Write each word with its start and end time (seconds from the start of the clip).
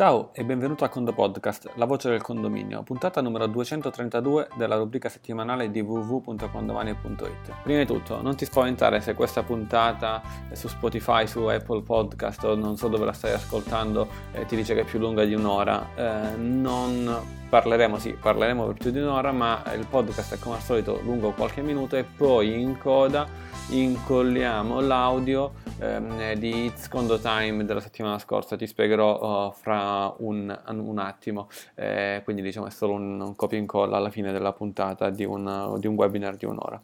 Ciao 0.00 0.30
e 0.32 0.44
benvenuto 0.44 0.82
a 0.84 0.88
Condo 0.88 1.12
Podcast, 1.12 1.72
la 1.74 1.84
voce 1.84 2.08
del 2.08 2.22
condominio, 2.22 2.82
puntata 2.82 3.20
numero 3.20 3.46
232 3.46 4.48
della 4.56 4.76
rubrica 4.76 5.10
settimanale 5.10 5.70
di 5.70 5.80
www.condomani.it. 5.80 7.52
Prima 7.62 7.80
di 7.80 7.84
tutto, 7.84 8.22
non 8.22 8.34
ti 8.34 8.46
spaventare 8.46 9.02
se 9.02 9.12
questa 9.12 9.42
puntata 9.42 10.22
è 10.48 10.54
su 10.54 10.68
Spotify, 10.68 11.26
su 11.26 11.40
Apple 11.40 11.82
Podcast 11.82 12.42
o 12.44 12.54
non 12.54 12.78
so 12.78 12.88
dove 12.88 13.04
la 13.04 13.12
stai 13.12 13.32
ascoltando 13.32 14.08
eh, 14.32 14.46
ti 14.46 14.56
dice 14.56 14.72
che 14.72 14.80
è 14.80 14.84
più 14.84 14.98
lunga 14.98 15.22
di 15.26 15.34
un'ora. 15.34 15.88
Eh, 15.94 16.34
non 16.34 17.39
parleremo, 17.50 17.98
sì, 17.98 18.12
parleremo 18.12 18.66
per 18.66 18.74
più 18.74 18.90
di 18.92 19.00
un'ora, 19.00 19.32
ma 19.32 19.62
il 19.74 19.84
podcast 19.86 20.36
è 20.36 20.38
come 20.38 20.54
al 20.54 20.62
solito 20.62 21.00
lungo 21.02 21.32
qualche 21.32 21.60
minuto 21.62 21.96
e 21.96 22.04
poi 22.04 22.60
in 22.60 22.78
coda 22.78 23.26
incolliamo 23.70 24.80
l'audio 24.80 25.54
ehm, 25.78 26.34
di 26.34 26.66
It's 26.66 26.88
Condo 26.88 27.18
Time 27.18 27.64
della 27.64 27.80
settimana 27.80 28.18
scorsa, 28.18 28.56
ti 28.56 28.66
spiegherò 28.66 29.48
uh, 29.48 29.52
fra 29.52 30.14
un, 30.18 30.56
un 30.68 30.98
attimo, 30.98 31.48
eh, 31.74 32.20
quindi 32.24 32.42
diciamo 32.42 32.66
è 32.66 32.70
solo 32.70 32.94
un, 32.94 33.20
un 33.20 33.36
copia 33.36 33.58
e 33.58 33.60
incolla 33.60 33.96
alla 33.96 34.10
fine 34.10 34.30
della 34.32 34.52
puntata 34.52 35.10
di 35.10 35.24
un, 35.24 35.76
di 35.78 35.88
un 35.88 35.94
webinar 35.94 36.36
di 36.36 36.46
un'ora. 36.46 36.80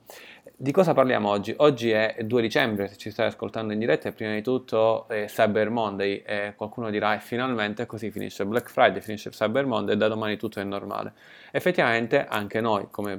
Di 0.54 0.70
cosa 0.70 0.94
parliamo 0.94 1.28
oggi? 1.28 1.52
Oggi 1.56 1.90
è 1.90 2.18
2 2.22 2.40
dicembre, 2.40 2.86
se 2.86 2.96
ci 2.96 3.10
stai 3.10 3.26
ascoltando 3.26 3.72
in 3.72 3.80
diretta, 3.80 4.08
e 4.08 4.12
prima 4.12 4.32
di 4.32 4.42
tutto 4.42 5.08
è 5.08 5.24
Cyber 5.26 5.70
Monday 5.70 6.22
e 6.24 6.52
qualcuno 6.54 6.88
dirà 6.90 7.16
e 7.16 7.18
finalmente 7.18 7.84
così 7.84 8.12
finisce 8.12 8.46
Black 8.46 8.70
Friday, 8.70 9.00
finisce 9.00 9.30
Cyber 9.30 9.66
Monday 9.66 9.94
e 9.94 9.98
da 9.98 10.06
domani 10.06 10.36
tutto 10.36 10.60
è 10.60 10.64
normale. 10.64 11.14
Effettivamente 11.50 12.24
anche 12.26 12.60
noi, 12.60 12.86
come, 12.90 13.18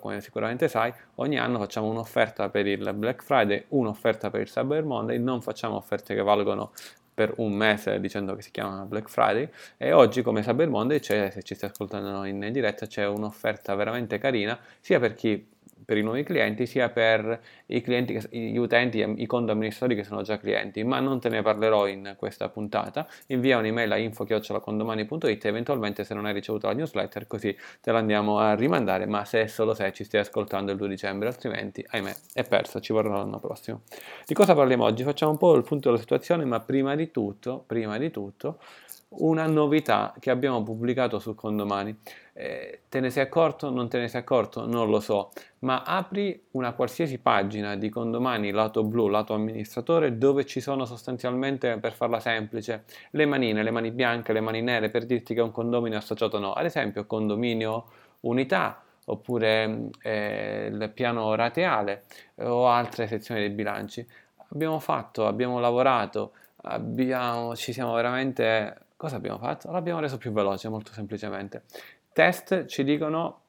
come 0.00 0.20
sicuramente 0.22 0.68
sai, 0.68 0.90
ogni 1.16 1.38
anno 1.38 1.58
facciamo 1.58 1.88
un'offerta 1.90 2.48
per 2.48 2.66
il 2.66 2.92
Black 2.94 3.22
Friday, 3.22 3.64
un'offerta 3.68 4.30
per 4.30 4.40
il 4.40 4.48
Cyber 4.48 4.84
Monday, 4.84 5.18
non 5.18 5.42
facciamo 5.42 5.76
offerte 5.76 6.14
che 6.14 6.22
valgono 6.22 6.72
per 7.12 7.34
un 7.36 7.52
mese 7.52 8.00
dicendo 8.00 8.34
che 8.34 8.42
si 8.42 8.50
chiama 8.50 8.84
Black 8.86 9.10
Friday 9.10 9.48
e 9.76 9.92
oggi 9.92 10.22
come 10.22 10.40
Cyber 10.40 10.68
Monday 10.68 11.00
se 11.02 11.42
ci 11.42 11.54
stai 11.54 11.68
ascoltando 11.68 12.24
in 12.24 12.48
diretta, 12.50 12.86
c'è 12.86 13.06
un'offerta 13.06 13.74
veramente 13.74 14.16
carina 14.18 14.58
sia 14.80 14.98
per 14.98 15.14
chi 15.14 15.52
per 15.84 15.96
i 15.96 16.02
nuovi 16.02 16.22
clienti 16.22 16.66
sia 16.66 16.88
per 16.88 17.40
i 17.66 17.80
clienti, 17.80 18.18
gli 18.30 18.56
utenti, 18.56 19.04
i 19.16 19.26
conto 19.26 19.52
amministratori 19.52 19.94
che 19.94 20.04
sono 20.04 20.22
già 20.22 20.38
clienti, 20.38 20.82
ma 20.84 21.00
non 21.00 21.20
te 21.20 21.28
ne 21.28 21.42
parlerò 21.42 21.86
in 21.86 22.14
questa 22.16 22.48
puntata. 22.48 23.06
Invia 23.28 23.58
un'email 23.58 23.92
a 23.92 23.96
info-condomani.it 23.96 25.44
eventualmente 25.44 26.04
se 26.04 26.14
non 26.14 26.26
hai 26.26 26.32
ricevuto 26.32 26.66
la 26.66 26.74
newsletter 26.74 27.26
così 27.26 27.56
te 27.80 27.92
la 27.92 27.98
andiamo 27.98 28.38
a 28.38 28.54
rimandare, 28.54 29.06
ma 29.06 29.24
se 29.24 29.48
solo 29.48 29.74
se 29.74 29.92
ci 29.92 30.04
stai 30.04 30.20
ascoltando 30.20 30.72
il 30.72 30.78
2 30.78 30.88
dicembre, 30.88 31.28
altrimenti 31.28 31.84
ahimè 31.86 32.14
è 32.32 32.44
perso, 32.44 32.80
ci 32.80 32.92
vorrà 32.92 33.16
l'anno 33.16 33.38
prossimo. 33.38 33.82
Di 34.26 34.34
cosa 34.34 34.54
parliamo 34.54 34.84
oggi? 34.84 35.02
Facciamo 35.02 35.32
un 35.32 35.38
po' 35.38 35.54
il 35.54 35.62
punto 35.62 35.88
della 35.88 36.00
situazione, 36.00 36.44
ma 36.44 36.60
prima 36.60 36.94
di 36.94 37.10
tutto, 37.10 37.62
prima 37.66 37.98
di 37.98 38.10
tutto 38.10 38.58
una 39.18 39.46
novità 39.46 40.14
che 40.18 40.30
abbiamo 40.30 40.62
pubblicato 40.62 41.18
su 41.18 41.34
Condomani. 41.34 41.96
Eh, 42.32 42.80
te 42.88 43.00
ne 43.00 43.10
sei 43.10 43.22
accorto? 43.24 43.70
Non 43.70 43.88
te 43.88 43.98
ne 43.98 44.08
sei 44.08 44.20
accorto? 44.20 44.66
Non 44.66 44.90
lo 44.90 45.00
so, 45.00 45.30
ma 45.60 45.82
apri 45.82 46.46
una 46.52 46.72
qualsiasi 46.72 47.18
pagina 47.18 47.76
di 47.76 47.88
Condomani 47.88 48.50
lato 48.50 48.82
blu, 48.82 49.08
lato 49.08 49.34
amministratore, 49.34 50.18
dove 50.18 50.44
ci 50.44 50.60
sono 50.60 50.84
sostanzialmente, 50.84 51.78
per 51.78 51.92
farla 51.92 52.20
semplice, 52.20 52.84
le 53.10 53.26
manine, 53.26 53.62
le 53.62 53.70
mani 53.70 53.90
bianche, 53.90 54.32
le 54.32 54.40
mani 54.40 54.62
nere, 54.62 54.90
per 54.90 55.06
dirti 55.06 55.34
che 55.34 55.40
è 55.40 55.44
un 55.44 55.52
condominio 55.52 55.98
associato 55.98 56.36
o 56.36 56.40
no. 56.40 56.52
Ad 56.52 56.64
esempio, 56.64 57.06
condominio 57.06 57.84
unità, 58.20 58.82
oppure 59.06 59.90
eh, 60.02 60.70
il 60.72 60.90
piano 60.94 61.34
rateale 61.34 62.04
o 62.36 62.68
altre 62.68 63.06
sezioni 63.06 63.40
dei 63.40 63.50
bilanci. 63.50 64.06
Abbiamo 64.50 64.78
fatto, 64.78 65.26
abbiamo 65.26 65.58
lavorato, 65.58 66.32
abbiamo, 66.62 67.54
ci 67.56 67.72
siamo 67.72 67.92
veramente 67.94 68.83
Cosa 69.04 69.16
abbiamo 69.16 69.36
fatto? 69.36 69.70
L'abbiamo 69.70 70.00
reso 70.00 70.16
più 70.16 70.32
veloce, 70.32 70.70
molto 70.70 70.90
semplicemente. 70.94 71.64
Test 72.14 72.64
ci 72.64 72.84
dicono, 72.84 73.42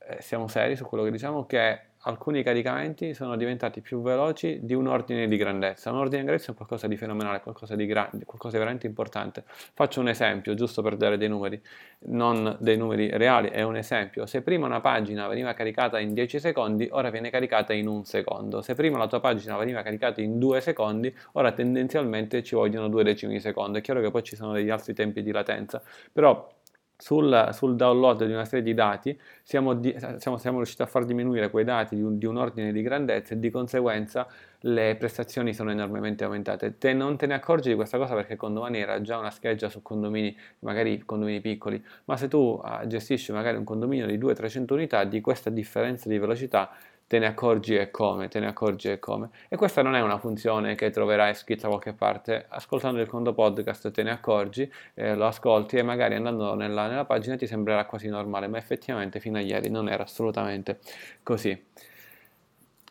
eh, 0.00 0.20
siamo 0.20 0.48
seri 0.48 0.76
su 0.76 0.84
quello 0.84 1.02
che 1.02 1.10
diciamo, 1.10 1.46
che 1.46 1.80
alcuni 2.08 2.42
caricamenti 2.42 3.12
sono 3.12 3.36
diventati 3.36 3.82
più 3.82 4.00
veloci 4.00 4.60
di 4.62 4.72
un 4.72 4.86
ordine 4.86 5.28
di 5.28 5.36
grandezza. 5.36 5.90
Un 5.90 5.98
ordine 5.98 6.20
di 6.20 6.26
grandezza 6.26 6.52
è 6.52 6.54
qualcosa 6.54 6.86
di 6.86 6.96
fenomenale, 6.96 7.40
qualcosa 7.40 7.76
di 7.76 7.84
grande, 7.84 8.24
qualcosa 8.24 8.52
di 8.52 8.58
veramente 8.58 8.86
importante. 8.86 9.44
Faccio 9.46 10.00
un 10.00 10.08
esempio, 10.08 10.54
giusto 10.54 10.80
per 10.80 10.96
dare 10.96 11.18
dei 11.18 11.28
numeri, 11.28 11.60
non 12.06 12.56
dei 12.60 12.78
numeri 12.78 13.10
reali, 13.10 13.50
è 13.50 13.62
un 13.62 13.76
esempio. 13.76 14.24
Se 14.24 14.40
prima 14.40 14.64
una 14.64 14.80
pagina 14.80 15.28
veniva 15.28 15.52
caricata 15.52 15.98
in 15.98 16.14
10 16.14 16.40
secondi, 16.40 16.88
ora 16.90 17.10
viene 17.10 17.28
caricata 17.28 17.74
in 17.74 17.86
un 17.86 18.04
secondo. 18.04 18.62
Se 18.62 18.74
prima 18.74 18.96
la 18.96 19.06
tua 19.06 19.20
pagina 19.20 19.58
veniva 19.58 19.82
caricata 19.82 20.22
in 20.22 20.38
2 20.38 20.60
secondi, 20.62 21.14
ora 21.32 21.52
tendenzialmente 21.52 22.42
ci 22.42 22.54
vogliono 22.54 22.88
due 22.88 23.04
decimi 23.04 23.34
di 23.34 23.40
secondo. 23.40 23.76
È 23.78 23.80
chiaro 23.82 24.00
che 24.00 24.10
poi 24.10 24.22
ci 24.22 24.34
sono 24.34 24.52
degli 24.52 24.70
altri 24.70 24.94
tempi 24.94 25.22
di 25.22 25.30
latenza, 25.30 25.82
però 26.10 26.56
sul, 27.00 27.50
sul, 27.52 27.76
download 27.76 28.24
di 28.24 28.32
una 28.32 28.44
serie 28.44 28.64
di 28.64 28.74
dati 28.74 29.18
siamo, 29.44 29.74
di, 29.74 29.96
siamo, 30.16 30.36
siamo, 30.36 30.56
riusciti 30.56 30.82
a 30.82 30.86
far 30.86 31.04
diminuire 31.04 31.48
quei 31.48 31.62
dati 31.62 31.94
di 31.94 32.02
un, 32.02 32.18
di 32.18 32.26
un, 32.26 32.36
ordine 32.36 32.72
di 32.72 32.82
grandezza 32.82 33.34
e 33.34 33.38
di 33.38 33.50
conseguenza 33.50 34.26
le 34.62 34.96
prestazioni 34.98 35.54
sono 35.54 35.70
enormemente 35.70 36.24
aumentate. 36.24 36.76
Te 36.76 36.92
non 36.92 37.16
te 37.16 37.26
ne 37.26 37.34
accorgi 37.34 37.68
di 37.68 37.76
questa 37.76 37.98
cosa 37.98 38.14
perché 38.14 38.34
Condomani 38.34 38.80
era 38.80 39.00
già 39.00 39.16
una 39.16 39.30
scheggia 39.30 39.68
su 39.68 39.80
condomini, 39.80 40.36
magari 40.60 41.04
condomini 41.04 41.40
piccoli, 41.40 41.80
ma 42.06 42.16
se 42.16 42.26
tu 42.26 42.60
uh, 42.60 42.84
gestisci 42.88 43.30
magari 43.30 43.56
un 43.56 43.64
condominio 43.64 44.06
di 44.06 44.18
200-300 44.18 44.72
unità, 44.72 45.04
di 45.04 45.20
questa 45.20 45.50
differenza 45.50 46.08
di 46.08 46.18
velocità 46.18 46.70
te 47.08 47.18
ne 47.18 47.26
accorgi 47.26 47.74
e 47.74 47.90
come, 47.90 48.28
te 48.28 48.38
ne 48.38 48.46
accorgi 48.46 48.90
e 48.90 48.98
come. 48.98 49.30
E 49.48 49.56
questa 49.56 49.82
non 49.82 49.94
è 49.94 50.02
una 50.02 50.18
funzione 50.18 50.74
che 50.74 50.90
troverai 50.90 51.34
scritta 51.34 51.62
da 51.62 51.68
qualche 51.68 51.94
parte. 51.94 52.44
Ascoltando 52.48 53.00
il 53.00 53.08
conto 53.08 53.32
podcast 53.32 53.90
te 53.90 54.02
ne 54.02 54.10
accorgi, 54.10 54.70
eh, 54.94 55.14
lo 55.16 55.26
ascolti 55.26 55.78
e 55.78 55.82
magari 55.82 56.14
andando 56.14 56.54
nella, 56.54 56.86
nella 56.86 57.06
pagina 57.06 57.36
ti 57.36 57.46
sembrerà 57.46 57.86
quasi 57.86 58.08
normale, 58.08 58.46
ma 58.46 58.58
effettivamente 58.58 59.20
fino 59.20 59.38
a 59.38 59.40
ieri 59.40 59.70
non 59.70 59.88
era 59.88 60.02
assolutamente 60.04 60.80
così. 61.22 61.64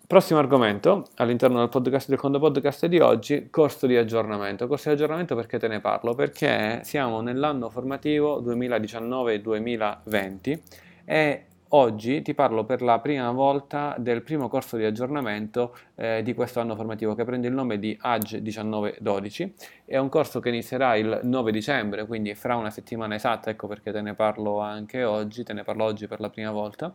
Prossimo 0.07 0.39
argomento 0.39 1.05
all'interno 1.17 1.59
del 1.59 1.69
podcast 1.69 2.09
del 2.09 2.17
Condo 2.17 2.39
Podcast 2.39 2.87
di 2.87 2.99
oggi, 2.99 3.49
corso 3.51 3.85
di 3.85 3.97
aggiornamento. 3.97 4.65
Corso 4.65 4.89
di 4.89 4.95
aggiornamento 4.95 5.35
perché 5.35 5.59
te 5.59 5.67
ne 5.67 5.79
parlo? 5.79 6.15
Perché 6.15 6.79
siamo 6.83 7.21
nell'anno 7.21 7.69
formativo 7.69 8.41
2019-2020 8.41 10.59
e 11.03 11.46
Oggi 11.71 12.21
ti 12.21 12.33
parlo 12.33 12.63
per 12.63 12.81
la 12.81 12.99
prima 12.99 13.29
volta 13.31 13.93
del 13.97 14.21
primo 14.21 14.47
corso 14.47 14.77
di 14.77 14.85
aggiornamento 14.85 15.75
eh, 15.95 16.21
di 16.23 16.33
questo 16.33 16.61
anno 16.61 16.77
formativo 16.77 17.13
che 17.13 17.25
prende 17.25 17.49
il 17.49 17.53
nome 17.53 17.77
di 17.77 17.97
AGE 17.99 18.39
1912. 18.39 19.53
È 19.83 19.97
un 19.97 20.07
corso 20.07 20.39
che 20.39 20.47
inizierà 20.47 20.95
il 20.95 21.19
9 21.23 21.51
dicembre, 21.51 22.05
quindi 22.05 22.33
fra 22.35 22.55
una 22.55 22.69
settimana 22.69 23.15
esatta, 23.15 23.49
ecco 23.49 23.67
perché 23.67 23.91
te 23.91 24.01
ne 24.01 24.13
parlo 24.13 24.59
anche 24.59 25.03
oggi, 25.03 25.43
te 25.43 25.51
ne 25.51 25.63
parlo 25.63 25.83
oggi 25.83 26.07
per 26.07 26.21
la 26.21 26.29
prima 26.29 26.51
volta. 26.51 26.93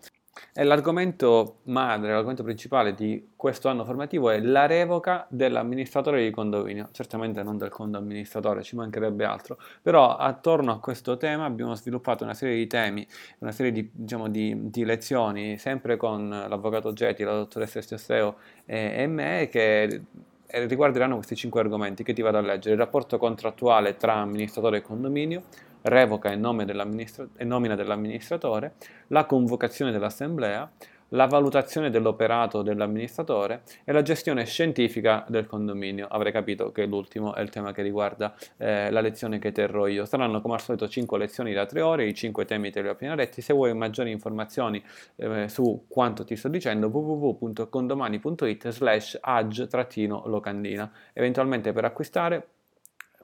E 0.55 0.65
l'argomento 0.65 1.59
madre, 1.65 2.11
l'argomento 2.13 2.43
principale 2.43 2.95
di 2.95 3.33
questo 3.37 3.69
anno 3.69 3.85
formativo 3.85 4.31
è 4.31 4.41
la 4.41 4.67
revoca 4.67 5.27
dell'amministratore 5.29 6.23
di 6.23 6.31
condominio, 6.31 6.89
certamente 6.93 7.43
non 7.43 7.59
del 7.59 7.69
condo 7.69 7.99
amministratore, 7.99 8.63
ci 8.63 8.75
mancherebbe 8.75 9.25
altro, 9.25 9.59
però 9.83 10.17
attorno 10.17 10.73
a 10.73 10.79
questo 10.79 11.17
tema 11.19 11.45
abbiamo 11.45 11.75
sviluppato 11.75 12.25
una 12.25 12.35
serie 12.35 12.57
di 12.57 12.67
temi, 12.67 13.07
una 13.41 13.53
serie 13.53 13.73
di, 13.73 13.91
diciamo, 13.93 14.29
di, 14.29 14.71
di 14.71 14.85
lezioni, 14.85 15.59
sempre 15.59 15.97
con 15.97 16.29
l'avvocato 16.29 16.93
Geti, 16.93 17.25
la 17.25 17.33
dottoressa 17.33 17.79
Estesseo 17.79 18.37
e, 18.65 18.95
e 18.97 19.07
me, 19.07 19.49
che 19.51 20.03
riguarderanno 20.47 21.17
questi 21.17 21.37
cinque 21.37 21.61
argomenti 21.61 22.03
che 22.03 22.13
ti 22.13 22.23
vado 22.23 22.39
a 22.39 22.43
leggere. 22.43 22.75
Il 22.75 22.81
rapporto 22.81 23.19
contrattuale 23.19 23.97
tra 23.97 24.15
amministratore 24.15 24.79
e 24.79 24.83
condominio, 24.83 25.43
revoca 25.83 26.31
e, 26.31 26.37
nomina 26.37 27.75
dell'amministratore, 27.75 28.75
la 29.09 29.25
convocazione 29.25 29.91
dell'assemblea, 29.91 30.71
la 31.13 31.27
valutazione 31.27 31.91
dell'operato 31.91 32.63
dell'amministratore 32.63 33.63
e 33.85 33.93
la 33.93 34.03
gestione 34.03 34.45
scientifica 34.45 35.25
del 35.29 35.47
condominio. 35.47 36.07
Avrei 36.09 36.33
capito 36.33 36.73
che 36.73 36.87
l'ultimo 36.87 37.35
è 37.35 37.41
il 37.41 37.51
tema 37.51 37.73
che 37.73 37.83
riguarda 37.83 38.35
eh, 38.57 38.91
la 38.91 39.01
lezione 39.01 39.39
che 39.39 39.53
terrò 39.53 39.87
io. 39.87 40.05
Saranno 40.05 40.41
come 40.41 40.55
al 40.55 40.61
solito 40.61 40.89
5 40.89 41.19
lezioni 41.19 41.53
da 41.53 41.67
3 41.67 41.81
ore, 41.81 42.07
i 42.07 42.15
5 42.15 42.45
temi 42.45 42.71
te 42.71 42.83
li 42.83 42.89
ho 42.89 42.93
appena 42.93 43.15
letti. 43.15 43.41
Se 43.43 43.53
vuoi 43.53 43.75
maggiori 43.75 44.11
informazioni 44.11 44.83
eh, 45.17 45.49
su 45.49 45.85
quanto 45.89 46.25
ti 46.25 46.37
sto 46.37 46.49
dicendo, 46.49 46.89
www.condomani.it 46.89 48.69
slash 48.71 49.19
ag-locandina. 49.21 50.91
Eventualmente 51.13 51.73
per 51.73 51.85
acquistare 51.85 52.47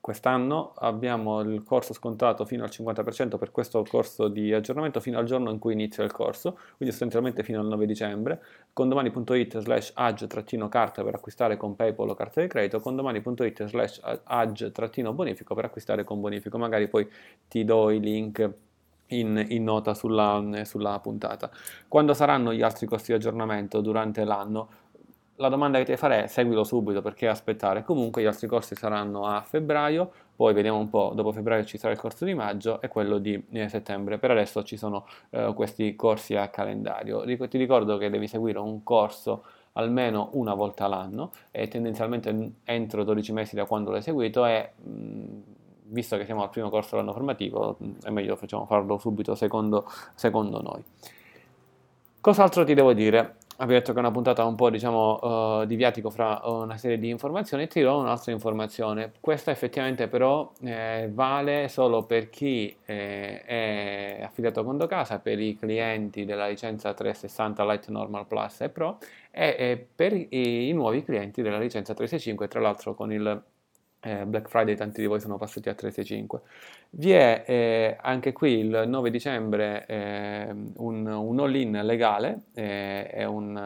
Quest'anno 0.01 0.73
abbiamo 0.77 1.41
il 1.41 1.63
corso 1.63 1.93
scontato 1.93 2.45
fino 2.45 2.63
al 2.63 2.71
50% 2.71 3.37
per 3.37 3.51
questo 3.51 3.83
corso 3.89 4.29
di 4.29 4.53
aggiornamento 4.53 5.01
fino 5.01 5.19
al 5.19 5.25
giorno 5.25 5.51
in 5.51 5.59
cui 5.59 5.73
inizia 5.73 6.05
il 6.05 6.13
corso, 6.13 6.53
quindi 6.77 6.95
sostanzialmente 6.95 7.43
fino 7.43 7.61
al 7.61 7.67
9 7.67 7.87
dicembre, 7.87 8.43
condomani.it 8.73 9.59
slash 9.59 9.93
ag-carta 9.95 11.03
per 11.03 11.15
acquistare 11.15 11.57
con 11.57 11.77
PayPal 11.77 12.09
o 12.09 12.15
carta 12.15 12.41
di 12.41 12.47
credito, 12.47 12.81
condomani.it 12.81 13.67
slash 13.67 14.01
ag-bonifico 14.25 15.55
per 15.55 15.65
acquistare 15.65 16.05
con 16.05 16.21
bonifico, 16.21 16.59
magari 16.59 16.89
poi 16.89 17.09
ti 17.49 17.65
do 17.65 17.91
i 17.91 18.01
link 18.01 18.51
in, 19.09 19.45
in, 19.49 19.65
nota 19.65 19.95
sulla, 19.95 20.63
sulla, 20.65 20.99
puntata. 21.01 21.51
Quando 21.87 22.15
saranno 22.15 22.53
gli 22.53 22.63
altri 22.63 22.87
corsi 22.87 23.13
di 23.13 23.19
aggiornamento 23.19 23.81
durante 23.81 24.25
l'anno? 24.25 24.69
La 25.39 25.49
domanda 25.49 25.79
che 25.79 25.85
ti 25.85 25.97
farei 25.97 26.25
è 26.25 26.27
seguilo 26.27 26.65
subito 26.65 27.01
perché 27.01 27.29
aspettare. 27.29 27.85
Comunque 27.85 28.23
gli 28.23 28.27
altri 28.27 28.47
corsi 28.47 28.75
saranno 28.75 29.27
a 29.27 29.41
febbraio, 29.43 30.11
poi 30.35 30.53
vediamo 30.53 30.79
un 30.79 30.89
po', 30.89 31.13
dopo 31.15 31.33
febbraio 31.33 31.65
ci 31.65 31.79
sarà 31.79 31.93
il 31.93 31.99
corso 31.99 32.25
di 32.25 32.35
maggio 32.35 32.81
e 32.81 32.89
quello 32.89 33.19
di 33.19 33.43
eh, 33.51 33.69
settembre. 33.69 34.19
Per 34.19 34.31
adesso 34.31 34.63
ci 34.65 34.77
sono 34.77 35.07
eh, 35.31 35.53
questi 35.55 35.95
corsi 35.97 36.35
a 36.37 36.49
calendario. 36.49 37.25
Ti 37.25 37.59
ricordo 37.59 37.97
che 37.99 38.11
devi 38.11 38.27
seguire 38.27 38.59
un 38.59 38.83
corso 38.83 39.45
almeno 39.73 40.31
una 40.33 40.55
volta 40.55 40.89
l'anno 40.89 41.31
e 41.53 41.69
tendenzialmente 41.69 42.53
entro 42.65 43.05
12 43.05 43.33
mesi 43.33 43.55
da 43.55 43.65
quando 43.65 43.93
l'hai 43.93 44.03
seguito 44.03 44.45
e 44.45 44.73
mh, 44.75 45.41
visto 45.85 46.17
che 46.17 46.25
siamo 46.25 46.43
al 46.43 46.51
primo 46.51 46.69
corso 46.69 46.97
dell'anno 46.97 47.13
formativo 47.13 47.79
è 48.03 48.11
meglio 48.11 48.35
facciamo 48.35 48.67
farlo 48.67 48.99
subito 48.99 49.37
secondo, 49.37 49.89
secondo 50.15 50.61
noi. 50.61 50.83
Cos'altro 52.21 52.65
ti 52.65 52.75
devo 52.75 52.93
dire? 52.93 53.37
Abbiamo 53.61 53.81
detto 53.81 53.91
che 53.93 53.99
è 53.99 54.03
una 54.03 54.13
puntata 54.13 54.45
un 54.45 54.55
po' 54.55 54.71
diciamo 54.71 55.63
uh, 55.63 55.65
di 55.67 55.75
viatico 55.75 56.11
fra 56.11 56.41
una 56.45 56.77
serie 56.77 56.97
di 56.97 57.09
informazioni 57.09 57.65
e 57.65 57.67
ti 57.67 57.81
do 57.81 57.99
un'altra 57.99 58.31
informazione. 58.31 59.11
Questa 59.19 59.51
effettivamente 59.51 60.07
però 60.07 60.53
eh, 60.63 61.11
vale 61.13 61.67
solo 61.67 62.05
per 62.05 62.31
chi 62.31 62.73
eh, 62.85 63.43
è 63.43 64.21
affiliato 64.23 64.61
a 64.61 64.65
Conto 64.65 64.87
Casa, 64.87 65.19
per 65.19 65.41
i 65.41 65.57
clienti 65.59 66.25
della 66.25 66.47
licenza 66.47 66.95
360 66.95 67.65
Light 67.65 67.89
Normal 67.89 68.27
Plus 68.27 68.61
e 68.61 68.69
Pro 68.69 68.99
e, 69.33 69.57
e 69.59 69.87
per 69.93 70.13
i, 70.13 70.69
i 70.69 70.73
nuovi 70.73 71.03
clienti 71.03 71.43
della 71.43 71.59
licenza 71.59 71.95
365, 71.95 72.47
tra 72.47 72.61
l'altro 72.61 72.95
con 72.95 73.11
il 73.13 73.43
eh, 74.01 74.25
Black 74.25 74.49
Friday 74.49 74.75
tanti 74.77 75.01
di 75.01 75.07
voi 75.07 75.21
sono 75.21 75.37
passati 75.37 75.69
a 75.69 75.75
365. 75.75 76.41
Vi 76.91 77.13
è 77.13 77.45
eh, 77.47 77.97
anche 78.01 78.33
qui 78.33 78.59
il 78.59 78.85
9 78.87 79.11
dicembre 79.11 79.87
eh, 79.87 80.49
un, 80.77 81.07
un 81.07 81.41
all-in 81.41 81.81
legale, 81.83 82.43
eh, 82.55 83.09
è 83.09 83.25
un, 83.25 83.57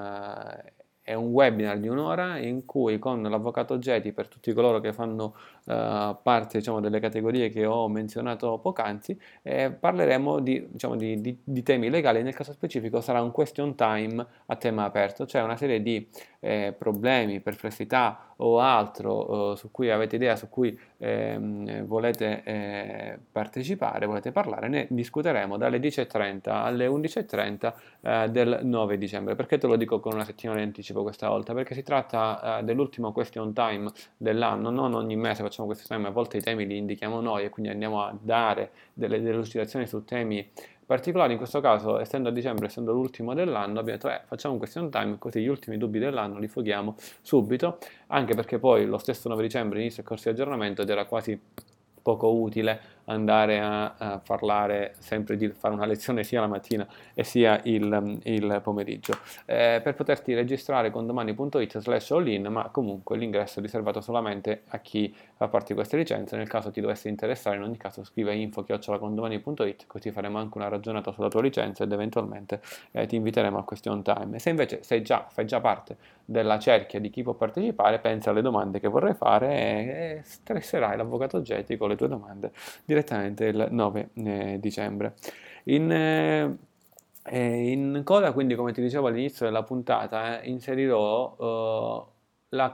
è 1.03 1.15
un 1.15 1.27
webinar 1.27 1.79
di 1.79 1.89
un'ora 1.89 2.39
in 2.39 2.65
cui 2.65 2.99
con 2.99 3.23
l'avvocato 3.23 3.79
Geti 3.79 4.13
per 4.13 4.29
tutti 4.29 4.53
coloro 4.53 4.81
che 4.81 4.93
fanno 4.93 5.35
uh, 5.67 6.17
parte 6.23 6.59
diciamo, 6.59 6.81
delle 6.81 7.01
categorie 7.01 7.49
che 7.51 7.65
ho 7.67 7.89
menzionato 7.89 8.59
poc'anzi 8.59 9.19
eh, 9.43 9.71
parleremo 9.71 10.41
di, 10.41 10.67
diciamo, 10.71 10.97
di, 10.97 11.21
di, 11.21 11.39
di, 11.43 11.63
temi 11.63 11.91
legali 11.91 12.23
nel 12.23 12.35
caso 12.35 12.53
specifico 12.53 13.01
sarà 13.01 13.23
un 13.23 13.31
question 13.31 13.75
time 13.75 14.25
a 14.47 14.57
tema 14.57 14.85
aperto 14.85 15.27
cioè 15.27 15.43
una 15.43 15.57
serie 15.57 15.83
di 15.83 16.09
eh, 16.45 16.75
problemi, 16.77 17.41
perplessità 17.41 18.35
o 18.39 18.59
altro 18.59 19.51
uh, 19.51 19.55
su 19.55 19.71
cui 19.71 19.91
avete 19.91 20.17
idea, 20.17 20.35
su 20.35 20.49
cui 20.49 20.77
ehm, 20.99 21.85
volete 21.85 22.43
eh, 22.43 23.19
partecipare, 23.31 24.07
volete 24.07 24.33
parlare, 24.33 24.67
ne 24.69 24.87
discuteremo 24.91 25.57
dalle 25.57 25.79
10.30 25.79 26.51
alle 26.51 26.89
11.30 26.89 27.73
eh, 28.01 28.31
del 28.31 28.61
9 28.63 28.99
dicembre. 28.99 29.37
Perché 29.37 29.59
te 29.59 29.69
lo 29.69 29.77
dico 29.77 30.01
con 30.01 30.15
una 30.15 30.25
settimana 30.25 30.59
di 30.59 30.65
anticipo 30.65 31.03
questa 31.03 31.29
volta? 31.29 31.55
Perché 31.55 31.75
si 31.75 31.85
tratta 31.85 32.59
eh, 32.59 32.65
dell'ultimo 32.65 33.13
question 33.13 33.53
time 33.53 33.91
dell'anno, 34.17 34.71
non 34.71 34.95
ogni 34.95 35.15
mese 35.15 35.43
facciamo 35.53 35.69
question 35.69 35.99
time, 35.99 36.09
a 36.09 36.11
volte 36.11 36.39
i 36.39 36.41
temi 36.41 36.67
li 36.67 36.79
indichiamo 36.79 37.21
noi 37.21 37.45
e 37.45 37.51
quindi 37.51 37.71
andiamo 37.71 38.03
a 38.03 38.17
dare 38.19 38.71
delle 38.95 39.21
delucidazioni 39.21 39.87
su 39.87 40.03
temi 40.05 40.51
particolari. 40.87 41.33
In 41.33 41.39
questo 41.39 41.61
caso, 41.61 41.99
essendo 41.99 42.31
a 42.31 42.33
dicembre, 42.33 42.67
essendo 42.67 42.93
l'ultimo 42.93 43.35
dell'anno, 43.35 43.79
abbiamo 43.79 43.99
detto 43.99 44.09
eh, 44.09 44.23
facciamo 44.27 44.55
un 44.55 44.59
question 44.59 44.91
time, 44.91 45.19
così 45.19 45.41
gli 45.43 45.49
ultimi 45.49 45.77
dubbi 45.77 45.99
dell'anno 45.99 46.39
li 46.39 46.49
foghiamo 46.49 46.97
subito, 47.21 47.79
anche 48.09 48.35
perché 48.35 48.59
poi 48.59 48.87
lo 48.87 48.97
stesso 48.97 49.29
9 49.29 49.43
dicembre 49.43 49.81
inizia 49.81 50.03
il 50.03 50.09
corso 50.09 50.31
di 50.31 50.35
aggiornamento 50.35 50.83
ed 50.83 50.89
era 50.89 51.05
quasi 51.05 51.39
poco 52.01 52.33
utile 52.33 52.81
andare 53.13 53.61
a, 53.61 53.95
a, 53.97 54.19
parlare 54.19 54.95
sempre 54.99 55.37
di 55.37 55.49
fare 55.51 55.75
una 55.75 55.87
lezione 55.87 56.25
sia 56.25 56.41
la 56.41 56.47
mattina 56.47 56.87
e 57.15 57.25
sia 57.25 57.61
il, 57.65 58.21
il 58.25 58.61
pomeriggio. 58.63 59.19
Eh, 59.45 59.81
per 59.83 59.95
poterti 59.95 60.35
registrare 60.35 60.91
con 60.91 61.07
domani.it 61.07 61.79
slash 61.79 62.11
all-in, 62.11 62.47
ma 62.47 62.69
comunque 62.71 63.17
l'ingresso 63.17 63.59
è 63.59 63.63
riservato 63.63 64.01
solamente 64.01 64.63
a 64.69 64.79
chi 64.79 65.15
fa 65.35 65.49
parte 65.49 65.69
di 65.69 65.75
queste 65.75 65.97
licenze. 65.97 66.37
Nel 66.37 66.49
caso 66.49 66.71
ti 66.71 66.81
dovesse 66.81 67.09
interessare, 67.09 67.57
in 67.57 67.63
ogni 67.63 67.77
caso 67.77 68.05
scrive 68.05 68.35
info 68.35 68.65
chiocciolacondomani.it 68.65 69.87
così 69.87 70.11
faremo 70.11 70.39
anche 70.39 70.59
una 70.59 70.69
ragionata 70.69 71.13
sulla 71.13 71.29
tua 71.29 71.43
licenza 71.43 71.85
ed 71.85 71.93
eventualmente 71.93 72.61
eh, 72.93 73.07
ti 73.07 73.17
inviteremo 73.17 73.59
a 73.59 73.65
question 73.65 74.03
time. 74.03 74.39
Se 74.39 74.51
invece 74.51 74.83
sei 74.83 75.03
già, 75.03 75.27
fai 75.29 75.47
già 75.47 75.61
parte 75.61 75.97
della 76.25 76.59
cerchia 76.59 77.01
di 77.01 77.11
chi 77.11 77.23
può 77.23 77.35
partecipare, 77.35 77.99
pensa 77.99 78.31
alle 78.31 78.43
domande 78.43 78.81
che 78.81 78.89
vorrai 78.89 79.15
fare 79.15 79.49
e, 79.49 80.19
e 80.19 80.21
stresserai 80.25 80.97
l'avvocato 80.97 81.43
Geti 81.43 81.77
con 81.77 81.89
le 81.89 81.97
tue 81.97 82.09
domande 82.09 82.53
direttamente 82.85 83.02
il 83.47 83.69
9 83.71 84.11
eh, 84.15 84.59
dicembre. 84.61 85.15
In, 85.65 85.91
eh, 85.91 86.57
eh, 87.25 87.71
in, 87.71 88.03
coda, 88.05 88.33
quindi, 88.33 88.55
come 88.55 88.73
ti 88.73 88.81
dicevo 88.81 89.07
all'inizio 89.07 89.47
della 89.47 89.63
puntata, 89.63 90.41
eh, 90.41 90.49
inserirò 90.49 91.37
eh, 91.39 92.13
la, 92.51 92.71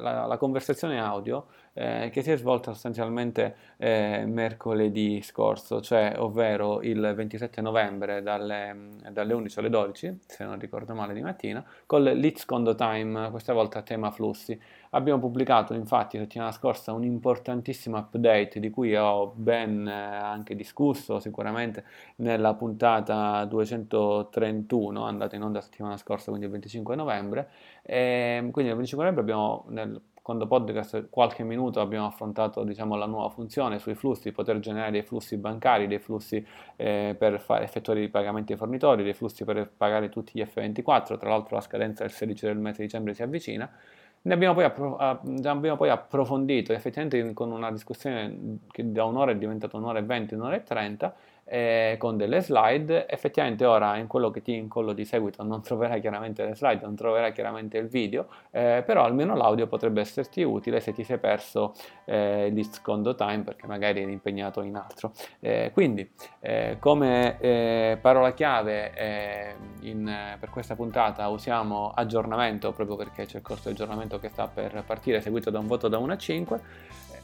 la, 0.00 0.26
la, 0.26 0.36
conversazione 0.36 1.00
audio 1.00 1.46
eh, 1.74 2.08
che 2.10 2.22
si 2.22 2.30
è 2.30 2.36
svolta 2.36 2.72
sostanzialmente 2.72 3.56
eh, 3.76 4.24
mercoledì 4.26 5.20
scorso, 5.22 5.82
cioè 5.82 6.14
ovvero 6.16 6.80
il 6.80 7.12
27 7.14 7.60
novembre 7.60 8.22
dalle, 8.22 8.94
dalle, 9.10 9.34
11 9.34 9.58
alle 9.58 9.68
12, 9.68 10.18
se 10.26 10.44
non 10.44 10.58
ricordo 10.58 10.94
male 10.94 11.12
di 11.12 11.20
mattina, 11.20 11.62
con 11.84 12.02
l'It's 12.02 12.46
Condo 12.46 12.74
Time, 12.74 13.30
questa 13.30 13.52
volta 13.52 13.80
a 13.80 13.82
tema 13.82 14.10
flussi. 14.10 14.58
Abbiamo 14.90 15.18
pubblicato 15.18 15.74
infatti 15.74 16.18
settimana 16.18 16.52
scorsa 16.52 16.92
un 16.92 17.04
importantissimo 17.04 17.96
update 17.98 18.60
di 18.60 18.70
cui 18.70 18.94
ho 18.96 19.32
ben 19.34 19.86
eh, 19.86 19.92
anche 19.92 20.54
discusso 20.54 21.18
sicuramente 21.18 21.84
nella 22.16 22.54
puntata 22.54 23.44
231 23.44 25.04
andata 25.04 25.36
in 25.36 25.42
onda 25.42 25.60
settimana 25.60 25.96
scorsa, 25.96 26.30
quindi 26.30 26.46
il 26.46 26.52
25 26.52 26.94
novembre. 26.94 27.48
E 27.82 28.48
quindi 28.52 28.70
il 28.70 28.76
25 28.76 29.04
novembre 29.04 29.22
abbiamo 29.22 29.64
nel 29.68 30.00
secondo 30.26 30.48
podcast 30.48 31.06
qualche 31.08 31.44
minuto 31.44 31.80
abbiamo 31.80 32.06
affrontato 32.06 32.64
diciamo, 32.64 32.96
la 32.96 33.06
nuova 33.06 33.28
funzione 33.28 33.78
sui 33.78 33.94
flussi, 33.94 34.32
poter 34.32 34.58
generare 34.58 34.90
dei 34.90 35.02
flussi 35.02 35.36
bancari, 35.36 35.86
dei 35.86 36.00
flussi 36.00 36.44
eh, 36.74 37.14
per 37.16 37.38
fare, 37.38 37.62
effettuare 37.62 38.02
i 38.02 38.08
pagamenti 38.08 38.50
ai 38.50 38.58
fornitori, 38.58 39.04
dei 39.04 39.14
flussi 39.14 39.44
per 39.44 39.70
pagare 39.76 40.08
tutti 40.08 40.32
gli 40.34 40.42
F24, 40.42 41.16
tra 41.16 41.28
l'altro 41.28 41.54
la 41.54 41.60
scadenza 41.60 42.02
del 42.02 42.12
16 42.12 42.44
del 42.44 42.56
mese 42.56 42.78
di 42.78 42.86
dicembre 42.86 43.14
si 43.14 43.22
avvicina. 43.22 43.70
Ne 44.26 44.34
abbiamo 44.34 44.54
poi, 44.54 44.64
appro- 44.64 44.96
abbiamo 44.96 45.76
poi 45.76 45.88
approfondito, 45.88 46.72
effettivamente 46.72 47.32
con 47.32 47.52
una 47.52 47.70
discussione 47.70 48.58
che 48.72 48.90
da 48.90 49.04
un'ora 49.04 49.30
è 49.30 49.36
diventata 49.36 49.76
un'ora 49.76 50.00
e 50.00 50.02
venti, 50.02 50.34
un'ora 50.34 50.56
e 50.56 50.64
trenta, 50.64 51.14
eh, 51.46 51.96
con 51.98 52.16
delle 52.16 52.40
slide. 52.40 53.08
Effettivamente 53.08 53.64
ora 53.64 53.96
in 53.96 54.06
quello 54.06 54.30
che 54.30 54.42
ti 54.42 54.54
incollo 54.54 54.92
di 54.92 55.04
seguito 55.04 55.42
non 55.42 55.62
troverai 55.62 56.00
chiaramente 56.00 56.44
le 56.44 56.54
slide, 56.54 56.84
non 56.84 56.94
troverai 56.96 57.32
chiaramente 57.32 57.78
il 57.78 57.86
video, 57.86 58.26
eh, 58.50 58.82
però 58.84 59.04
almeno 59.04 59.34
l'audio 59.36 59.66
potrebbe 59.66 60.00
esserti 60.00 60.42
utile 60.42 60.80
se 60.80 60.92
ti 60.92 61.04
sei 61.04 61.18
perso 61.18 61.74
eh, 62.04 62.52
il 62.52 62.66
secondo 62.66 63.14
time 63.14 63.42
perché 63.42 63.66
magari 63.66 64.02
eri 64.02 64.12
impegnato 64.12 64.62
in 64.62 64.76
altro. 64.76 65.12
Eh, 65.40 65.70
quindi 65.72 66.08
eh, 66.40 66.76
come 66.80 67.38
eh, 67.40 67.98
parola 68.00 68.32
chiave 68.32 69.54
in, 69.80 70.36
per 70.38 70.50
questa 70.50 70.74
puntata 70.74 71.28
usiamo 71.28 71.92
aggiornamento 71.94 72.72
proprio 72.72 72.96
perché 72.96 73.26
c'è 73.26 73.36
il 73.36 73.42
corso 73.42 73.68
di 73.68 73.74
aggiornamento 73.74 74.18
che 74.18 74.28
sta 74.28 74.48
per 74.48 74.82
partire 74.84 75.20
seguito 75.20 75.50
da 75.50 75.58
un 75.58 75.66
voto 75.66 75.88
da 75.88 75.98
1 75.98 76.12
a 76.12 76.16
5 76.16 76.60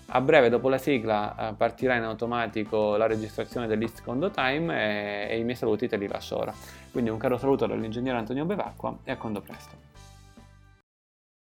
a 0.06 0.20
breve 0.20 0.48
dopo 0.48 0.68
la 0.68 0.78
sigla 0.78 1.50
eh, 1.50 1.54
partirà 1.54 1.96
in 1.96 2.02
automatico 2.02 2.96
la 2.96 3.06
registrazione 3.06 3.66
dell'East 3.66 4.02
Time 4.32 5.26
e, 5.28 5.34
e, 5.34 5.38
i 5.38 5.44
miei 5.44 5.56
saluti 5.56 5.88
te 5.88 5.96
li 5.96 6.06
lascio 6.06 6.38
ora. 6.38 6.52
Quindi 6.90 7.10
un 7.10 7.18
caro 7.18 7.38
saluto 7.38 7.66
dall'ingegnere 7.66 8.18
Antonio 8.18 8.44
Bevacqua 8.44 8.98
e 9.04 9.12
a 9.12 9.16
quando 9.16 9.40
presto. 9.40 9.90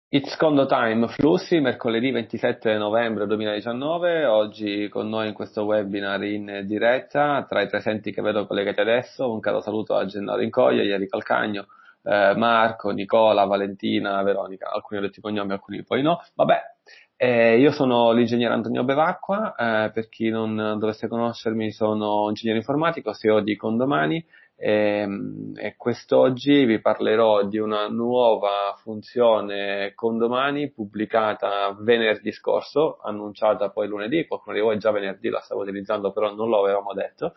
It's 0.09 0.37
Condo 0.37 0.65
Time 0.65 1.07
Flussi, 1.09 1.59
mercoledì 1.59 2.09
27 2.09 2.77
novembre 2.77 3.27
2019, 3.27 4.23
oggi 4.25 4.87
con 4.87 5.09
noi 5.09 5.27
in 5.27 5.33
questo 5.33 5.63
webinar 5.63 6.23
in 6.23 6.63
diretta, 6.65 7.43
tra 7.49 7.61
i 7.61 7.67
presenti 7.67 8.13
che 8.13 8.21
vedo 8.21 8.47
collegati 8.47 8.79
adesso, 8.79 9.29
un 9.29 9.41
caro 9.41 9.59
saluto 9.59 9.95
a 9.95 10.05
Gennaro 10.05 10.41
Incoglia, 10.41 10.83
Ieri 10.83 11.09
Calcagno, 11.09 11.65
eh, 12.03 12.33
Marco, 12.37 12.91
Nicola, 12.91 13.43
Valentina, 13.45 14.21
Veronica, 14.23 14.69
alcuni 14.71 14.99
ho 14.99 15.03
detto 15.03 15.19
i 15.19 15.21
cognomi, 15.21 15.51
alcuni 15.51 15.83
poi 15.83 16.01
no, 16.01 16.23
vabbè, 16.35 16.74
eh, 17.17 17.57
io 17.57 17.71
sono 17.71 18.11
l'ingegnere 18.11 18.53
Antonio 18.53 18.83
Bevacqua, 18.83 19.55
eh, 19.55 19.91
per 19.91 20.09
chi 20.09 20.29
non 20.29 20.77
dovesse 20.77 21.07
conoscermi 21.07 21.71
sono 21.71 22.27
ingegnere 22.27 22.59
informatico, 22.59 23.13
CEO 23.13 23.39
di 23.39 23.55
Condomani 23.55 24.23
ehm, 24.57 25.53
e, 25.55 25.67
e 25.67 25.75
quest'oggi 25.77 26.65
vi 26.65 26.79
parlerò 26.81 27.43
di 27.45 27.57
una 27.57 27.87
nuova 27.87 28.75
funzione 28.77 29.93
Condomani 29.95 30.71
pubblicata 30.71 31.75
venerdì 31.79 32.31
scorso, 32.31 32.99
annunciata 33.01 33.69
poi 33.69 33.87
lunedì, 33.87 34.27
qualcuno 34.27 34.55
di 34.55 34.61
voi 34.61 34.77
già 34.77 34.91
venerdì 34.91 35.29
la 35.29 35.39
stava 35.39 35.61
utilizzando 35.61 36.11
però 36.11 36.33
non 36.33 36.49
lo 36.49 36.61
avevamo 36.61 36.93
detto, 36.93 37.33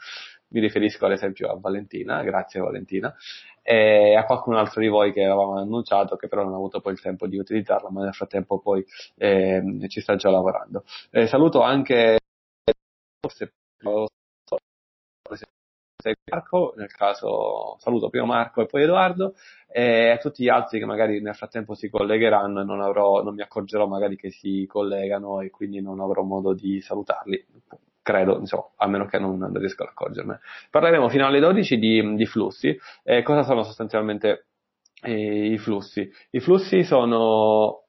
mi 0.48 0.60
riferisco 0.60 1.06
ad 1.06 1.12
esempio 1.12 1.50
a 1.50 1.58
Valentina, 1.58 2.22
grazie 2.22 2.60
Valentina, 2.60 3.14
e 3.62 4.14
a 4.16 4.24
qualcun 4.24 4.54
altro 4.54 4.80
di 4.80 4.88
voi 4.88 5.12
che 5.12 5.24
avevamo 5.24 5.58
annunciato 5.58 6.16
che 6.16 6.28
però 6.28 6.42
non 6.44 6.52
ha 6.54 6.56
avuto 6.56 6.80
poi 6.80 6.92
il 6.94 7.00
tempo 7.00 7.26
di 7.26 7.38
utilizzarla, 7.38 7.90
ma 7.90 8.04
nel 8.04 8.14
frattempo 8.14 8.58
poi 8.58 8.84
eh, 9.16 9.62
ci 9.88 10.00
sta 10.00 10.16
già 10.16 10.30
lavorando. 10.30 10.84
Eh, 11.10 11.26
saluto 11.26 11.60
anche 11.60 12.18
forse 13.20 13.52
Marco, 16.30 16.74
nel 16.76 16.92
caso 16.92 17.76
saluto 17.80 18.08
prima 18.08 18.24
Marco 18.24 18.62
e 18.62 18.66
poi 18.66 18.84
Edoardo 18.84 19.34
e 19.66 20.10
a 20.10 20.16
tutti 20.18 20.44
gli 20.44 20.48
altri 20.48 20.78
che 20.78 20.84
magari 20.84 21.20
nel 21.20 21.34
frattempo 21.34 21.74
si 21.74 21.90
collegheranno 21.90 22.60
e 22.60 22.64
non, 22.64 22.80
avrò, 22.80 23.22
non 23.22 23.34
mi 23.34 23.42
accorgerò 23.42 23.86
magari 23.86 24.16
che 24.16 24.30
si 24.30 24.64
collegano 24.68 25.40
e 25.40 25.50
quindi 25.50 25.80
non 25.80 26.00
avrò 26.00 26.22
modo 26.22 26.54
di 26.54 26.80
salutarli 26.80 27.44
credo, 28.08 28.38
insomma, 28.38 28.70
a 28.76 28.86
meno 28.86 29.04
che 29.04 29.18
non, 29.18 29.52
riesco 29.58 29.82
ad 29.82 29.90
accorgermene. 29.90 30.40
Parleremo 30.70 31.10
fino 31.10 31.26
alle 31.26 31.40
12 31.40 31.78
di, 31.78 32.14
di 32.14 32.24
flussi. 32.24 32.74
Eh, 33.02 33.22
cosa 33.22 33.42
sono 33.42 33.62
sostanzialmente 33.62 34.46
eh, 35.02 35.52
i 35.52 35.58
flussi? 35.58 36.10
I 36.30 36.40
flussi 36.40 36.84
sono 36.84 37.84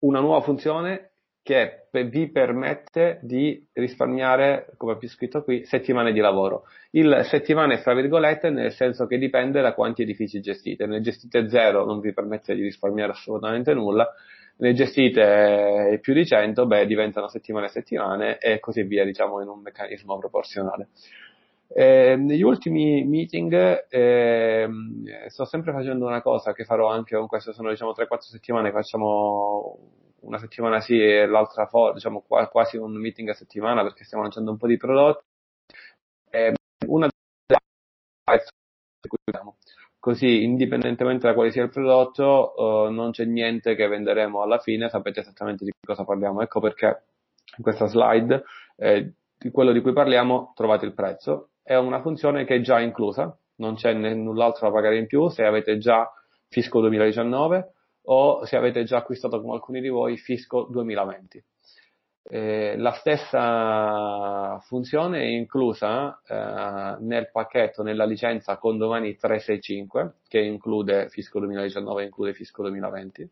una 0.00 0.18
nuova 0.18 0.40
funzione 0.40 1.12
che 1.44 1.86
vi 1.90 2.28
permette 2.30 3.20
di 3.22 3.64
risparmiare, 3.72 4.74
come 4.76 4.92
ho 4.92 5.06
scritto 5.06 5.44
qui, 5.44 5.64
settimane 5.64 6.12
di 6.12 6.18
lavoro. 6.18 6.64
Il 6.90 7.22
settimane 7.24 7.78
fra 7.78 7.94
virgolette 7.94 8.50
nel 8.50 8.72
senso 8.72 9.06
che 9.06 9.16
dipende 9.16 9.62
da 9.62 9.74
quanti 9.74 10.02
edifici 10.02 10.40
gestite. 10.40 10.86
Ne 10.86 11.00
gestite 11.00 11.48
zero 11.48 11.84
non 11.84 12.00
vi 12.00 12.12
permette 12.12 12.54
di 12.54 12.62
risparmiare 12.62 13.12
assolutamente 13.12 13.72
nulla, 13.74 14.12
ne 14.58 14.72
gestite 14.74 15.98
più 16.00 16.14
di 16.14 16.26
100, 16.26 16.66
beh, 16.66 16.86
diventano 16.86 17.28
settimane 17.28 17.66
e 17.66 17.68
settimane 17.68 18.38
e 18.38 18.60
così 18.60 18.82
via, 18.82 19.04
diciamo, 19.04 19.40
in 19.40 19.48
un 19.48 19.60
meccanismo 19.60 20.18
proporzionale. 20.18 20.88
Eh, 21.70 22.16
negli 22.16 22.42
ultimi 22.42 23.04
meeting 23.04 23.86
eh, 23.90 24.68
sto 25.26 25.44
sempre 25.44 25.72
facendo 25.72 26.06
una 26.06 26.22
cosa 26.22 26.54
che 26.54 26.64
farò 26.64 26.88
anche 26.88 27.14
con 27.14 27.26
questo, 27.26 27.52
sono 27.52 27.68
diciamo 27.68 27.92
3-4 27.92 28.18
settimane, 28.20 28.72
facciamo 28.72 29.78
una 30.20 30.38
settimana 30.38 30.80
sì 30.80 30.98
e 30.98 31.26
l'altra 31.26 31.66
fuori, 31.66 31.94
diciamo 31.94 32.24
quasi 32.50 32.76
un 32.78 32.92
meeting 32.98 33.28
a 33.28 33.34
settimana 33.34 33.82
perché 33.82 34.04
stiamo 34.04 34.22
lanciando 34.22 34.50
un 34.50 34.56
po' 34.56 34.66
di 34.66 34.76
prodotti. 34.76 35.24
Eh, 36.30 36.54
una 36.86 37.08
delle 37.46 37.58
così 40.08 40.42
indipendentemente 40.42 41.26
da 41.26 41.34
quale 41.34 41.50
sia 41.50 41.64
il 41.64 41.68
prodotto 41.68 42.54
uh, 42.56 42.90
non 42.90 43.10
c'è 43.10 43.26
niente 43.26 43.74
che 43.74 43.86
venderemo 43.88 44.40
alla 44.40 44.58
fine, 44.58 44.88
sapete 44.88 45.20
esattamente 45.20 45.66
di 45.66 45.70
cosa 45.84 46.02
parliamo. 46.04 46.40
Ecco 46.40 46.60
perché 46.60 47.02
in 47.58 47.62
questa 47.62 47.84
slide 47.84 48.42
eh, 48.76 49.12
di 49.36 49.50
quello 49.50 49.70
di 49.70 49.82
cui 49.82 49.92
parliamo 49.92 50.54
trovate 50.56 50.86
il 50.86 50.94
prezzo. 50.94 51.50
È 51.62 51.76
una 51.76 52.00
funzione 52.00 52.46
che 52.46 52.54
è 52.54 52.60
già 52.62 52.80
inclusa, 52.80 53.38
non 53.56 53.74
c'è 53.74 53.92
null'altro 53.92 54.66
da 54.66 54.72
pagare 54.72 54.96
in 54.96 55.06
più 55.06 55.28
se 55.28 55.44
avete 55.44 55.76
già 55.76 56.10
Fisco 56.48 56.80
2019 56.80 57.72
o 58.04 58.46
se 58.46 58.56
avete 58.56 58.84
già 58.84 58.96
acquistato 58.96 59.42
come 59.42 59.52
alcuni 59.52 59.82
di 59.82 59.88
voi 59.88 60.16
Fisco 60.16 60.66
2020. 60.70 61.44
Eh, 62.30 62.76
la 62.76 62.92
stessa 62.92 64.58
funzione 64.66 65.20
è 65.20 65.26
inclusa 65.26 66.20
eh, 66.26 66.96
nel 67.00 67.30
pacchetto, 67.30 67.82
nella 67.82 68.04
licenza 68.04 68.58
Condomani 68.58 69.16
365, 69.16 70.16
che 70.28 70.38
include 70.40 71.08
Fisco 71.08 71.38
2019 71.38 72.02
e 72.02 72.04
include 72.04 72.34
Fisco 72.34 72.62
2020. 72.62 73.30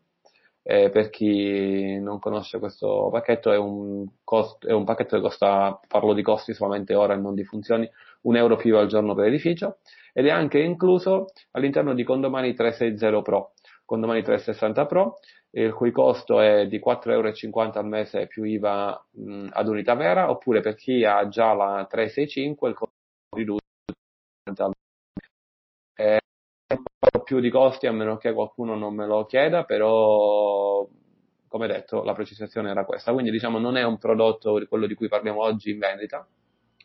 Eh, 0.63 0.89
per 0.89 1.11
chi 1.11 1.99
non 1.99 2.17
conosce 2.17 2.57
questo 2.57 3.09
pacchetto, 3.11 3.51
è 3.51 3.57
un, 3.57 4.05
cost- 4.23 4.65
è 4.65 4.73
un, 4.73 4.83
pacchetto 4.83 5.15
che 5.15 5.21
costa, 5.21 5.79
parlo 5.87 6.13
di 6.13 6.23
costi 6.23 6.53
solamente 6.53 6.95
ora 6.95 7.13
e 7.13 7.17
non 7.17 7.35
di 7.35 7.43
funzioni, 7.43 7.87
un 8.21 8.35
euro 8.35 8.55
più 8.55 8.75
al 8.77 8.87
giorno 8.87 9.13
per 9.13 9.27
edificio, 9.27 9.77
ed 10.11 10.25
è 10.25 10.31
anche 10.31 10.59
incluso 10.59 11.27
all'interno 11.51 11.93
di 11.93 12.03
Condomani 12.03 12.55
360 12.55 13.21
Pro. 13.21 13.53
Condomani 13.85 14.23
360 14.23 14.85
Pro, 14.87 15.19
il 15.51 15.73
cui 15.73 15.91
costo 15.91 16.39
è 16.39 16.67
di 16.67 16.79
4,50 16.79 17.11
euro 17.11 17.31
al 17.79 17.87
mese 17.87 18.27
più 18.27 18.43
IVA 18.43 19.05
mh, 19.11 19.47
ad 19.51 19.67
unità 19.67 19.95
vera, 19.95 20.29
oppure 20.29 20.61
per 20.61 20.75
chi 20.75 21.03
ha 21.03 21.27
già 21.27 21.53
la 21.53 21.85
365 21.89 22.69
il 22.69 22.75
costo 22.75 22.93
è 23.29 23.37
ridotto 23.37 23.63
al 24.63 24.71
mese. 25.95 26.19
un 26.73 27.09
po' 27.09 27.23
più 27.23 27.39
di 27.39 27.49
costi 27.49 27.87
a 27.87 27.91
meno 27.91 28.17
che 28.17 28.33
qualcuno 28.33 28.75
non 28.75 28.93
me 28.93 29.05
lo 29.05 29.25
chieda, 29.25 29.63
però 29.63 30.87
come 31.47 31.67
detto 31.67 32.03
la 32.03 32.13
precisazione 32.13 32.69
era 32.69 32.85
questa, 32.85 33.13
quindi 33.13 33.31
diciamo 33.31 33.57
non 33.57 33.77
è 33.77 33.83
un 33.83 33.97
prodotto 33.97 34.61
quello 34.67 34.85
di 34.85 34.95
cui 34.95 35.07
parliamo 35.07 35.41
oggi 35.41 35.71
in 35.71 35.79
vendita, 35.79 36.27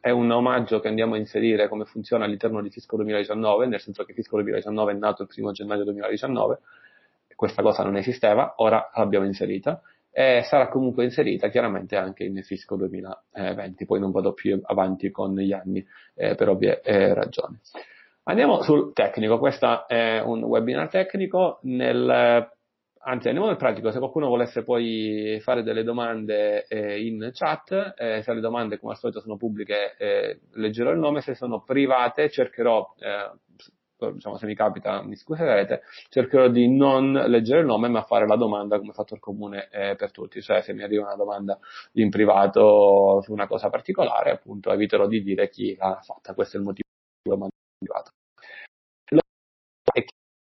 è 0.01 0.11
un 0.11 0.31
omaggio 0.31 0.81
che 0.81 0.89
andiamo 0.89 1.15
a 1.15 1.19
inserire 1.19 1.69
come 1.69 1.85
funziona 1.85 2.25
all'interno 2.25 2.63
di 2.63 2.71
Fisco 2.71 2.97
2019, 2.97 3.67
nel 3.67 3.81
senso 3.81 4.05
che 4.05 4.15
Fisco 4.15 4.37
2019 4.37 4.93
è 4.93 4.95
nato 4.97 5.23
il 5.23 5.29
primo 5.29 5.53
gennaio 5.53 5.85
2019 5.85 6.59
questa 7.43 7.63
cosa 7.63 7.83
non 7.83 7.97
esisteva, 7.97 8.55
ora 8.59 8.89
l'abbiamo 8.95 9.27
inserita 9.27 9.83
e 10.13 10.43
sarà 10.45 10.69
comunque 10.69 11.03
inserita 11.03 11.49
chiaramente 11.49 11.97
anche 11.97 12.23
in 12.23 12.41
Fisco 12.45 12.77
2020, 12.77 13.85
poi 13.85 13.99
non 13.99 14.13
vado 14.13 14.33
più 14.33 14.61
avanti 14.63 15.11
con 15.11 15.35
gli 15.35 15.53
anni 15.53 15.85
eh, 16.15 16.37
per 16.37 16.51
ovvie 16.51 16.81
eh, 16.83 17.13
ragioni. 17.13 17.59
Andiamo 18.25 18.63
sul 18.63 18.93
tecnico, 18.93 19.41
questo 19.41 19.89
è 19.89 20.21
un 20.21 20.45
webinar 20.45 20.89
tecnico, 20.89 21.59
nel, 21.63 22.49
anzi 23.01 23.27
andiamo 23.27 23.49
nel 23.49 23.57
pratico, 23.57 23.91
se 23.91 23.99
qualcuno 23.99 24.29
volesse 24.29 24.63
poi 24.63 25.41
fare 25.43 25.65
delle 25.65 25.83
domande 25.83 26.65
eh, 26.69 27.05
in 27.05 27.29
chat, 27.33 27.95
eh, 27.99 28.23
se 28.23 28.33
le 28.33 28.41
domande 28.41 28.79
come 28.79 28.93
al 28.93 28.99
solito 28.99 29.19
sono 29.19 29.37
pubbliche 29.37 29.97
eh, 29.99 30.39
leggerò 30.53 30.93
il 30.93 30.99
nome, 31.01 31.23
se 31.23 31.35
sono 31.35 31.65
private 31.65 32.31
cercherò 32.31 32.95
eh, 33.01 33.33
diciamo, 34.11 34.37
se 34.37 34.47
mi 34.47 34.55
capita, 34.55 35.03
mi 35.03 35.17
scuserete, 35.17 35.83
cercherò 36.09 36.49
di 36.49 36.69
non 36.69 37.13
leggere 37.13 37.61
il 37.61 37.67
nome 37.67 37.89
ma 37.89 38.03
fare 38.03 38.27
la 38.27 38.37
domanda 38.37 38.79
come 38.79 38.93
fatto 38.93 39.15
il 39.15 39.21
comune 39.21 39.69
eh, 39.71 39.95
per 39.97 40.11
tutti, 40.11 40.43
cioè 40.43 40.63
se 40.63 40.73
mi 40.73 40.83
arriva 40.83 41.05
una 41.05 41.17
domanda 41.17 41.59
in 41.93 42.11
privato 42.11 43.21
su 43.23 43.33
una 43.33 43.47
cosa 43.47 43.71
particolare, 43.71 44.31
appunto 44.31 44.73
eviterò 44.73 45.07
di 45.07 45.23
dire 45.23 45.49
chi 45.49 45.75
l'ha 45.77 46.01
fatta, 46.03 46.35
questo 46.35 46.57
è 46.57 46.61
il 46.61 46.67
motivo 46.67 46.89
per 47.23 47.39
cui 47.39 47.47
in 47.47 47.87
privato. 47.87 48.11
È 49.93 50.05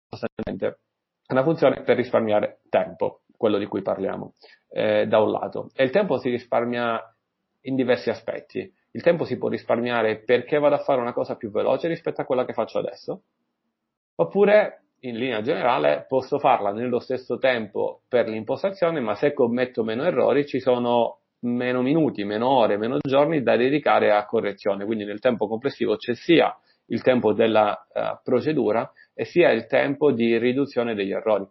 sostanzialmente 0.09 0.79
una 1.27 1.43
funzione 1.43 1.81
per 1.83 1.97
risparmiare 1.97 2.62
tempo, 2.69 3.21
quello 3.35 3.57
di 3.57 3.65
cui 3.65 3.81
parliamo, 3.81 4.33
eh, 4.69 5.07
da 5.07 5.19
un 5.19 5.31
lato. 5.31 5.69
E 5.74 5.83
il 5.83 5.91
tempo 5.91 6.17
si 6.17 6.29
risparmia 6.29 7.01
in 7.62 7.75
diversi 7.75 8.09
aspetti. 8.09 8.71
Il 8.91 9.01
tempo 9.01 9.25
si 9.25 9.38
può 9.38 9.50
risparmiare 9.50 10.19
perché 10.19 10.57
vado 10.57 10.75
a 10.75 10.83
fare 10.83 11.01
una 11.01 11.13
cosa 11.13 11.35
più 11.35 11.51
veloce 11.51 11.88
rispetto 11.88 12.21
a 12.21 12.25
quella 12.25 12.45
che 12.45 12.53
faccio 12.53 12.79
adesso, 12.79 13.24
Oppure, 14.17 14.84
in 15.01 15.17
linea 15.17 15.41
generale, 15.41 16.05
posso 16.07 16.39
farla 16.39 16.72
nello 16.72 17.00
stesso 17.00 17.38
tempo 17.38 18.03
per 18.07 18.29
l'impostazione, 18.29 19.01
ma 19.01 19.13
se 19.15 19.34
commetto 19.34 19.84
meno 19.84 20.05
errori 20.05 20.45
ci 20.45 20.62
sono 20.62 21.19
meno 21.39 21.81
minuti, 21.81 22.24
meno 22.24 22.48
ore, 22.48 22.77
meno 22.77 22.98
giorni 23.05 23.43
da 23.43 23.57
dedicare 23.57 24.12
a 24.12 24.25
correzione. 24.25 24.86
Quindi 24.86 25.03
nel 25.03 25.19
tempo 25.19 25.48
complessivo 25.48 25.98
c'è 25.98 26.15
sia 26.15 26.57
il 26.88 27.01
tempo 27.01 27.34
della 27.34 27.88
uh, 27.93 28.19
procedura 28.24 28.89
e 29.13 29.25
sia 29.25 29.51
il 29.51 29.65
tempo 29.67 30.12
di 30.12 30.38
riduzione 30.38 30.95
degli 30.95 31.12
errori. 31.12 31.45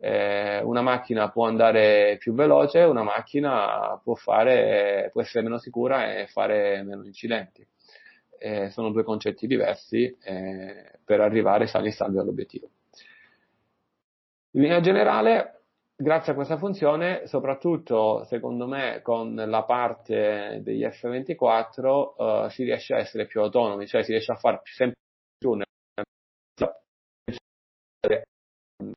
Eh, 0.00 0.62
una 0.62 0.80
macchina 0.80 1.28
può 1.28 1.46
andare 1.46 2.16
più 2.18 2.32
veloce, 2.32 2.80
una 2.80 3.02
macchina 3.02 4.00
può, 4.02 4.14
fare, 4.14 5.10
può 5.12 5.20
essere 5.20 5.42
meno 5.42 5.58
sicura 5.58 6.16
e 6.16 6.26
fare 6.26 6.82
meno 6.84 7.04
incidenti 7.04 7.66
eh, 8.38 8.70
sono 8.70 8.90
due 8.90 9.04
concetti 9.04 9.46
diversi 9.46 10.16
eh, 10.22 10.98
per 11.04 11.20
arrivare 11.20 11.66
sani 11.66 11.88
e 11.88 11.92
salvi 11.92 12.18
all'obiettivo. 12.18 12.68
In 14.52 14.62
linea 14.62 14.80
generale, 14.80 15.62
grazie 15.94 16.32
a 16.32 16.34
questa 16.34 16.56
funzione, 16.56 17.26
soprattutto 17.26 18.24
secondo 18.24 18.66
me 18.66 19.00
con 19.02 19.34
la 19.34 19.62
parte 19.64 20.60
degli 20.62 20.84
F24 20.84 22.46
eh, 22.46 22.50
si 22.50 22.64
riesce 22.64 22.94
a 22.94 22.98
essere 22.98 23.26
più 23.26 23.40
autonomi, 23.40 23.86
cioè 23.86 24.02
si 24.02 24.12
riesce 24.12 24.32
a 24.32 24.36
fare 24.36 24.60
sempre 24.64 24.96
più 25.38 25.56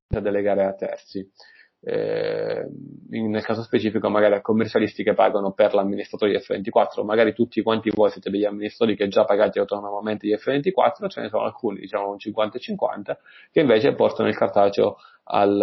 da 0.07 0.19
delegare 0.19 0.65
a 0.65 0.73
terzi 0.73 1.29
eh, 1.83 2.67
nel 3.09 3.43
caso 3.43 3.63
specifico 3.63 4.09
magari 4.09 4.35
a 4.35 4.41
commercialisti 4.41 5.03
che 5.03 5.13
pagano 5.13 5.51
per 5.51 5.73
l'amministratore 5.73 6.31
di 6.31 6.37
F24, 6.37 7.03
magari 7.03 7.33
tutti 7.33 7.61
quanti 7.61 7.89
voi 7.93 8.11
siete 8.11 8.29
degli 8.29 8.45
amministratori 8.45 8.95
che 8.95 9.07
già 9.07 9.25
pagate 9.25 9.59
autonomamente 9.59 10.27
di 10.27 10.35
F24, 10.35 11.09
ce 11.09 11.21
ne 11.21 11.29
sono 11.29 11.43
alcuni, 11.43 11.79
diciamo 11.79 12.11
un 12.11 12.19
50 12.19 12.59
50, 12.59 13.19
che 13.51 13.59
invece 13.61 13.95
portano 13.95 14.29
il 14.29 14.37
cartaceo 14.37 14.97
al, 15.23 15.59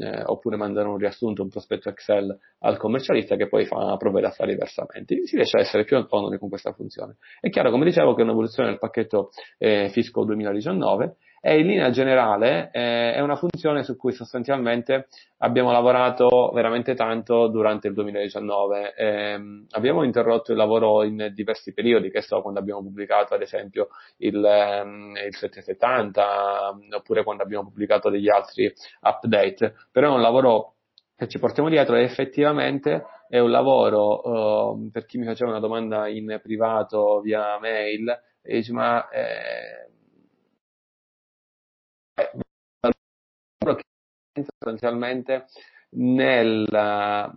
eh, 0.00 0.22
oppure 0.24 0.56
mandano 0.56 0.92
un 0.92 0.98
riassunto, 0.98 1.42
un 1.42 1.48
prospetto 1.48 1.88
Excel 1.88 2.36
al 2.60 2.76
commercialista 2.76 3.36
che 3.36 3.48
poi 3.48 3.66
fa, 3.66 3.96
provvede 3.96 4.26
a 4.26 4.30
fare 4.30 4.52
i 4.52 4.56
versamenti. 4.56 5.26
Si 5.26 5.36
riesce 5.36 5.58
a 5.58 5.60
essere 5.60 5.84
più 5.84 5.96
autonomi 5.96 6.38
con 6.38 6.48
questa 6.48 6.72
funzione. 6.72 7.16
È 7.40 7.50
chiaro, 7.50 7.70
come 7.70 7.84
dicevo, 7.84 8.14
che 8.14 8.20
è 8.20 8.24
un'evoluzione 8.24 8.70
del 8.70 8.78
pacchetto 8.78 9.30
eh, 9.58 9.88
Fisco 9.90 10.24
2019 10.24 11.16
e 11.40 11.58
in 11.58 11.66
linea 11.66 11.90
generale 11.90 12.70
eh, 12.72 13.14
è 13.14 13.20
una 13.20 13.36
funzione 13.36 13.82
su 13.82 13.96
cui 13.96 14.12
sostanzialmente 14.12 15.08
abbiamo 15.38 15.72
lavorato 15.72 16.50
veramente 16.52 16.94
tanto 16.94 17.48
durante 17.48 17.88
il 17.88 17.94
2019. 17.94 18.94
Eh, 18.94 19.40
abbiamo 19.70 20.02
interrotto 20.02 20.52
il 20.52 20.58
lavoro 20.58 21.02
in 21.02 21.30
diversi 21.32 21.72
periodi, 21.72 22.10
che 22.10 22.20
so, 22.20 22.42
quando 22.42 22.60
abbiamo 22.60 22.82
pubblicato 22.82 23.34
ad 23.34 23.40
esempio 23.40 23.88
il, 24.18 24.44
ehm, 24.44 25.14
il 25.26 25.34
770 25.34 26.78
oppure 26.96 27.24
quando 27.24 27.42
abbiamo 27.42 27.64
pubblicato 27.64 28.10
degli 28.10 28.28
altri 28.28 28.70
update, 29.00 29.74
però 29.90 30.12
è 30.12 30.14
un 30.14 30.20
lavoro 30.20 30.74
che 31.16 31.26
ci 31.28 31.38
portiamo 31.38 31.68
dietro 31.68 31.96
e 31.96 32.02
effettivamente 32.02 33.04
è 33.28 33.38
un 33.38 33.50
lavoro, 33.50 34.72
uh, 34.72 34.90
per 34.90 35.04
chi 35.06 35.18
mi 35.18 35.24
faceva 35.26 35.50
una 35.50 35.60
domanda 35.60 36.08
in 36.08 36.40
privato 36.42 37.20
via 37.20 37.58
mail, 37.60 38.08
e 38.42 38.54
dici 38.54 38.72
ma 38.72 39.08
eh, 39.10 39.90
sostanzialmente 44.32 45.46
nella, 45.90 47.32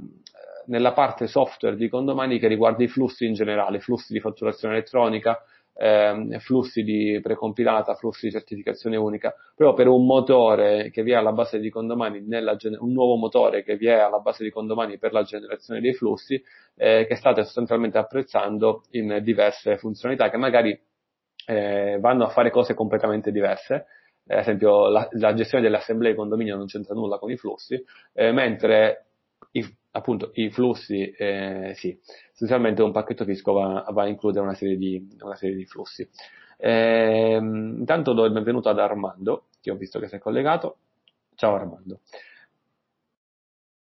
nella 0.67 0.93
parte 0.93 1.27
software 1.27 1.75
di 1.75 1.89
condomani 1.89 2.39
che 2.39 2.47
riguarda 2.47 2.83
i 2.83 2.87
flussi 2.87 3.25
in 3.25 3.33
generale, 3.33 3.79
flussi 3.79 4.13
di 4.13 4.19
fatturazione 4.19 4.75
elettronica, 4.75 5.43
eh, 5.75 6.37
flussi 6.39 6.83
di 6.83 7.19
precompilata, 7.21 7.95
flussi 7.95 8.27
di 8.27 8.31
certificazione 8.31 8.95
unica, 8.95 9.33
proprio 9.55 9.75
per 9.75 9.87
un 9.87 10.05
motore 10.05 10.91
che 10.91 11.03
vi 11.03 11.11
è 11.11 11.15
alla 11.15 11.31
base 11.31 11.59
di 11.59 11.69
condomani, 11.69 12.21
nella, 12.21 12.55
un 12.79 12.91
nuovo 12.91 13.15
motore 13.15 13.63
che 13.63 13.75
vi 13.75 13.87
è 13.87 13.99
alla 13.99 14.19
base 14.19 14.43
di 14.43 14.51
condomani 14.51 14.97
per 14.97 15.13
la 15.13 15.23
generazione 15.23 15.81
dei 15.81 15.93
flussi, 15.93 16.41
eh, 16.75 17.05
che 17.07 17.15
state 17.15 17.43
sostanzialmente 17.43 17.97
apprezzando 17.97 18.83
in 18.91 19.19
diverse 19.23 19.77
funzionalità 19.77 20.29
che 20.29 20.37
magari 20.37 20.79
eh, 21.47 21.97
vanno 21.99 22.25
a 22.25 22.29
fare 22.29 22.51
cose 22.51 22.73
completamente 22.75 23.31
diverse. 23.31 23.87
Eh, 24.25 24.33
ad 24.35 24.39
esempio, 24.39 24.87
la, 24.87 25.07
la 25.11 25.33
gestione 25.33 25.63
delle 25.63 25.77
assemblee 25.77 26.11
di 26.11 26.17
condominio 26.17 26.55
non 26.55 26.67
c'entra 26.67 26.93
nulla 26.93 27.17
con 27.17 27.31
i 27.31 27.37
flussi, 27.37 27.81
eh, 28.13 28.31
mentre 28.31 29.05
i, 29.51 29.65
appunto 29.91 30.31
i 30.35 30.49
flussi, 30.49 31.09
eh, 31.11 31.73
sì, 31.75 31.97
essenzialmente 32.31 32.81
un 32.81 32.91
pacchetto 32.91 33.25
fisco 33.25 33.53
va, 33.53 33.85
va 33.91 34.03
a 34.03 34.07
includere 34.07 34.45
una 34.45 34.55
serie 34.55 34.77
di, 34.77 35.17
una 35.21 35.35
serie 35.35 35.55
di 35.55 35.65
flussi. 35.65 36.07
Eh, 36.57 37.37
intanto 37.41 38.13
do 38.13 38.25
il 38.25 38.31
benvenuto 38.31 38.69
ad 38.69 38.79
Armando, 38.79 39.45
che 39.61 39.71
ho 39.71 39.75
visto 39.75 39.99
che 39.99 40.07
si 40.07 40.15
è 40.15 40.19
collegato. 40.19 40.77
Ciao 41.35 41.55
Armando. 41.55 41.99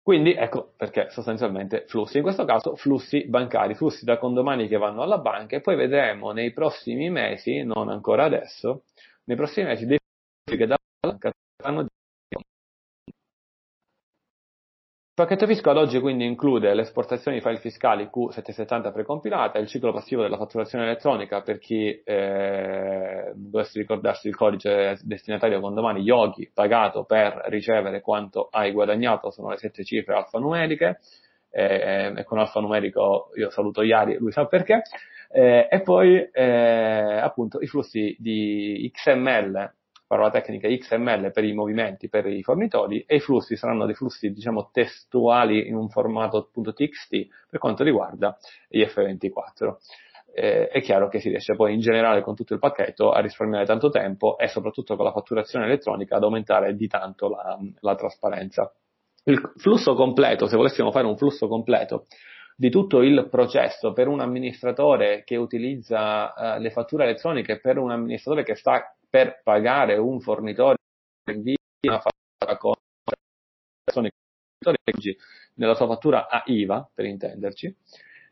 Quindi 0.02 0.32
ecco 0.32 0.72
perché 0.76 1.10
sostanzialmente 1.10 1.84
flussi, 1.86 2.16
in 2.16 2.22
questo 2.22 2.46
caso 2.46 2.76
flussi 2.76 3.26
bancari, 3.26 3.74
flussi 3.74 4.06
da 4.06 4.16
condomani 4.16 4.66
che 4.66 4.78
vanno 4.78 5.02
alla 5.02 5.18
banca 5.18 5.56
e 5.56 5.60
poi 5.60 5.76
vedremo 5.76 6.32
nei 6.32 6.52
prossimi 6.52 7.10
mesi, 7.10 7.62
non 7.62 7.90
ancora 7.90 8.24
adesso, 8.24 8.84
nei 9.24 9.36
prossimi 9.36 9.66
mesi 9.66 9.84
dei 9.84 9.97
banca 11.00 11.32
saranno 11.56 11.86
Il 15.18 15.24
pacchetto 15.24 15.46
fisco 15.48 15.70
ad 15.70 15.78
oggi 15.78 15.98
quindi 15.98 16.24
include 16.24 16.74
l'esportazione 16.74 17.38
di 17.38 17.42
file 17.42 17.58
fiscali 17.58 18.08
Q770 18.08 18.92
precompilata, 18.92 19.58
il 19.58 19.66
ciclo 19.66 19.92
passivo 19.92 20.22
della 20.22 20.36
fatturazione 20.36 20.84
elettronica 20.84 21.42
per 21.42 21.58
chi 21.58 22.00
eh, 22.04 23.32
dovesse 23.34 23.80
ricordarsi 23.80 24.28
il 24.28 24.36
codice 24.36 24.96
destinatario 25.02 25.58
con 25.58 25.74
domani 25.74 26.02
Yogi 26.02 26.48
pagato 26.54 27.02
per 27.02 27.46
ricevere 27.46 28.00
quanto 28.00 28.46
hai 28.48 28.70
guadagnato, 28.70 29.32
sono 29.32 29.50
le 29.50 29.56
sette 29.56 29.82
cifre 29.82 30.14
alfanumeriche 30.14 31.00
eh, 31.50 32.12
e 32.16 32.24
con 32.24 32.38
alfanumerico 32.38 33.30
io 33.34 33.50
saluto 33.50 33.82
Iari, 33.82 34.18
lui 34.18 34.30
sa 34.30 34.46
perché. 34.46 34.82
Eh, 35.30 35.66
e 35.68 35.80
poi 35.82 36.30
eh, 36.30 37.18
appunto 37.20 37.60
i 37.60 37.66
flussi 37.66 38.16
di 38.20 38.88
XML 38.94 39.77
parola 40.08 40.30
tecnica 40.30 40.66
XML 40.66 41.30
per 41.30 41.44
i 41.44 41.52
movimenti, 41.52 42.08
per 42.08 42.26
i 42.26 42.42
fornitori 42.42 43.04
e 43.06 43.16
i 43.16 43.20
flussi 43.20 43.56
saranno 43.56 43.84
dei 43.84 43.94
flussi 43.94 44.32
diciamo 44.32 44.70
testuali 44.72 45.68
in 45.68 45.76
un 45.76 45.90
formato 45.90 46.50
.txt 46.50 47.26
per 47.48 47.60
quanto 47.60 47.84
riguarda 47.84 48.36
gli 48.68 48.82
F24. 48.82 49.76
Eh, 50.32 50.68
è 50.68 50.80
chiaro 50.80 51.08
che 51.08 51.20
si 51.20 51.28
riesce 51.28 51.54
poi 51.54 51.74
in 51.74 51.80
generale 51.80 52.22
con 52.22 52.34
tutto 52.34 52.54
il 52.54 52.58
pacchetto 52.58 53.10
a 53.10 53.20
risparmiare 53.20 53.66
tanto 53.66 53.90
tempo 53.90 54.38
e 54.38 54.48
soprattutto 54.48 54.96
con 54.96 55.04
la 55.04 55.12
fatturazione 55.12 55.66
elettronica 55.66 56.16
ad 56.16 56.22
aumentare 56.22 56.74
di 56.74 56.86
tanto 56.86 57.28
la, 57.28 57.58
la 57.80 57.94
trasparenza. 57.94 58.72
Il 59.24 59.52
flusso 59.56 59.94
completo, 59.94 60.46
se 60.46 60.56
volessimo 60.56 60.90
fare 60.90 61.06
un 61.06 61.18
flusso 61.18 61.48
completo 61.48 62.06
di 62.56 62.70
tutto 62.70 63.02
il 63.02 63.28
processo 63.30 63.92
per 63.92 64.08
un 64.08 64.20
amministratore 64.20 65.22
che 65.24 65.36
utilizza 65.36 66.32
uh, 66.56 66.60
le 66.60 66.70
fatture 66.70 67.04
elettroniche, 67.04 67.60
per 67.60 67.78
un 67.78 67.90
amministratore 67.90 68.42
che 68.42 68.56
sta 68.56 68.96
per 69.08 69.40
pagare 69.42 69.96
un 69.96 70.20
fornitore 70.20 70.76
che 71.24 71.32
invia 71.32 71.56
una 71.86 72.00
fattura 72.00 72.56
con 72.56 72.74
nella 75.58 75.74
sua 75.74 75.86
fattura 75.86 76.28
a 76.28 76.42
IVA, 76.46 76.88
per 76.92 77.04
intenderci. 77.04 77.76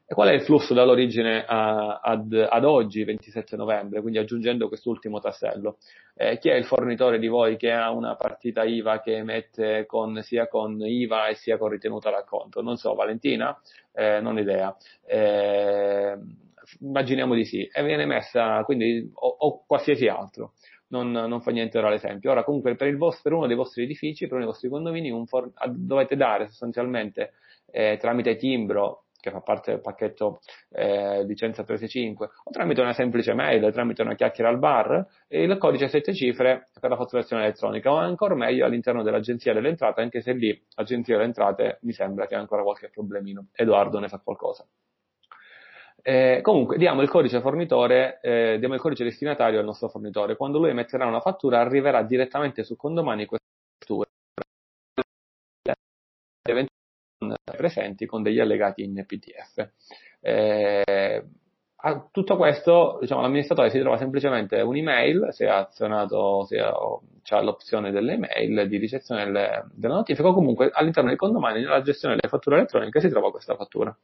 E 0.08 0.14
qual 0.14 0.28
è 0.28 0.32
il 0.32 0.42
flusso 0.42 0.72
dall'origine 0.72 1.44
a, 1.44 1.98
ad, 1.98 2.32
ad, 2.32 2.64
oggi, 2.64 3.02
27 3.02 3.56
novembre, 3.56 4.00
quindi 4.00 4.20
aggiungendo 4.20 4.68
quest'ultimo 4.68 5.18
tassello? 5.18 5.78
Eh, 6.14 6.38
chi 6.38 6.48
è 6.48 6.54
il 6.54 6.64
fornitore 6.64 7.18
di 7.18 7.26
voi 7.26 7.56
che 7.56 7.72
ha 7.72 7.90
una 7.90 8.14
partita 8.14 8.62
IVA 8.62 9.00
che 9.00 9.16
emette 9.16 9.84
con, 9.84 10.22
sia 10.22 10.46
con 10.46 10.80
IVA 10.80 11.26
e 11.26 11.34
sia 11.34 11.58
con 11.58 11.70
ritenuta 11.70 12.10
d'acconto? 12.10 12.62
Non 12.62 12.76
so, 12.76 12.94
Valentina? 12.94 13.60
Eh, 13.92 14.20
non 14.20 14.38
idea. 14.38 14.76
Eh, 15.04 16.16
immaginiamo 16.80 17.34
di 17.34 17.44
sì. 17.44 17.64
E 17.64 17.82
viene 17.82 18.06
messa, 18.06 18.62
quindi, 18.62 19.10
o, 19.12 19.26
o 19.26 19.64
qualsiasi 19.66 20.06
altro 20.06 20.52
non, 20.88 21.10
non 21.10 21.40
fa 21.40 21.50
niente 21.50 21.78
ora 21.78 21.90
l'esempio. 21.90 22.30
Ora 22.30 22.44
comunque 22.44 22.74
per, 22.76 22.88
il 22.88 22.96
vostro, 22.96 23.22
per 23.22 23.32
uno 23.32 23.46
dei 23.46 23.56
vostri 23.56 23.82
edifici, 23.82 24.24
per 24.26 24.34
uno 24.34 24.44
dei 24.44 24.52
vostri 24.52 24.68
condomini, 24.68 25.26
for- 25.26 25.52
dovete 25.70 26.16
dare 26.16 26.46
sostanzialmente 26.48 27.32
eh, 27.70 27.96
tramite 28.00 28.36
timbro 28.36 29.04
che 29.26 29.32
fa 29.32 29.40
parte 29.40 29.72
del 29.72 29.80
pacchetto 29.80 30.40
eh, 30.70 31.24
licenza 31.24 31.64
365 31.64 32.26
o 32.44 32.50
tramite 32.52 32.80
una 32.80 32.92
semplice 32.92 33.34
mail, 33.34 33.72
tramite 33.72 34.02
una 34.02 34.14
chiacchiera 34.14 34.48
al 34.48 34.58
bar, 34.58 35.04
il 35.28 35.58
codice 35.58 35.88
7 35.88 36.14
cifre 36.14 36.68
per 36.80 36.90
la 36.90 36.96
fatturazione 36.96 37.42
elettronica 37.42 37.90
o 37.90 37.96
ancora 37.96 38.36
meglio 38.36 38.64
all'interno 38.64 39.02
dell'agenzia 39.02 39.52
delle 39.52 39.70
entrate, 39.70 40.00
anche 40.00 40.20
se 40.20 40.32
lì 40.32 40.62
l'agenzia 40.76 41.14
delle 41.14 41.26
entrate 41.26 41.78
mi 41.82 41.92
sembra 41.92 42.28
che 42.28 42.36
ha 42.36 42.38
ancora 42.38 42.62
qualche 42.62 42.88
problemino. 42.88 43.48
Edoardo 43.52 43.98
ne 43.98 44.06
sa 44.08 44.20
qualcosa. 44.22 44.64
Eh, 46.08 46.38
comunque 46.40 46.78
diamo 46.78 47.02
il 47.02 47.08
codice 47.08 47.40
fornitore, 47.40 48.20
eh, 48.22 48.58
diamo 48.60 48.74
il 48.74 48.80
codice 48.80 49.02
destinatario 49.02 49.58
al 49.58 49.64
nostro 49.64 49.88
fornitore. 49.88 50.36
Quando 50.36 50.58
lui 50.58 50.70
emetterà 50.70 51.04
una 51.04 51.18
fattura 51.18 51.58
arriverà 51.58 52.04
direttamente 52.04 52.62
su 52.62 52.76
condomani 52.76 53.26
queste 53.26 53.46
fatture 53.76 54.08
presenti 57.56 58.06
con 58.06 58.22
degli 58.22 58.38
allegati 58.38 58.84
in 58.84 59.04
PDF. 59.04 59.68
Eh, 60.20 61.24
a 61.74 62.08
tutto 62.12 62.36
questo, 62.36 62.98
diciamo, 63.00 63.22
l'amministratore 63.22 63.70
si 63.70 63.80
trova 63.80 63.96
semplicemente 63.96 64.60
un'email, 64.60 65.30
se 65.30 65.48
ha 65.48 65.66
azionato, 65.66 66.44
se 66.44 66.60
ha, 66.60 67.40
l'opzione 67.40 67.90
delle 67.90 68.12
email 68.12 68.68
di 68.68 68.76
ricezione 68.76 69.24
delle, 69.24 69.64
della 69.72 69.94
notifica, 69.94 70.28
o 70.28 70.34
comunque 70.34 70.70
all'interno 70.72 71.08
dei 71.08 71.18
condomani, 71.18 71.62
nella 71.62 71.82
gestione 71.82 72.14
delle 72.14 72.28
fatture 72.28 72.58
elettroniche, 72.58 73.00
si 73.00 73.08
trova 73.08 73.32
questa 73.32 73.56
fattura. 73.56 73.96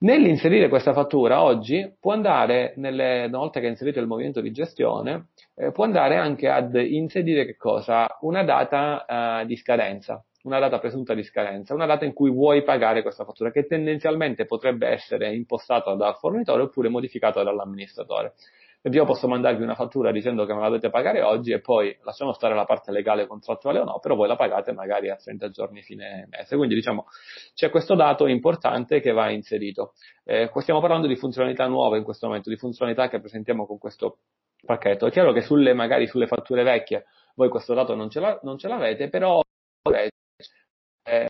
Nell'inserire 0.00 0.68
questa 0.68 0.92
fattura 0.92 1.42
oggi 1.42 1.92
può 1.98 2.12
andare, 2.12 2.72
nelle, 2.76 3.24
una 3.26 3.38
volta 3.38 3.58
che 3.58 3.66
ha 3.66 3.70
inserito 3.70 3.98
il 3.98 4.06
movimento 4.06 4.40
di 4.40 4.52
gestione, 4.52 5.30
eh, 5.56 5.72
può 5.72 5.82
andare 5.82 6.14
anche 6.14 6.48
ad 6.48 6.76
inserire 6.76 7.44
che 7.44 7.56
cosa? 7.56 8.06
Una 8.20 8.44
data 8.44 9.40
eh, 9.40 9.46
di 9.46 9.56
scadenza, 9.56 10.24
una 10.44 10.60
data 10.60 10.78
presunta 10.78 11.14
di 11.14 11.24
scadenza, 11.24 11.74
una 11.74 11.86
data 11.86 12.04
in 12.04 12.12
cui 12.12 12.30
vuoi 12.30 12.62
pagare 12.62 13.02
questa 13.02 13.24
fattura, 13.24 13.50
che 13.50 13.66
tendenzialmente 13.66 14.44
potrebbe 14.44 14.86
essere 14.86 15.34
impostata 15.34 15.92
dal 15.94 16.14
fornitore 16.14 16.62
oppure 16.62 16.88
modificata 16.88 17.42
dall'amministratore 17.42 18.34
io 18.82 19.04
posso 19.04 19.28
mandarvi 19.28 19.62
una 19.62 19.74
fattura 19.74 20.12
dicendo 20.12 20.46
che 20.46 20.54
me 20.54 20.60
la 20.60 20.66
dovete 20.66 20.90
pagare 20.90 21.22
oggi 21.22 21.52
e 21.52 21.60
poi 21.60 21.96
lasciamo 22.02 22.32
stare 22.32 22.54
la 22.54 22.64
parte 22.64 22.92
legale 22.92 23.26
contrattuale 23.26 23.80
o 23.80 23.84
no, 23.84 23.98
però 23.98 24.14
voi 24.14 24.28
la 24.28 24.36
pagate 24.36 24.72
magari 24.72 25.10
a 25.10 25.16
30 25.16 25.50
giorni 25.50 25.82
fine 25.82 26.26
mese. 26.30 26.56
Quindi 26.56 26.74
diciamo 26.74 27.06
c'è 27.54 27.70
questo 27.70 27.94
dato 27.94 28.26
importante 28.26 29.00
che 29.00 29.12
va 29.12 29.30
inserito. 29.30 29.94
Eh, 30.24 30.50
stiamo 30.58 30.80
parlando 30.80 31.06
di 31.06 31.16
funzionalità 31.16 31.66
nuove 31.66 31.98
in 31.98 32.04
questo 32.04 32.26
momento, 32.26 32.50
di 32.50 32.56
funzionalità 32.56 33.08
che 33.08 33.20
presentiamo 33.20 33.66
con 33.66 33.78
questo 33.78 34.18
pacchetto. 34.64 35.06
È 35.06 35.10
chiaro 35.10 35.32
che 35.32 35.42
sulle, 35.42 35.72
magari 35.74 36.06
sulle 36.06 36.26
fatture 36.26 36.62
vecchie 36.62 37.06
voi 37.38 37.48
questo 37.48 37.72
dato 37.72 37.94
non 37.94 38.10
ce, 38.10 38.18
la, 38.18 38.38
non 38.42 38.58
ce 38.58 38.66
l'avete, 38.66 39.08
però 39.08 39.40
eh, 39.88 41.28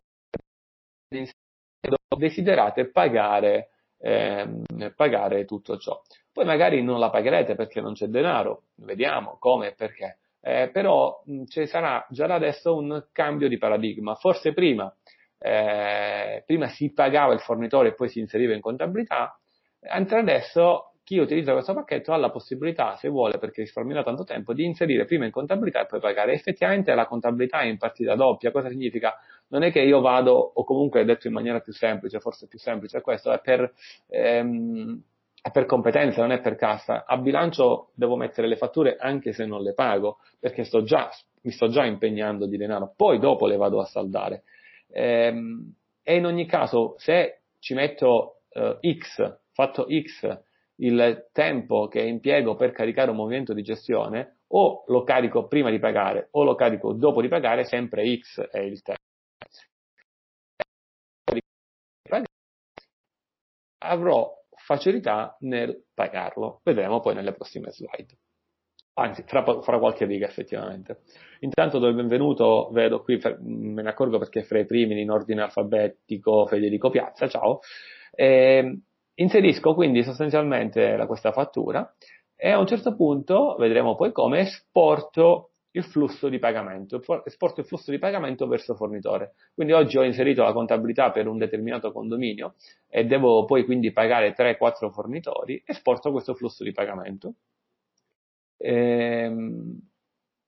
desiderate 2.16 2.90
pagare, 2.90 3.70
eh, 4.00 4.48
pagare 4.94 5.44
tutto 5.44 5.76
ciò. 5.76 6.00
Poi 6.32 6.44
magari 6.44 6.82
non 6.82 6.98
la 6.98 7.10
pagherete 7.10 7.54
perché 7.54 7.80
non 7.80 7.94
c'è 7.94 8.06
denaro, 8.06 8.64
vediamo 8.76 9.36
come 9.38 9.68
e 9.68 9.74
perché. 9.74 10.18
Eh, 10.40 10.70
però 10.72 11.22
ci 11.48 11.66
sarà 11.66 12.06
già 12.10 12.26
da 12.26 12.36
adesso 12.36 12.76
un 12.76 13.06
cambio 13.12 13.48
di 13.48 13.58
paradigma. 13.58 14.14
Forse 14.14 14.52
prima, 14.52 14.94
eh, 15.38 16.42
prima 16.46 16.68
si 16.68 16.92
pagava 16.92 17.32
il 17.32 17.40
fornitore 17.40 17.88
e 17.88 17.94
poi 17.94 18.08
si 18.08 18.20
inseriva 18.20 18.54
in 18.54 18.60
contabilità, 18.60 19.38
mentre 19.80 20.20
adesso 20.20 20.87
chi 21.08 21.16
utilizza 21.16 21.52
questo 21.52 21.72
pacchetto 21.72 22.12
ha 22.12 22.18
la 22.18 22.28
possibilità, 22.28 22.94
se 22.96 23.08
vuole, 23.08 23.38
perché 23.38 23.62
risparmierà 23.62 24.02
tanto 24.02 24.24
tempo, 24.24 24.52
di 24.52 24.66
inserire 24.66 25.06
prima 25.06 25.24
in 25.24 25.30
contabilità 25.30 25.80
e 25.80 25.86
poi 25.86 26.00
pagare. 26.00 26.34
Effettivamente 26.34 26.94
la 26.94 27.06
contabilità 27.06 27.60
è 27.60 27.64
in 27.64 27.78
partita 27.78 28.14
doppia. 28.14 28.50
Cosa 28.50 28.68
significa? 28.68 29.14
Non 29.46 29.62
è 29.62 29.72
che 29.72 29.80
io 29.80 30.02
vado, 30.02 30.34
o 30.34 30.64
comunque 30.64 31.06
detto 31.06 31.26
in 31.26 31.32
maniera 31.32 31.60
più 31.60 31.72
semplice, 31.72 32.20
forse 32.20 32.46
più 32.46 32.58
semplice 32.58 33.00
questo, 33.00 33.32
è 33.32 33.40
per 33.40 33.72
ehm, 34.08 35.00
è 35.40 35.50
per 35.50 35.64
competenza, 35.64 36.20
non 36.20 36.32
è 36.32 36.42
per 36.42 36.56
cassa. 36.56 37.06
A 37.06 37.16
bilancio 37.16 37.92
devo 37.94 38.16
mettere 38.16 38.46
le 38.46 38.56
fatture 38.56 38.96
anche 38.98 39.32
se 39.32 39.46
non 39.46 39.62
le 39.62 39.72
pago, 39.72 40.18
perché 40.38 40.62
sto 40.64 40.82
già, 40.82 41.08
mi 41.40 41.52
sto 41.52 41.68
già 41.68 41.86
impegnando 41.86 42.44
di 42.44 42.58
denaro, 42.58 42.92
poi 42.94 43.18
dopo 43.18 43.46
le 43.46 43.56
vado 43.56 43.80
a 43.80 43.86
saldare. 43.86 44.42
Ehm, 44.90 45.72
e 46.02 46.16
in 46.16 46.26
ogni 46.26 46.44
caso, 46.44 46.96
se 46.98 47.44
ci 47.60 47.72
metto 47.72 48.40
eh, 48.50 48.78
X, 48.98 49.38
fatto 49.52 49.86
X, 49.88 50.46
il 50.80 51.28
tempo 51.32 51.88
che 51.88 52.00
impiego 52.00 52.54
per 52.54 52.72
caricare 52.72 53.10
un 53.10 53.16
movimento 53.16 53.52
di 53.52 53.62
gestione 53.62 54.40
o 54.48 54.84
lo 54.88 55.02
carico 55.02 55.46
prima 55.46 55.70
di 55.70 55.78
pagare 55.78 56.28
o 56.32 56.44
lo 56.44 56.54
carico 56.54 56.92
dopo 56.92 57.20
di 57.20 57.28
pagare, 57.28 57.64
sempre 57.64 58.16
X 58.18 58.40
è 58.40 58.60
il 58.60 58.80
tempo. 58.82 58.96
Avrò 63.80 64.38
facilità 64.56 65.36
nel 65.40 65.84
pagarlo. 65.94 66.60
Vedremo 66.62 67.00
poi 67.00 67.14
nelle 67.14 67.32
prossime 67.32 67.70
slide. 67.70 68.16
Anzi, 68.94 69.22
fra, 69.26 69.44
fra 69.62 69.78
qualche 69.78 70.04
riga 70.06 70.26
effettivamente. 70.26 71.02
Intanto 71.40 71.78
do 71.78 71.86
il 71.86 71.94
benvenuto, 71.94 72.68
vedo 72.72 73.02
qui, 73.02 73.20
me 73.40 73.82
ne 73.82 73.88
accorgo 73.88 74.18
perché 74.18 74.42
fra 74.42 74.58
i 74.58 74.66
primi 74.66 75.00
in 75.00 75.10
ordine 75.10 75.42
alfabetico 75.42 76.46
Federico 76.46 76.90
Piazza, 76.90 77.28
ciao. 77.28 77.60
Eh, 78.10 78.80
inserisco 79.18 79.74
quindi 79.74 80.02
sostanzialmente 80.02 80.96
la, 80.96 81.06
questa 81.06 81.32
fattura 81.32 81.94
e 82.36 82.50
a 82.50 82.58
un 82.58 82.66
certo 82.66 82.94
punto, 82.94 83.56
vedremo 83.58 83.96
poi 83.96 84.12
come, 84.12 84.40
esporto 84.40 85.50
il 85.72 85.84
flusso 85.84 86.28
di 86.28 86.38
pagamento, 86.38 87.00
esporto 87.24 87.60
il 87.60 87.66
flusso 87.66 87.90
di 87.90 87.98
pagamento 87.98 88.46
verso 88.46 88.74
fornitore. 88.74 89.34
Quindi 89.54 89.72
oggi 89.72 89.98
ho 89.98 90.04
inserito 90.04 90.42
la 90.42 90.52
contabilità 90.52 91.10
per 91.10 91.26
un 91.26 91.36
determinato 91.36 91.92
condominio 91.92 92.54
e 92.88 93.04
devo 93.04 93.44
poi 93.44 93.64
quindi 93.64 93.92
pagare 93.92 94.34
3-4 94.34 94.90
fornitori, 94.90 95.62
esporto 95.64 96.10
questo 96.10 96.34
flusso 96.34 96.64
di 96.64 96.72
pagamento. 96.72 97.34
Ehm, 98.56 99.80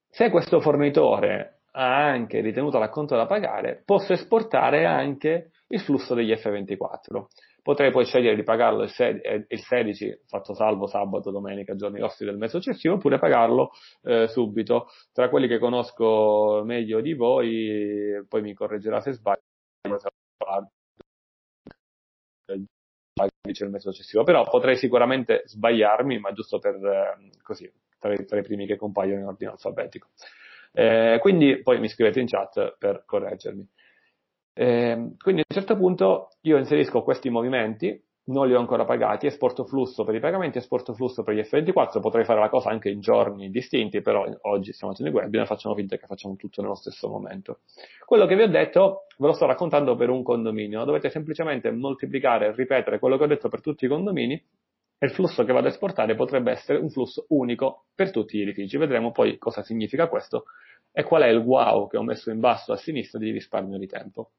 se 0.09 0.29
questo 0.29 0.59
fornitore 0.59 1.61
ha 1.73 2.05
anche 2.05 2.41
ritenuto 2.41 2.79
l'acconto 2.79 3.15
da 3.15 3.25
pagare, 3.25 3.81
posso 3.85 4.13
esportare 4.13 4.85
anche 4.85 5.51
il 5.67 5.79
flusso 5.81 6.13
degli 6.13 6.31
F24. 6.31 7.25
Potrei 7.63 7.91
poi 7.91 8.05
scegliere 8.05 8.35
di 8.35 8.43
pagarlo 8.43 8.83
il 8.83 8.89
16, 8.89 10.21
fatto 10.25 10.55
salvo 10.55 10.87
sabato, 10.87 11.29
domenica, 11.29 11.75
giorni 11.75 11.99
vostri 11.99 12.25
del 12.25 12.37
mese 12.37 12.59
successivo, 12.59 12.95
oppure 12.95 13.19
pagarlo 13.19 13.71
eh, 14.03 14.27
subito. 14.27 14.87
Tra 15.13 15.29
quelli 15.29 15.47
che 15.47 15.59
conosco 15.59 16.63
meglio 16.65 17.01
di 17.01 17.13
voi, 17.13 18.25
poi 18.27 18.41
mi 18.41 18.53
correggerà 18.55 18.99
se 18.99 19.11
sbaglio, 19.11 19.41
il 23.65 23.69
mese 23.69 23.91
successivo. 23.91 24.23
Però 24.23 24.43
potrei 24.49 24.75
sicuramente 24.75 25.43
sbagliarmi, 25.45 26.19
ma 26.19 26.31
giusto 26.31 26.59
per 26.59 26.75
eh, 26.75 27.29
così, 27.43 27.71
tra 27.99 28.13
i, 28.13 28.25
tra 28.25 28.39
i, 28.39 28.43
primi 28.43 28.65
che 28.65 28.77
compaiono 28.77 29.19
in 29.19 29.27
ordine 29.27 29.51
alfabetico. 29.51 30.09
Eh, 30.73 31.17
quindi 31.21 31.61
poi 31.61 31.79
mi 31.79 31.89
scrivete 31.89 32.19
in 32.19 32.27
chat 32.27 32.75
per 32.77 33.03
correggermi. 33.05 33.67
Eh, 34.53 35.13
quindi 35.17 35.41
a 35.41 35.45
un 35.47 35.55
certo 35.55 35.75
punto 35.77 36.29
io 36.41 36.57
inserisco 36.57 37.03
questi 37.03 37.29
movimenti, 37.29 38.01
non 38.23 38.47
li 38.47 38.53
ho 38.53 38.59
ancora 38.59 38.85
pagati, 38.85 39.25
esporto 39.25 39.65
flusso 39.65 40.03
per 40.03 40.15
i 40.15 40.19
pagamenti, 40.19 40.59
esporto 40.59 40.93
flusso 40.93 41.23
per 41.23 41.33
gli 41.33 41.39
F24, 41.39 41.99
potrei 41.99 42.23
fare 42.23 42.39
la 42.39 42.49
cosa 42.49 42.69
anche 42.69 42.89
in 42.89 42.99
giorni 42.99 43.49
distinti, 43.49 44.01
però 44.01 44.25
oggi 44.41 44.73
stiamo 44.73 44.93
facendo 44.93 45.11
i 45.11 45.21
webinar, 45.21 45.47
facciamo 45.47 45.75
finta 45.75 45.97
che 45.97 46.05
facciamo 46.05 46.35
tutto 46.35 46.61
nello 46.61 46.75
stesso 46.75 47.09
momento. 47.09 47.59
Quello 48.05 48.25
che 48.25 48.35
vi 48.35 48.43
ho 48.43 48.47
detto 48.47 49.07
ve 49.17 49.27
lo 49.27 49.33
sto 49.33 49.45
raccontando 49.47 49.95
per 49.95 50.09
un 50.09 50.23
condominio, 50.23 50.83
dovete 50.83 51.09
semplicemente 51.09 51.71
moltiplicare 51.71 52.47
e 52.47 52.55
ripetere 52.55 52.99
quello 52.99 53.17
che 53.17 53.23
ho 53.23 53.27
detto 53.27 53.49
per 53.49 53.61
tutti 53.61 53.85
i 53.85 53.87
condomini 53.87 54.33
e 54.33 55.05
il 55.05 55.11
flusso 55.11 55.43
che 55.43 55.51
vado 55.51 55.65
a 55.65 55.69
esportare 55.71 56.15
potrebbe 56.15 56.51
essere 56.51 56.77
un 56.77 56.89
flusso 56.89 57.25
unico 57.29 57.85
per 57.95 58.11
tutti 58.11 58.37
gli 58.37 58.41
edifici. 58.41 58.77
Vedremo 58.77 59.11
poi 59.11 59.37
cosa 59.39 59.63
significa 59.63 60.07
questo 60.07 60.45
e 60.91 61.03
qual 61.03 61.23
è 61.23 61.27
il 61.27 61.37
wow 61.37 61.87
che 61.87 61.97
ho 61.97 62.03
messo 62.03 62.29
in 62.29 62.39
basso 62.39 62.71
a 62.71 62.77
sinistra 62.77 63.17
di 63.17 63.31
risparmio 63.31 63.79
di 63.79 63.87
tempo. 63.87 64.31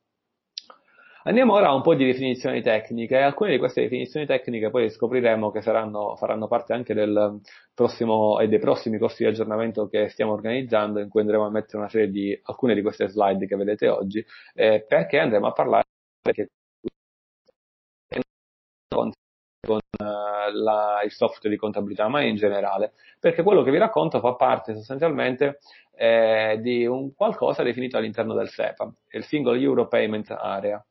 Andiamo 1.24 1.52
ora 1.52 1.68
a 1.68 1.74
un 1.74 1.82
po' 1.82 1.94
di 1.94 2.04
definizioni 2.04 2.62
tecniche. 2.62 3.16
Alcune 3.16 3.52
di 3.52 3.58
queste 3.58 3.82
definizioni 3.82 4.26
tecniche 4.26 4.70
poi 4.70 4.90
scopriremo 4.90 5.52
che 5.52 5.62
saranno, 5.62 6.16
faranno 6.16 6.48
parte 6.48 6.72
anche 6.72 6.94
del 6.94 7.40
prossimo 7.72 8.40
e 8.40 8.48
dei 8.48 8.58
prossimi 8.58 8.98
corsi 8.98 9.22
di 9.22 9.28
aggiornamento 9.28 9.86
che 9.88 10.08
stiamo 10.08 10.32
organizzando, 10.32 10.98
in 10.98 11.08
cui 11.08 11.20
andremo 11.20 11.46
a 11.46 11.50
mettere 11.50 11.78
una 11.78 11.88
serie 11.88 12.10
di 12.10 12.36
alcune 12.42 12.74
di 12.74 12.82
queste 12.82 13.08
slide 13.08 13.46
che 13.46 13.54
vedete 13.54 13.88
oggi, 13.88 14.24
eh, 14.54 14.84
perché 14.86 15.18
andremo 15.18 15.46
a 15.46 15.52
parlare 15.52 15.84
con, 18.88 19.12
con 19.64 19.78
uh, 19.78 20.52
la, 20.52 21.02
il 21.04 21.12
software 21.12 21.50
di 21.50 21.56
contabilità, 21.56 22.08
ma 22.08 22.22
in 22.22 22.34
generale, 22.34 22.94
perché 23.20 23.44
quello 23.44 23.62
che 23.62 23.70
vi 23.70 23.78
racconto 23.78 24.18
fa 24.18 24.34
parte 24.34 24.74
sostanzialmente 24.74 25.60
eh, 25.94 26.58
di 26.60 26.84
un 26.84 27.14
qualcosa 27.14 27.62
definito 27.62 27.96
all'interno 27.96 28.34
del 28.34 28.48
SEPA, 28.48 28.92
il 29.10 29.24
Single 29.24 29.60
Euro 29.60 29.86
Payment 29.86 30.30
Area. 30.30 30.84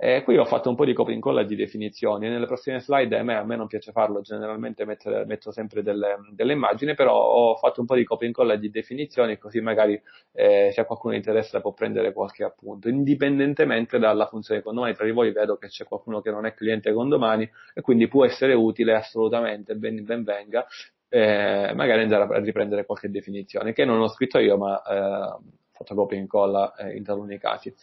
Eh, 0.00 0.22
qui 0.22 0.36
ho 0.36 0.44
fatto 0.44 0.68
un 0.68 0.76
po' 0.76 0.84
di 0.84 0.92
copia 0.92 1.12
e 1.12 1.16
incolla 1.16 1.42
di 1.42 1.56
definizioni. 1.56 2.28
Nelle 2.28 2.46
prossime 2.46 2.78
slide 2.78 3.18
a 3.18 3.24
me, 3.24 3.34
a 3.34 3.42
me 3.42 3.56
non 3.56 3.66
piace 3.66 3.90
farlo, 3.90 4.20
generalmente 4.20 4.84
mettere, 4.84 5.24
metto 5.24 5.50
sempre 5.50 5.82
delle, 5.82 6.18
delle, 6.30 6.52
immagini, 6.52 6.94
però 6.94 7.16
ho 7.20 7.56
fatto 7.56 7.80
un 7.80 7.86
po' 7.86 7.96
di 7.96 8.04
copia 8.04 8.26
e 8.26 8.28
incolla 8.28 8.54
di 8.54 8.70
definizioni, 8.70 9.38
così 9.38 9.60
magari 9.60 10.00
eh, 10.34 10.70
se 10.72 10.80
a 10.80 10.84
qualcuno 10.84 11.16
interessa 11.16 11.60
può 11.60 11.72
prendere 11.72 12.12
qualche 12.12 12.44
appunto, 12.44 12.88
indipendentemente 12.88 13.98
dalla 13.98 14.28
funzione 14.28 14.62
condomani. 14.62 14.94
Tra 14.94 15.04
di 15.04 15.10
voi 15.10 15.32
vedo 15.32 15.56
che 15.56 15.66
c'è 15.66 15.84
qualcuno 15.84 16.20
che 16.20 16.30
non 16.30 16.46
è 16.46 16.54
cliente 16.54 16.92
condomani 16.92 17.50
e 17.74 17.80
quindi 17.80 18.06
può 18.06 18.24
essere 18.24 18.54
utile 18.54 18.94
assolutamente, 18.94 19.74
ben, 19.74 20.04
ben 20.04 20.22
venga. 20.22 20.64
Eh, 21.08 21.72
magari 21.74 22.02
andare 22.02 22.36
a 22.36 22.38
riprendere 22.38 22.84
qualche 22.86 23.10
definizione 23.10 23.72
che 23.72 23.84
non 23.84 23.98
ho 23.98 24.08
scritto 24.08 24.38
io 24.38 24.58
ma 24.58 24.82
eh, 24.82 25.38
fatto 25.72 25.94
copia 25.94 26.18
e 26.18 26.20
incolla 26.20 26.74
eh, 26.76 26.96
in 26.96 27.02
taluni 27.02 27.38
casi. 27.38 27.74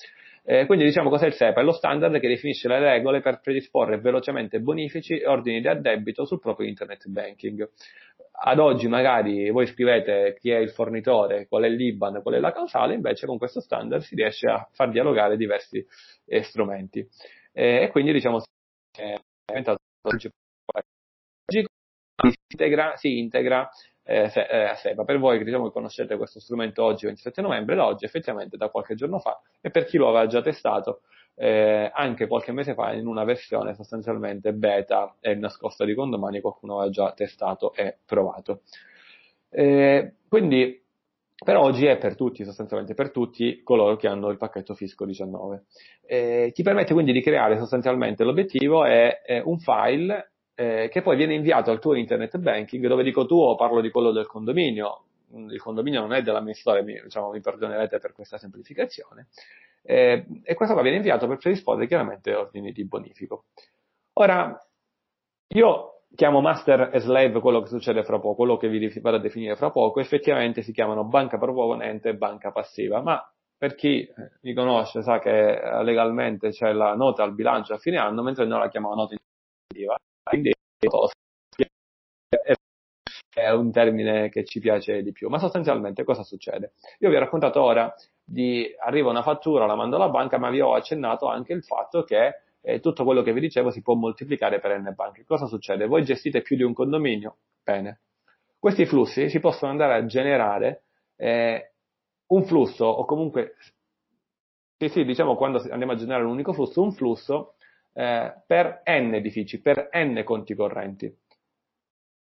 Eh, 0.47 0.67
quindi 0.67 0.85
diciamo 0.85 1.09
cos'è 1.09 1.25
il 1.25 1.33
SEPA? 1.33 1.61
È 1.61 1.63
lo 1.63 1.71
standard 1.71 2.19
che 2.19 2.27
definisce 2.27 2.67
le 2.67 2.77
regole 2.77 3.19
per 3.19 3.39
predisporre 3.39 3.99
velocemente 3.99 4.59
bonifici 4.59 5.17
e 5.17 5.27
ordini 5.27 5.59
di 5.59 5.67
addebito 5.67 6.23
sul 6.25 6.39
proprio 6.39 6.67
internet 6.67 7.07
banking. 7.07 7.67
Ad 8.43 8.59
oggi 8.59 8.87
magari 8.87 9.49
voi 9.49 9.65
scrivete 9.65 10.35
chi 10.39 10.51
è 10.51 10.57
il 10.57 10.69
fornitore, 10.69 11.47
qual 11.47 11.63
è 11.63 11.69
l'IBAN, 11.69 12.21
qual 12.21 12.35
è 12.35 12.39
la 12.39 12.51
causale, 12.51 12.93
invece 12.93 13.25
con 13.25 13.39
questo 13.39 13.59
standard 13.59 14.03
si 14.03 14.13
riesce 14.13 14.47
a 14.47 14.67
far 14.71 14.91
dialogare 14.91 15.35
diversi 15.35 15.83
eh, 16.25 16.43
strumenti. 16.43 16.99
Eh, 17.51 17.83
e 17.83 17.89
quindi 17.89 18.11
diciamo 18.11 18.41
è 18.95 19.15
diventato 19.45 19.79
si 21.47 21.63
integra, 22.51 22.95
si 22.97 23.17
integra 23.17 23.69
eh, 24.05 24.29
se, 24.29 24.41
eh, 24.43 24.63
a 24.65 24.75
SEPA. 24.75 25.03
Per 25.03 25.17
voi 25.17 25.43
diciamo, 25.43 25.65
che 25.65 25.71
conoscete 25.71 26.15
questo 26.15 26.39
strumento 26.39 26.83
oggi, 26.83 27.05
27 27.05 27.41
novembre, 27.41 27.75
da 27.75 27.85
oggi 27.85 28.05
effettivamente 28.05 28.55
da 28.55 28.69
qualche 28.69 28.95
giorno 28.95 29.19
fa, 29.19 29.41
e 29.59 29.71
per 29.71 29.85
chi 29.85 29.97
lo 29.97 30.07
aveva 30.07 30.27
già 30.27 30.41
testato, 30.41 31.01
eh, 31.35 31.91
anche 31.93 32.27
qualche 32.27 32.51
mese 32.51 32.75
fa 32.75 32.93
in 32.93 33.07
una 33.07 33.25
versione 33.25 33.73
sostanzialmente 33.73 34.53
beta 34.53 35.15
e 35.19 35.35
nascosta 35.35 35.83
di 35.83 35.93
condomani 35.93 36.39
qualcuno 36.39 36.77
aveva 36.77 36.91
già 36.91 37.11
testato 37.13 37.73
e 37.73 37.97
provato. 38.05 38.61
Eh, 39.49 40.13
quindi 40.29 40.81
per 41.43 41.57
oggi 41.57 41.85
è 41.85 41.97
per 41.97 42.15
tutti, 42.15 42.45
sostanzialmente 42.45 42.93
per 42.93 43.11
tutti 43.11 43.61
coloro 43.63 43.97
che 43.97 44.07
hanno 44.07 44.29
il 44.29 44.37
pacchetto 44.37 44.73
Fisco 44.73 45.05
19. 45.05 45.65
Eh, 46.05 46.51
ti 46.53 46.63
permette 46.63 46.93
quindi 46.93 47.11
di 47.11 47.21
creare 47.21 47.57
sostanzialmente 47.57 48.23
l'obiettivo 48.23 48.85
è, 48.85 49.21
è 49.21 49.41
un 49.43 49.59
file 49.59 50.34
eh, 50.55 50.89
che 50.89 51.01
poi 51.01 51.17
viene 51.17 51.35
inviato 51.35 51.69
al 51.69 51.79
tuo 51.79 51.93
internet 51.95 52.37
banking, 52.37 52.87
dove 52.87 53.03
dico 53.03 53.25
tuo 53.25 53.55
parlo 53.55 53.81
di 53.81 53.91
quello 53.91 54.11
del 54.11 54.25
condominio, 54.25 55.03
mm, 55.35 55.49
il 55.49 55.61
condominio 55.61 56.01
non 56.01 56.13
è 56.13 56.21
dell'amministratore, 56.21 56.83
mi, 56.83 56.99
diciamo, 57.01 57.29
mi 57.31 57.41
perdonerete 57.41 57.99
per 57.99 58.13
questa 58.13 58.37
semplificazione, 58.37 59.27
eh, 59.83 60.25
e 60.43 60.53
questo 60.55 60.73
qua 60.73 60.83
viene 60.83 60.97
inviato 60.97 61.27
per 61.27 61.37
predisporre 61.37 61.87
chiaramente 61.87 62.33
ordini 62.33 62.71
di 62.71 62.85
bonifico. 62.85 63.45
Ora, 64.13 64.57
io 65.49 66.03
chiamo 66.15 66.39
master 66.41 66.89
e 66.93 66.99
slave 66.99 67.39
quello 67.41 67.61
che 67.61 67.67
succede 67.67 68.03
fra 68.03 68.19
poco, 68.19 68.35
quello 68.35 68.57
che 68.57 68.69
vi 68.69 68.99
vado 69.01 69.17
a 69.17 69.19
definire 69.19 69.55
fra 69.57 69.71
poco, 69.71 69.99
effettivamente 69.99 70.61
si 70.61 70.71
chiamano 70.71 71.03
banca 71.03 71.37
proponente 71.37 72.09
e 72.09 72.15
banca 72.15 72.51
passiva, 72.51 73.01
ma 73.01 73.21
per 73.57 73.75
chi 73.75 74.01
eh, 74.01 74.13
mi 74.41 74.53
conosce 74.53 75.01
sa 75.01 75.19
che 75.19 75.59
eh, 75.59 75.83
legalmente 75.83 76.49
c'è 76.51 76.71
la 76.71 76.95
nota 76.95 77.23
al 77.23 77.33
bilancio 77.33 77.73
a 77.73 77.77
fine 77.77 77.97
anno, 77.97 78.23
mentre 78.23 78.45
noi 78.45 78.59
la 78.59 78.69
chiamiamo 78.69 78.95
nota 78.95 79.15
indicativa 79.15 79.97
quindi 80.25 80.51
è 83.33 83.51
un 83.51 83.71
termine 83.71 84.29
che 84.29 84.43
ci 84.43 84.59
piace 84.59 85.03
di 85.03 85.11
più. 85.11 85.29
Ma 85.29 85.37
sostanzialmente 85.37 86.03
cosa 86.03 86.23
succede? 86.23 86.73
Io 86.99 87.09
vi 87.09 87.15
ho 87.15 87.19
raccontato 87.19 87.61
ora 87.61 87.93
di 88.23 88.67
arriva 88.79 89.09
una 89.09 89.21
fattura, 89.21 89.65
la 89.65 89.75
mando 89.75 89.97
alla 89.97 90.09
banca, 90.09 90.37
ma 90.37 90.49
vi 90.49 90.61
ho 90.61 90.73
accennato 90.73 91.27
anche 91.27 91.53
il 91.53 91.63
fatto 91.63 92.03
che 92.03 92.41
eh, 92.61 92.79
tutto 92.79 93.03
quello 93.03 93.21
che 93.21 93.33
vi 93.33 93.39
dicevo 93.39 93.69
si 93.69 93.81
può 93.81 93.93
moltiplicare 93.93 94.59
per 94.59 94.79
n 94.79 94.91
banche. 94.95 95.25
Cosa 95.25 95.45
succede? 95.45 95.85
Voi 95.85 96.03
gestite 96.03 96.41
più 96.41 96.55
di 96.55 96.63
un 96.63 96.73
condominio? 96.73 97.37
Bene. 97.63 98.01
Questi 98.57 98.85
flussi 98.85 99.29
si 99.29 99.39
possono 99.39 99.71
andare 99.71 99.93
a 99.93 100.05
generare 100.05 100.85
eh, 101.17 101.73
un 102.27 102.45
flusso 102.45 102.85
o 102.85 103.05
comunque 103.05 103.55
sì, 104.77 104.89
sì, 104.89 105.05
diciamo 105.05 105.35
quando 105.35 105.59
andiamo 105.69 105.93
a 105.93 105.95
generare 105.95 106.23
un 106.23 106.31
unico 106.31 106.51
flusso, 106.51 106.81
un 106.81 106.91
flusso 106.91 107.54
eh, 107.97 108.33
per 108.45 108.81
n 108.85 109.13
edifici, 109.13 109.61
per 109.61 109.89
n 109.93 110.21
conti 110.23 110.53
correnti, 110.53 111.13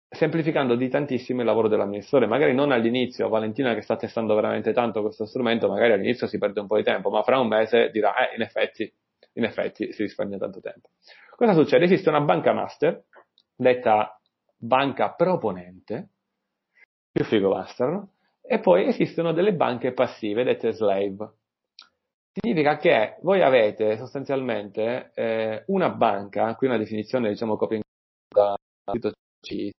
semplificando 0.08 0.76
di 0.76 0.88
tantissimo 0.88 1.40
il 1.40 1.46
lavoro 1.46 1.66
dell'amministratore. 1.68 2.30
Magari 2.30 2.54
non 2.54 2.70
all'inizio, 2.70 3.28
Valentina 3.28 3.74
che 3.74 3.82
sta 3.82 3.96
testando 3.96 4.34
veramente 4.34 4.72
tanto 4.72 5.02
questo 5.02 5.26
strumento, 5.26 5.68
magari 5.68 5.92
all'inizio 5.92 6.28
si 6.28 6.38
perde 6.38 6.60
un 6.60 6.68
po' 6.68 6.76
di 6.76 6.84
tempo, 6.84 7.10
ma 7.10 7.22
fra 7.22 7.40
un 7.40 7.48
mese 7.48 7.90
dirà, 7.90 8.30
eh, 8.30 8.36
in 8.36 8.42
effetti, 8.42 8.90
in 9.34 9.44
effetti 9.44 9.92
si 9.92 10.02
risparmia 10.02 10.38
tanto 10.38 10.60
tempo. 10.60 10.90
Cosa 11.36 11.52
succede? 11.52 11.84
Esiste 11.84 12.08
una 12.08 12.20
banca 12.20 12.52
master, 12.52 13.04
detta 13.56 14.16
banca 14.56 15.10
proponente, 15.10 16.10
più 17.10 17.24
figo 17.24 17.48
bastano, 17.48 18.12
e 18.40 18.60
poi 18.60 18.86
esistono 18.86 19.32
delle 19.32 19.54
banche 19.54 19.92
passive, 19.92 20.44
dette 20.44 20.70
slave. 20.72 21.32
Significa 22.36 22.78
che 22.78 23.16
voi 23.22 23.42
avete 23.42 23.96
sostanzialmente 23.96 25.12
eh, 25.14 25.62
una 25.68 25.90
banca, 25.90 26.56
qui 26.56 26.66
una 26.66 26.78
definizione 26.78 27.28
diciamo 27.28 27.56
copia 27.56 27.80
da 28.28 28.56
sito 28.90 29.12
C, 29.40 29.70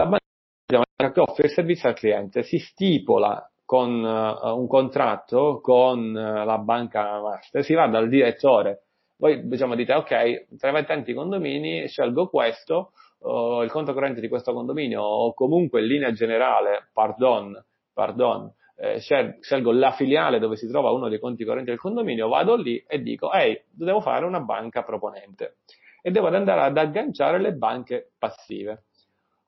la 0.00 0.06
banca 0.06 1.12
che 1.12 1.20
offre 1.20 1.48
il 1.48 1.52
servizio 1.52 1.90
al 1.90 1.96
cliente 1.96 2.44
si 2.44 2.58
stipola 2.58 3.46
con 3.62 4.02
uh, 4.02 4.58
un 4.58 4.66
contratto 4.66 5.60
con 5.60 6.14
uh, 6.14 6.44
la 6.46 6.58
banca 6.58 7.20
master, 7.20 7.62
si 7.62 7.74
va 7.74 7.88
dal 7.88 8.08
direttore, 8.08 8.84
voi 9.16 9.46
diciamo 9.46 9.74
dite 9.74 9.92
ok, 9.92 10.56
tra 10.56 10.78
i 10.78 10.86
tanti 10.86 11.12
condomini 11.12 11.86
scelgo 11.86 12.28
questo, 12.28 12.92
uh, 13.18 13.60
il 13.60 13.70
conto 13.70 13.92
corrente 13.92 14.22
di 14.22 14.28
questo 14.28 14.54
condominio 14.54 15.02
o 15.02 15.34
comunque 15.34 15.80
in 15.80 15.88
linea 15.88 16.12
generale, 16.12 16.88
pardon, 16.94 17.62
pardon, 17.92 18.50
eh, 18.76 18.98
scelgo 18.98 19.72
la 19.72 19.92
filiale 19.92 20.38
dove 20.38 20.56
si 20.56 20.68
trova 20.68 20.90
uno 20.90 21.08
dei 21.08 21.20
conti 21.20 21.44
correnti 21.44 21.70
del 21.70 21.78
condominio, 21.78 22.28
vado 22.28 22.56
lì 22.56 22.82
e 22.86 23.00
dico, 23.02 23.32
ehi, 23.32 23.60
devo 23.70 24.00
fare 24.00 24.24
una 24.24 24.40
banca 24.40 24.82
proponente 24.82 25.58
e 26.02 26.10
devo 26.10 26.28
andare 26.28 26.60
ad 26.62 26.76
agganciare 26.76 27.40
le 27.40 27.52
banche 27.52 28.12
passive. 28.18 28.84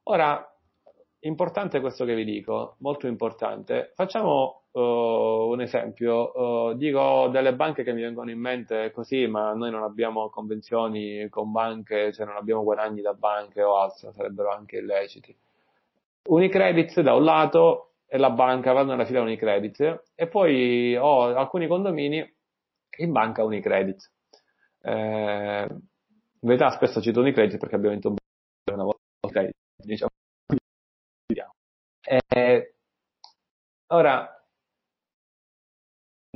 Ora, 0.04 0.42
importante 1.20 1.80
questo 1.80 2.04
che 2.04 2.14
vi 2.14 2.24
dico, 2.24 2.76
molto 2.78 3.06
importante. 3.06 3.92
Facciamo 3.94 4.62
uh, 4.70 4.80
un 4.80 5.60
esempio, 5.60 6.32
uh, 6.32 6.74
dico 6.74 7.28
delle 7.30 7.54
banche 7.54 7.82
che 7.82 7.92
mi 7.92 8.02
vengono 8.02 8.30
in 8.30 8.38
mente 8.38 8.90
così, 8.92 9.26
ma 9.26 9.52
noi 9.52 9.70
non 9.70 9.82
abbiamo 9.82 10.30
convenzioni 10.30 11.28
con 11.28 11.50
banche, 11.50 12.12
cioè 12.12 12.24
non 12.24 12.36
abbiamo 12.36 12.62
guadagni 12.62 13.02
da 13.02 13.12
banche 13.12 13.62
o 13.62 13.76
altro, 13.76 14.12
sarebbero 14.12 14.50
anche 14.50 14.78
illeciti. 14.78 15.36
Unicredit 16.28 17.00
da 17.00 17.14
un 17.14 17.24
lato 17.24 17.90
e 18.06 18.18
la 18.18 18.30
banca 18.30 18.72
vanno 18.72 18.92
nella 18.92 19.04
fila 19.04 19.20
Unicredit 19.20 20.04
e 20.14 20.26
poi 20.28 20.96
ho 20.96 21.34
alcuni 21.34 21.66
condomini 21.66 22.34
in 22.98 23.12
banca 23.12 23.44
Unicredit. 23.44 24.10
Eh, 24.80 25.66
in 25.68 26.48
verità 26.48 26.70
spesso 26.70 27.00
cito 27.00 27.20
Unicredit 27.20 27.58
perché 27.58 27.74
abbiamo 27.74 27.94
vinto 27.94 28.14
una 28.72 28.84
volta 28.84 29.48
diciamo. 29.76 30.10
Eh, 32.08 32.74
ora, 33.88 34.46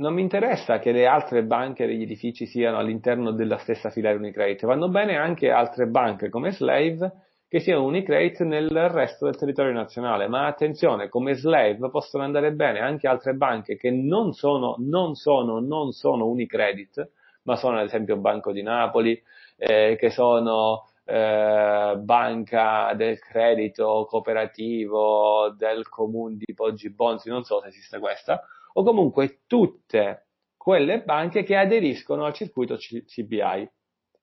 non 0.01 0.13
mi 0.13 0.21
interessa 0.21 0.79
che 0.79 0.91
le 0.91 1.05
altre 1.05 1.43
banche 1.43 1.85
degli 1.85 2.01
edifici 2.01 2.45
siano 2.45 2.77
all'interno 2.77 3.31
della 3.31 3.57
stessa 3.57 3.89
filiale 3.89 4.17
Unicredit, 4.17 4.65
vanno 4.65 4.89
bene 4.89 5.15
anche 5.15 5.49
altre 5.49 5.87
banche 5.87 6.29
come 6.29 6.51
Slave 6.51 7.29
che 7.51 7.59
siano 7.59 7.83
Unicredit 7.83 8.43
nel 8.43 8.69
resto 8.69 9.25
del 9.25 9.35
territorio 9.35 9.73
nazionale. 9.73 10.29
Ma 10.29 10.45
attenzione, 10.45 11.09
come 11.09 11.33
slave 11.33 11.89
possono 11.89 12.23
andare 12.23 12.53
bene 12.53 12.79
anche 12.79 13.09
altre 13.09 13.33
banche 13.33 13.75
che 13.75 13.91
non 13.91 14.31
sono, 14.31 14.77
non 14.79 15.15
sono, 15.15 15.59
non 15.59 15.91
sono 15.91 16.27
Unicredit, 16.27 17.11
ma 17.41 17.57
sono 17.57 17.77
ad 17.77 17.87
esempio 17.87 18.15
Banco 18.15 18.53
di 18.53 18.61
Napoli, 18.61 19.21
eh, 19.57 19.97
che 19.99 20.09
sono 20.11 20.87
eh, 21.03 21.95
banca 21.99 22.93
del 22.95 23.19
credito 23.19 24.05
cooperativo 24.07 25.53
del 25.57 25.89
comune 25.89 26.37
di 26.37 26.53
Poggi 26.53 26.89
Bonzi, 26.89 27.27
non 27.27 27.43
so 27.43 27.59
se 27.59 27.67
esiste 27.67 27.99
questa, 27.99 28.41
o 28.71 28.81
comunque 28.81 29.41
tutte 29.45 30.27
quelle 30.55 31.01
banche 31.01 31.43
che 31.43 31.57
aderiscono 31.57 32.23
al 32.23 32.31
circuito 32.31 32.77
CBI. 32.77 33.69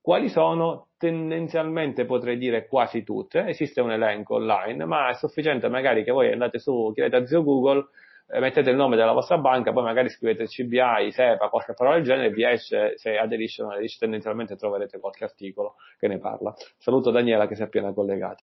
Quali 0.01 0.29
sono? 0.29 0.89
Tendenzialmente 0.97 2.05
potrei 2.07 2.39
dire 2.39 2.67
quasi 2.67 3.05
tutte, 3.05 3.47
esiste 3.47 3.81
un 3.81 3.93
elenco 3.93 4.35
online, 4.35 4.85
ma 4.85 5.11
è 5.11 5.15
sufficiente 5.15 5.69
magari 5.69 6.03
che 6.03 6.11
voi 6.11 6.33
andate 6.33 6.59
su, 6.59 6.91
chiedete 6.95 7.17
a 7.17 7.27
zio 7.27 7.45
Google, 7.45 7.89
eh, 8.27 8.41
mettete 8.41 8.71
il 8.71 8.77
nome 8.77 8.97
della 8.97 9.13
vostra 9.13 9.39
banca, 9.39 9.73
poi 9.73 9.85
magari 9.85 10.09
scrivete 10.09 10.47
CBI, 10.47 11.11
SEPA, 11.13 11.49
qualche 11.49 11.75
parola 11.75 11.97
del 11.97 12.05
genere, 12.05 12.31
vi 12.31 12.45
esce, 12.45 12.97
se 12.97 13.17
aderisce 13.17 13.63
o 13.63 13.65
non 13.67 13.75
aderisce, 13.75 13.99
tendenzialmente 14.01 14.57
troverete 14.57 14.99
qualche 14.99 15.25
articolo 15.25 15.77
che 15.99 16.09
ne 16.09 16.19
parla. 16.19 16.55
Saluto 16.79 17.11
Daniela 17.11 17.47
che 17.47 17.55
si 17.55 17.63
è 17.63 17.67
appena 17.67 17.93
collegata. 17.93 18.43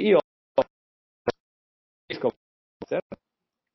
Io 0.00 0.20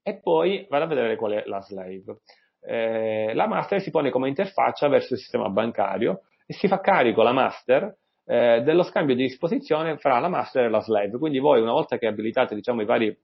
e 0.07 0.19
poi 0.19 0.65
vado 0.69 0.85
a 0.85 0.87
vedere 0.87 1.15
qual 1.15 1.33
è 1.33 1.43
la 1.47 1.61
slave. 1.61 2.21
Eh, 2.61 3.33
la 3.33 3.47
master 3.47 3.81
si 3.81 3.91
pone 3.91 4.09
come 4.09 4.29
interfaccia 4.29 4.87
verso 4.87 5.13
il 5.13 5.19
sistema 5.19 5.49
bancario 5.49 6.23
e 6.47 6.53
si 6.53 6.67
fa 6.67 6.79
carico 6.79 7.21
la 7.21 7.33
master 7.33 7.95
eh, 8.25 8.61
dello 8.63 8.83
scambio 8.83 9.15
di 9.15 9.23
disposizione 9.23 9.97
fra 9.97 10.17
la 10.19 10.29
master 10.29 10.65
e 10.65 10.69
la 10.69 10.81
slave. 10.81 11.17
Quindi 11.17 11.39
voi 11.39 11.61
una 11.61 11.73
volta 11.73 11.97
che 11.97 12.07
abilitate 12.07 12.55
diciamo, 12.55 12.81
i 12.81 12.85
vari 12.85 13.15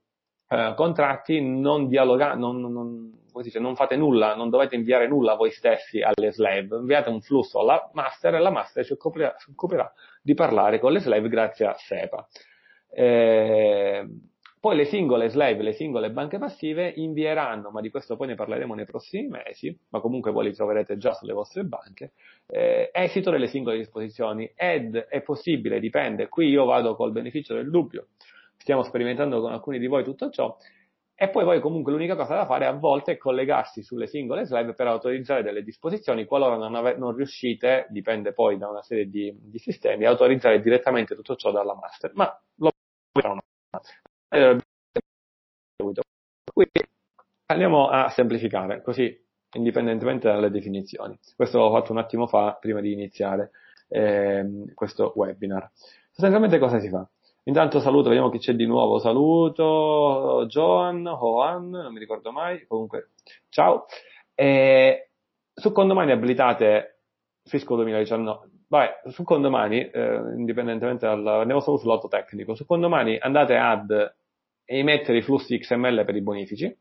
eh, 0.48 0.72
contratti 0.76 1.40
non, 1.40 1.88
dialoga- 1.88 2.34
non, 2.34 2.60
non, 2.60 3.12
non, 3.32 3.74
fate 3.76 3.96
nulla, 3.96 4.34
non 4.36 4.50
dovete 4.50 4.74
inviare 4.76 5.08
nulla 5.08 5.34
voi 5.34 5.50
stessi 5.50 6.00
alle 6.00 6.32
slave, 6.32 6.76
inviate 6.76 7.08
un 7.08 7.20
flusso 7.22 7.60
alla 7.60 7.90
master 7.94 8.34
e 8.34 8.38
la 8.40 8.50
master 8.50 8.84
si 8.84 8.92
occuperà, 8.92 9.34
si 9.38 9.50
occuperà 9.50 9.90
di 10.22 10.34
parlare 10.34 10.78
con 10.78 10.92
le 10.92 11.00
slave 11.00 11.28
grazie 11.28 11.66
a 11.66 11.74
SEPA. 11.74 12.28
Eh, 12.90 14.06
poi 14.64 14.76
le 14.76 14.86
singole 14.86 15.28
slave, 15.28 15.62
le 15.62 15.74
singole 15.74 16.10
banche 16.10 16.38
passive 16.38 16.90
invieranno, 16.96 17.68
ma 17.68 17.82
di 17.82 17.90
questo 17.90 18.16
poi 18.16 18.28
ne 18.28 18.34
parleremo 18.34 18.72
nei 18.72 18.86
prossimi 18.86 19.28
mesi, 19.28 19.78
ma 19.90 20.00
comunque 20.00 20.32
voi 20.32 20.46
li 20.46 20.54
troverete 20.54 20.96
già 20.96 21.12
sulle 21.12 21.34
vostre 21.34 21.64
banche, 21.64 22.12
eh, 22.46 22.88
esito 22.90 23.30
delle 23.30 23.46
singole 23.46 23.76
disposizioni. 23.76 24.50
Ed 24.56 24.96
è 24.96 25.20
possibile, 25.20 25.80
dipende, 25.80 26.30
qui 26.30 26.48
io 26.48 26.64
vado 26.64 26.96
col 26.96 27.12
beneficio 27.12 27.52
del 27.52 27.68
dubbio, 27.68 28.06
stiamo 28.56 28.82
sperimentando 28.84 29.42
con 29.42 29.52
alcuni 29.52 29.78
di 29.78 29.86
voi 29.86 30.02
tutto 30.02 30.30
ciò, 30.30 30.56
e 31.14 31.28
poi 31.28 31.44
voi 31.44 31.60
comunque 31.60 31.92
l'unica 31.92 32.16
cosa 32.16 32.34
da 32.34 32.46
fare 32.46 32.64
a 32.64 32.72
volte 32.72 33.12
è 33.12 33.16
collegarsi 33.18 33.82
sulle 33.82 34.06
singole 34.06 34.46
slave 34.46 34.72
per 34.72 34.86
autorizzare 34.86 35.42
delle 35.42 35.62
disposizioni, 35.62 36.24
qualora 36.24 36.56
non, 36.56 36.74
ave- 36.74 36.96
non 36.96 37.14
riuscite, 37.14 37.86
dipende 37.90 38.32
poi 38.32 38.56
da 38.56 38.70
una 38.70 38.80
serie 38.80 39.10
di, 39.10 39.30
di 39.38 39.58
sistemi, 39.58 40.06
a 40.06 40.08
autorizzare 40.08 40.62
direttamente 40.62 41.14
tutto 41.14 41.36
ciò 41.36 41.50
dalla 41.50 41.74
master, 41.74 42.12
ma 42.14 42.34
lo 42.60 42.70
faranno 44.34 44.60
quindi 46.52 46.88
andiamo 47.46 47.88
a 47.88 48.08
semplificare, 48.10 48.82
così 48.82 49.22
indipendentemente 49.56 50.28
dalle 50.28 50.50
definizioni. 50.50 51.18
Questo 51.34 51.58
l'ho 51.58 51.70
fatto 51.70 51.92
un 51.92 51.98
attimo 51.98 52.26
fa, 52.26 52.56
prima 52.60 52.80
di 52.80 52.92
iniziare 52.92 53.50
eh, 53.88 54.72
questo 54.74 55.12
webinar. 55.16 55.70
Sostanzialmente 56.10 56.58
cosa 56.58 56.78
si 56.78 56.88
fa? 56.88 57.08
Intanto 57.44 57.80
saluto, 57.80 58.08
vediamo 58.08 58.30
chi 58.30 58.38
c'è 58.38 58.54
di 58.54 58.66
nuovo. 58.66 58.98
Saluto 58.98 60.46
Joan, 60.48 61.06
Hoan, 61.06 61.70
non 61.70 61.92
mi 61.92 61.98
ricordo 61.98 62.32
mai, 62.32 62.66
comunque 62.66 63.10
ciao. 63.48 63.86
E 64.34 65.10
su 65.52 65.72
condomani 65.72 66.12
abilitate 66.12 67.00
Fisco 67.42 67.76
2019, 67.76 68.48
vabbè, 68.68 69.02
su 69.10 69.22
condomani, 69.24 69.90
eh, 69.90 70.20
indipendentemente 70.36 71.06
dal, 71.06 71.26
andiamo 71.26 71.60
solo 71.60 71.76
sul 71.76 71.88
lato 71.88 72.08
tecnico, 72.08 72.54
su 72.54 72.64
condomani 72.64 73.18
andate 73.18 73.56
ad 73.56 74.14
emettere 74.64 75.18
i 75.18 75.22
flussi 75.22 75.58
XML 75.58 76.04
per 76.04 76.16
i 76.16 76.22
bonifici 76.22 76.76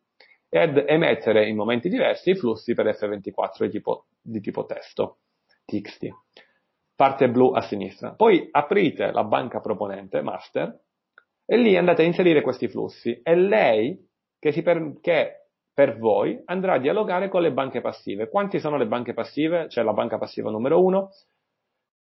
ed 0.49 0.83
emettere 0.87 1.47
in 1.47 1.55
momenti 1.55 1.89
diversi 1.89 2.31
i 2.31 2.35
flussi 2.35 2.73
per 2.73 2.85
F24 2.85 3.63
di 3.63 3.69
tipo, 3.69 4.05
di 4.21 4.39
tipo 4.39 4.65
testo, 4.65 5.17
TXT. 5.65 6.07
Parte 6.95 7.29
blu 7.29 7.51
a 7.53 7.61
sinistra. 7.61 8.13
Poi 8.13 8.49
aprite 8.51 9.11
la 9.11 9.23
banca 9.23 9.59
proponente, 9.59 10.21
master, 10.21 10.79
e 11.45 11.57
lì 11.57 11.75
andate 11.75 12.03
a 12.03 12.05
inserire 12.05 12.41
questi 12.41 12.67
flussi. 12.67 13.19
E 13.23 13.35
lei, 13.35 14.07
che, 14.37 14.61
per, 14.61 14.99
che 15.01 15.47
per 15.73 15.97
voi, 15.97 16.39
andrà 16.45 16.73
a 16.73 16.79
dialogare 16.79 17.29
con 17.29 17.41
le 17.41 17.51
banche 17.51 17.81
passive. 17.81 18.29
Quanti 18.29 18.59
sono 18.59 18.77
le 18.77 18.85
banche 18.85 19.13
passive? 19.13 19.65
C'è 19.67 19.81
la 19.81 19.93
banca 19.93 20.19
passiva 20.19 20.51
numero 20.51 20.83
1, 20.83 21.09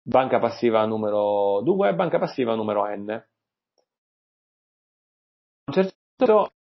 banca 0.02 0.40
passiva 0.40 0.85
numero 0.85 1.61
2 1.62 1.88
e 1.88 1.94
banca 1.94 2.18
passiva 2.18 2.56
numero 2.56 2.85
n 2.88 3.24
certo 5.72 5.92
punto 6.16 6.52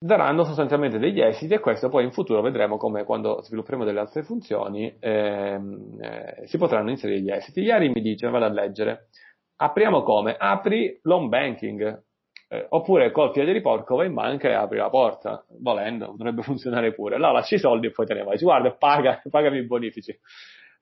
daranno 0.00 0.44
sostanzialmente 0.44 0.98
degli 0.98 1.20
esiti 1.20 1.54
e 1.54 1.58
questo 1.58 1.88
poi 1.88 2.04
in 2.04 2.12
futuro 2.12 2.40
vedremo 2.40 2.76
come 2.76 3.02
quando 3.04 3.42
svilupperemo 3.42 3.84
delle 3.84 3.98
altre 3.98 4.22
funzioni 4.22 4.96
ehm, 4.98 5.98
eh, 6.00 6.46
si 6.46 6.56
potranno 6.56 6.90
inserire 6.90 7.20
gli 7.20 7.30
esiti. 7.30 7.60
Ieri 7.62 7.88
mi 7.88 8.00
dice, 8.00 8.28
vado 8.28 8.44
a 8.44 8.48
leggere, 8.48 9.08
apriamo 9.56 10.02
come? 10.02 10.36
Apri 10.38 11.00
l'home 11.02 11.28
banking, 11.28 12.02
eh, 12.48 12.66
oppure 12.70 13.10
col 13.10 13.32
piede 13.32 13.52
di 13.52 13.60
porco 13.60 13.96
vai 13.96 14.06
in 14.06 14.14
banca 14.14 14.48
e 14.48 14.52
apri 14.52 14.78
la 14.78 14.88
porta, 14.88 15.44
volendo, 15.60 16.14
dovrebbe 16.16 16.42
funzionare 16.46 16.94
pure. 16.94 17.16
Allora 17.16 17.32
lasci 17.32 17.54
i 17.56 17.58
soldi 17.58 17.88
e 17.88 17.90
poi 17.90 18.06
te 18.06 18.14
ne 18.14 18.22
vai, 18.22 18.38
guarda, 18.38 18.70
paga, 18.72 19.20
pagami 19.28 19.58
i 19.58 19.66
bonifici. 19.66 20.16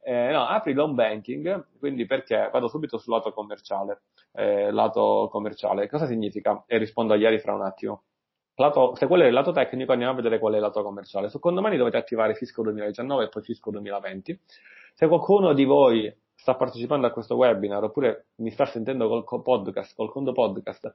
Eh, 0.09 0.31
no, 0.31 0.47
apri 0.47 0.73
l'home 0.73 0.95
banking, 0.95 1.67
quindi 1.81 2.07
perché 2.07 2.49
vado 2.53 2.69
subito 2.69 2.97
sul 2.97 3.13
lato 3.13 3.33
commerciale. 3.33 4.03
Eh, 4.33 4.71
lato 4.71 5.29
commerciale, 5.33 5.89
cosa 5.89 6.07
significa? 6.07 6.63
E 6.69 6.79
rispondo 6.79 7.13
a 7.13 7.17
ieri 7.17 7.41
fra 7.41 7.55
un 7.55 7.63
attimo. 7.63 8.05
Lato, 8.55 8.95
se 8.95 9.09
quello 9.09 9.25
è 9.25 9.27
il 9.27 9.33
lato 9.33 9.51
tecnico, 9.51 9.91
andiamo 9.91 10.13
a 10.13 10.15
vedere 10.17 10.39
qual 10.39 10.53
è 10.53 10.57
il 10.57 10.63
lato 10.63 10.81
commerciale. 10.85 11.29
Su 11.29 11.41
condomani 11.41 11.77
dovete 11.77 11.97
attivare 11.97 12.35
Fisco 12.35 12.63
2019 12.63 13.25
e 13.25 13.29
poi 13.29 13.43
Fisco 13.43 13.73
2020. 13.73 14.41
Se 14.95 15.09
qualcuno 15.09 15.53
di 15.53 15.65
voi 15.65 16.17
sta 16.37 16.55
partecipando 16.55 17.09
a 17.09 17.11
questo 17.11 17.35
webinar 17.35 17.83
oppure 17.83 18.27
mi 18.37 18.53
sta 18.53 18.65
sentendo 18.65 19.25
col 19.25 19.43
podcast, 19.43 19.97
col 19.97 20.13
conto 20.13 20.31
podcast 20.31 20.95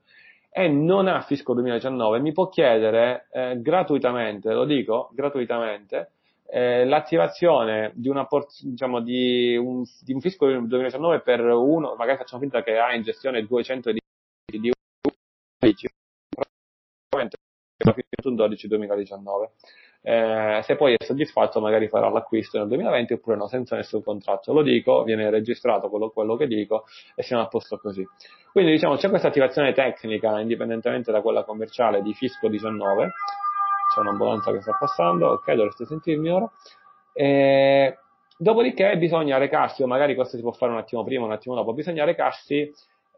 e 0.50 0.70
non 0.70 1.08
ha 1.08 1.20
fisco 1.20 1.54
2019, 1.54 2.22
mi 2.22 2.32
può 2.32 2.48
chiedere 2.48 3.28
eh, 3.32 3.60
gratuitamente, 3.62 4.54
lo 4.54 4.64
dico, 4.64 5.10
gratuitamente, 5.14 6.12
eh, 6.54 6.84
l'attivazione 6.84 7.94
di, 7.96 8.10
una 8.10 8.28
diciamo, 8.62 9.00
di, 9.00 9.56
un, 9.56 9.84
di 10.02 10.12
un 10.12 10.20
fisco 10.20 10.46
2019 10.46 11.22
per 11.22 11.40
uno, 11.40 11.96
magari 11.98 12.18
facciamo 12.18 12.42
finta 12.42 12.62
che 12.62 12.78
ha 12.78 12.94
in 12.94 13.04
gestione 13.04 13.46
200 13.46 13.92
di, 13.94 14.00
di 14.60 14.72
probabilmente 17.12 17.38
12-2019. 18.22 19.50
Eh, 20.04 20.62
se 20.64 20.76
poi 20.76 20.96
è 20.98 21.04
soddisfatto 21.04 21.60
magari 21.60 21.88
farà 21.88 22.10
l'acquisto 22.10 22.58
nel 22.58 22.68
2020 22.68 23.14
oppure 23.14 23.38
no, 23.38 23.48
senza 23.48 23.78
nessun 23.78 24.04
contratto. 24.04 24.52
Lo 24.52 24.62
dico, 24.62 25.04
viene 25.04 25.30
registrato 25.30 25.90
quello, 25.90 26.10
quello 26.10 26.36
che 26.36 26.48
dico 26.48 26.84
e 27.16 27.24
siamo 27.24 27.44
a 27.44 27.48
posto 27.48 27.78
così. 27.78 28.06
Quindi 28.52 28.72
diciamo 28.72 28.98
c'è 28.98 29.08
questa 29.08 29.30
attivazione 29.30 29.72
tecnica 29.72 30.38
indipendentemente 30.42 31.14
da 31.14 31.22
quella 31.22 31.44
commerciale 31.44 32.02
di 32.02 32.14
Fisco 32.14 32.50
19, 32.50 33.12
c'è 33.94 34.00
un'ambulanza 34.00 34.52
che 34.52 34.62
sta 34.62 34.76
passando, 34.80 35.28
ok, 35.28 35.54
dovreste 35.54 35.86
sentirmi 35.86 36.30
ora. 36.30 36.50
E, 37.14 37.98
dopodiché 38.38 38.98
bisogna 38.98 39.38
recarsi, 39.38 39.84
o 39.84 39.88
magari 39.88 40.16
questo 40.16 40.38
si 40.38 40.42
può 40.42 40.52
fare 40.52 40.72
un 40.72 40.78
attimo 40.78 41.04
prima, 41.04 41.26
un 41.26 41.32
attimo 41.32 41.56
dopo, 41.56 41.74
bisogna 41.74 42.06
recarsi 42.06 42.72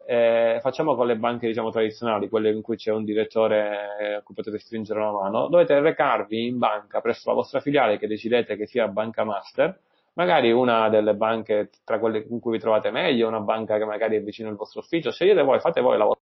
eh, 0.06 0.58
facciamo 0.60 0.94
con 0.94 1.06
le 1.06 1.16
banche 1.16 1.46
diciamo 1.46 1.70
tradizionali, 1.70 2.28
quelle 2.28 2.50
in 2.50 2.62
cui 2.62 2.76
c'è 2.76 2.92
un 2.92 3.04
direttore 3.04 3.96
eh, 3.98 4.12
a 4.14 4.22
cui 4.22 4.34
potete 4.34 4.58
stringere 4.58 5.00
la 5.00 5.12
mano, 5.12 5.48
dovete 5.48 5.80
recarvi 5.80 6.46
in 6.46 6.58
banca 6.58 7.00
presso 7.00 7.30
la 7.30 7.36
vostra 7.36 7.60
filiale 7.60 7.98
che 7.98 8.06
decidete 8.06 8.56
che 8.56 8.66
sia 8.66 8.86
banca 8.88 9.24
master, 9.24 9.78
magari 10.14 10.52
una 10.52 10.88
delle 10.88 11.14
banche 11.14 11.70
tra 11.84 11.98
quelle 11.98 12.24
in 12.28 12.40
cui 12.40 12.52
vi 12.52 12.58
trovate 12.58 12.90
meglio, 12.90 13.28
una 13.28 13.40
banca 13.40 13.78
che 13.78 13.84
magari 13.84 14.16
è 14.16 14.22
vicino 14.22 14.48
al 14.50 14.56
vostro 14.56 14.80
ufficio, 14.80 15.10
scegliete 15.10 15.42
voi, 15.42 15.58
fate 15.60 15.80
voi 15.80 15.96
la 15.96 16.04
vostra 16.04 16.23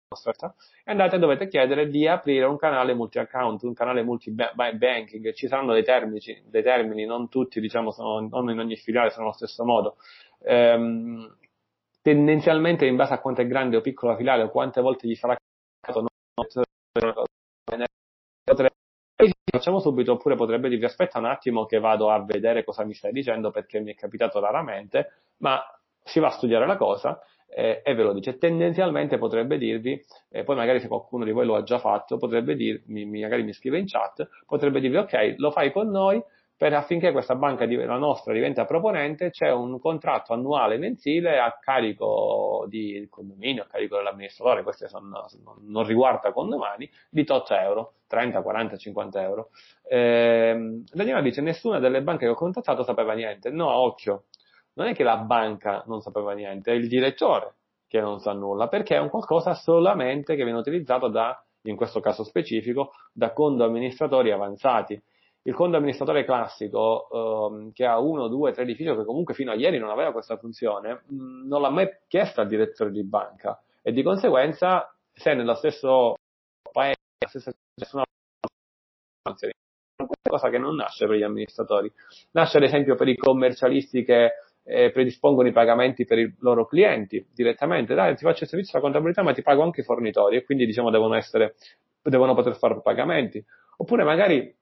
e 0.84 0.90
andate 0.90 1.18
dovete 1.18 1.48
chiedere 1.48 1.88
di 1.88 2.06
aprire 2.06 2.44
un 2.44 2.56
canale 2.56 2.94
multi-account, 2.94 3.62
un 3.62 3.74
canale 3.74 4.02
multi-banking, 4.02 5.32
ci 5.32 5.48
saranno 5.48 5.72
dei 5.72 5.84
termini, 5.84 6.42
dei 6.46 6.62
termini, 6.62 7.04
non 7.04 7.28
tutti 7.28 7.60
diciamo 7.60 7.90
sono, 7.90 8.20
non 8.28 8.50
in 8.50 8.58
ogni 8.58 8.76
filiale 8.76 9.10
sono 9.10 9.26
allo 9.26 9.34
stesso 9.34 9.64
modo. 9.64 9.96
Ehm, 10.44 11.36
tendenzialmente 12.02 12.86
in 12.86 12.96
base 12.96 13.14
a 13.14 13.20
quanto 13.20 13.40
è 13.40 13.46
grande 13.46 13.76
o 13.76 13.80
piccola 13.80 14.12
la 14.12 14.18
filiale 14.18 14.42
o 14.42 14.50
quante 14.50 14.80
volte 14.80 15.06
gli 15.06 15.14
sarà 15.14 15.36
capitato 15.80 16.10
facciamo 19.52 19.80
subito 19.80 20.12
oppure 20.12 20.34
potrebbe 20.34 20.68
dirvi 20.68 20.86
aspetta 20.86 21.18
un 21.18 21.26
attimo 21.26 21.66
che 21.66 21.78
vado 21.78 22.10
a 22.10 22.24
vedere 22.24 22.64
cosa 22.64 22.84
mi 22.84 22.94
stai 22.94 23.12
dicendo 23.12 23.50
perché 23.50 23.80
mi 23.80 23.92
è 23.92 23.94
capitato 23.94 24.40
raramente 24.40 25.12
ma 25.38 25.62
si 26.02 26.18
va 26.18 26.28
a 26.28 26.32
studiare 26.32 26.66
la 26.66 26.76
cosa 26.76 27.20
eh, 27.54 27.82
e 27.84 27.94
ve 27.94 28.02
lo 28.02 28.12
dice 28.12 28.38
tendenzialmente 28.38 29.18
potrebbe 29.18 29.58
dirvi 29.58 30.02
eh, 30.30 30.42
poi 30.44 30.56
magari 30.56 30.80
se 30.80 30.88
qualcuno 30.88 31.24
di 31.24 31.32
voi 31.32 31.46
lo 31.46 31.54
ha 31.54 31.62
già 31.62 31.78
fatto 31.78 32.16
potrebbe 32.16 32.54
dirmi 32.54 33.04
magari 33.04 33.42
mi 33.42 33.52
scrive 33.52 33.78
in 33.78 33.86
chat 33.86 34.28
potrebbe 34.46 34.80
dirvi 34.80 34.96
ok 34.96 35.34
lo 35.36 35.50
fai 35.50 35.72
con 35.72 35.90
noi 35.90 36.22
per 36.62 36.74
affinché 36.74 37.10
questa 37.10 37.34
banca, 37.34 37.66
la 37.66 37.96
nostra, 37.96 38.32
diventa 38.32 38.64
proponente, 38.64 39.30
c'è 39.30 39.50
un 39.50 39.80
contratto 39.80 40.32
annuale 40.32 40.78
mensile 40.78 41.40
a 41.40 41.58
carico 41.60 42.66
di 42.68 43.04
condominio, 43.10 43.64
a 43.64 43.66
carico 43.66 43.96
dell'amministratore, 43.96 44.62
questo 44.62 44.86
non 45.62 45.84
riguarda 45.84 46.30
condomani, 46.30 46.88
di 47.10 47.26
8 47.28 47.56
euro, 47.56 47.94
30, 48.06 48.42
40, 48.42 48.76
50 48.76 49.22
euro. 49.22 49.50
Eh, 49.88 50.82
Daniela 50.92 51.20
dice, 51.20 51.40
nessuna 51.40 51.80
delle 51.80 52.00
banche 52.00 52.26
che 52.26 52.30
ho 52.30 52.36
contattato 52.36 52.84
sapeva 52.84 53.14
niente. 53.14 53.50
No, 53.50 53.68
occhio, 53.68 54.26
non 54.74 54.86
è 54.86 54.94
che 54.94 55.02
la 55.02 55.18
banca 55.18 55.82
non 55.86 56.00
sapeva 56.00 56.32
niente, 56.32 56.72
è 56.72 56.74
il 56.74 56.88
direttore 56.88 57.54
che 57.86 58.00
non 58.00 58.20
sa 58.20 58.32
nulla, 58.32 58.68
perché 58.68 58.96
è 58.96 59.00
un 59.00 59.10
qualcosa 59.10 59.52
solamente 59.54 60.34
che 60.34 60.44
viene 60.44 60.58
utilizzato 60.58 61.08
da, 61.08 61.42
in 61.62 61.76
questo 61.76 62.00
caso 62.00 62.24
specifico, 62.24 62.92
da 63.12 63.32
condo 63.32 63.64
amministratori 63.64 64.30
avanzati. 64.30 65.00
Il 65.44 65.54
conto 65.54 65.76
amministratore 65.76 66.24
classico 66.24 67.08
ehm, 67.50 67.72
che 67.72 67.84
ha 67.84 67.98
uno, 67.98 68.28
due, 68.28 68.52
tre 68.52 68.62
edifici 68.62 68.94
che 68.94 69.04
comunque 69.04 69.34
fino 69.34 69.50
a 69.50 69.54
ieri 69.54 69.78
non 69.78 69.90
aveva 69.90 70.12
questa 70.12 70.36
funzione, 70.38 71.02
mh, 71.06 71.48
non 71.48 71.60
l'ha 71.60 71.68
mai 71.68 71.88
chiesta 72.08 72.42
al 72.42 72.48
direttore 72.48 72.92
di 72.92 73.04
banca. 73.04 73.60
E 73.82 73.92
di 73.92 74.02
conseguenza 74.02 74.90
se 75.12 75.34
nello 75.34 75.54
stesso 75.54 76.14
paese, 76.70 76.96
nella 77.18 77.28
stessa 77.28 78.02
una 79.24 80.08
cosa 80.22 80.48
che 80.48 80.58
non 80.58 80.76
nasce 80.76 81.06
per 81.06 81.16
gli 81.16 81.22
amministratori, 81.22 81.92
nasce 82.30 82.56
ad 82.56 82.62
esempio 82.62 82.94
per 82.94 83.08
i 83.08 83.16
commercialisti 83.16 84.04
che 84.04 84.32
eh, 84.64 84.90
predispongono 84.90 85.48
i 85.48 85.52
pagamenti 85.52 86.04
per 86.04 86.18
i 86.18 86.34
loro 86.40 86.66
clienti 86.66 87.26
direttamente, 87.32 87.94
dai 87.94 88.14
ti 88.14 88.24
faccio 88.24 88.44
il 88.44 88.48
servizio 88.50 88.78
della 88.78 88.84
contabilità 88.84 89.22
ma 89.22 89.32
ti 89.32 89.42
pago 89.42 89.62
anche 89.62 89.80
i 89.80 89.84
fornitori 89.84 90.36
e 90.36 90.44
quindi 90.44 90.66
diciamo 90.66 90.90
devono 90.90 91.14
essere, 91.14 91.54
devono 92.02 92.34
poter 92.34 92.56
fare 92.56 92.80
pagamenti, 92.80 93.44
oppure 93.78 94.04
magari 94.04 94.54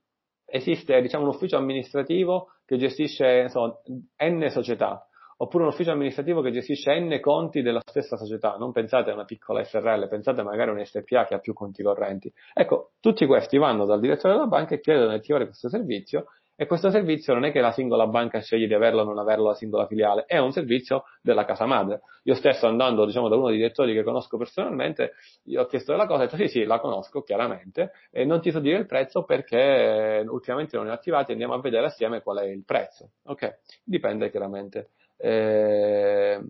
esiste 0.46 1.00
diciamo, 1.00 1.24
un 1.24 1.30
ufficio 1.30 1.56
amministrativo 1.56 2.54
che 2.64 2.76
gestisce 2.76 3.48
so, 3.48 3.82
n 4.24 4.46
società, 4.48 5.06
oppure 5.42 5.64
un 5.64 5.70
ufficio 5.70 5.90
amministrativo 5.90 6.40
che 6.42 6.50
gestisce 6.50 6.98
n 6.98 7.18
conti 7.20 7.62
della 7.62 7.80
stessa 7.84 8.16
società. 8.16 8.56
Non 8.56 8.72
pensate 8.72 9.10
a 9.10 9.14
una 9.14 9.24
piccola 9.24 9.62
SRL, 9.64 10.08
pensate 10.08 10.42
magari 10.42 10.70
a 10.70 10.72
un 10.74 10.84
SPA 10.84 11.26
che 11.26 11.34
ha 11.34 11.38
più 11.38 11.52
conti 11.52 11.82
correnti. 11.82 12.32
Ecco, 12.52 12.92
tutti 13.00 13.26
questi 13.26 13.56
vanno 13.58 13.84
dal 13.86 14.00
direttore 14.00 14.34
della 14.34 14.46
banca 14.46 14.74
e 14.74 14.80
chiedono 14.80 15.10
di 15.10 15.16
attivare 15.16 15.46
questo 15.46 15.68
servizio 15.68 16.26
e 16.60 16.66
questo 16.66 16.90
servizio 16.90 17.32
non 17.32 17.46
è 17.46 17.52
che 17.52 17.60
la 17.60 17.72
singola 17.72 18.06
banca 18.06 18.38
sceglie 18.40 18.66
di 18.66 18.74
averlo 18.74 19.00
o 19.00 19.04
non 19.04 19.18
averlo 19.18 19.46
la 19.46 19.54
singola 19.54 19.86
filiale, 19.86 20.24
è 20.26 20.36
un 20.36 20.52
servizio 20.52 21.04
della 21.22 21.46
casa 21.46 21.64
madre. 21.64 22.02
Io 22.24 22.34
stesso 22.34 22.66
andando, 22.66 23.06
diciamo, 23.06 23.28
da 23.28 23.36
uno 23.36 23.48
dei 23.48 23.56
direttori 23.56 23.94
che 23.94 24.02
conosco 24.02 24.36
personalmente, 24.36 25.12
io 25.44 25.62
ho 25.62 25.64
chiesto 25.64 25.92
della 25.92 26.04
cosa 26.04 26.20
e 26.20 26.26
ho 26.26 26.28
detto 26.28 26.36
sì, 26.36 26.48
sì, 26.48 26.64
la 26.64 26.78
conosco 26.78 27.22
chiaramente, 27.22 27.92
e 28.10 28.26
non 28.26 28.42
ti 28.42 28.50
so 28.50 28.60
dire 28.60 28.76
il 28.76 28.84
prezzo 28.84 29.24
perché 29.24 30.18
eh, 30.18 30.20
ultimamente 30.28 30.76
non 30.76 30.88
è 30.88 30.90
attivata 30.90 31.30
e 31.30 31.32
andiamo 31.32 31.54
a 31.54 31.60
vedere 31.60 31.86
assieme 31.86 32.20
qual 32.20 32.40
è 32.40 32.44
il 32.44 32.62
prezzo. 32.66 33.12
Ok? 33.24 33.60
Dipende 33.82 34.28
chiaramente 34.28 34.90
eh, 35.16 36.42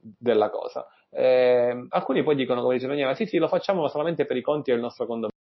della 0.00 0.50
cosa. 0.50 0.86
Eh, 1.10 1.86
alcuni 1.88 2.22
poi 2.22 2.36
dicono, 2.36 2.62
come 2.62 2.74
dice 2.74 2.86
Daniela, 2.86 3.14
sì, 3.14 3.26
sì, 3.26 3.38
lo 3.38 3.48
facciamo 3.48 3.88
solamente 3.88 4.26
per 4.26 4.36
i 4.36 4.42
conti 4.42 4.70
del 4.70 4.78
nostro 4.78 5.06
condominio. 5.06 5.38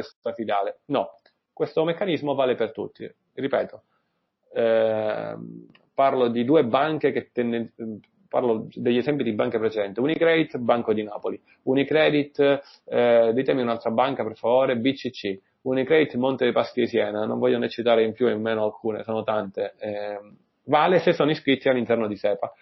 Questa 0.00 0.32
filiale. 0.32 0.80
No, 0.86 1.18
questo 1.52 1.84
meccanismo 1.84 2.34
vale 2.34 2.54
per 2.54 2.72
tutti. 2.72 3.10
Ripeto, 3.34 3.82
eh, 4.54 5.36
parlo 5.94 6.28
di 6.28 6.44
due 6.44 6.64
banche 6.64 7.12
che 7.12 7.30
tenden- 7.32 7.72
parlo 8.28 8.68
degli 8.72 8.96
esempi 8.96 9.24
di 9.24 9.32
banche 9.32 9.58
precedenti. 9.58 10.00
Unicredit, 10.00 10.56
Banco 10.58 10.92
di 10.92 11.02
Napoli. 11.02 11.40
Unicredit, 11.64 12.62
eh, 12.86 13.32
ditemi 13.34 13.60
un'altra 13.60 13.90
banca 13.90 14.22
per 14.22 14.36
favore, 14.36 14.76
BCC. 14.76 15.38
Unicredit, 15.62 16.14
Monte 16.14 16.44
dei 16.44 16.52
Paschi 16.52 16.80
di 16.80 16.86
Siena. 16.86 17.26
Non 17.26 17.38
voglio 17.38 17.58
ne 17.58 17.68
citare 17.68 18.04
in 18.04 18.12
più 18.12 18.28
e 18.28 18.32
in 18.32 18.40
meno 18.40 18.64
alcune, 18.64 19.02
sono 19.02 19.24
tante. 19.24 19.74
Eh, 19.78 20.18
vale 20.64 21.00
se 21.00 21.12
sono 21.12 21.30
iscritti 21.30 21.68
all'interno 21.68 22.06
di 22.06 22.16
SEPA. 22.16 22.52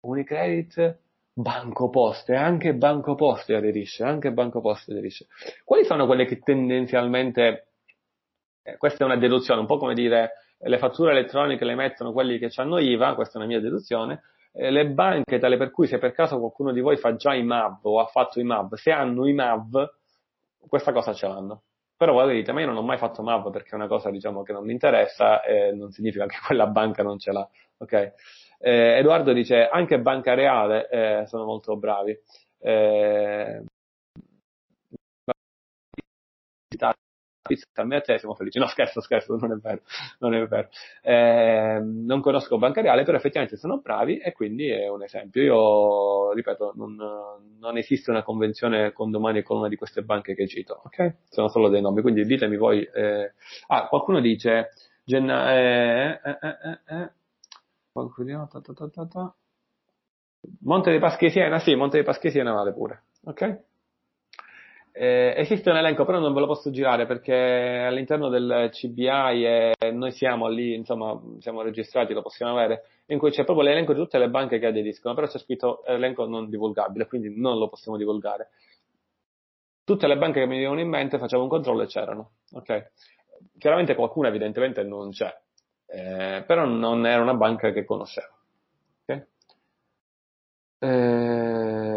Unicredit, 0.00 0.98
Banco 1.38 1.90
Poste, 1.90 2.34
anche 2.34 2.72
Banco 2.72 3.14
Poste 3.14 3.54
aderisce, 3.54 4.02
anche 4.02 4.32
Banco 4.32 4.62
Poste 4.62 4.92
aderisce. 4.92 5.26
Quali 5.64 5.84
sono 5.84 6.06
quelle 6.06 6.24
che 6.24 6.38
tendenzialmente, 6.38 7.72
eh, 8.62 8.78
questa 8.78 9.04
è 9.04 9.06
una 9.06 9.18
deduzione, 9.18 9.60
un 9.60 9.66
po' 9.66 9.76
come 9.76 9.92
dire 9.92 10.32
le 10.58 10.78
fatture 10.78 11.10
elettroniche 11.10 11.66
le 11.66 11.74
mettono 11.74 12.14
quelli 12.14 12.38
che 12.38 12.50
hanno 12.56 12.78
IVA, 12.78 13.14
questa 13.14 13.34
è 13.34 13.36
una 13.36 13.48
mia 13.48 13.60
deduzione, 13.60 14.22
eh, 14.52 14.70
le 14.70 14.88
banche 14.88 15.38
tale 15.38 15.58
per 15.58 15.70
cui 15.70 15.86
se 15.86 15.98
per 15.98 16.12
caso 16.12 16.38
qualcuno 16.38 16.72
di 16.72 16.80
voi 16.80 16.96
fa 16.96 17.16
già 17.16 17.34
i 17.34 17.42
MAV 17.42 17.84
o 17.84 18.00
ha 18.00 18.06
fatto 18.06 18.40
i 18.40 18.42
MAV, 18.42 18.72
se 18.76 18.90
hanno 18.90 19.26
i 19.28 19.34
MAV, 19.34 19.90
questa 20.66 20.92
cosa 20.92 21.12
ce 21.12 21.28
l'hanno. 21.28 21.64
Però 21.98 22.14
voi 22.14 22.34
dite, 22.34 22.52
ma 22.52 22.60
io 22.60 22.66
non 22.66 22.78
ho 22.78 22.82
mai 22.82 22.96
fatto 22.96 23.22
MAV 23.22 23.50
perché 23.50 23.72
è 23.72 23.74
una 23.74 23.88
cosa 23.88 24.10
diciamo 24.10 24.42
che 24.42 24.52
non 24.52 24.64
mi 24.64 24.72
interessa 24.72 25.42
e 25.42 25.72
non 25.72 25.90
significa 25.90 26.24
che 26.24 26.36
quella 26.46 26.66
banca 26.66 27.02
non 27.02 27.18
ce 27.18 27.32
l'ha, 27.32 27.46
ok? 27.76 28.14
Eh, 28.58 28.98
Edoardo 28.98 29.32
dice 29.32 29.68
anche 29.68 30.00
Banca 30.00 30.34
Reale 30.34 30.88
eh, 30.88 31.26
sono 31.26 31.44
molto 31.44 31.76
bravi. 31.76 32.18
Eh, 32.58 33.62
a 37.96 38.00
te 38.00 38.18
siamo 38.18 38.34
felici. 38.34 38.58
No, 38.58 38.66
scherzo, 38.66 39.00
scherzo, 39.00 39.36
non 39.36 39.52
è 39.52 39.56
vero, 39.56 39.82
non 40.18 40.34
è 40.34 40.46
vero. 40.46 40.68
Eh, 41.02 41.80
non 41.82 42.20
conosco 42.20 42.58
Banca 42.58 42.80
Reale, 42.80 43.04
però 43.04 43.16
effettivamente 43.16 43.56
sono 43.56 43.78
bravi 43.78 44.18
e 44.18 44.32
quindi 44.32 44.68
è 44.68 44.88
un 44.88 45.02
esempio. 45.02 45.42
Io, 45.42 46.32
ripeto, 46.32 46.72
non, 46.76 46.96
non 47.58 47.76
esiste 47.76 48.10
una 48.10 48.22
convenzione 48.22 48.92
con 48.92 49.10
domani 49.10 49.38
e 49.38 49.42
con 49.42 49.58
una 49.58 49.68
di 49.68 49.76
queste 49.76 50.02
banche 50.02 50.34
che 50.34 50.46
cito, 50.48 50.82
ok? 50.84 51.16
Sono 51.28 51.48
solo 51.48 51.68
dei 51.68 51.80
nomi, 51.80 52.02
quindi 52.02 52.24
ditemi 52.24 52.56
voi. 52.56 52.82
Eh... 52.82 53.32
Ah, 53.68 53.86
qualcuno 53.88 54.20
dice, 54.20 54.70
Genna... 55.04 55.54
Eh, 55.54 56.20
eh, 56.86 57.10
eh, 58.02 58.32
eh 58.32 58.46
ta, 58.48 58.60
ta, 58.60 58.88
ta, 58.88 59.06
ta, 59.06 59.34
Monte 60.60 60.90
dei 60.90 61.00
Paschi 61.00 61.30
Siena, 61.30 61.58
sì, 61.58 61.74
Monte 61.74 61.96
dei 61.96 62.04
Paschi 62.04 62.30
Siena 62.30 62.52
vale 62.52 62.72
pure, 62.72 63.04
ok? 63.24 63.60
Eh, 64.98 65.34
esiste 65.36 65.68
un 65.68 65.76
elenco, 65.76 66.06
però 66.06 66.18
non 66.18 66.32
ve 66.32 66.40
lo 66.40 66.46
posso 66.46 66.70
girare 66.70 67.04
perché 67.04 67.34
all'interno 67.86 68.30
del 68.30 68.70
CBI 68.72 69.44
e 69.44 69.90
noi 69.92 70.10
siamo 70.12 70.48
lì, 70.48 70.74
insomma, 70.74 71.20
siamo 71.38 71.60
registrati, 71.60 72.14
lo 72.14 72.22
possiamo 72.22 72.52
avere, 72.52 72.84
in 73.06 73.18
cui 73.18 73.30
c'è 73.30 73.44
proprio 73.44 73.66
l'elenco 73.66 73.92
di 73.92 74.00
tutte 74.00 74.16
le 74.18 74.30
banche 74.30 74.58
che 74.58 74.66
aderiscono, 74.66 75.14
però 75.14 75.26
c'è 75.26 75.38
scritto 75.38 75.84
elenco 75.84 76.26
non 76.26 76.48
divulgabile, 76.48 77.06
quindi 77.06 77.38
non 77.38 77.58
lo 77.58 77.68
possiamo 77.68 77.98
divulgare. 77.98 78.48
Tutte 79.84 80.06
le 80.06 80.16
banche 80.16 80.40
che 80.40 80.46
mi 80.46 80.54
venivano 80.54 80.80
in 80.80 80.88
mente 80.88 81.18
facevo 81.18 81.42
un 81.42 81.48
controllo 81.50 81.82
e 81.82 81.86
c'erano, 81.86 82.30
ok? 82.52 82.92
Chiaramente 83.58 83.94
qualcuna 83.94 84.28
evidentemente 84.28 84.82
non 84.82 85.10
c'è, 85.10 85.30
eh, 85.86 86.44
però 86.46 86.64
non 86.66 87.06
era 87.06 87.22
una 87.22 87.34
banca 87.34 87.72
che 87.72 87.84
conoscevo, 87.84 88.34
ok? 89.04 89.26
Eh, 90.80 91.95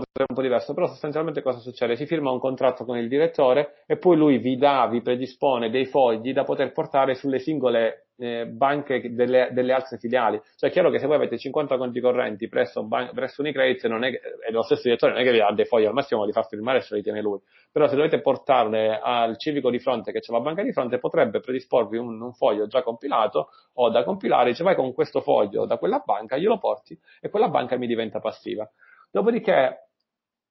potrebbe 0.00 0.26
un 0.28 0.34
po' 0.34 0.42
diverso, 0.42 0.74
però 0.74 0.86
sostanzialmente 0.86 1.42
cosa 1.42 1.58
succede? 1.58 1.96
Si 1.96 2.06
firma 2.06 2.30
un 2.30 2.38
contratto 2.38 2.84
con 2.84 2.96
il 2.96 3.08
direttore 3.08 3.82
e 3.86 3.96
poi 3.96 4.16
lui 4.16 4.38
vi 4.38 4.56
dà, 4.56 4.86
vi 4.88 5.00
predispone 5.02 5.70
dei 5.70 5.86
fogli 5.86 6.32
da 6.32 6.44
poter 6.44 6.72
portare 6.72 7.14
sulle 7.14 7.38
singole 7.38 8.06
eh, 8.16 8.46
banche 8.46 9.14
delle, 9.14 9.48
delle, 9.52 9.72
altre 9.72 9.98
filiali. 9.98 10.40
Cioè 10.56 10.70
è 10.70 10.72
chiaro 10.72 10.90
che 10.90 10.98
se 10.98 11.06
voi 11.06 11.16
avete 11.16 11.38
50 11.38 11.76
conti 11.76 12.00
correnti 12.00 12.48
presso, 12.48 12.84
ban- 12.84 13.10
presso 13.12 13.40
Unicredit 13.42 13.86
non 13.86 14.04
è 14.04 14.10
che, 14.10 14.20
e 14.46 14.50
lo 14.52 14.62
stesso 14.62 14.82
direttore 14.84 15.12
non 15.12 15.20
è 15.20 15.24
che 15.24 15.32
vi 15.32 15.38
dà 15.38 15.52
dei 15.52 15.64
fogli, 15.64 15.84
al 15.84 15.92
massimo 15.92 16.24
li 16.24 16.32
fa 16.32 16.42
firmare 16.42 16.80
se 16.80 16.94
li 16.94 17.02
tiene 17.02 17.20
lui. 17.20 17.38
Però 17.70 17.88
se 17.88 17.96
dovete 17.96 18.20
portarle 18.20 18.98
al 19.02 19.36
civico 19.38 19.70
di 19.70 19.78
fronte 19.78 20.12
che 20.12 20.20
c'è 20.20 20.32
la 20.32 20.40
banca 20.40 20.62
di 20.62 20.72
fronte 20.72 20.98
potrebbe 20.98 21.40
predisporvi 21.40 21.96
un, 21.96 22.20
un 22.20 22.32
foglio 22.32 22.66
già 22.66 22.82
compilato 22.82 23.48
o 23.74 23.90
da 23.90 24.04
compilare, 24.04 24.50
dice 24.50 24.62
vai 24.62 24.76
con 24.76 24.92
questo 24.92 25.20
foglio 25.20 25.66
da 25.66 25.76
quella 25.76 26.02
banca, 26.04 26.36
glielo 26.36 26.58
porti 26.58 26.98
e 27.20 27.28
quella 27.28 27.48
banca 27.48 27.76
mi 27.76 27.86
diventa 27.86 28.20
passiva. 28.20 28.68
Dopodiché, 29.14 29.90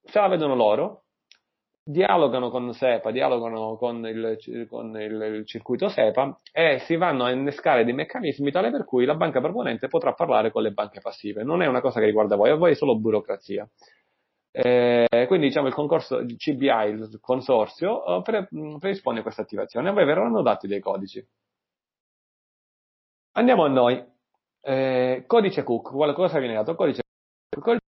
se 0.01 0.20
la 0.22 0.30
vedono 0.30 0.55
loro, 0.55 1.03
dialogano 1.84 2.49
con 2.49 2.72
SEPA, 2.72 3.11
dialogano 3.11 3.76
con, 3.76 4.05
il, 4.07 4.68
con 4.70 4.95
il, 4.95 5.22
il, 5.22 5.45
circuito 5.45 5.89
SEPA 5.89 6.39
e 6.49 6.80
si 6.80 6.95
vanno 6.95 7.26
a 7.26 7.32
innescare 7.32 7.84
dei 7.84 7.91
meccanismi 7.91 8.51
tale 8.51 8.72
per 8.72 8.86
cui 8.86 9.03
la 9.03 9.16
banca 9.16 9.41
proponente 9.41 9.89
potrà 9.89 10.14
parlare 10.14 10.49
con 10.49 10.61
le 10.61 10.72
banche 10.72 11.01
passive. 11.01 11.43
Non 11.43 11.61
è 11.61 11.66
una 11.66 11.82
cosa 11.82 11.99
che 11.99 12.05
riguarda 12.05 12.38
voi, 12.38 12.51
a 12.51 12.55
voi 12.55 12.72
è 12.72 12.76
solo 12.76 12.97
burocrazia. 12.97 13.70
Eh, 14.49 15.26
quindi 15.28 15.47
diciamo 15.47 15.68
il 15.68 15.74
concorso 15.74 16.20
il 16.20 16.38
CBI, 16.38 16.89
il 16.89 17.18
consorzio, 17.20 18.20
eh, 18.20 18.22
pre, 18.22 18.47
predispone 18.80 19.22
questa 19.24 19.41
attivazione. 19.41 19.89
A 19.89 19.91
voi 19.91 20.05
verranno 20.05 20.41
dati 20.41 20.68
dei 20.68 20.80
codici. 20.80 21.22
Andiamo 23.34 23.66
a 23.66 23.68
noi. 23.68 24.01
Eh, 24.61 25.26
codice 25.28 25.64
Cook, 25.64 25.91
quale 25.91 26.14
cosa 26.14 26.39
viene 26.39 26.53
dato? 26.53 26.76
Codice 26.76 27.01
Cook 27.59 27.82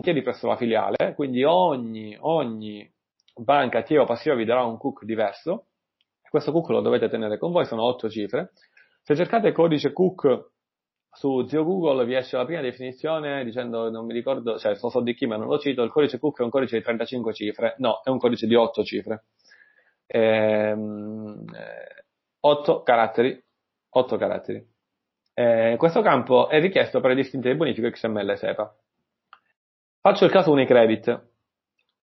chiedi 0.00 0.22
presso 0.22 0.46
la 0.46 0.56
filiale, 0.56 1.14
quindi 1.14 1.44
ogni, 1.44 2.16
ogni 2.20 2.90
banca 3.34 3.78
attiva 3.78 4.02
o 4.02 4.06
passiva 4.06 4.34
vi 4.34 4.44
darà 4.44 4.64
un 4.64 4.78
cook 4.78 5.04
diverso, 5.04 5.66
questo 6.28 6.52
cook 6.52 6.68
lo 6.70 6.80
dovete 6.80 7.08
tenere 7.08 7.38
con 7.38 7.52
voi, 7.52 7.66
sono 7.66 7.82
8 7.84 8.08
cifre. 8.08 8.52
Se 9.02 9.16
cercate 9.16 9.52
codice 9.52 9.92
cook 9.92 10.50
su 11.12 11.44
zio 11.46 11.64
Google 11.64 12.04
vi 12.04 12.14
esce 12.14 12.36
la 12.36 12.44
prima 12.44 12.60
definizione 12.60 13.44
dicendo, 13.44 13.90
non 13.90 14.06
mi 14.06 14.12
ricordo, 14.12 14.58
cioè 14.58 14.76
so, 14.76 14.90
so 14.90 15.00
di 15.00 15.14
chi 15.14 15.26
ma 15.26 15.36
non 15.36 15.48
lo 15.48 15.58
cito, 15.58 15.82
il 15.82 15.90
codice 15.90 16.18
cook 16.18 16.40
è 16.40 16.42
un 16.44 16.50
codice 16.50 16.76
di 16.76 16.82
35 16.84 17.32
cifre, 17.34 17.74
no, 17.78 18.00
è 18.04 18.10
un 18.10 18.18
codice 18.18 18.46
di 18.46 18.54
8 18.54 18.84
cifre. 18.84 19.24
Ehm, 20.06 21.44
8 22.40 22.82
caratteri, 22.82 23.44
8 23.90 24.16
caratteri. 24.16 24.68
Eh, 25.34 25.74
questo 25.78 26.00
campo 26.02 26.48
è 26.48 26.60
richiesto 26.60 27.00
per 27.00 27.10
le 27.10 27.16
distinte 27.16 27.50
di 27.50 27.56
bonifico 27.56 27.90
XML 27.90 28.36
SEPA. 28.36 28.76
Faccio 30.02 30.24
il 30.24 30.30
caso 30.30 30.50
Unicredit. 30.50 31.28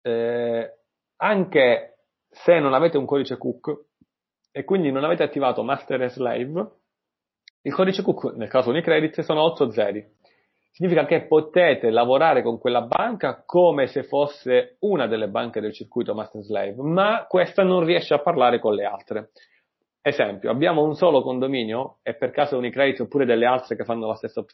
Eh, 0.03 0.73
anche 1.15 1.97
se 2.29 2.59
non 2.59 2.75
avete 2.75 2.95
un 2.99 3.07
codice 3.07 3.37
cook 3.37 3.85
e 4.51 4.63
quindi 4.63 4.91
non 4.91 5.03
avete 5.03 5.23
attivato 5.23 5.63
master 5.63 6.03
e 6.03 6.09
slave, 6.09 6.67
il 7.63 7.73
codice 7.73 8.03
cook 8.03 8.35
nel 8.35 8.49
caso 8.49 8.69
Unicredit 8.69 9.21
sono 9.21 9.41
8 9.41 9.71
zeri. 9.71 10.05
Significa 10.69 11.05
che 11.05 11.25
potete 11.25 11.89
lavorare 11.89 12.43
con 12.43 12.59
quella 12.59 12.81
banca 12.81 13.41
come 13.43 13.87
se 13.87 14.03
fosse 14.03 14.77
una 14.81 15.07
delle 15.07 15.27
banche 15.27 15.59
del 15.59 15.73
circuito 15.73 16.13
master 16.13 16.43
slave, 16.43 16.75
ma 16.83 17.25
questa 17.27 17.63
non 17.63 17.83
riesce 17.83 18.13
a 18.13 18.19
parlare 18.19 18.59
con 18.59 18.75
le 18.75 18.85
altre. 18.85 19.31
Esempio, 20.01 20.51
abbiamo 20.51 20.83
un 20.83 20.93
solo 20.93 21.23
condominio 21.23 21.97
e 22.03 22.13
per 22.13 22.29
caso 22.29 22.57
Unicredit 22.57 22.99
oppure 22.99 23.25
delle 23.25 23.47
altre 23.47 23.75
che 23.75 23.85
fanno 23.85 24.05
la 24.05 24.15
stessa 24.15 24.45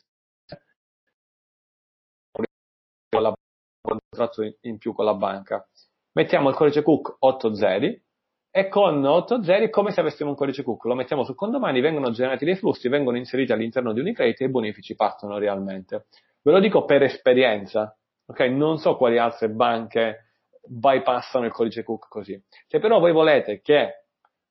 contratto 3.83 4.41
in 4.61 4.77
più 4.77 4.93
con 4.93 5.05
la 5.05 5.13
banca. 5.13 5.67
Mettiamo 6.13 6.49
il 6.49 6.55
codice 6.55 6.81
cook 6.81 7.17
8 7.19 7.55
zeri 7.55 8.01
e 8.49 8.67
con 8.69 9.03
8 9.03 9.43
zeri 9.43 9.65
è 9.65 9.69
come 9.69 9.91
se 9.91 9.99
avessimo 9.99 10.29
un 10.29 10.35
codice 10.35 10.63
cook, 10.63 10.85
lo 10.85 10.95
mettiamo 10.95 11.23
sul 11.23 11.35
condomani, 11.35 11.81
vengono 11.81 12.11
generati 12.11 12.45
dei 12.45 12.55
flussi, 12.55 12.87
vengono 12.87 13.17
inseriti 13.17 13.51
all'interno 13.51 13.93
di 13.93 13.99
Unicredit 13.99 14.41
e 14.41 14.45
i 14.45 14.49
bonifici 14.49 14.95
partono 14.95 15.37
realmente. 15.37 16.05
Ve 16.41 16.51
lo 16.51 16.59
dico 16.59 16.85
per 16.85 17.03
esperienza, 17.03 17.97
ok? 18.25 18.39
Non 18.41 18.77
so 18.77 18.95
quali 18.95 19.17
altre 19.17 19.49
banche 19.49 20.29
bypassano 20.65 21.45
il 21.45 21.51
codice 21.51 21.83
cook 21.83 22.07
così. 22.07 22.41
Se 22.67 22.79
però 22.79 22.99
voi 22.99 23.11
volete 23.11 23.59
che 23.61 24.05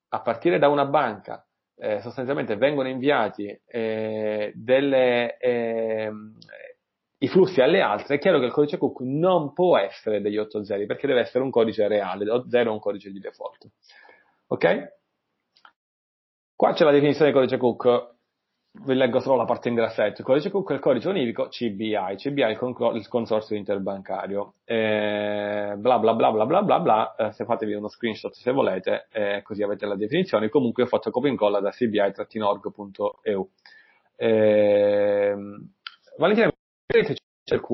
a 0.08 0.20
partire 0.20 0.58
da 0.58 0.68
una 0.68 0.84
banca 0.84 1.46
eh, 1.76 2.00
sostanzialmente 2.00 2.56
vengono 2.56 2.88
inviati 2.88 3.60
eh, 3.66 4.52
delle, 4.54 5.36
eh, 5.38 6.10
i 7.22 7.28
flussi 7.28 7.60
alle 7.60 7.80
altre, 7.80 8.16
è 8.16 8.18
chiaro 8.18 8.40
che 8.40 8.46
il 8.46 8.52
codice 8.52 8.78
cook 8.78 9.00
non 9.02 9.52
può 9.52 9.78
essere 9.78 10.20
degli 10.20 10.38
8 10.38 10.64
zeri 10.64 10.86
perché 10.86 11.06
deve 11.06 11.20
essere 11.20 11.44
un 11.44 11.50
codice 11.50 11.86
reale, 11.86 12.24
0 12.48 12.70
è 12.70 12.72
un 12.72 12.80
codice 12.80 13.12
di 13.12 13.20
default. 13.20 13.68
Ok? 14.48 14.92
Qua 16.56 16.72
c'è 16.72 16.84
la 16.84 16.90
definizione 16.90 17.30
del 17.30 17.40
codice 17.40 17.58
cook, 17.58 18.10
vi 18.84 18.94
leggo 18.94 19.20
solo 19.20 19.36
la 19.36 19.44
parte 19.44 19.68
in 19.68 19.76
grassetto. 19.76 20.22
Il 20.22 20.26
codice 20.26 20.50
cook 20.50 20.70
è 20.72 20.74
il 20.74 20.80
codice 20.80 21.08
univoco 21.08 21.46
CBI, 21.48 22.16
CBI 22.16 22.40
è 22.40 22.48
il, 22.48 22.56
con- 22.56 22.96
il 22.96 23.06
consorzio 23.06 23.54
interbancario. 23.54 24.54
Eh, 24.64 25.74
bla 25.76 26.00
bla 26.00 26.14
bla 26.14 26.32
bla 26.32 26.44
bla 26.44 26.62
bla 26.62 26.80
bla, 26.80 27.14
eh, 27.14 27.32
se 27.32 27.44
fatevi 27.44 27.74
uno 27.74 27.88
screenshot 27.88 28.32
se 28.32 28.50
volete, 28.50 29.06
eh, 29.12 29.42
così 29.42 29.62
avete 29.62 29.86
la 29.86 29.94
definizione. 29.94 30.48
Comunque 30.48 30.82
ho 30.82 30.86
fatto 30.86 31.12
copia 31.12 31.28
e 31.28 31.32
incolla 31.32 31.60
da 31.60 31.70
cbi-org.eu. 31.70 33.50
Eh, 34.16 35.36
Valentina 36.18 36.52
c'è 36.92 37.54
il 37.54 37.60
Q. 37.60 37.70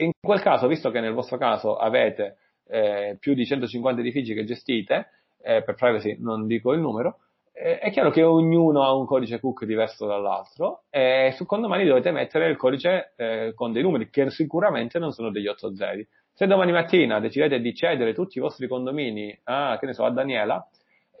In 0.00 0.10
quel 0.20 0.40
caso, 0.40 0.66
visto 0.66 0.90
che 0.90 1.00
nel 1.00 1.12
vostro 1.12 1.38
caso 1.38 1.76
avete 1.76 2.36
eh, 2.66 3.16
più 3.18 3.34
di 3.34 3.46
150 3.46 4.00
edifici 4.00 4.34
che 4.34 4.44
gestite, 4.44 5.10
eh, 5.40 5.62
per 5.62 5.74
privacy 5.74 6.16
non 6.18 6.46
dico 6.46 6.72
il 6.72 6.80
numero, 6.80 7.18
eh, 7.52 7.78
è 7.78 7.90
chiaro 7.90 8.10
che 8.10 8.22
ognuno 8.22 8.84
ha 8.84 8.94
un 8.94 9.06
codice 9.06 9.40
cook 9.40 9.64
diverso 9.64 10.06
dall'altro 10.06 10.84
e 10.90 11.32
su 11.34 11.46
condomani 11.46 11.84
dovete 11.84 12.10
mettere 12.12 12.48
il 12.48 12.56
codice 12.56 13.12
eh, 13.16 13.52
con 13.54 13.72
dei 13.72 13.82
numeri 13.82 14.10
che 14.10 14.30
sicuramente 14.30 14.98
non 14.98 15.12
sono 15.12 15.30
degli 15.30 15.48
8 15.48 15.74
zeri. 15.74 16.06
Se 16.32 16.46
domani 16.46 16.70
mattina 16.70 17.18
decidete 17.18 17.60
di 17.60 17.74
cedere 17.74 18.14
tutti 18.14 18.38
i 18.38 18.40
vostri 18.40 18.68
condomini 18.68 19.36
a, 19.44 19.78
so, 19.90 20.04
a 20.04 20.10
Daniela, 20.10 20.68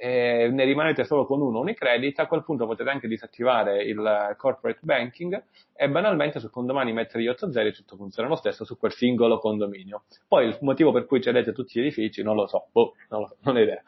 e 0.00 0.48
ne 0.52 0.64
rimanete 0.64 1.02
solo 1.04 1.26
con 1.26 1.40
uno 1.40 1.58
Unicredit, 1.58 2.20
a 2.20 2.26
quel 2.26 2.44
punto 2.44 2.66
potete 2.66 2.88
anche 2.88 3.08
disattivare 3.08 3.82
il 3.82 4.34
corporate 4.36 4.78
banking 4.82 5.42
e 5.74 5.88
banalmente 5.88 6.38
sul 6.38 6.50
condomani 6.50 6.92
mettere 6.92 7.24
gli 7.24 7.26
8 7.26 7.50
zeri 7.50 7.72
tutto 7.72 7.96
funziona 7.96 8.28
lo 8.28 8.36
stesso 8.36 8.64
su 8.64 8.78
quel 8.78 8.92
singolo 8.92 9.38
condominio. 9.38 10.04
Poi 10.28 10.46
il 10.46 10.58
motivo 10.60 10.92
per 10.92 11.04
cui 11.04 11.20
cedete 11.20 11.52
tutti 11.52 11.78
gli 11.78 11.82
edifici 11.82 12.22
non 12.22 12.36
lo 12.36 12.46
so, 12.46 12.68
boh, 12.70 12.94
non, 13.08 13.22
lo 13.22 13.26
so, 13.26 13.36
non 13.40 13.56
ho 13.56 13.60
idea. 13.60 13.82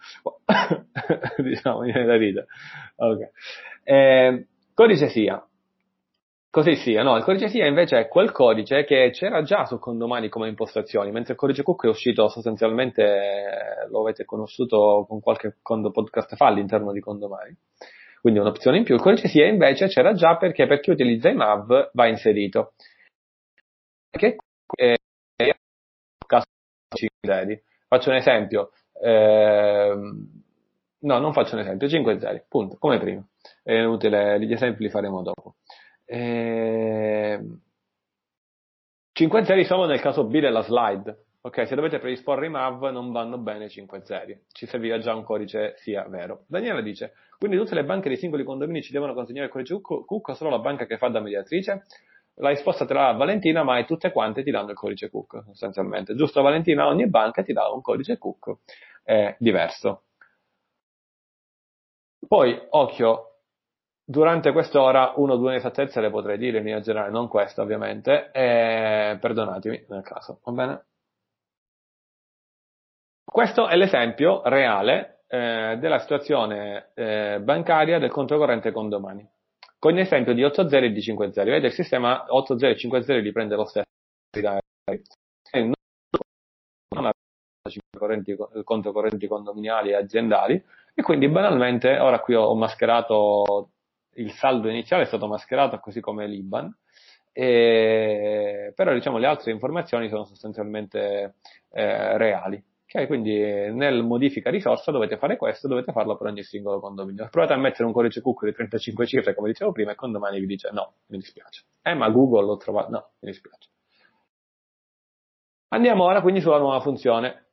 diciamo, 1.38 1.80
viene 1.82 2.04
da 2.04 2.16
ridere. 2.16 2.46
Ok. 2.96 3.30
Eh, 3.84 4.46
codice 4.74 5.08
SIA. 5.08 5.44
Così 6.52 6.74
sia, 6.74 7.04
no, 7.04 7.16
il 7.16 7.22
codice 7.22 7.48
SIA 7.48 7.66
invece 7.66 7.96
è 7.96 8.08
quel 8.08 8.32
codice 8.32 8.82
che 8.82 9.10
c'era 9.12 9.42
già 9.42 9.66
su 9.66 9.78
Condomani 9.78 10.28
come 10.28 10.48
impostazioni, 10.48 11.12
mentre 11.12 11.34
il 11.34 11.38
codice 11.38 11.62
Cook 11.62 11.84
è 11.84 11.88
uscito 11.88 12.28
sostanzialmente, 12.28 13.02
eh, 13.04 13.88
lo 13.88 14.00
avete 14.00 14.24
conosciuto 14.24 15.06
con 15.08 15.20
qualche 15.20 15.58
podcast 15.62 16.34
fa 16.34 16.46
all'interno 16.46 16.90
di 16.90 16.98
Condomani, 16.98 17.56
quindi 18.20 18.40
un'opzione 18.40 18.78
in 18.78 18.82
più. 18.82 18.96
Il 18.96 19.00
codice 19.00 19.28
SIA 19.28 19.46
invece 19.46 19.86
c'era 19.86 20.12
già 20.12 20.36
perché 20.38 20.66
per 20.66 20.80
chi 20.80 20.90
utilizza 20.90 21.28
i 21.28 21.34
MAV 21.34 21.90
va 21.92 22.08
inserito. 22.08 22.72
Che 24.10 24.36
è 24.74 24.94
caso 26.26 26.46
Faccio 27.86 28.10
un 28.10 28.16
esempio, 28.16 28.72
eh, 29.00 29.94
no, 30.98 31.18
non 31.18 31.32
faccio 31.32 31.54
un 31.54 31.60
esempio, 31.60 31.88
5 31.88 32.18
zeri, 32.18 32.42
punto, 32.48 32.76
come 32.76 32.98
prima. 32.98 33.24
È 33.62 33.72
inutile, 33.72 34.40
gli 34.44 34.52
esempi 34.52 34.82
li 34.82 34.90
faremo 34.90 35.22
dopo. 35.22 35.54
Eh, 36.12 37.40
5 39.12 39.44
zeri 39.44 39.64
solo 39.64 39.86
nel 39.86 40.00
caso 40.00 40.24
B 40.24 40.40
della 40.40 40.62
slide, 40.62 41.16
Ok, 41.42 41.66
se 41.66 41.74
dovete 41.74 41.98
predisporre 42.00 42.46
i 42.46 42.50
MAV 42.50 42.90
non 42.90 43.12
vanno 43.12 43.38
bene 43.38 43.70
5 43.70 44.04
zeri, 44.04 44.38
ci 44.52 44.66
serviva 44.66 44.98
già 44.98 45.14
un 45.14 45.24
codice 45.24 45.72
sia 45.78 46.06
vero. 46.06 46.44
Daniela 46.46 46.82
dice, 46.82 47.14
quindi 47.38 47.56
tutte 47.56 47.74
le 47.74 47.84
banche 47.84 48.08
dei 48.08 48.18
singoli 48.18 48.44
condomini 48.44 48.82
ci 48.82 48.92
devono 48.92 49.14
consegnare 49.14 49.46
il 49.46 49.52
codice 49.52 49.80
CUC 49.80 50.36
solo 50.36 50.50
la 50.50 50.58
banca 50.58 50.84
che 50.84 50.98
fa 50.98 51.08
da 51.08 51.20
mediatrice? 51.20 51.86
La 52.34 52.50
risposta 52.50 52.84
te 52.84 52.92
la 52.92 53.12
dà 53.12 53.12
Valentina, 53.12 53.62
ma 53.62 53.82
tutte 53.84 54.12
quante 54.12 54.42
ti 54.42 54.50
danno 54.50 54.70
il 54.72 54.76
codice 54.76 55.08
CUC, 55.08 55.44
essenzialmente. 55.50 56.14
Giusto 56.14 56.42
Valentina? 56.42 56.86
Ogni 56.86 57.08
banca 57.08 57.42
ti 57.42 57.54
dà 57.54 57.70
un 57.70 57.80
codice 57.80 58.18
CUC 58.18 58.56
eh, 59.04 59.36
diverso. 59.38 60.02
Poi, 62.28 62.54
occhio, 62.70 63.29
durante 64.10 64.50
quest'ora 64.50 65.12
uno 65.16 65.34
o 65.34 65.36
due 65.36 65.52
inesattezze 65.52 66.00
le 66.00 66.10
potrei 66.10 66.36
dire 66.36 66.58
in 66.58 66.64
linea 66.64 66.80
generale, 66.80 67.12
non 67.12 67.28
questa 67.28 67.62
ovviamente, 67.62 68.32
eh, 68.32 69.16
perdonatemi 69.20 69.84
nel 69.88 70.02
caso, 70.02 70.40
va 70.42 70.52
bene? 70.52 70.84
Questo 73.24 73.68
è 73.68 73.76
l'esempio 73.76 74.42
reale 74.44 75.22
eh, 75.28 75.76
della 75.78 76.00
situazione 76.00 76.90
eh, 76.94 77.38
bancaria 77.40 78.00
del 78.00 78.10
conto 78.10 78.36
corrente 78.36 78.72
condomani. 78.72 79.24
Con 79.78 79.92
l'esempio 79.92 80.34
di 80.34 80.42
8.0 80.42 80.82
e 80.82 80.90
di 80.90 81.00
5.0. 81.00 81.44
Vedete, 81.44 81.66
il 81.66 81.72
sistema 81.72 82.26
8.0 82.28 82.64
e 82.64 82.74
5.0 82.74 83.22
li 83.22 83.32
prende 83.32 83.54
lo 83.54 83.64
stesso. 83.64 83.86
Non 86.92 87.06
ha 87.06 87.12
correnti, 87.96 88.36
conto 88.64 88.90
correnti 88.90 89.28
condominiali 89.28 89.90
e 89.90 89.94
aziendali 89.94 90.62
e 90.92 91.02
quindi 91.02 91.28
banalmente, 91.28 91.96
ora 91.98 92.18
qui 92.18 92.34
ho 92.34 92.54
mascherato 92.56 93.70
il 94.14 94.32
saldo 94.32 94.68
iniziale, 94.68 95.04
è 95.04 95.06
stato 95.06 95.26
mascherato 95.26 95.78
così 95.78 96.00
come 96.00 96.26
l'IBAN, 96.26 96.74
e, 97.32 98.72
però 98.74 98.92
diciamo 98.92 99.18
le 99.18 99.26
altre 99.26 99.52
informazioni 99.52 100.08
sono 100.08 100.24
sostanzialmente 100.24 101.36
eh, 101.70 102.18
reali. 102.18 102.62
Okay, 102.92 103.06
quindi 103.06 103.38
nel 103.38 104.02
modifica 104.02 104.50
risorsa 104.50 104.90
dovete 104.90 105.16
fare 105.16 105.36
questo, 105.36 105.68
dovete 105.68 105.92
farlo 105.92 106.16
per 106.16 106.26
ogni 106.26 106.42
singolo 106.42 106.80
condominio. 106.80 107.28
Provate 107.30 107.52
a 107.52 107.56
mettere 107.56 107.84
un 107.84 107.92
codice 107.92 108.20
CUC 108.20 108.46
di 108.46 108.52
35 108.52 109.06
cifre, 109.06 109.34
come 109.34 109.48
dicevo 109.48 109.70
prima, 109.70 109.92
e 109.92 109.94
condomani 109.94 110.40
vi 110.40 110.46
dice 110.46 110.70
no, 110.72 110.94
mi 111.06 111.18
dispiace. 111.18 111.66
Eh, 111.82 111.94
ma 111.94 112.08
Google 112.10 112.46
l'ho 112.46 112.56
trovato, 112.56 112.90
no, 112.90 113.10
mi 113.20 113.30
dispiace. 113.30 113.68
Andiamo 115.68 116.02
ora 116.02 116.20
quindi 116.20 116.40
sulla 116.40 116.58
nuova 116.58 116.80
funzione. 116.80 117.44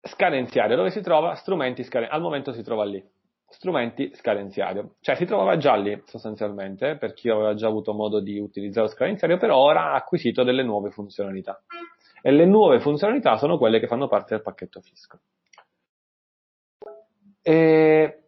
Scadenziario, 0.00 0.74
dove 0.74 0.90
si 0.90 1.00
trova? 1.00 1.36
Strumenti 1.36 1.84
scadenziario, 1.84 2.16
al 2.16 2.20
momento 2.20 2.52
si 2.52 2.64
trova 2.64 2.84
lì. 2.84 3.00
Strumenti 3.54 4.12
scadenziario. 4.14 4.96
Cioè 5.00 5.14
si 5.14 5.24
trovava 5.26 5.56
già 5.56 5.76
lì 5.76 6.02
sostanzialmente, 6.06 6.96
per 6.96 7.14
chi 7.14 7.28
aveva 7.28 7.54
già 7.54 7.68
avuto 7.68 7.94
modo 7.94 8.18
di 8.20 8.38
utilizzare 8.38 8.88
lo 8.88 8.92
scadenziario, 8.92 9.36
però 9.36 9.56
ora 9.56 9.92
ha 9.92 9.94
acquisito 9.94 10.42
delle 10.42 10.64
nuove 10.64 10.90
funzionalità 10.90 11.62
e 12.20 12.32
le 12.32 12.46
nuove 12.46 12.80
funzionalità 12.80 13.36
sono 13.36 13.56
quelle 13.56 13.78
che 13.78 13.86
fanno 13.86 14.08
parte 14.08 14.34
del 14.34 14.42
pacchetto 14.42 14.80
fisco. 14.80 15.20
E 17.42 18.22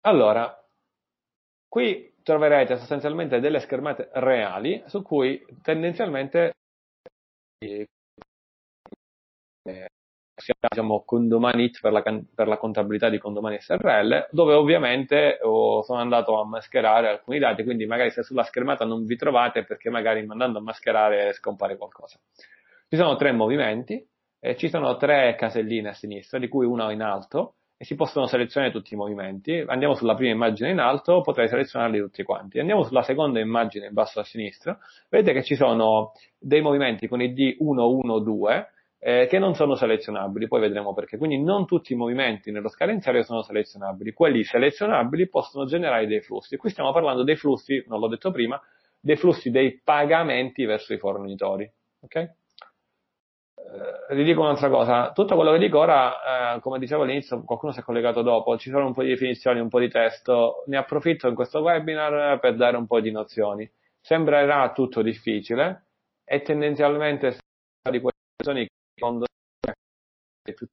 allora, 0.00 0.66
qui 1.68 2.14
troverete 2.22 2.78
sostanzialmente 2.78 3.38
delle 3.38 3.60
schermate 3.60 4.08
reali 4.14 4.82
su 4.86 5.02
cui 5.02 5.44
tendenzialmente 5.62 6.54
eh, 7.58 7.86
diciamo, 10.68 11.02
Condomanit 11.04 11.80
per 11.80 11.92
la, 11.92 12.02
per 12.02 12.46
la 12.46 12.58
contabilità 12.58 13.08
di 13.08 13.18
Condomani 13.18 13.58
SRL, 13.60 14.28
dove 14.30 14.54
ovviamente 14.54 15.38
oh, 15.42 15.82
sono 15.82 16.00
andato 16.00 16.38
a 16.38 16.46
mascherare 16.46 17.08
alcuni 17.08 17.38
dati, 17.38 17.64
quindi 17.64 17.86
magari 17.86 18.10
se 18.10 18.22
sulla 18.22 18.42
schermata 18.42 18.84
non 18.84 19.04
vi 19.04 19.16
trovate 19.16 19.64
perché 19.64 19.88
magari 19.88 20.24
mandando 20.24 20.58
a 20.58 20.62
mascherare 20.62 21.32
scompare 21.32 21.76
qualcosa. 21.76 22.18
Ci 22.88 22.96
sono 22.96 23.16
tre 23.16 23.32
movimenti, 23.32 24.06
eh, 24.38 24.56
ci 24.56 24.68
sono 24.68 24.96
tre 24.96 25.34
caselline 25.36 25.88
a 25.88 25.94
sinistra, 25.94 26.38
di 26.38 26.48
cui 26.48 26.66
una 26.66 26.92
in 26.92 27.02
alto, 27.02 27.54
e 27.78 27.84
si 27.84 27.94
possono 27.94 28.26
selezionare 28.26 28.72
tutti 28.72 28.94
i 28.94 28.96
movimenti. 28.96 29.62
Andiamo 29.66 29.94
sulla 29.94 30.14
prima 30.14 30.32
immagine 30.32 30.70
in 30.70 30.78
alto, 30.78 31.20
potrei 31.20 31.48
selezionarli 31.48 31.98
tutti 31.98 32.22
quanti. 32.22 32.58
Andiamo 32.58 32.84
sulla 32.84 33.02
seconda 33.02 33.38
immagine 33.38 33.86
in 33.86 33.92
basso 33.92 34.20
a 34.20 34.24
sinistra, 34.24 34.78
vedete 35.10 35.38
che 35.38 35.44
ci 35.44 35.56
sono 35.56 36.12
dei 36.38 36.62
movimenti 36.62 37.06
con 37.06 37.20
i 37.20 37.32
D112 37.32 38.74
eh, 38.98 39.26
che 39.28 39.38
non 39.38 39.54
sono 39.54 39.74
selezionabili, 39.74 40.48
poi 40.48 40.60
vedremo 40.60 40.94
perché. 40.94 41.16
Quindi 41.18 41.42
non 41.42 41.66
tutti 41.66 41.92
i 41.92 41.96
movimenti 41.96 42.50
nello 42.50 42.68
scadenziario 42.68 43.22
sono 43.22 43.42
selezionabili. 43.42 44.12
Quelli 44.12 44.44
selezionabili 44.44 45.28
possono 45.28 45.64
generare 45.64 46.06
dei 46.06 46.20
flussi. 46.20 46.56
Qui 46.56 46.70
stiamo 46.70 46.92
parlando 46.92 47.22
dei 47.22 47.36
flussi, 47.36 47.84
non 47.88 48.00
l'ho 48.00 48.08
detto 48.08 48.30
prima, 48.30 48.60
dei 49.00 49.16
flussi 49.16 49.50
dei 49.50 49.80
pagamenti 49.82 50.64
verso 50.64 50.92
i 50.92 50.98
fornitori. 50.98 51.70
Okay? 52.00 52.30
eh, 54.08 54.14
vi 54.14 54.24
dico 54.24 54.40
un'altra 54.42 54.68
cosa, 54.68 55.12
tutto 55.12 55.34
quello 55.34 55.52
che 55.52 55.58
dico 55.58 55.78
ora, 55.78 56.54
eh, 56.54 56.60
come 56.60 56.78
dicevo 56.78 57.02
all'inizio, 57.02 57.42
qualcuno 57.42 57.72
si 57.72 57.80
è 57.80 57.82
collegato 57.82 58.22
dopo, 58.22 58.56
ci 58.56 58.70
sono 58.70 58.86
un 58.86 58.94
po' 58.94 59.02
di 59.02 59.08
definizioni, 59.08 59.60
un 59.60 59.68
po' 59.68 59.80
di 59.80 59.88
testo, 59.88 60.64
ne 60.66 60.76
approfitto 60.76 61.28
in 61.28 61.34
questo 61.34 61.60
webinar 61.60 62.38
per 62.38 62.56
dare 62.56 62.76
un 62.76 62.86
po' 62.86 63.00
di 63.00 63.10
nozioni. 63.10 63.70
Sembrerà 64.00 64.70
tutto 64.72 65.02
difficile 65.02 65.86
e 66.24 66.42
tendenzialmente 66.42 67.38
di 67.90 68.00
quelle 68.00 68.68
nozioni 68.98 69.26
che 70.42 70.54
più 70.54 70.66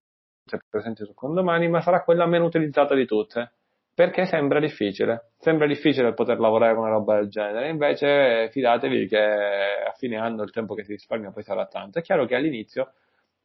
presenti 0.70 1.04
su 1.06 1.14
condomani, 1.14 1.68
ma 1.68 1.82
sarà 1.82 2.04
quella 2.04 2.26
meno 2.26 2.46
utilizzata 2.46 2.96
di 2.96 3.06
tutte 3.06 3.52
perché 3.94 4.26
sembra 4.26 4.60
difficile. 4.60 5.32
Sembra 5.38 5.68
difficile 5.68 6.14
poter 6.14 6.40
lavorare 6.40 6.74
con 6.74 6.84
una 6.84 6.94
roba 6.94 7.16
del 7.16 7.30
genere, 7.30 7.70
invece 7.70 8.50
fidatevi 8.50 9.08
che 9.08 9.20
a 9.20 9.92
fine 9.96 10.18
anno 10.18 10.44
il 10.44 10.52
tempo 10.52 10.74
che 10.74 10.84
si 10.84 10.94
risparmia 10.94 11.32
poi 11.32 11.44
sarà 11.44 11.66
tanto. 11.68 12.00
È 12.00 12.02
chiaro 12.02 12.26
che 12.26 12.36
all'inizio 12.36 12.94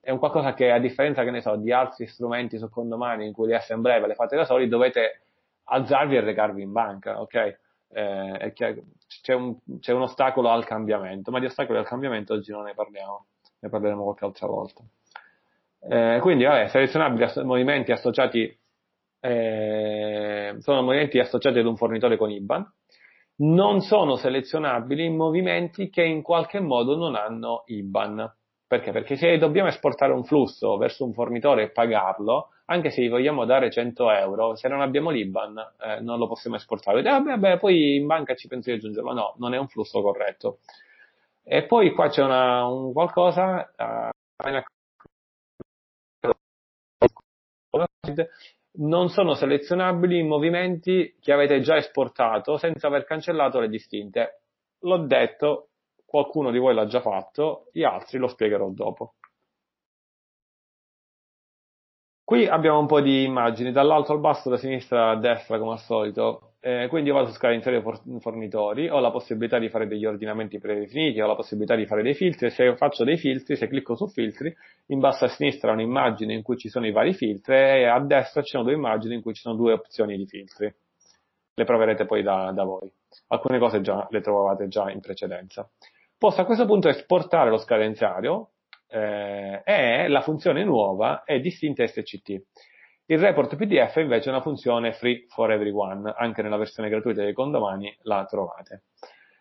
è 0.00 0.10
un 0.10 0.18
qualcosa 0.18 0.54
che 0.54 0.70
a 0.70 0.78
differenza, 0.78 1.22
che 1.24 1.30
ne 1.30 1.40
so, 1.40 1.56
di 1.56 1.72
altri 1.72 2.06
strumenti 2.06 2.56
su 2.56 2.70
condomani 2.70 3.26
in 3.26 3.32
cui 3.32 3.48
le 3.48 3.56
assemblee 3.56 4.00
ve 4.00 4.06
le 4.06 4.14
fate 4.14 4.36
da 4.36 4.44
soli, 4.44 4.68
dovete 4.68 5.22
alzarvi 5.64 6.16
e 6.16 6.20
recarvi 6.20 6.62
in 6.62 6.72
banca, 6.72 7.20
ok? 7.20 7.58
Eh, 7.90 8.52
c'è, 8.54 9.34
un, 9.34 9.56
c'è 9.80 9.92
un 9.92 10.02
ostacolo 10.02 10.48
al 10.50 10.64
cambiamento, 10.64 11.30
ma 11.30 11.40
di 11.40 11.46
ostacoli 11.46 11.78
al 11.78 11.86
cambiamento 11.86 12.32
oggi 12.34 12.52
non 12.52 12.64
ne 12.64 12.74
parliamo, 12.74 13.26
ne 13.60 13.68
parleremo 13.68 14.02
qualche 14.02 14.24
altra 14.24 14.46
volta. 14.46 14.82
Eh, 15.80 16.18
quindi, 16.20 16.44
vabbè, 16.44 16.68
selezionabili 16.68 17.24
ass- 17.24 17.42
movimenti 17.42 17.92
associati 17.92 18.58
eh, 19.20 20.56
sono 20.58 20.82
movimenti 20.82 21.18
associati 21.18 21.58
ad 21.58 21.66
un 21.66 21.76
fornitore 21.76 22.16
con 22.16 22.30
IBAN, 22.30 22.72
non 23.40 23.80
sono 23.80 24.16
selezionabili 24.16 25.08
movimenti 25.10 25.90
che 25.90 26.02
in 26.02 26.22
qualche 26.22 26.60
modo 26.60 26.96
non 26.96 27.14
hanno 27.14 27.62
IBAN. 27.66 28.34
Perché? 28.66 28.92
Perché 28.92 29.16
se 29.16 29.38
dobbiamo 29.38 29.68
esportare 29.68 30.12
un 30.12 30.24
flusso 30.24 30.76
verso 30.76 31.04
un 31.04 31.14
fornitore 31.14 31.62
e 31.64 31.70
pagarlo, 31.70 32.50
anche 32.66 32.90
se 32.90 33.02
gli 33.02 33.08
vogliamo 33.08 33.46
dare 33.46 33.70
100 33.70 34.10
euro, 34.10 34.54
se 34.56 34.68
non 34.68 34.82
abbiamo 34.82 35.08
l'IBAN 35.08 35.56
eh, 35.80 36.00
non 36.00 36.18
lo 36.18 36.26
possiamo 36.28 36.56
esportare. 36.56 37.00
Vabbè, 37.00 37.38
vabbè, 37.38 37.58
poi 37.58 37.96
in 37.96 38.06
banca 38.06 38.34
ci 38.34 38.46
penso 38.46 38.70
di 38.70 38.76
aggiungerlo. 38.76 39.12
No, 39.14 39.34
non 39.38 39.54
è 39.54 39.58
un 39.58 39.68
flusso 39.68 40.02
corretto. 40.02 40.58
E 41.50 41.64
poi 41.64 41.92
qua 41.94 42.08
c'è 42.10 42.22
una, 42.22 42.66
un 42.66 42.92
qualcosa, 42.92 43.72
uh, 43.74 44.10
non 48.80 49.08
sono 49.08 49.34
selezionabili 49.34 50.18
i 50.18 50.22
movimenti 50.24 51.16
che 51.18 51.32
avete 51.32 51.60
già 51.62 51.76
esportato 51.76 52.58
senza 52.58 52.86
aver 52.88 53.04
cancellato 53.04 53.60
le 53.60 53.70
distinte. 53.70 54.42
L'ho 54.80 55.06
detto, 55.06 55.70
qualcuno 56.04 56.50
di 56.50 56.58
voi 56.58 56.74
l'ha 56.74 56.86
già 56.86 57.00
fatto, 57.00 57.70
gli 57.72 57.82
altri 57.82 58.18
lo 58.18 58.28
spiegherò 58.28 58.68
dopo. 58.68 59.14
Qui 62.24 62.46
abbiamo 62.46 62.78
un 62.78 62.86
po' 62.86 63.00
di 63.00 63.24
immagini, 63.24 63.72
dall'alto 63.72 64.12
al 64.12 64.20
basso, 64.20 64.50
da 64.50 64.58
sinistra 64.58 65.12
a 65.12 65.16
destra 65.16 65.58
come 65.58 65.72
al 65.72 65.80
solito. 65.80 66.47
Eh, 66.60 66.88
quindi 66.88 67.10
io 67.10 67.14
vado 67.14 67.30
su 67.30 67.46
inserire 67.46 67.84
fornitori, 68.18 68.88
ho 68.88 68.98
la 68.98 69.12
possibilità 69.12 69.60
di 69.60 69.68
fare 69.68 69.86
degli 69.86 70.04
ordinamenti 70.04 70.58
predefiniti, 70.58 71.20
ho 71.20 71.26
la 71.28 71.36
possibilità 71.36 71.76
di 71.76 71.86
fare 71.86 72.02
dei 72.02 72.14
filtri, 72.14 72.50
se 72.50 72.74
faccio 72.74 73.04
dei 73.04 73.16
filtri, 73.16 73.54
se 73.54 73.68
clicco 73.68 73.94
su 73.94 74.08
filtri, 74.08 74.52
in 74.86 74.98
basso 74.98 75.24
a 75.24 75.28
sinistra 75.28 75.70
ho 75.70 75.74
un'immagine 75.74 76.34
in 76.34 76.42
cui 76.42 76.56
ci 76.56 76.68
sono 76.68 76.86
i 76.86 76.90
vari 76.90 77.14
filtri 77.14 77.54
e 77.54 77.84
a 77.84 78.00
destra 78.00 78.42
ci 78.42 78.50
sono 78.50 78.64
due 78.64 78.72
immagini 78.72 79.14
in 79.14 79.22
cui 79.22 79.34
ci 79.34 79.42
sono 79.42 79.54
due 79.54 79.72
opzioni 79.72 80.16
di 80.16 80.26
filtri. 80.26 80.74
Le 81.54 81.64
proverete 81.64 82.06
poi 82.06 82.22
da, 82.22 82.50
da 82.52 82.64
voi. 82.64 82.92
Alcune 83.28 83.60
cose 83.60 83.80
già 83.80 84.06
le 84.10 84.20
trovavate 84.20 84.66
già 84.66 84.90
in 84.90 85.00
precedenza. 85.00 85.68
Posso 86.16 86.40
a 86.40 86.44
questo 86.44 86.66
punto 86.66 86.88
esportare 86.88 87.50
lo 87.50 87.58
scadenziario 87.58 88.50
eh, 88.88 89.62
e 89.64 90.08
la 90.08 90.22
funzione 90.22 90.64
nuova 90.64 91.22
è 91.22 91.38
distinta 91.38 91.86
SCT. 91.86 92.42
Il 93.10 93.18
report 93.18 93.56
PDF 93.56 93.96
invece 93.96 94.28
è 94.28 94.32
una 94.32 94.42
funzione 94.42 94.92
free 94.92 95.24
for 95.28 95.50
everyone, 95.50 96.12
anche 96.14 96.42
nella 96.42 96.58
versione 96.58 96.90
gratuita 96.90 97.22
dei 97.22 97.32
condomani 97.32 97.96
la 98.02 98.26
trovate. 98.26 98.84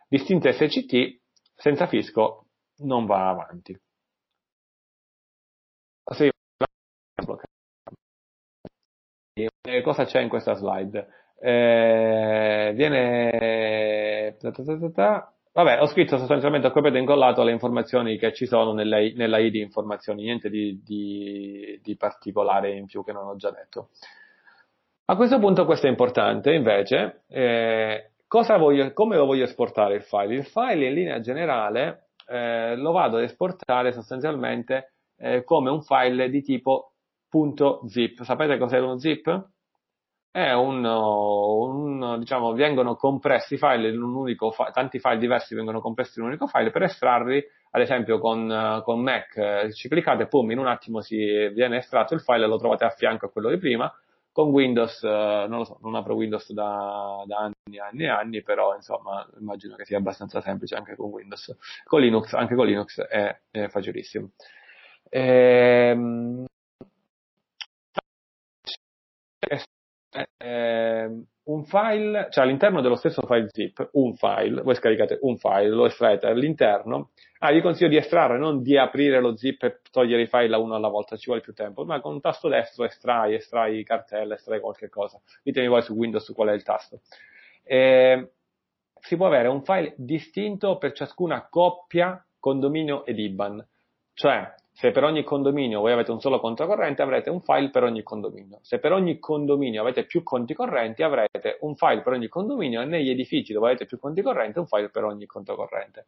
Distinta 0.07 0.53
SCT, 0.53 1.19
senza 1.53 1.85
fisco, 1.85 2.45
non 2.77 3.05
va 3.05 3.27
avanti. 3.27 3.77
Cosa 9.83 10.05
c'è 10.05 10.21
in 10.21 10.29
questa 10.29 10.53
slide? 10.53 11.07
Eh, 11.37 12.71
viene 12.73 14.37
Vabbè, 15.57 15.81
ho 15.81 15.87
scritto 15.87 16.19
sostanzialmente, 16.19 16.67
ho 16.67 16.71
copiato 16.71 16.97
e 16.97 16.99
incollato 16.99 17.41
le 17.41 17.51
informazioni 17.51 18.19
che 18.19 18.31
ci 18.31 18.45
sono 18.45 18.73
nella, 18.73 18.99
nella 19.15 19.39
ID 19.39 19.55
informazioni, 19.55 20.21
niente 20.21 20.51
di, 20.51 20.83
di, 20.85 21.79
di, 21.81 21.97
particolare 21.97 22.75
in 22.75 22.85
più 22.85 23.03
che 23.03 23.11
non 23.11 23.25
ho 23.25 23.35
già 23.37 23.49
detto. 23.49 23.89
A 25.05 25.15
questo 25.15 25.39
punto 25.39 25.65
questo 25.65 25.87
è 25.87 25.89
importante, 25.89 26.53
invece, 26.53 27.23
eh, 27.27 28.11
voglio, 28.59 28.93
come 28.93 29.17
lo 29.17 29.25
voglio 29.25 29.45
esportare 29.45 29.95
il 29.95 30.03
file? 30.03 30.35
Il 30.35 30.45
file 30.45 30.89
in 30.89 30.93
linea 30.93 31.19
generale 31.21 32.09
eh, 32.27 32.75
lo 32.75 32.91
vado 32.91 33.17
ad 33.17 33.23
esportare 33.23 33.93
sostanzialmente 33.93 34.93
eh, 35.17 35.43
come 35.43 35.71
un 35.71 35.81
file 35.81 36.29
di 36.29 36.43
tipo 36.43 36.91
.zip. 37.87 38.21
Sapete 38.21 38.59
cos'è 38.59 38.77
uno 38.77 38.99
zip? 38.99 39.25
È 40.37 40.53
un, 40.53 40.85
un, 40.85 42.19
diciamo, 42.19 42.53
vengono 42.53 42.95
compressi 42.95 43.55
i 43.55 43.57
file 43.57 43.89
in 43.89 43.99
un 43.99 44.13
unico 44.13 44.51
file, 44.51 44.69
tanti 44.71 44.99
file 44.99 45.17
diversi 45.17 45.55
vengono 45.55 45.81
compressi 45.81 46.19
in 46.19 46.25
un 46.25 46.29
unico 46.29 46.45
file 46.45 46.69
per 46.69 46.83
estrarli, 46.83 47.43
ad 47.71 47.81
esempio 47.81 48.19
con, 48.19 48.81
con 48.83 49.01
Mac, 49.01 49.71
ci 49.73 49.89
cliccate, 49.89 50.27
pum, 50.27 50.51
in 50.51 50.59
un 50.59 50.67
attimo 50.67 51.01
si 51.01 51.17
viene 51.49 51.77
estratto 51.77 52.13
il 52.13 52.21
file 52.21 52.45
e 52.45 52.47
lo 52.47 52.57
trovate 52.57 52.85
a 52.85 52.91
fianco 52.91 53.25
a 53.25 53.31
quello 53.31 53.49
di 53.49 53.57
prima, 53.57 53.91
con 54.31 54.49
Windows, 54.49 55.01
non 55.01 55.57
lo 55.57 55.63
so, 55.63 55.79
non 55.81 55.95
apro 55.95 56.13
Windows 56.13 56.53
da, 56.53 57.23
da 57.25 57.37
anni 57.37 57.77
e 57.77 57.79
anni 57.79 58.03
e 58.03 58.09
anni, 58.09 58.43
però 58.43 58.75
insomma 58.75 59.27
immagino 59.39 59.75
che 59.75 59.85
sia 59.85 59.97
abbastanza 59.97 60.39
semplice 60.41 60.75
anche 60.75 60.95
con 60.95 61.09
Windows. 61.09 61.57
Con 61.83 62.01
Linux, 62.01 62.33
anche 62.33 62.53
con 62.53 62.67
Linux 62.67 63.01
è, 63.01 63.35
è 63.49 63.67
facilissimo. 63.69 64.33
Ehm, 65.09 66.45
eh, 70.37 71.09
un 71.43 71.63
file, 71.63 72.27
cioè 72.29 72.43
all'interno 72.43 72.81
dello 72.81 72.95
stesso 72.95 73.21
file 73.25 73.47
zip, 73.49 73.89
un 73.93 74.15
file, 74.15 74.61
voi 74.61 74.75
scaricate 74.75 75.19
un 75.21 75.37
file, 75.37 75.69
lo 75.69 75.85
estraete 75.85 76.27
all'interno, 76.27 77.11
ah, 77.39 77.51
vi 77.51 77.61
consiglio 77.61 77.89
di 77.89 77.97
estrarre, 77.97 78.37
non 78.37 78.61
di 78.61 78.77
aprire 78.77 79.19
lo 79.19 79.35
zip 79.35 79.63
e 79.63 79.79
togliere 79.91 80.23
i 80.23 80.27
file 80.27 80.55
a 80.55 80.59
uno 80.59 80.75
alla 80.75 80.89
volta, 80.89 81.15
ci 81.15 81.27
vuole 81.27 81.41
più 81.41 81.53
tempo, 81.53 81.85
ma 81.85 82.01
con 82.01 82.13
un 82.13 82.21
tasto 82.21 82.49
destro 82.49 82.85
estrai, 82.85 83.35
estrai 83.35 83.83
cartella, 83.83 84.35
estrai 84.35 84.59
qualche 84.59 84.89
cosa, 84.89 85.19
ditemi 85.43 85.67
voi 85.67 85.81
su 85.81 85.93
Windows 85.93 86.31
qual 86.33 86.49
è 86.49 86.53
il 86.53 86.63
tasto. 86.63 86.99
Eh, 87.63 88.31
si 88.99 89.15
può 89.15 89.27
avere 89.27 89.47
un 89.47 89.63
file 89.63 89.93
distinto 89.95 90.77
per 90.77 90.91
ciascuna 90.91 91.47
coppia, 91.49 92.23
condominio 92.39 93.05
ed 93.05 93.19
IBAN, 93.19 93.65
cioè 94.13 94.53
se 94.77 94.91
per 94.91 95.03
ogni 95.03 95.23
condominio 95.23 95.79
voi 95.79 95.91
avete 95.91 96.11
un 96.11 96.19
solo 96.21 96.39
conto 96.39 96.67
corrente, 96.67 97.01
avrete 97.01 97.31
un 97.31 97.41
file 97.41 97.71
per 97.71 97.81
ogni 97.81 98.03
condominio. 98.03 98.59
Se 98.61 98.77
per 98.77 98.91
ogni 98.91 99.17
condominio 99.17 99.81
avete 99.81 100.05
più 100.05 100.21
conti 100.21 100.53
correnti, 100.53 101.01
avrete 101.01 101.57
un 101.61 101.75
file 101.75 102.03
per 102.03 102.13
ogni 102.13 102.27
condominio 102.27 102.81
e 102.81 102.85
negli 102.85 103.09
edifici 103.09 103.53
dove 103.53 103.69
avete 103.69 103.87
più 103.87 103.97
conti 103.97 104.21
correnti, 104.21 104.59
un 104.59 104.67
file 104.67 104.89
per 104.89 105.03
ogni 105.03 105.25
conto 105.25 105.55
corrente. 105.55 106.05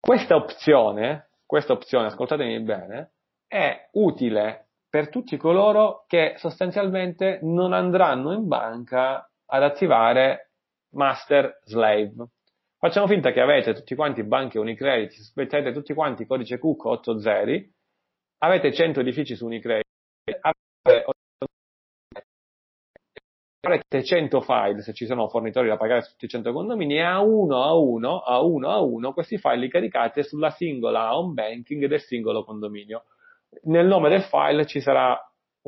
Questa 0.00 0.34
opzione, 0.34 1.28
questa 1.44 1.74
opzione, 1.74 2.06
ascoltatemi 2.06 2.58
bene, 2.60 3.10
è 3.46 3.90
utile 3.92 4.68
per 4.88 5.10
tutti 5.10 5.36
coloro 5.36 6.06
che 6.06 6.36
sostanzialmente 6.38 7.40
non 7.42 7.74
andranno 7.74 8.32
in 8.32 8.48
banca 8.48 9.30
ad 9.44 9.62
attivare 9.62 10.52
master 10.94 11.60
slave. 11.64 12.14
Facciamo 12.84 13.06
finta 13.06 13.30
che 13.30 13.40
avete 13.40 13.74
tutti 13.74 13.94
quanti 13.94 14.24
banche 14.24 14.58
Unicredit, 14.58 15.14
mettete 15.36 15.70
tutti 15.70 15.94
quanti 15.94 16.26
codice 16.26 16.58
CUC 16.58 16.84
80, 16.84 17.68
avete 18.38 18.72
100 18.72 18.98
edifici 18.98 19.36
su 19.36 19.46
Unicredit, 19.46 19.86
avrete 23.60 24.02
100 24.02 24.40
file 24.40 24.82
se 24.82 24.92
ci 24.94 25.06
sono 25.06 25.28
fornitori 25.28 25.68
da 25.68 25.76
pagare 25.76 26.02
su 26.02 26.10
tutti 26.10 26.24
i 26.24 26.28
100 26.28 26.52
condomini 26.52 26.96
e 26.96 27.02
a 27.02 27.20
uno 27.20 27.62
a 27.62 27.72
uno, 27.72 28.18
a 28.18 28.42
uno 28.42 28.68
a 28.68 28.80
uno, 28.80 29.12
questi 29.12 29.38
file 29.38 29.58
li 29.58 29.68
caricate 29.68 30.24
sulla 30.24 30.50
singola 30.50 31.16
home 31.16 31.34
banking 31.34 31.86
del 31.86 32.00
singolo 32.00 32.42
condominio. 32.42 33.04
Nel 33.62 33.86
nome 33.86 34.08
del 34.08 34.22
file 34.22 34.66
ci 34.66 34.80
sarà 34.80 35.16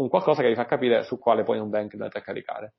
un 0.01 0.09
qualcosa 0.09 0.43
che 0.43 0.49
vi 0.49 0.57
fa 0.57 0.67
capire 0.67 1.05
su 1.05 1.21
quale 1.21 1.45
poi 1.45 1.61
un 1.61 1.71
bank 1.71 1.93
andate 1.93 2.19
a 2.19 2.23
caricare. 2.23 2.75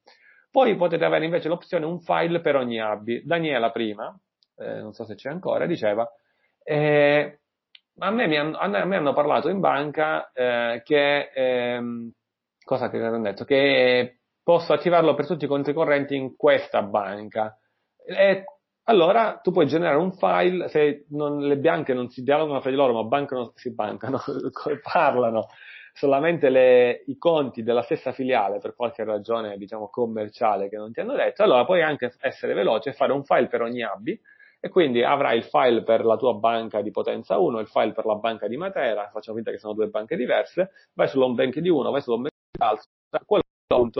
Poi 0.55 0.77
potete 0.77 1.03
avere 1.03 1.25
invece 1.25 1.49
l'opzione 1.49 1.83
un 1.83 1.99
file 1.99 2.39
per 2.39 2.55
ogni 2.55 2.79
ABI. 2.79 3.23
Daniela 3.25 3.71
prima, 3.71 4.17
eh, 4.55 4.79
non 4.79 4.93
so 4.93 5.03
se 5.03 5.15
c'è 5.15 5.29
ancora, 5.29 5.65
diceva, 5.65 6.09
eh, 6.63 7.39
a, 7.97 8.09
me 8.09 8.37
hanno, 8.37 8.57
a, 8.57 8.85
me 8.85 8.95
hanno, 8.95 9.11
parlato 9.11 9.49
in 9.49 9.59
banca 9.59 10.31
eh, 10.31 10.81
che, 10.85 11.29
ehm, 11.35 12.09
cosa 12.63 12.89
che 12.89 13.03
hanno 13.03 13.19
detto, 13.19 13.43
che 13.43 14.19
posso 14.41 14.71
attivarlo 14.71 15.13
per 15.13 15.27
tutti 15.27 15.43
i 15.43 15.49
conti 15.49 15.73
correnti 15.73 16.15
in 16.15 16.37
questa 16.37 16.81
banca. 16.83 17.59
E 18.05 18.45
allora 18.83 19.41
tu 19.43 19.51
puoi 19.51 19.67
generare 19.67 19.97
un 19.97 20.13
file, 20.13 20.69
se 20.69 21.05
non, 21.09 21.39
le 21.39 21.57
banche 21.57 21.93
non 21.93 22.07
si 22.07 22.23
dialogano 22.23 22.61
fra 22.61 22.69
di 22.69 22.77
loro, 22.77 22.93
ma 22.93 23.03
bancano, 23.03 23.51
si 23.55 23.73
bancano, 23.73 24.21
parlano 24.81 25.47
solamente 25.95 26.49
le, 26.49 27.03
i 27.05 27.17
conti 27.17 27.63
della 27.63 27.81
stessa 27.81 28.11
filiale 28.11 28.59
per 28.59 28.75
qualche 28.75 29.05
ragione, 29.05 29.57
diciamo, 29.57 29.87
commerciale 29.87 30.67
che 30.67 30.75
non 30.75 30.91
ti 30.91 30.99
hanno 30.99 31.13
detto, 31.13 31.41
allora 31.41 31.63
puoi 31.63 31.81
anche 31.81 32.13
essere 32.19 32.53
veloce 32.53 32.89
e 32.89 32.93
fare 32.93 33.13
un 33.13 33.23
file 33.23 33.47
per 33.47 33.61
ogni 33.61 33.81
ABI 33.81 34.21
e 34.59 34.67
quindi 34.67 35.03
avrai 35.03 35.37
il 35.37 35.45
file 35.45 35.83
per 35.83 36.03
la 36.03 36.17
tua 36.17 36.33
banca 36.33 36.81
di 36.81 36.91
potenza 36.91 37.37
1, 37.37 37.59
il 37.59 37.67
file 37.67 37.93
per 37.93 38.05
la 38.05 38.15
banca 38.15 38.49
di 38.49 38.57
Matera, 38.57 39.09
facciamo 39.09 39.37
finta 39.37 39.51
che 39.51 39.57
sono 39.57 39.71
due 39.71 39.87
banche 39.87 40.17
diverse, 40.17 40.71
vai 40.93 41.07
sull'home 41.07 41.35
bank 41.35 41.59
di 41.59 41.69
uno, 41.69 41.91
vai 41.91 42.01
sull'home 42.01 42.27
bank 42.29 42.43
dell'altro, 42.51 42.89
a 43.11 43.23
quel 43.25 43.41
punto 43.65 43.99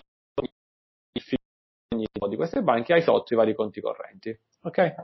ogni 1.94 2.06
di 2.28 2.36
queste 2.36 2.62
banche 2.62 2.92
hai 2.92 3.00
sotto 3.00 3.32
i 3.32 3.36
vari 3.36 3.54
conti 3.54 3.80
correnti. 3.80 4.38
Ok? 4.64 4.94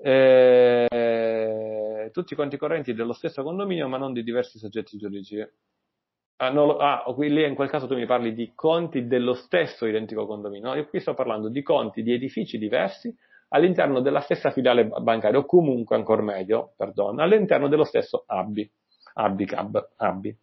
Eh, 0.00 0.88
tutti 2.12 2.32
i 2.32 2.36
conti 2.36 2.56
correnti 2.56 2.92
dello 2.92 3.12
stesso 3.12 3.44
condominio 3.44 3.86
ma 3.86 3.98
non 3.98 4.12
di 4.12 4.24
diversi 4.24 4.58
soggetti 4.58 4.98
giuridici. 4.98 5.46
Ah, 6.40 6.50
lo, 6.50 6.76
ah, 6.76 7.04
lì 7.18 7.44
in 7.44 7.56
quel 7.56 7.68
caso 7.68 7.88
tu 7.88 7.96
mi 7.96 8.06
parli 8.06 8.32
di 8.32 8.52
conti 8.54 9.08
dello 9.08 9.34
stesso 9.34 9.86
identico 9.86 10.24
condominio. 10.24 10.68
No, 10.68 10.76
io 10.76 10.86
qui 10.86 11.00
sto 11.00 11.14
parlando 11.14 11.48
di 11.48 11.62
conti 11.62 12.02
di 12.02 12.12
edifici 12.12 12.58
diversi 12.58 13.12
all'interno 13.48 14.00
della 14.00 14.20
stessa 14.20 14.50
filiale 14.50 14.86
bancaria 14.86 15.38
o 15.38 15.44
comunque 15.44 15.96
ancora 15.96 16.22
meglio, 16.22 16.74
perdono, 16.76 17.22
all'interno 17.22 17.66
dello 17.66 17.82
stesso 17.82 18.22
ABI, 18.26 18.70
ABI, 19.14 19.44
CAB, 19.46 19.88
ABI. 19.96 20.36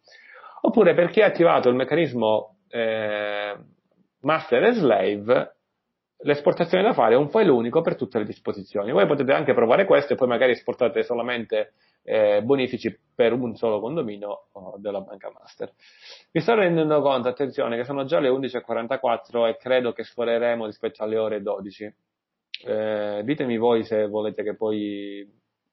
Oppure 0.62 0.94
per 0.94 1.08
chi 1.08 1.22
ha 1.22 1.26
attivato 1.26 1.70
il 1.70 1.76
meccanismo 1.76 2.58
eh, 2.68 3.56
master 4.20 4.64
e 4.64 4.72
slave, 4.72 5.56
l'esportazione 6.18 6.84
da 6.84 6.92
fare 6.92 7.14
è 7.14 7.16
un 7.16 7.30
file 7.30 7.50
unico 7.50 7.80
per 7.80 7.96
tutte 7.96 8.18
le 8.18 8.24
disposizioni. 8.24 8.92
Voi 8.92 9.06
potete 9.06 9.32
anche 9.32 9.54
provare 9.54 9.86
questo 9.86 10.12
e 10.12 10.16
poi 10.16 10.28
magari 10.28 10.52
esportate 10.52 11.02
solamente 11.04 11.72
eh, 12.08 12.40
bonifici 12.42 12.96
per 13.14 13.32
un 13.32 13.56
solo 13.56 13.80
condominio 13.80 14.48
oh, 14.52 14.76
della 14.78 15.00
banca 15.00 15.30
master. 15.30 15.72
Mi 16.30 16.40
sto 16.40 16.54
rendendo 16.54 17.00
conto, 17.02 17.28
attenzione, 17.28 17.76
che 17.76 17.84
sono 17.84 18.04
già 18.04 18.20
le 18.20 18.28
11.44 18.28 19.48
e 19.48 19.56
credo 19.56 19.92
che 19.92 20.04
sforeremo 20.04 20.66
rispetto 20.66 21.02
alle 21.02 21.18
ore 21.18 21.42
12. 21.42 21.94
Eh, 22.64 23.22
ditemi 23.24 23.58
voi 23.58 23.84
se 23.84 24.06
volete 24.06 24.44
che 24.44 24.54
poi, 24.54 25.28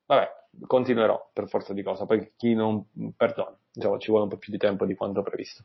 vabbè, 0.07 0.29
continuerò 0.65 1.29
per 1.31 1.47
forza 1.47 1.71
di 1.73 1.83
cosa, 1.83 2.05
poi 2.05 2.33
chi 2.35 2.55
non, 2.55 2.83
perdona, 3.15 3.55
diciamo, 3.71 3.99
ci 3.99 4.09
vuole 4.09 4.23
un 4.23 4.29
po' 4.31 4.37
più 4.37 4.51
di 4.51 4.57
tempo 4.57 4.85
di 4.85 4.95
quanto 4.95 5.21
previsto. 5.21 5.63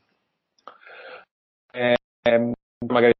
Eh, 1.73 1.97
magari 2.87 3.13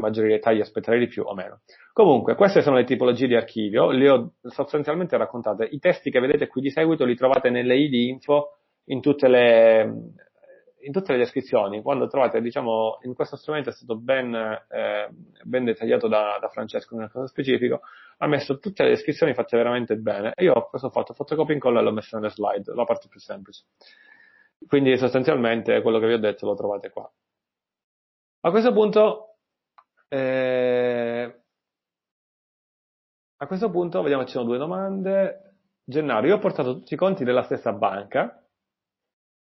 maggiori 0.00 0.28
dettagli 0.28 0.60
aspetterei 0.60 1.00
di 1.00 1.08
più 1.08 1.22
o 1.24 1.34
meno. 1.34 1.60
Comunque, 1.92 2.34
queste 2.34 2.62
sono 2.62 2.76
le 2.76 2.84
tipologie 2.84 3.26
di 3.26 3.34
archivio, 3.34 3.90
le 3.90 4.08
ho 4.08 4.32
sostanzialmente 4.42 5.16
raccontate. 5.16 5.68
I 5.70 5.78
testi 5.78 6.10
che 6.10 6.20
vedete 6.20 6.46
qui 6.46 6.60
di 6.60 6.70
seguito 6.70 7.04
li 7.04 7.16
trovate 7.16 7.50
nelle 7.50 7.76
ID 7.76 7.94
info 7.94 8.58
in 8.84 9.00
tutte 9.00 9.28
le, 9.28 10.14
in 10.80 10.92
tutte 10.92 11.12
le 11.12 11.18
descrizioni, 11.18 11.82
quando 11.82 12.06
trovate, 12.06 12.40
diciamo, 12.40 12.98
in 13.02 13.14
questo 13.14 13.36
strumento 13.36 13.70
è 13.70 13.72
stato 13.72 13.96
ben, 13.96 14.34
eh, 14.34 15.08
ben 15.42 15.64
dettagliato 15.64 16.08
da, 16.08 16.38
da, 16.40 16.48
Francesco 16.48 16.96
nel 16.96 17.10
caso 17.10 17.26
specifico, 17.26 17.80
ha 18.18 18.26
messo 18.26 18.58
tutte 18.58 18.84
le 18.84 18.90
descrizioni 18.90 19.34
fatte 19.34 19.56
veramente 19.56 19.96
bene. 19.96 20.32
Io 20.36 20.52
ho 20.52 20.70
ho 20.70 20.90
fatto? 20.90 21.14
Fotocopia 21.14 21.54
in 21.54 21.60
incolla 21.60 21.80
e 21.80 21.82
l'ho 21.82 21.92
messo 21.92 22.16
nelle 22.16 22.30
slide, 22.30 22.72
la 22.74 22.84
parte 22.84 23.08
più 23.08 23.20
semplice. 23.20 23.64
Quindi 24.66 24.96
sostanzialmente 24.96 25.80
quello 25.82 25.98
che 25.98 26.06
vi 26.06 26.14
ho 26.14 26.18
detto 26.18 26.46
lo 26.46 26.54
trovate 26.54 26.90
qua. 26.90 27.10
A 28.40 28.50
questo 28.50 28.72
punto, 28.72 29.27
eh, 30.08 31.42
a 33.36 33.46
questo 33.46 33.70
punto 33.70 34.02
vediamo 34.02 34.24
ci 34.24 34.32
sono 34.32 34.44
due 34.44 34.58
domande. 34.58 35.44
Gennaro, 35.84 36.26
io 36.26 36.36
ho 36.36 36.38
portato 36.38 36.74
tutti 36.74 36.94
i 36.94 36.98
conti 36.98 37.24
della 37.24 37.42
stessa 37.42 37.72
banca, 37.72 38.48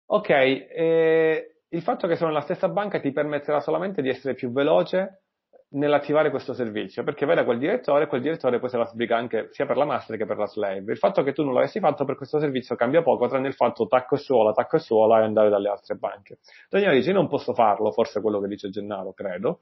Ok, 0.06 0.30
eh, 0.30 1.56
il 1.70 1.82
fatto 1.82 2.08
che 2.08 2.16
sono 2.16 2.30
nella 2.30 2.44
stessa 2.44 2.68
banca 2.70 3.00
ti 3.00 3.12
permetterà 3.12 3.60
solamente 3.62 4.02
di 4.02 4.10
essere 4.10 4.36
più 4.36 4.52
veloce 4.52 5.22
nell'attivare 5.70 6.30
questo 6.30 6.54
servizio, 6.54 7.04
perché 7.04 7.26
vai 7.26 7.36
da 7.36 7.44
quel 7.44 7.58
direttore 7.58 8.04
e 8.04 8.08
quel 8.08 8.22
direttore 8.22 8.60
poi 8.60 8.70
se 8.70 8.78
la 8.78 8.86
sbriga 8.86 9.18
anche 9.18 9.48
sia 9.54 9.66
per 9.66 9.78
la 9.78 9.86
master 9.86 10.18
che 10.18 10.26
per 10.26 10.38
la 10.38 10.46
slave. 10.46 10.92
Il 10.92 11.00
fatto 11.00 11.24
che 11.24 11.34
tu 11.34 11.44
non 11.44 11.54
l'avessi 11.56 11.80
fatto 11.80 12.06
per 12.06 12.16
questo 12.16 12.38
servizio 12.38 12.76
cambia 12.76 13.02
poco, 13.02 13.28
tranne 13.28 13.48
il 13.48 13.56
fatto 13.56 13.88
tacco 13.88 14.14
e 14.16 14.18
suola, 14.20 14.52
tacco 14.52 14.76
e 14.76 14.80
suola 14.80 15.22
e 15.22 15.24
andare 15.24 15.50
dalle 15.50 15.70
altre 15.70 15.96
banche. 15.96 16.38
Daniele 16.70 16.96
dice, 16.96 17.12
non 17.12 17.28
posso 17.28 17.56
farlo, 17.56 17.92
forse 17.92 18.20
è 18.20 18.22
quello 18.22 18.40
che 18.40 18.48
dice 18.48 18.70
Gennaro, 18.70 19.14
credo, 19.14 19.62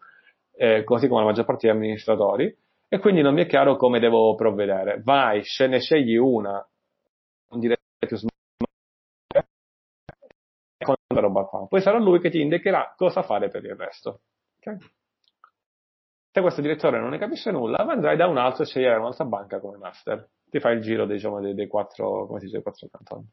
eh, 0.61 0.83
così 0.83 1.07
come 1.07 1.21
la 1.21 1.25
maggior 1.25 1.45
parte 1.45 1.65
degli 1.65 1.75
amministratori, 1.75 2.55
e 2.87 2.99
quindi 2.99 3.23
non 3.23 3.33
mi 3.33 3.41
è 3.41 3.47
chiaro 3.47 3.77
come 3.77 3.99
devo 3.99 4.35
provvedere. 4.35 5.01
Vai, 5.01 5.41
ne 5.67 5.79
scegli 5.79 6.15
una, 6.15 6.63
un 7.49 7.59
diretto 7.59 8.15
smart 8.15 8.29
con 10.83 10.95
questa 11.07 11.25
roba 11.25 11.45
qua. 11.45 11.65
Poi 11.67 11.81
sarà 11.81 11.97
lui 11.97 12.19
che 12.19 12.29
ti 12.29 12.41
indicherà 12.41 12.93
cosa 12.95 13.23
fare 13.23 13.47
per 13.47 13.65
il 13.65 13.75
resto. 13.75 14.21
Okay? 14.59 14.77
Se 16.31 16.41
questo 16.41 16.61
direttore 16.61 16.99
non 16.99 17.09
ne 17.09 17.17
capisce 17.17 17.49
nulla, 17.49 17.77
andrai 17.77 18.15
da 18.15 18.27
un 18.27 18.37
altro 18.37 18.61
e 18.61 18.67
sceglierai 18.67 18.99
un'altra 18.99 19.25
banca 19.25 19.59
come 19.59 19.77
master. 19.77 20.29
Ti 20.47 20.59
fai 20.59 20.75
il 20.75 20.81
giro 20.81 21.07
diciamo, 21.07 21.39
dei, 21.39 21.55
dei, 21.55 21.67
quattro, 21.67 22.27
come 22.27 22.39
si 22.39 22.45
dice, 22.45 22.61
quattro 22.61 22.87
cantoni. 22.87 23.27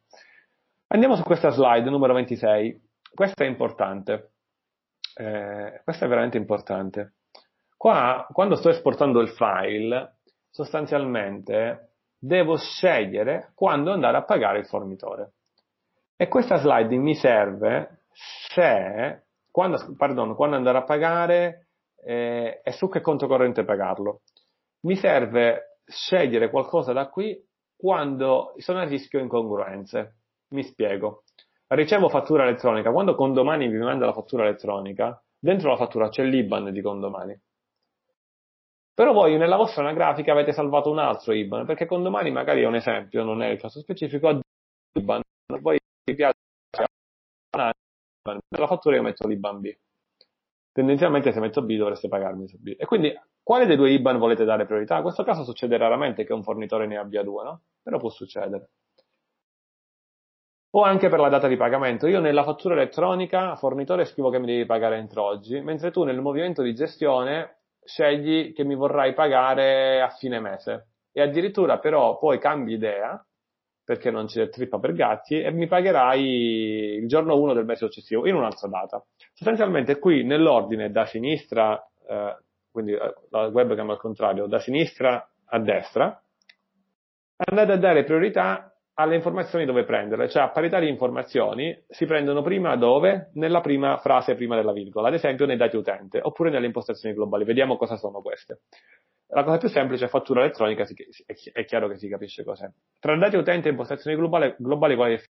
Andiamo 0.87 1.15
su 1.15 1.23
questa 1.25 1.51
slide 1.51 1.91
numero 1.91 2.15
26. 2.15 2.89
Questa 3.13 3.45
è 3.45 3.47
importante. 3.47 4.33
Eh, 5.15 5.81
questa 5.85 6.07
è 6.07 6.09
veramente 6.09 6.39
importante. 6.39 7.17
Qua, 7.79 8.27
quando 8.33 8.57
sto 8.57 8.71
esportando 8.71 9.21
il 9.21 9.29
file, 9.29 10.17
sostanzialmente 10.51 11.93
devo 12.19 12.57
scegliere 12.57 13.53
quando 13.55 13.93
andare 13.93 14.17
a 14.17 14.25
pagare 14.25 14.59
il 14.59 14.67
fornitore. 14.67 15.35
E 16.17 16.27
questa 16.27 16.57
slide 16.57 16.97
mi 16.97 17.15
serve 17.15 18.01
se, 18.11 19.27
quando, 19.53 19.95
pardon, 19.97 20.35
quando 20.35 20.57
andare 20.57 20.79
a 20.79 20.83
pagare 20.83 21.69
eh, 22.05 22.61
e 22.65 22.73
su 22.73 22.89
che 22.89 23.01
conto 23.01 23.29
corrente 23.29 23.63
pagarlo. 23.65 24.23
Mi 24.81 24.97
serve 24.97 25.79
scegliere 25.85 26.51
qualcosa 26.51 26.93
da 26.93 27.09
qui 27.09 27.41
quando 27.77 28.55
sono 28.57 28.81
a 28.81 28.85
rischio 28.85 29.21
incongruenze. 29.21 30.17
Mi 30.49 30.65
spiego. 30.65 31.23
Ricevo 31.69 32.09
fattura 32.09 32.43
elettronica. 32.43 32.91
Quando 32.91 33.15
Condomani 33.15 33.69
vi 33.69 33.79
manda 33.79 34.07
la 34.07 34.13
fattura 34.13 34.43
elettronica, 34.43 35.23
dentro 35.39 35.71
la 35.71 35.77
fattura 35.77 36.09
c'è 36.09 36.25
l'IBAN 36.25 36.73
di 36.73 36.81
Condomani. 36.81 37.41
Però 38.99 39.13
voi 39.13 39.37
nella 39.37 39.55
vostra 39.55 39.83
anagrafica 39.83 40.33
avete 40.33 40.51
salvato 40.51 40.91
un 40.91 40.99
altro 40.99 41.33
IBAN, 41.33 41.65
perché 41.67 41.87
Condomani 41.87 42.33
magari 42.33 42.63
è 42.63 42.67
un 42.67 42.75
esempio, 42.75 43.23
non 43.23 43.43
è 43.43 43.49
il 43.49 43.61
caso 43.61 43.79
specifico, 43.79 44.27
ha 44.27 44.41
IBAN. 44.99 45.21
Voi 45.61 45.79
mi 46.11 46.17
piace 46.17 46.35
nella 47.55 48.67
fattura 48.67 48.97
io 48.97 49.03
metto 49.03 49.29
l'IBAN 49.29 49.61
B. 49.61 49.73
Tendenzialmente 50.73 51.31
se 51.31 51.39
metto 51.39 51.63
B 51.63 51.77
dovreste 51.77 52.09
pagarmi 52.09 52.49
su 52.49 52.59
B. 52.59 52.75
E 52.77 52.87
quindi 52.87 53.17
quale 53.41 53.67
dei 53.67 53.77
due 53.77 53.93
IBAN 53.93 54.19
volete 54.19 54.45
dare 54.45 54.67
priorità? 54.67 54.97
In 54.97 55.03
questo 55.03 55.23
caso 55.23 55.45
succede 55.45 55.77
raramente 55.77 56.25
che 56.25 56.33
un 56.33 56.43
fornitore 56.43 56.89
ne 56.89 56.97
abbia 56.97 57.23
due, 57.23 57.45
no? 57.45 57.63
Però 57.81 57.99
può 57.99 58.11
succedere. 58.11 58.71
O 60.71 60.83
anche 60.83 61.09
per 61.09 61.21
la 61.21 61.29
data 61.29 61.47
di 61.47 61.57
pagamento. 61.57 62.09
Io 62.09 62.19
nella 62.19 62.43
fattura 62.43 62.75
elettronica, 62.75 63.55
fornitore, 63.55 64.07
scrivo 64.07 64.31
che 64.31 64.41
mi 64.41 64.47
devi 64.47 64.67
pagare 64.67 64.97
entro 64.97 65.23
oggi, 65.23 65.61
mentre 65.61 65.93
tu 65.93 66.03
nel 66.03 66.21
movimento 66.21 66.63
di 66.63 66.75
gestione 66.75 67.58
scegli 67.89 68.53
che 68.53 68.65
mi 68.65 68.75
vorrai 68.75 69.15
pagare 69.15 70.03
a 70.03 70.11
fine 70.11 70.39
mese. 70.41 70.89
E 71.11 71.23
addirittura 71.23 71.79
però 71.79 72.19
poi 72.19 72.39
cambi 72.39 72.75
idea 72.75 73.21
perché 73.83 74.11
non 74.11 74.27
c'è 74.27 74.51
trippa 74.51 74.79
per 74.79 74.93
gatti, 74.93 75.41
e 75.41 75.51
mi 75.51 75.67
pagherai 75.67 76.23
il 77.01 77.09
giorno 77.09 77.41
1 77.41 77.55
del 77.55 77.65
mese 77.65 77.87
successivo, 77.87 78.27
in 78.27 78.35
un'altra 78.35 78.69
data. 78.69 79.03
Sostanzialmente 79.33 79.99
qui 79.99 80.25
nell'ordine 80.25 80.91
da 80.91 81.07
sinistra, 81.07 81.83
eh, 82.07 82.37
quindi 82.71 82.93
eh, 82.93 83.15
la 83.31 83.47
webcam 83.47 83.89
al 83.89 83.99
contrario, 83.99 84.47
da 84.47 84.59
sinistra 84.59 85.27
a 85.47 85.59
destra, 85.59 86.23
andate 87.37 87.73
a 87.73 87.77
dare 87.79 88.05
priorità 88.05 88.78
alle 89.01 89.15
informazioni 89.15 89.65
dove 89.65 89.85
prenderle, 89.85 90.29
cioè 90.29 90.43
a 90.43 90.51
parità 90.51 90.81
di 90.81 90.89
informazioni 90.89 91.85
si 91.89 92.05
prendono 92.05 92.43
prima 92.43 92.75
dove? 92.75 93.31
Nella 93.35 93.61
prima 93.61 93.97
frase 93.99 94.35
prima 94.35 94.57
della 94.57 94.73
virgola, 94.73 95.07
ad 95.07 95.15
esempio 95.15 95.47
nei 95.47 95.57
dati 95.57 95.77
utente, 95.77 96.21
oppure 96.21 96.51
nelle 96.51 96.67
impostazioni 96.67 97.15
globali. 97.15 97.45
Vediamo 97.45 97.77
cosa 97.77 97.97
sono 97.97 98.21
queste. 98.21 98.63
La 99.29 99.45
cosa 99.45 99.59
più 99.59 99.69
semplice 99.69 100.07
è 100.07 100.09
fattura 100.09 100.41
elettronica, 100.41 100.85
è 101.53 101.65
chiaro 101.65 101.87
che 101.87 101.97
si 101.97 102.09
capisce 102.09 102.43
cos'è. 102.43 102.69
Tra 102.99 103.17
dati 103.17 103.37
utente 103.37 103.69
e 103.69 103.71
impostazioni 103.71 104.17
globali, 104.17 104.55
globali 104.59 104.97
quali 104.97 105.15
è 105.15 105.23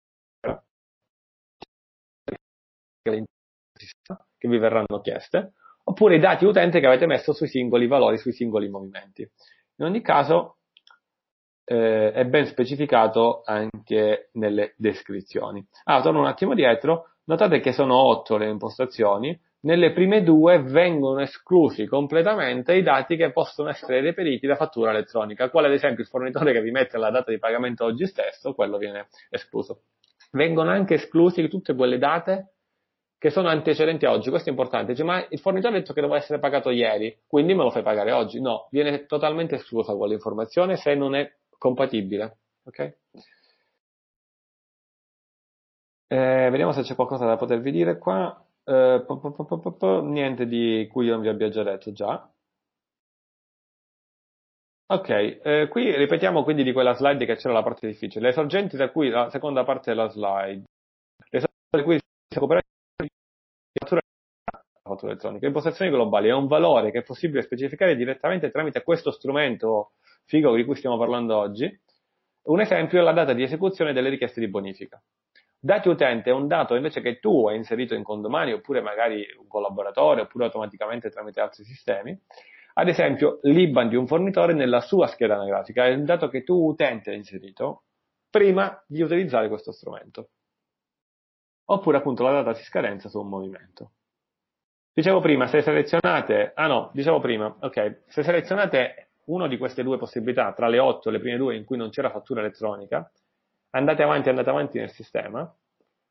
che 4.39 4.49
vi 4.49 4.59
verranno 4.59 5.01
chieste, 5.03 5.53
oppure 5.85 6.17
i 6.17 6.21
dati 6.21 6.47
utente 6.47 6.81
che 6.81 6.87
avete 6.87 7.07
messo 7.07 7.35
sui 7.35 7.49
singoli 7.49 7.87
valori, 7.87 8.17
sui 8.17 8.33
singoli 8.33 8.71
movimenti. 8.71 9.29
In 9.77 9.85
ogni 9.85 10.01
caso 10.01 10.58
eh, 11.69 12.13
è 12.13 12.25
ben 12.25 12.47
specificato 12.47 13.43
anche 13.45 14.31
nelle 14.33 14.73
descrizioni. 14.77 15.65
Ah, 15.85 16.01
torno 16.01 16.21
un 16.21 16.27
attimo 16.27 16.55
dietro, 16.55 17.11
notate 17.25 17.61
che 17.61 17.73
sono 17.73 17.95
otto 17.95 18.39
le 18.39 18.49
impostazioni, 18.49 19.39
nelle 19.61 19.93
prime 19.93 20.23
due 20.23 20.63
vengono 20.63 21.21
esclusi 21.21 21.85
completamente 21.87 22.75
i 22.75 22.83
dati 22.83 23.17
che 23.17 23.33
possono 23.33 23.69
essere 23.69 24.01
reperiti 24.01 24.47
da 24.47 24.57
fattura 24.57 24.91
elettronica, 24.91 25.51
quale 25.51 25.67
ad 25.67 25.75
esempio 25.75 26.05
il 26.05 26.09
fornitore 26.09 26.53
che 26.53 26.63
vi 26.63 26.71
mette 26.71 26.97
la 26.97 27.11
data 27.11 27.31
di 27.31 27.39
pagamento 27.39 27.85
oggi 27.85 28.07
stesso, 28.07 28.55
quello 28.55 28.79
viene 28.79 29.09
escluso. 29.29 29.83
Vengono 30.33 30.71
anche 30.71 30.95
esclusi 30.95 31.47
tutte 31.49 31.75
quelle 31.75 31.99
date 31.99 32.53
che 33.19 33.31
sono 33.31 33.49
antecedenti 33.49 34.07
a 34.07 34.13
oggi, 34.13 34.31
questo 34.31 34.49
è 34.49 34.53
importante, 34.53 34.93
Dice, 34.93 35.03
ma 35.03 35.27
il 35.29 35.41
fornitore 35.41 35.75
ha 35.75 35.79
detto 35.81 35.93
che 35.93 36.01
doveva 36.01 36.21
essere 36.21 36.39
pagato 36.39 36.71
ieri, 36.71 37.19
quindi 37.27 37.53
me 37.53 37.65
lo 37.65 37.71
fai 37.71 37.83
pagare 37.83 38.13
oggi? 38.13 38.41
No, 38.41 38.69
viene 38.71 39.07
totalmente 39.07 39.57
esclusa 39.57 39.95
quell'informazione 39.95 40.77
se 40.77 40.95
non 40.95 41.17
è 41.17 41.29
compatibile. 41.59 42.39
Okay? 42.65 42.97
Eh, 46.11 46.49
vediamo 46.51 46.73
se 46.73 46.83
c'è 46.83 46.95
qualcosa 46.95 47.27
da 47.27 47.37
potervi 47.37 47.71
dire 47.71 47.99
qua. 47.99 48.43
Eh, 48.65 49.05
po, 49.07 49.19
po, 49.19 49.73
po, 49.73 50.03
niente 50.03 50.47
di 50.47 50.89
cui 50.91 51.07
io 51.07 51.13
non 51.13 51.23
vi 51.23 51.29
abbia 51.29 51.49
già 51.49 51.63
detto 51.63 51.93
già. 51.93 52.31
Ok, 54.91 55.09
eh, 55.11 55.69
qui 55.69 55.95
ripetiamo 55.95 56.43
quindi 56.43 56.63
di 56.63 56.73
quella 56.73 56.95
slide 56.95 57.27
che 57.27 57.37
c'era 57.37 57.53
la 57.53 57.63
parte 57.63 57.87
difficile. 57.87 58.29
Le 58.29 58.33
sorgenti 58.33 58.77
da 58.77 58.91
cui 58.91 59.11
la 59.11 59.29
seconda 59.29 59.63
parte 59.65 59.91
della 59.91 60.09
slide. 60.09 60.65
Le 61.29 61.41
sorgenti 61.41 61.77
da 61.77 61.83
cui 61.83 61.99
si 61.99 62.35
recupera 62.35 62.61
fattura 64.89 65.13
elettronica. 65.13 65.47
Impostazioni 65.47 65.91
globali 65.91 66.29
è 66.29 66.33
un 66.33 66.47
valore 66.47 66.91
che 66.91 66.99
è 66.99 67.03
possibile 67.03 67.43
specificare 67.43 67.95
direttamente 67.95 68.51
tramite 68.51 68.83
questo 68.83 69.11
strumento 69.11 69.93
figo 70.29 70.55
di 70.55 70.65
cui 70.65 70.77
stiamo 70.77 70.99
parlando 70.99 71.37
oggi. 71.37 71.81
Un 72.43 72.61
esempio 72.61 73.01
è 73.01 73.03
la 73.03 73.13
data 73.13 73.33
di 73.33 73.43
esecuzione 73.43 73.93
delle 73.93 74.11
richieste 74.11 74.41
di 74.41 74.49
bonifica. 74.49 75.03
Dati 75.59 75.89
utente 75.89 76.31
è 76.31 76.33
un 76.33 76.47
dato 76.47 76.77
invece 76.77 77.01
che 77.01 77.19
tu 77.19 77.49
hai 77.49 77.57
inserito 77.57 77.95
in 77.95 78.05
condomani 78.05 78.53
oppure 78.53 78.81
magari 78.81 79.27
un 79.39 79.49
collaboratore 79.49 80.21
oppure 80.21 80.45
automaticamente 80.45 81.11
tramite 81.11 81.41
altri 81.41 81.65
sistemi. 81.65 82.17
Ad 82.75 82.89
esempio, 82.89 83.41
l'IBAN 83.43 83.89
di 83.89 83.97
un 83.97 84.07
fornitore 84.07 84.53
nella 84.53 84.81
sua 84.81 85.09
scheda 85.09 85.35
anagrafica 85.35 85.87
è 85.87 85.95
un 85.95 86.05
dato 86.05 86.29
che 86.29 86.45
tu 86.45 86.55
utente 86.69 87.11
hai 87.11 87.17
inserito 87.17 87.85
prima 88.31 88.81
di 88.87 89.01
utilizzare 89.01 89.49
questo 89.49 89.73
strumento. 89.73 90.29
Oppure 91.71 91.97
appunto 91.97 92.23
la 92.23 92.31
data 92.43 92.53
di 92.53 92.63
scadenza 92.63 93.09
su 93.09 93.19
un 93.19 93.29
movimento. 93.29 93.93
Dicevo 94.93 95.21
prima, 95.21 95.47
se 95.47 95.63
selezionate, 95.63 96.53
ah 96.55 96.67
no, 96.67 96.91
dicevo 96.93 97.19
prima, 97.19 97.57
ok, 97.61 98.05
se 98.07 98.23
selezionate 98.23 99.08
una 99.29 99.49
di 99.49 99.57
queste 99.57 99.83
due 99.83 99.99
possibilità 99.99 100.53
tra 100.53 100.69
le 100.69 100.79
otto, 100.79 101.11
le 101.11 101.19
prime 101.19 101.37
due 101.37 101.57
in 101.57 101.65
cui 101.65 101.77
non 101.77 101.91
c'era 101.91 102.11
fattura 102.11 102.41
elettronica, 102.41 103.11
andate 103.71 104.03
avanti, 104.03 104.29
andate 104.29 104.51
avanti 104.51 104.79
nel 104.79 104.91
sistema. 104.91 105.51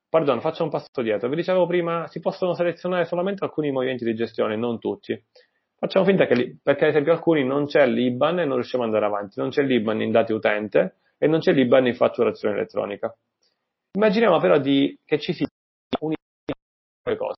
Pardon, 0.09 0.39
faccio 0.39 0.63
un 0.63 0.69
passo 0.69 1.01
dietro. 1.01 1.27
Vi 1.27 1.35
dicevo 1.35 1.67
prima, 1.67 2.07
si 2.07 2.19
possono 2.19 2.53
selezionare 2.53 3.05
solamente 3.05 3.43
alcuni 3.43 3.71
movimenti 3.71 4.05
di 4.05 4.15
gestione, 4.15 4.55
non 4.55 4.79
tutti. 4.79 5.21
Facciamo 5.77 6.05
finta 6.05 6.25
che, 6.25 6.57
perché 6.63 6.85
ad 6.85 6.89
esempio 6.91 7.11
alcuni 7.11 7.43
non 7.43 7.65
c'è 7.65 7.85
l'IBAN 7.85 8.39
e 8.39 8.45
non 8.45 8.55
riusciamo 8.55 8.83
ad 8.83 8.93
andare 8.93 9.11
avanti, 9.11 9.39
non 9.39 9.49
c'è 9.49 9.63
l'IBAN 9.63 10.01
in 10.01 10.11
dati 10.11 10.31
utente 10.33 10.95
e 11.17 11.27
non 11.27 11.39
c'è 11.39 11.51
l'IBAN 11.51 11.87
in 11.87 11.95
fatturazione 11.95 12.55
elettronica. 12.55 13.15
Immaginiamo 13.91 14.39
però 14.39 14.59
di, 14.59 14.97
che 15.03 15.19
ci 15.19 15.33
sia 15.33 15.47
un'unica 15.99 17.17
cosa. 17.17 17.36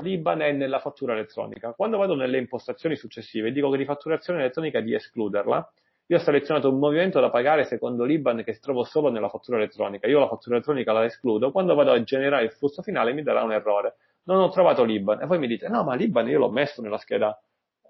L'IBAN 0.00 0.40
è 0.40 0.52
nella 0.52 0.78
fattura 0.78 1.12
elettronica. 1.12 1.72
Quando 1.72 1.98
vado 1.98 2.14
nelle 2.14 2.38
impostazioni 2.38 2.96
successive 2.96 3.52
dico 3.52 3.70
che 3.70 3.76
di 3.76 3.84
fatturazione 3.84 4.40
elettronica 4.40 4.80
di 4.80 4.94
escluderla 4.94 5.72
io 6.10 6.16
ho 6.16 6.20
selezionato 6.20 6.68
un 6.68 6.80
movimento 6.80 7.20
da 7.20 7.30
pagare 7.30 7.62
secondo 7.64 8.02
l'IBAN 8.02 8.42
che 8.42 8.58
trovo 8.58 8.82
solo 8.82 9.10
nella 9.10 9.28
fattura 9.28 9.58
elettronica. 9.58 10.08
Io 10.08 10.18
la 10.18 10.26
fattura 10.26 10.56
elettronica 10.56 10.92
la 10.92 11.04
escludo. 11.04 11.52
Quando 11.52 11.76
vado 11.76 11.92
a 11.92 12.02
generare 12.02 12.42
il 12.42 12.50
flusso 12.50 12.82
finale 12.82 13.12
mi 13.12 13.22
darà 13.22 13.44
un 13.44 13.52
errore. 13.52 13.94
Non 14.24 14.40
ho 14.40 14.48
trovato 14.48 14.82
l'IBAN. 14.82 15.22
E 15.22 15.26
voi 15.26 15.38
mi 15.38 15.46
dite, 15.46 15.68
no, 15.68 15.84
ma 15.84 15.94
l'IBAN 15.94 16.26
io 16.26 16.40
l'ho 16.40 16.50
messo 16.50 16.82
nella 16.82 16.98
scheda. 16.98 17.40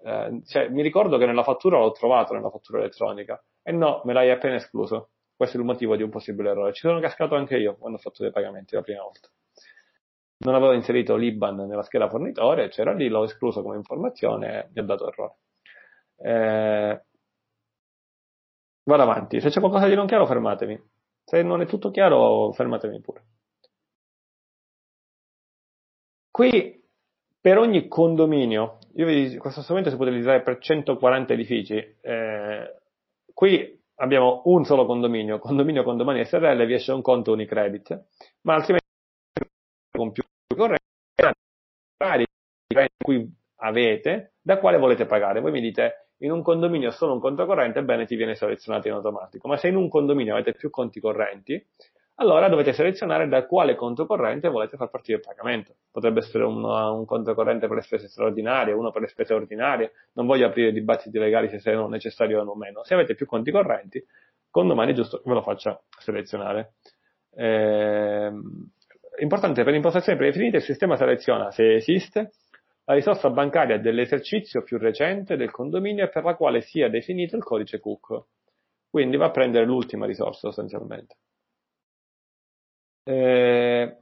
Eh, 0.03 0.41
cioè, 0.45 0.69
mi 0.69 0.83
ricordo 0.83 1.17
che 1.17 1.25
nella 1.25 1.41
fattura 1.41 1.79
l'ho 1.79 1.91
trovato 1.93 2.35
nella 2.35 2.51
fattura 2.51 2.77
elettronica. 2.77 3.43
E 3.63 3.71
no, 3.71 4.03
me 4.05 4.13
l'hai 4.13 4.29
appena 4.29 4.53
escluso. 4.53 5.09
Questo 5.35 5.57
è 5.57 5.59
il 5.59 5.65
motivo 5.65 5.95
di 5.95 6.03
un 6.03 6.11
possibile 6.11 6.51
errore. 6.51 6.73
Ci 6.73 6.81
sono 6.81 6.99
cascato 6.99 7.33
anche 7.33 7.57
io 7.57 7.75
quando 7.75 7.97
ho 7.97 8.01
fatto 8.01 8.21
dei 8.21 8.31
pagamenti 8.31 8.75
la 8.75 8.83
prima 8.83 9.01
volta. 9.01 9.29
Non 10.43 10.55
avevo 10.55 10.73
inserito 10.73 11.15
l'IBAN 11.15 11.67
nella 11.67 11.83
scheda 11.83 12.09
fornitore, 12.09 12.69
c'era 12.69 12.93
lì, 12.93 13.07
l'ho 13.09 13.23
escluso 13.23 13.61
come 13.61 13.77
informazione 13.77 14.63
e 14.63 14.69
mi 14.73 14.81
ha 14.81 14.83
dato 14.83 15.07
errore. 15.07 15.35
Eh, 16.17 17.01
Vado 18.83 19.03
avanti. 19.03 19.39
Se 19.39 19.49
c'è 19.49 19.59
qualcosa 19.59 19.87
di 19.87 19.95
non 19.95 20.07
chiaro, 20.07 20.25
fermatemi. 20.25 20.79
Se 21.23 21.43
non 21.43 21.61
è 21.61 21.65
tutto 21.65 21.91
chiaro, 21.91 22.51
fermatemi 22.51 22.99
pure. 22.99 23.25
Qui, 26.31 26.83
per 27.39 27.57
ogni 27.57 27.87
condominio 27.87 28.79
io 28.95 29.05
vi, 29.05 29.37
questo 29.37 29.61
strumento 29.61 29.89
si 29.89 29.95
può 29.95 30.05
utilizzare 30.05 30.41
per 30.41 30.57
140 30.57 31.33
edifici. 31.33 31.75
Eh, 32.01 32.75
qui 33.33 33.81
abbiamo 33.95 34.41
un 34.45 34.65
solo 34.65 34.85
condominio, 34.85 35.39
condominio 35.39 35.83
condomani 35.83 36.25
SRL, 36.25 36.65
vi 36.65 36.73
esce 36.73 36.91
un 36.91 37.01
conto 37.01 37.31
Unicredit, 37.31 38.05
ma 38.41 38.55
altrimenti 38.55 38.79
con 39.91 40.11
più 40.11 40.23
correnti, 40.55 40.85
in 42.67 42.87
cui 42.97 43.35
avete, 43.57 44.33
da 44.41 44.57
quale 44.57 44.77
volete 44.77 45.05
pagare. 45.05 45.39
Voi 45.39 45.51
mi 45.51 45.61
dite, 45.61 46.09
in 46.17 46.31
un 46.31 46.41
condominio 46.41 46.91
solo 46.91 47.13
un 47.13 47.19
conto 47.19 47.45
corrente, 47.45 47.79
ebbene 47.79 48.05
ti 48.05 48.15
viene 48.15 48.35
selezionato 48.35 48.87
in 48.87 48.93
automatico, 48.93 49.47
ma 49.47 49.57
se 49.57 49.67
in 49.67 49.75
un 49.75 49.89
condominio 49.89 50.33
avete 50.33 50.53
più 50.53 50.69
conti 50.69 50.99
correnti, 50.99 51.63
allora 52.15 52.49
dovete 52.49 52.73
selezionare 52.73 53.27
da 53.27 53.45
quale 53.47 53.75
conto 53.75 54.05
corrente 54.05 54.47
volete 54.47 54.77
far 54.77 54.89
partire 54.89 55.17
il 55.17 55.23
pagamento. 55.23 55.75
Potrebbe 55.89 56.19
essere 56.19 56.43
un, 56.43 56.63
un 56.63 57.05
conto 57.05 57.33
corrente 57.33 57.67
per 57.67 57.77
le 57.77 57.81
spese 57.81 58.07
straordinarie, 58.07 58.73
uno 58.73 58.91
per 58.91 59.01
le 59.01 59.07
spese 59.07 59.33
ordinarie, 59.33 59.93
non 60.13 60.27
voglio 60.27 60.45
aprire 60.45 60.71
dibattiti 60.71 61.17
legali 61.17 61.49
se 61.49 61.59
siano 61.59 61.87
necessari 61.87 62.35
o 62.35 62.55
meno. 62.55 62.83
Se 62.83 62.93
avete 62.93 63.15
più 63.15 63.25
conti 63.25 63.49
correnti, 63.49 64.05
con 64.51 64.67
domani 64.67 64.91
è 64.91 64.95
giusto 64.95 65.17
che 65.17 65.23
ve 65.25 65.33
lo 65.33 65.41
faccia 65.41 65.81
selezionare. 65.97 66.73
Eh, 67.33 68.31
importante, 69.21 69.63
per 69.63 69.73
impostazioni 69.73 70.17
predefinite 70.17 70.57
il 70.57 70.63
sistema 70.63 70.95
seleziona 70.97 71.51
se 71.51 71.75
esiste 71.75 72.31
la 72.85 72.93
risorsa 72.93 73.29
bancaria 73.29 73.79
dell'esercizio 73.79 74.63
più 74.63 74.77
recente 74.77 75.37
del 75.37 75.51
condominio 75.51 76.03
e 76.03 76.09
per 76.09 76.23
la 76.23 76.35
quale 76.35 76.61
sia 76.61 76.89
definito 76.89 77.35
il 77.35 77.43
codice 77.43 77.79
Cook. 77.79 78.23
Quindi 78.89 79.17
va 79.17 79.27
a 79.27 79.31
prendere 79.31 79.65
l'ultima 79.65 80.05
risorsa 80.05 80.47
sostanzialmente. 80.47 81.15
Eh, 83.03 83.97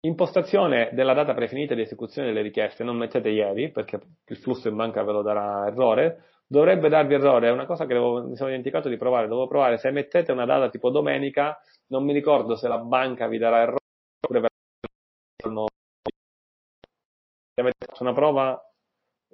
impostazione 0.00 0.90
della 0.92 1.14
data 1.14 1.34
prefinita 1.34 1.74
di 1.74 1.82
esecuzione 1.82 2.28
delle 2.28 2.42
richieste, 2.42 2.82
non 2.82 2.96
mettete 2.96 3.28
ieri 3.28 3.70
perché 3.70 4.00
il 4.26 4.36
flusso 4.38 4.68
in 4.68 4.76
banca 4.76 5.04
ve 5.04 5.12
lo 5.12 5.22
darà 5.22 5.66
errore, 5.66 6.24
dovrebbe 6.50 6.88
darvi 6.88 7.14
errore, 7.14 7.46
è 7.46 7.52
una 7.52 7.64
cosa 7.64 7.86
che 7.86 7.94
devo, 7.94 8.26
mi 8.26 8.34
sono 8.34 8.48
dimenticato 8.48 8.88
di 8.88 8.96
provare, 8.96 9.28
devo 9.28 9.46
provare, 9.46 9.78
se 9.78 9.92
mettete 9.92 10.32
una 10.32 10.44
data 10.44 10.68
tipo 10.68 10.90
domenica, 10.90 11.56
non 11.88 12.04
mi 12.04 12.12
ricordo 12.12 12.56
se 12.56 12.66
la 12.66 12.78
banca 12.78 13.28
vi 13.28 13.38
darà 13.38 13.60
errore 13.60 13.78
oppure 14.20 14.48
se 17.54 17.60
avete 17.60 17.86
fatto 17.86 18.02
una 18.02 18.12
prova 18.12 18.60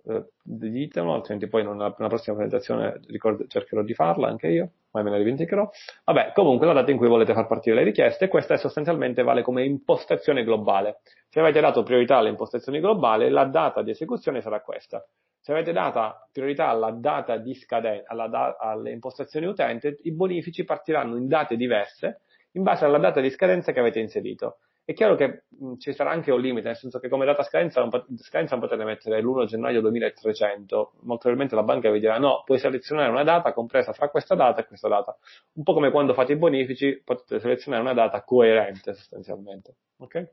eh, 0.04 0.26
ditemelo, 0.42 1.14
altrimenti 1.14 1.48
poi 1.48 1.64
nella, 1.64 1.94
nella 1.96 2.08
prossima 2.08 2.36
presentazione 2.36 3.00
ricordo, 3.06 3.46
cercherò 3.46 3.80
di 3.80 3.94
farla 3.94 4.28
anche 4.28 4.48
io, 4.48 4.70
ma 4.90 5.02
me 5.02 5.10
ne 5.10 5.18
dimenticherò. 5.18 5.70
Vabbè, 6.04 6.32
comunque 6.34 6.66
la 6.66 6.74
data 6.74 6.90
in 6.90 6.98
cui 6.98 7.08
volete 7.08 7.32
far 7.32 7.46
partire 7.46 7.76
le 7.76 7.82
richieste, 7.82 8.28
questa 8.28 8.58
sostanzialmente 8.58 9.22
vale 9.22 9.40
come 9.40 9.64
impostazione 9.64 10.44
globale. 10.44 11.00
Se 11.30 11.40
avete 11.40 11.60
dato 11.60 11.82
priorità 11.82 12.18
alle 12.18 12.28
impostazioni 12.28 12.78
globali, 12.78 13.30
la 13.30 13.44
data 13.44 13.80
di 13.80 13.90
esecuzione 13.90 14.42
sarà 14.42 14.60
questa. 14.60 15.02
Se 15.46 15.52
avete 15.52 15.70
dato 15.70 16.26
priorità 16.32 16.66
alla 16.66 16.90
data 16.90 17.36
di 17.36 17.54
scadenza, 17.54 18.12
da- 18.26 18.56
alle 18.58 18.90
impostazioni 18.90 19.46
utente, 19.46 19.96
i 20.02 20.10
bonifici 20.10 20.64
partiranno 20.64 21.16
in 21.16 21.28
date 21.28 21.54
diverse 21.54 22.22
in 22.54 22.64
base 22.64 22.84
alla 22.84 22.98
data 22.98 23.20
di 23.20 23.30
scadenza 23.30 23.70
che 23.70 23.78
avete 23.78 24.00
inserito. 24.00 24.58
È 24.84 24.92
chiaro 24.92 25.14
che 25.14 25.44
mh, 25.46 25.76
ci 25.76 25.92
sarà 25.92 26.10
anche 26.10 26.32
un 26.32 26.40
limite, 26.40 26.66
nel 26.66 26.76
senso 26.76 26.98
che 26.98 27.08
come 27.08 27.24
data 27.24 27.44
scadenza 27.44 27.80
non, 27.80 27.92
scadenza 28.16 28.56
non 28.56 28.64
potete 28.66 28.82
mettere 28.82 29.22
l'1 29.22 29.44
gennaio 29.44 29.80
2300, 29.82 30.74
molto 31.02 31.28
probabilmente 31.28 31.54
la 31.54 31.62
banca 31.62 31.92
vi 31.92 32.00
dirà 32.00 32.18
no, 32.18 32.42
puoi 32.44 32.58
selezionare 32.58 33.08
una 33.08 33.22
data 33.22 33.52
compresa 33.52 33.92
fra 33.92 34.08
questa 34.08 34.34
data 34.34 34.62
e 34.62 34.66
questa 34.66 34.88
data. 34.88 35.16
Un 35.52 35.62
po' 35.62 35.74
come 35.74 35.92
quando 35.92 36.12
fate 36.12 36.32
i 36.32 36.36
bonifici, 36.36 37.00
potete 37.04 37.38
selezionare 37.38 37.84
una 37.84 37.94
data 37.94 38.20
coerente 38.24 38.94
sostanzialmente. 38.94 39.76
Ok? 39.98 40.28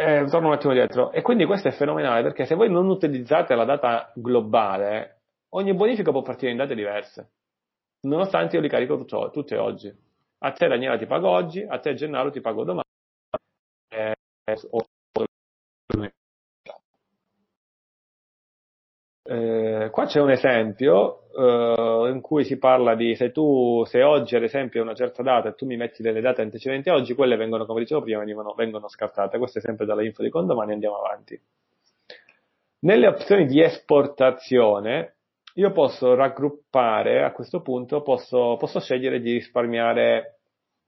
Eh, 0.00 0.26
torno 0.30 0.48
un 0.48 0.52
attimo 0.52 0.72
dietro. 0.72 1.10
E 1.10 1.22
quindi 1.22 1.44
questo 1.44 1.68
è 1.68 1.72
fenomenale 1.72 2.22
perché 2.22 2.44
se 2.44 2.54
voi 2.54 2.70
non 2.70 2.88
utilizzate 2.88 3.56
la 3.56 3.64
data 3.64 4.12
globale, 4.14 5.22
ogni 5.54 5.74
bonifico 5.74 6.12
può 6.12 6.22
partire 6.22 6.52
in 6.52 6.56
date 6.56 6.76
diverse, 6.76 7.32
nonostante 8.02 8.54
io 8.54 8.62
li 8.62 8.68
carico 8.68 8.96
tutto, 8.96 9.30
tutte 9.32 9.56
oggi 9.56 9.92
a 10.40 10.52
te 10.52 10.68
Daniela 10.68 10.96
ti 10.96 11.06
pago 11.06 11.28
oggi, 11.28 11.62
a 11.62 11.78
te 11.80 11.94
Gennaro 11.94 12.30
ti 12.30 12.40
pago 12.40 12.64
domani. 12.64 12.84
Eh, 13.88 14.14
eh, 19.30 19.90
qua 19.90 20.06
c'è 20.06 20.20
un 20.20 20.30
esempio 20.30 21.28
eh, 21.36 22.08
in 22.10 22.22
cui 22.22 22.44
si 22.44 22.56
parla 22.56 22.94
di 22.94 23.14
se 23.14 23.30
tu, 23.30 23.84
se 23.84 24.02
oggi 24.02 24.36
ad 24.36 24.42
esempio 24.42 24.80
è 24.80 24.82
una 24.82 24.94
certa 24.94 25.22
data 25.22 25.50
e 25.50 25.54
tu 25.54 25.66
mi 25.66 25.76
metti 25.76 26.02
delle 26.02 26.22
date 26.22 26.40
antecedenti 26.40 26.88
a 26.88 26.94
oggi, 26.94 27.14
quelle 27.14 27.36
vengono, 27.36 27.66
come 27.66 27.80
dicevo 27.80 28.00
prima, 28.00 28.24
vengono, 28.24 28.54
vengono 28.54 28.88
scartate. 28.88 29.36
Questo 29.36 29.58
è 29.58 29.60
sempre 29.60 29.84
dalla 29.84 30.02
info 30.02 30.22
di 30.22 30.30
condomani, 30.30 30.72
andiamo 30.72 30.96
avanti. 30.96 31.38
Nelle 32.80 33.06
opzioni 33.06 33.44
di 33.44 33.60
esportazione 33.60 35.16
io 35.56 35.72
posso 35.72 36.14
raggruppare, 36.14 37.22
a 37.22 37.32
questo 37.32 37.60
punto 37.60 38.00
posso, 38.00 38.56
posso 38.58 38.80
scegliere 38.80 39.20
di 39.20 39.32
risparmiare 39.32 40.38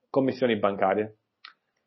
commissioni 0.09 0.57
bancarie. 0.57 1.17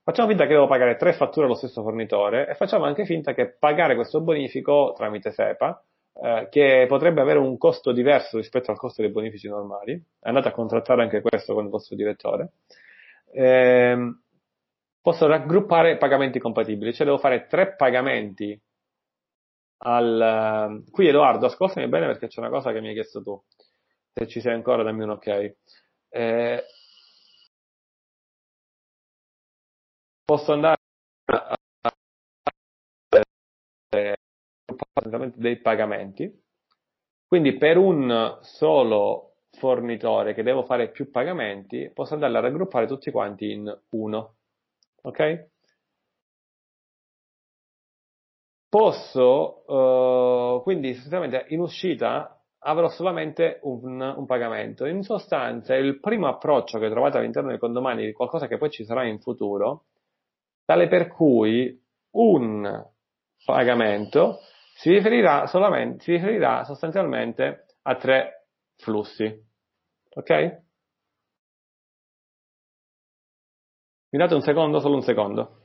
Facciamo 0.04 0.28
finta 0.28 0.44
che 0.44 0.54
devo 0.54 0.68
pagare 0.68 0.98
tre 0.98 1.14
fatture 1.14 1.48
allo 1.48 1.56
stesso 1.56 1.82
fornitore 1.82 2.48
e 2.48 2.54
facciamo 2.54 2.86
anche 2.86 3.06
finta 3.06 3.34
che 3.34 3.56
pagare 3.58 3.96
questo 3.96 4.22
bonifico 4.22 4.94
tramite 4.96 5.32
SEPA, 5.32 5.84
eh, 6.14 6.48
che 6.50 6.86
potrebbe 6.88 7.22
avere 7.22 7.40
un 7.40 7.58
costo 7.58 7.92
diverso 7.92 8.38
rispetto 8.38 8.72
al 8.72 8.78
costo 8.78 9.02
dei 9.02 9.12
bonifici 9.12 9.48
normali, 9.48 10.02
andate 10.22 10.50
a 10.50 10.52
contrattare 10.52 11.02
anche 11.02 11.22
questo 11.22 11.54
con 11.54 11.66
il 11.66 11.70
vostro 11.70 11.96
direttore, 11.96 12.54
eh, 13.32 14.16
posso 15.02 15.28
raggruppare 15.28 15.98
pagamenti 15.98 16.40
compatibili, 16.40 16.94
cioè 16.94 17.06
devo 17.06 17.18
fare 17.18 17.48
tre 17.48 17.76
pagamenti 17.76 18.60
al... 19.86 20.84
Qui 20.90 21.08
Edoardo, 21.08 21.46
ascoltami 21.48 21.88
bene 21.88 22.08
perché 22.08 22.28
c'è 22.28 22.40
una 22.40 22.50
cosa 22.50 22.72
che 22.72 22.82
mi 22.82 22.90
hai 22.90 22.94
chiesto 22.94 23.22
tu. 23.22 23.42
Se 24.14 24.28
ci 24.28 24.42
sei 24.42 24.54
ancora, 24.54 24.84
dammi 24.84 25.04
un 25.04 25.10
ok. 25.12 25.56
Eh... 26.10 26.64
Posso 30.26 30.54
andare 30.54 30.78
a 31.26 31.56
dei 35.36 35.60
pagamenti. 35.60 36.42
Quindi 37.28 37.58
per 37.58 37.78
un 37.78 38.38
solo 38.42 39.36
fornitore 39.52 40.34
che 40.34 40.44
devo 40.44 40.64
fare 40.64 40.90
più 40.90 41.10
pagamenti, 41.10 41.92
posso 41.94 42.14
andare 42.14 42.38
a 42.38 42.42
raggruppare 42.42 42.88
tutti 42.88 43.12
quanti 43.12 43.52
in 43.52 43.80
uno. 43.92 44.36
Ok? 45.04 45.52
posso, 48.74 49.72
uh, 49.72 50.64
quindi 50.64 50.96
sostanzialmente 50.96 51.46
in 51.50 51.60
uscita 51.60 52.42
avrò 52.66 52.90
solamente 52.90 53.60
un, 53.62 54.02
un, 54.02 54.26
pagamento. 54.26 54.88
In 54.88 55.04
sostanza, 55.04 55.76
il 55.76 56.00
primo 56.00 56.28
approccio 56.28 56.80
che 56.80 56.90
trovate 56.90 57.20
all'interno 57.20 57.50
dei 57.50 57.60
condomani 57.60 58.12
qualcosa 58.14 58.48
che 58.48 58.58
poi 58.58 58.72
ci 58.72 58.84
sarà 58.84 59.06
in 59.06 59.20
futuro, 59.20 59.84
tale 60.66 60.88
per 60.88 61.08
cui 61.10 61.80
un 62.14 62.84
pagamento 63.46 64.40
si 64.76 64.90
riferirà, 64.90 65.46
si 65.48 66.12
riferirà 66.12 66.64
sostanzialmente 66.64 67.66
a 67.84 67.96
tre 67.96 68.48
flussi. 68.78 69.26
Ok? 70.16 70.62
Mi 74.10 74.20
date 74.20 74.34
un 74.36 74.42
secondo, 74.42 74.80
solo 74.80 74.96
un 74.96 75.02
secondo. 75.02 75.63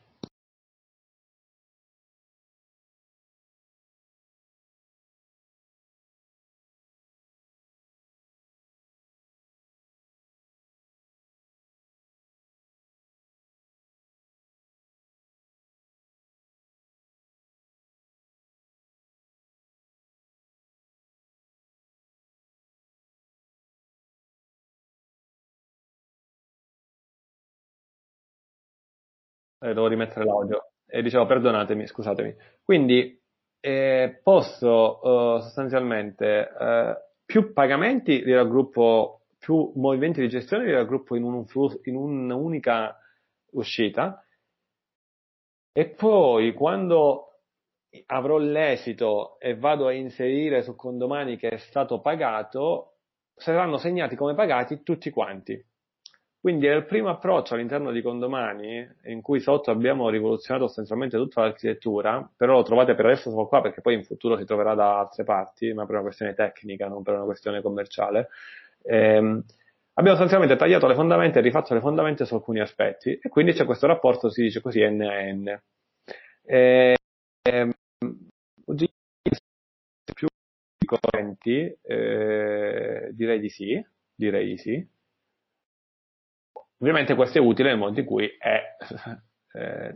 Eh, 29.61 29.75
devo 29.75 29.87
rimettere 29.87 30.25
l'audio. 30.25 30.71
E 30.87 31.03
dicevo, 31.03 31.27
perdonatemi, 31.27 31.87
scusatemi. 31.87 32.35
Quindi 32.63 33.21
eh, 33.61 34.21
posso 34.23 35.37
eh, 35.37 35.43
sostanzialmente 35.43 36.49
eh, 36.59 36.97
più 37.25 37.53
pagamenti 37.53 38.25
li 38.25 38.35
raggruppo, 38.35 39.23
più 39.39 39.73
movimenti 39.77 40.21
di 40.21 40.29
gestione 40.29 40.65
li 40.65 40.73
raggruppo 40.73 41.17
in, 41.17 41.25
un 41.25 41.45
flusso, 41.47 41.81
in 41.85 41.97
un'unica 41.97 42.97
uscita 43.51 44.23
e 45.73 45.91
poi 45.91 46.55
quando 46.55 47.29
avrò 48.07 48.37
l'esito 48.39 49.39
e 49.39 49.57
vado 49.57 49.87
a 49.87 49.93
inserire 49.93 50.63
su 50.63 50.75
condomani 50.75 51.37
che 51.37 51.51
è 51.51 51.57
stato 51.59 52.01
pagato, 52.01 52.97
saranno 53.35 53.77
segnati 53.77 54.17
come 54.17 54.35
pagati 54.35 54.83
tutti 54.83 55.11
quanti. 55.11 55.65
Quindi 56.41 56.67
è 56.67 56.75
il 56.75 56.85
primo 56.87 57.09
approccio 57.09 57.55
all'interno 57.55 57.91
di 57.91 58.01
Condomani 58.01 58.89
in 59.07 59.21
cui 59.23 59.41
sotto 59.41 59.73
abbiamo 59.73 60.09
rivoluzionato 60.09 60.67
sostanzialmente 60.67 61.17
tutta 61.17 61.41
l'architettura, 61.43 62.31
però 62.37 62.55
lo 62.55 62.63
trovate 62.63 62.95
per 62.95 63.07
adesso 63.07 63.31
solo 63.31 63.49
qua 63.49 63.61
perché 63.61 63.81
poi 63.81 63.95
in 63.95 64.05
futuro 64.05 64.37
si 64.39 64.45
troverà 64.45 64.75
da 64.75 65.01
altre 65.01 65.25
parti, 65.25 65.73
ma 65.73 65.85
per 65.85 65.97
una 65.97 66.05
questione 66.05 66.35
tecnica, 66.35 66.87
non 66.87 67.03
per 67.03 67.15
una 67.15 67.25
questione 67.25 67.61
commerciale. 67.61 68.29
Ehm, 68.85 69.45
abbiamo 69.95 70.17
sostanzialmente 70.17 70.57
tagliato 70.57 70.87
le 70.87 70.95
fondamenta 70.95 71.41
e 71.41 71.43
rifatto 71.43 71.75
le 71.75 71.81
fondamenta 71.81 72.25
su 72.25 72.35
alcuni 72.35 72.61
aspetti 72.61 73.19
e 73.21 73.29
quindi 73.29 73.53
c'è 73.53 73.65
questo 73.65 73.89
rapporto, 73.89 74.31
si 74.31 74.43
dice 74.43 74.61
così, 74.61 74.81
N 74.89 75.03
a 75.03 75.33
N. 75.33 75.61
Ehm, 76.45 77.73
più 80.15 80.29
correnti, 80.87 81.77
eh, 81.83 83.09
direi 83.13 83.41
di 83.41 83.49
sì, 83.49 83.85
direi 84.15 84.47
di 84.47 84.57
sì 84.57 84.89
Ovviamente 86.81 87.15
questo 87.15 87.39
è 87.39 87.41
utile 87.41 87.71
nel 87.71 87.79
momento 87.79 88.01
in 88.01 88.07
cui 88.07 88.27
è... 88.39 88.63
Eh. 89.51 89.95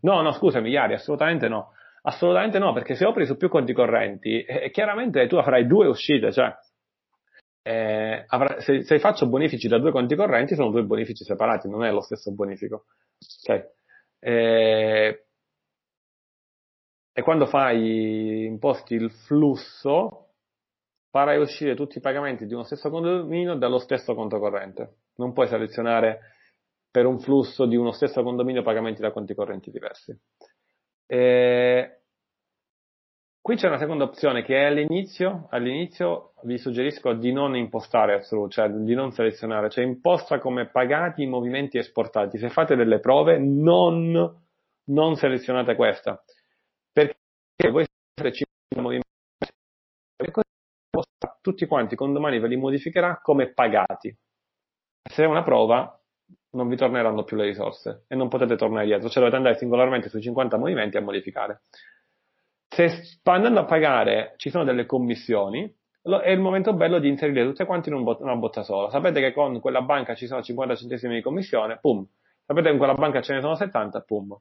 No, 0.00 0.22
no, 0.22 0.32
scusami, 0.32 0.70
Iari, 0.70 0.94
assolutamente 0.94 1.46
no. 1.46 1.72
Assolutamente 2.02 2.58
no, 2.58 2.72
perché 2.72 2.94
se 2.94 3.04
operi 3.04 3.26
su 3.26 3.36
più 3.36 3.48
conti 3.48 3.74
correnti, 3.74 4.42
eh, 4.42 4.70
chiaramente 4.70 5.26
tu 5.28 5.36
avrai 5.36 5.66
due 5.66 5.86
uscite, 5.86 6.32
cioè 6.32 6.52
eh, 7.68 8.24
avrai, 8.26 8.62
se, 8.62 8.82
se, 8.82 8.98
faccio 8.98 9.28
bonifici 9.28 9.68
da 9.68 9.78
due 9.78 9.90
conti 9.90 10.16
correnti 10.16 10.54
sono 10.54 10.70
due 10.70 10.84
bonifici 10.84 11.22
separati, 11.22 11.68
non 11.68 11.84
è 11.84 11.92
lo 11.92 12.00
stesso 12.00 12.32
bonifico. 12.32 12.86
Okay. 13.42 13.62
Eh, 14.20 15.26
e 17.12 17.22
quando 17.22 17.44
fai 17.46 18.46
imposti 18.46 18.94
il 18.94 19.10
flusso, 19.10 20.27
farai 21.10 21.38
uscire 21.38 21.74
tutti 21.74 21.98
i 21.98 22.02
pagamenti 22.02 22.46
di 22.46 22.54
uno 22.54 22.64
stesso 22.64 22.90
condominio 22.90 23.54
dallo 23.54 23.78
stesso 23.78 24.14
conto 24.14 24.38
corrente 24.38 24.96
non 25.18 25.32
puoi 25.32 25.48
selezionare 25.48 26.20
per 26.90 27.06
un 27.06 27.18
flusso 27.20 27.66
di 27.66 27.76
uno 27.76 27.92
stesso 27.92 28.22
condominio 28.22 28.62
pagamenti 28.62 29.00
da 29.00 29.12
conti 29.12 29.34
correnti 29.34 29.70
diversi. 29.70 30.16
E 31.06 32.00
qui 33.40 33.56
c'è 33.56 33.68
una 33.68 33.78
seconda 33.78 34.04
opzione 34.04 34.42
che 34.42 34.64
all'inizio, 34.64 35.48
all'inizio 35.50 36.32
vi 36.42 36.58
suggerisco 36.58 37.12
di 37.12 37.32
non 37.32 37.56
impostare 37.56 38.14
assoluto, 38.14 38.50
cioè 38.50 38.68
di 38.70 38.94
non 38.94 39.12
selezionare, 39.12 39.70
cioè 39.70 39.84
imposta 39.84 40.38
come 40.38 40.70
pagati 40.70 41.22
i 41.22 41.26
movimenti 41.26 41.78
esportati. 41.78 42.38
Se 42.38 42.48
fate 42.48 42.74
delle 42.74 43.00
prove 43.00 43.38
non, 43.38 44.42
non 44.84 45.16
selezionate 45.16 45.74
questa, 45.74 46.22
perché 46.92 47.16
voi 47.70 47.86
fate 48.14 48.32
5 48.32 48.82
movimenti 48.82 49.07
tutti 51.40 51.66
quanti 51.66 51.96
condomani 51.96 52.38
ve 52.38 52.48
li 52.48 52.56
modificherà 52.56 53.20
come 53.22 53.52
pagati 53.52 54.16
se 55.08 55.24
è 55.24 55.26
una 55.26 55.42
prova 55.42 55.92
non 56.50 56.68
vi 56.68 56.76
torneranno 56.76 57.24
più 57.24 57.36
le 57.36 57.44
risorse 57.44 58.04
e 58.08 58.14
non 58.14 58.28
potete 58.28 58.56
tornare 58.56 58.86
dietro, 58.86 59.08
cioè 59.08 59.18
dovete 59.18 59.36
andare 59.36 59.56
singolarmente 59.56 60.08
sui 60.08 60.22
50 60.22 60.56
movimenti 60.56 60.96
a 60.96 61.00
modificare. 61.00 61.62
Se 62.68 63.18
andando 63.24 63.60
a 63.60 63.64
pagare 63.64 64.34
ci 64.36 64.50
sono 64.50 64.64
delle 64.64 64.86
commissioni, 64.86 65.74
è 66.02 66.30
il 66.30 66.40
momento 66.40 66.72
bello 66.74 66.98
di 66.98 67.08
inserire 67.08 67.44
tutte 67.44 67.64
quante 67.64 67.90
in 67.90 67.96
una 67.96 68.36
botta 68.36 68.62
sola. 68.62 68.90
Sapete 68.90 69.20
che 69.20 69.32
con 69.32 69.60
quella 69.60 69.82
banca 69.82 70.14
ci 70.14 70.26
sono 70.26 70.42
50 70.42 70.74
centesimi 70.74 71.14
di 71.16 71.22
commissione, 71.22 71.78
pum. 71.80 72.06
Sapete 72.44 72.66
che 72.66 72.72
in 72.72 72.78
quella 72.78 72.94
banca 72.94 73.20
ce 73.20 73.34
ne 73.34 73.40
sono 73.40 73.54
70, 73.54 74.00
pum. 74.02 74.36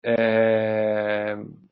Eh... 0.00 1.67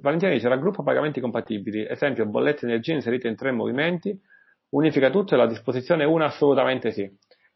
Valentina 0.00 0.30
dice, 0.30 0.48
raggruppa 0.48 0.82
pagamenti 0.82 1.20
compatibili, 1.20 1.86
esempio 1.88 2.26
bollette 2.26 2.66
energia 2.66 2.92
inserite 2.92 3.28
in 3.28 3.36
tre 3.36 3.50
movimenti, 3.52 4.18
unifica 4.70 5.10
tutto 5.10 5.34
e 5.34 5.36
la 5.36 5.46
disposizione 5.46 6.04
1 6.04 6.24
assolutamente 6.24 6.90
sì. 6.90 7.10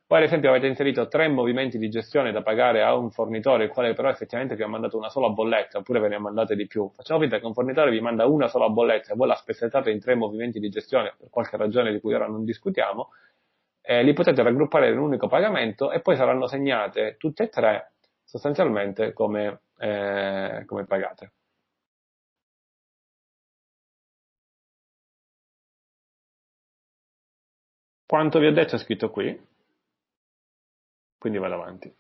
Poi 0.06 0.20
ad 0.20 0.26
esempio 0.26 0.50
avete 0.50 0.66
inserito 0.66 1.08
tre 1.08 1.28
movimenti 1.28 1.78
di 1.78 1.88
gestione 1.88 2.32
da 2.32 2.42
pagare 2.42 2.82
a 2.82 2.94
un 2.94 3.10
fornitore, 3.10 3.64
il 3.64 3.70
quale 3.70 3.94
però 3.94 4.10
effettivamente 4.10 4.56
vi 4.56 4.62
ha 4.62 4.66
mandato 4.66 4.98
una 4.98 5.08
sola 5.08 5.30
bolletta, 5.30 5.78
oppure 5.78 6.00
ve 6.00 6.08
ne 6.08 6.16
ha 6.16 6.18
mandate 6.18 6.54
di 6.54 6.66
più. 6.66 6.90
Facciamo 6.94 7.20
finta 7.20 7.38
che 7.38 7.46
un 7.46 7.54
fornitore 7.54 7.90
vi 7.90 8.00
manda 8.00 8.26
una 8.26 8.46
sola 8.48 8.68
bolletta 8.68 9.12
e 9.12 9.16
voi 9.16 9.28
la 9.28 9.34
spezzettate 9.34 9.90
in 9.90 10.00
tre 10.00 10.14
movimenti 10.14 10.60
di 10.60 10.68
gestione, 10.68 11.14
per 11.18 11.30
qualche 11.30 11.56
ragione 11.56 11.92
di 11.92 12.00
cui 12.00 12.12
ora 12.12 12.26
non 12.26 12.44
discutiamo, 12.44 13.08
eh, 13.80 14.02
li 14.02 14.12
potete 14.12 14.42
raggruppare 14.42 14.90
in 14.90 14.98
un 14.98 15.04
unico 15.04 15.28
pagamento 15.28 15.90
e 15.90 16.00
poi 16.00 16.16
saranno 16.16 16.46
segnate 16.46 17.16
tutte 17.18 17.44
e 17.44 17.48
tre 17.48 17.92
sostanzialmente 18.22 19.14
come, 19.14 19.62
eh, 19.78 20.64
come 20.66 20.84
pagate. 20.84 21.32
Quanto 28.12 28.38
vi 28.40 28.46
ho 28.46 28.52
detto 28.52 28.74
è 28.74 28.78
scritto 28.78 29.08
qui, 29.08 29.40
quindi 31.16 31.38
vado 31.38 31.54
avanti. 31.54 31.90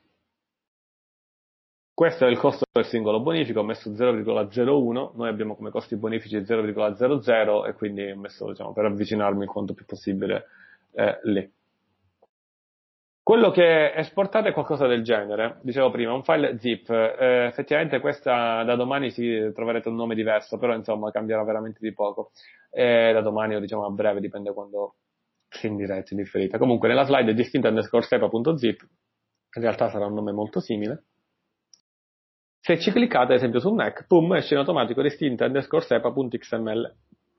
Questo 1.94 2.26
è 2.26 2.28
il 2.28 2.36
costo 2.36 2.66
del 2.70 2.84
singolo 2.84 3.22
bonifico, 3.22 3.60
ho 3.60 3.64
messo 3.64 3.90
0,01, 3.90 5.12
noi 5.14 5.28
abbiamo 5.30 5.56
come 5.56 5.70
costi 5.70 5.96
bonifici 5.96 6.36
0,00 6.36 7.66
e 7.66 7.72
quindi 7.72 8.10
ho 8.10 8.18
messo 8.18 8.46
diciamo, 8.46 8.74
per 8.74 8.84
avvicinarmi 8.84 9.46
quanto 9.46 9.72
più 9.72 9.86
possibile 9.86 10.48
eh, 10.92 11.18
lì. 11.22 11.50
Quello 13.22 13.50
che 13.50 13.94
esportate 13.94 14.50
è 14.50 14.52
qualcosa 14.52 14.86
del 14.86 15.02
genere, 15.02 15.60
dicevo 15.62 15.90
prima, 15.90 16.12
un 16.12 16.24
file 16.24 16.58
zip, 16.58 16.90
eh, 16.90 17.46
effettivamente 17.46 18.00
questa 18.00 18.62
da 18.64 18.76
domani 18.76 19.10
si 19.10 19.50
troverete 19.54 19.88
un 19.88 19.94
nome 19.94 20.14
diverso, 20.14 20.58
però 20.58 20.74
insomma 20.74 21.10
cambierà 21.10 21.42
veramente 21.42 21.78
di 21.80 21.94
poco, 21.94 22.32
eh, 22.70 23.12
da 23.14 23.22
domani 23.22 23.54
o 23.54 23.60
diciamo 23.60 23.86
a 23.86 23.90
breve, 23.90 24.20
dipende 24.20 24.52
quando 24.52 24.96
in 25.62 25.76
diretta, 25.76 26.14
in 26.14 26.18
differita. 26.18 26.58
Comunque 26.58 26.88
nella 26.88 27.04
slide 27.04 27.30
è 27.30 27.34
distinta 27.34 27.68
underscore 27.68 28.04
sepa.zip, 28.04 28.80
in 29.54 29.62
realtà 29.62 29.90
sarà 29.90 30.06
un 30.06 30.14
nome 30.14 30.32
molto 30.32 30.60
simile. 30.60 31.04
Se 32.60 32.78
ci 32.78 32.92
cliccate 32.92 33.32
ad 33.32 33.38
esempio 33.38 33.60
su 33.60 33.72
Mac, 33.72 34.06
pum, 34.06 34.34
esce 34.34 34.54
in 34.54 34.60
automatico 34.60 35.02
distinta 35.02 35.46
underscore 35.46 35.84
sepa.xml. 35.84 36.96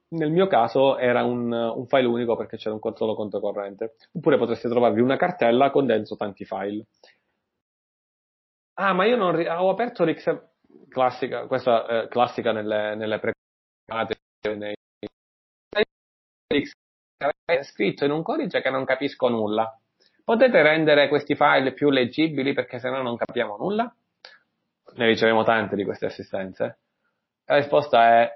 Nel 0.10 0.32
mio 0.32 0.48
caso 0.48 0.98
era 0.98 1.24
un, 1.24 1.52
un, 1.52 1.88
file 1.88 2.06
unico 2.06 2.36
perché 2.36 2.58
c'era 2.58 2.76
un 2.76 2.96
solo 2.96 3.16
conto 3.16 3.40
corrente. 3.40 3.96
Oppure 4.12 4.38
potreste 4.38 4.70
trovarvi 4.70 5.02
una 5.02 5.18
cartella 5.18 5.72
con 5.72 5.86
dentro 5.86 6.16
tanti 6.16 6.46
file. 6.46 6.86
Ah, 8.76 8.94
ma 8.94 9.06
io 9.06 9.16
non 9.16 9.36
ri- 9.36 9.48
ho 9.48 9.70
aperto 9.70 10.04
l'XML, 10.04 10.52
classica, 10.90 11.48
questa 11.48 12.04
eh, 12.04 12.08
classica 12.08 12.52
nelle, 12.52 12.96
nelle 12.96 13.20
pre 13.20 13.34
nei 14.56 14.76
è 17.46 17.64
scritto 17.64 18.06
in 18.06 18.12
un 18.12 18.24
codice 18.24 18.62
che 18.62 18.70
non 18.70 18.86
capisco 18.86 19.28
nulla. 19.28 19.78
Potete 20.24 20.62
rendere 20.62 21.08
questi 21.10 21.36
file 21.36 21.74
più 21.74 21.90
leggibili 21.90 22.54
perché 22.54 22.80
se 22.80 22.90
no 22.90 23.02
non 23.02 23.18
capiamo 23.18 23.58
nulla? 23.58 23.94
Ne 24.96 25.06
riceviamo 25.08 25.44
tante 25.44 25.76
di 25.76 25.84
queste 25.84 26.06
assistenze. 26.06 26.80
La 27.46 27.58
risposta 27.58 28.22
è 28.22 28.32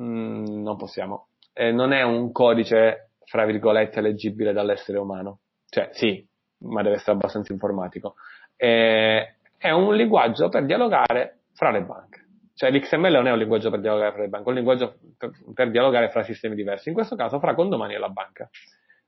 mm, 0.00 0.62
non 0.62 0.76
possiamo. 0.76 1.28
Eh, 1.52 1.70
non 1.70 1.92
è 1.92 2.02
un 2.02 2.32
codice, 2.32 3.10
fra 3.24 3.44
virgolette, 3.44 4.00
leggibile 4.00 4.52
dall'essere 4.52 4.98
umano. 4.98 5.40
Cioè, 5.68 5.90
sì, 5.92 6.26
ma 6.58 6.82
deve 6.82 6.96
essere 6.96 7.12
abbastanza 7.12 7.52
informatico. 7.52 8.14
Eh, 8.56 9.34
è 9.56 9.70
un 9.70 9.94
linguaggio 9.94 10.48
per 10.48 10.64
dialogare 10.64 11.40
fra 11.52 11.70
le 11.70 11.82
banche. 11.82 12.26
Cioè 12.58 12.72
l'XML 12.72 13.12
non 13.12 13.28
è 13.28 13.30
un 13.30 13.38
linguaggio 13.38 13.70
per 13.70 13.78
dialogare 13.78 14.10
fra 14.10 14.22
le 14.22 14.28
banche, 14.28 14.46
è 14.46 14.48
un 14.48 14.56
linguaggio 14.56 14.98
per, 15.16 15.30
per 15.54 15.70
dialogare 15.70 16.10
fra 16.10 16.24
sistemi 16.24 16.56
diversi, 16.56 16.88
in 16.88 16.94
questo 16.94 17.14
caso 17.14 17.38
fra 17.38 17.54
condomani 17.54 17.94
e 17.94 17.98
la 17.98 18.08
banca. 18.08 18.50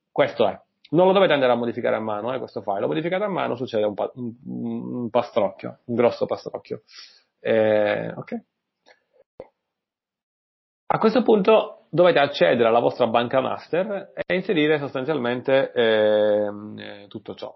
Questo 0.08 0.46
è. 0.46 0.56
Non 0.90 1.08
lo 1.08 1.12
dovete 1.12 1.32
andare 1.32 1.50
a 1.50 1.56
modificare 1.56 1.96
a 1.96 2.00
mano, 2.00 2.32
eh, 2.32 2.38
questo 2.38 2.62
file. 2.62 2.78
Lo 2.78 2.86
modificate 2.86 3.24
a 3.24 3.28
mano, 3.28 3.56
succede 3.56 3.84
un, 3.86 3.94
pa- 3.94 4.12
un, 4.14 4.32
un 4.44 5.10
pastrocchio, 5.10 5.80
un 5.86 5.94
grosso 5.96 6.26
pastrocchio. 6.26 6.82
Eh, 7.40 8.12
ok. 8.14 8.40
A 10.92 10.98
questo 10.98 11.22
punto 11.24 11.86
dovete 11.90 12.20
accedere 12.20 12.68
alla 12.68 12.78
vostra 12.78 13.08
banca 13.08 13.40
master 13.40 14.12
e 14.14 14.32
inserire 14.32 14.78
sostanzialmente 14.78 15.72
eh, 15.72 17.06
tutto 17.08 17.34
ciò. 17.34 17.52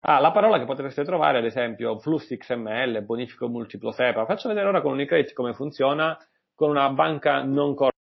Ah, 0.00 0.20
la 0.20 0.30
parola 0.30 0.58
che 0.58 0.64
potreste 0.64 1.04
trovare, 1.04 1.38
ad 1.38 1.44
esempio, 1.44 1.98
flussi 1.98 2.36
XML, 2.36 3.02
bonifico 3.04 3.48
multiplo 3.48 3.90
SEPA. 3.90 4.26
Faccio 4.26 4.48
vedere 4.48 4.68
ora 4.68 4.80
con 4.80 4.92
Unicredit 4.92 5.32
come 5.32 5.54
funziona 5.54 6.16
con 6.54 6.70
una 6.70 6.90
banca 6.90 7.42
non 7.42 7.74
core. 7.74 7.92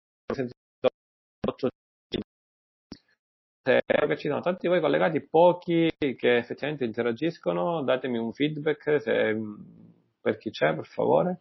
Perché 3.62 4.16
ci 4.16 4.28
sono 4.28 4.40
tanti 4.40 4.60
di 4.62 4.68
voi 4.68 4.80
collegati, 4.80 5.26
pochi 5.26 5.90
che 5.98 6.36
effettivamente 6.36 6.84
interagiscono. 6.84 7.82
Datemi 7.82 8.18
un 8.18 8.32
feedback 8.32 9.00
se, 9.00 9.36
per 10.20 10.36
chi 10.36 10.50
c'è, 10.50 10.74
per 10.74 10.86
favore. 10.86 11.40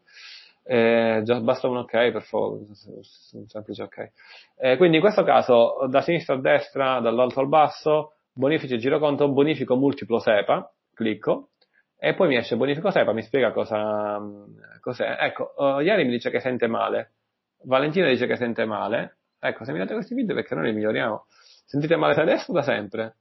Eh, 0.63 1.21
già 1.23 1.39
basta 1.41 1.67
un 1.67 1.77
ok, 1.77 2.11
per 2.11 2.23
favore, 2.23 2.65
un 3.33 3.47
semplice 3.47 3.83
ok. 3.83 4.11
Eh, 4.57 4.77
quindi 4.77 4.97
in 4.97 5.01
questo 5.01 5.23
caso, 5.23 5.85
da 5.87 6.01
sinistra 6.01 6.35
a 6.35 6.39
destra, 6.39 6.99
dall'alto 6.99 7.39
al 7.39 7.47
basso, 7.47 8.14
bonifici 8.35 8.77
giroconto, 8.77 9.31
bonifico 9.31 9.75
multiplo 9.75 10.19
SEPA, 10.19 10.71
clicco, 10.93 11.51
e 11.97 12.13
poi 12.13 12.27
mi 12.27 12.35
esce 12.35 12.57
bonifico 12.57 12.91
SEPA, 12.91 13.13
mi 13.13 13.21
spiega 13.21 13.51
cosa, 13.51 14.19
cos'è. 14.81 15.17
Ecco, 15.21 15.53
uh, 15.55 15.79
Iari 15.79 16.03
mi 16.03 16.11
dice 16.11 16.29
che 16.29 16.41
sente 16.41 16.67
male, 16.67 17.13
Valentina 17.63 18.07
dice 18.09 18.27
che 18.27 18.35
sente 18.35 18.65
male, 18.65 19.19
ecco, 19.39 19.63
se 19.63 19.71
mi 19.71 19.79
date 19.79 19.93
questi 19.93 20.13
video 20.13 20.35
perché 20.35 20.53
noi 20.53 20.65
li 20.65 20.73
miglioriamo. 20.73 21.25
Sentite 21.65 21.95
male 21.95 22.13
da 22.13 22.21
adesso 22.21 22.51
o 22.51 22.53
da 22.53 22.61
sempre? 22.61 23.15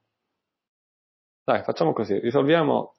Dai, 1.44 1.62
facciamo 1.62 1.92
così, 1.92 2.18
risolviamo, 2.18 2.94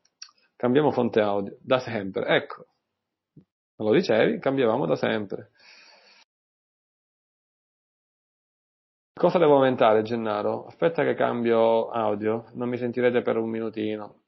cambiamo 0.56 0.92
fonte 0.92 1.20
audio, 1.20 1.58
da 1.60 1.80
sempre, 1.80 2.26
ecco. 2.28 2.66
Non 3.78 3.90
lo 3.90 3.94
dicevi, 3.94 4.40
cambiavamo 4.40 4.86
da 4.86 4.96
sempre. 4.96 5.52
Cosa 9.18 9.38
devo 9.38 9.54
aumentare, 9.56 10.02
Gennaro? 10.02 10.66
Aspetta 10.66 11.04
che 11.04 11.14
cambio 11.14 11.88
audio, 11.90 12.48
non 12.56 12.68
mi 12.68 12.78
sentirete 12.78 13.22
per 13.22 13.38
un 13.38 13.50
minutino. 13.50 14.25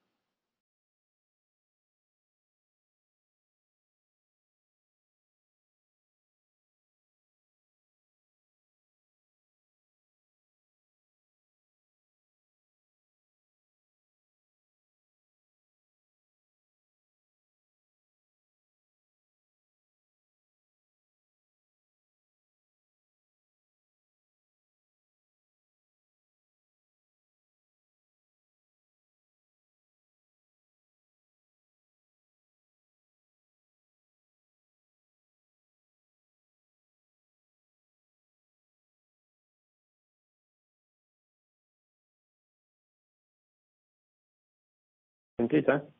Sentite? 45.37 45.93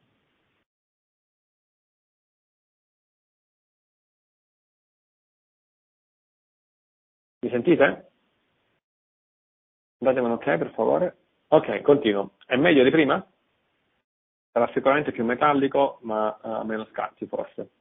Mi 7.42 7.50
sentite? 7.52 8.12
Datemi 10.00 10.26
un 10.26 10.32
ok 10.32 10.58
per 10.58 10.72
favore. 10.72 11.18
Ok, 11.50 11.82
continuo. 11.82 12.32
È 12.48 12.56
meglio 12.56 12.84
di 12.84 12.90
prima? 12.90 13.24
Sarà 14.52 14.68
sicuramente 14.74 15.12
più 15.12 15.24
metallico, 15.24 16.00
ma 16.02 16.36
uh, 16.42 16.66
meno 16.66 16.86
scatti 16.86 17.28
forse. 17.28 17.74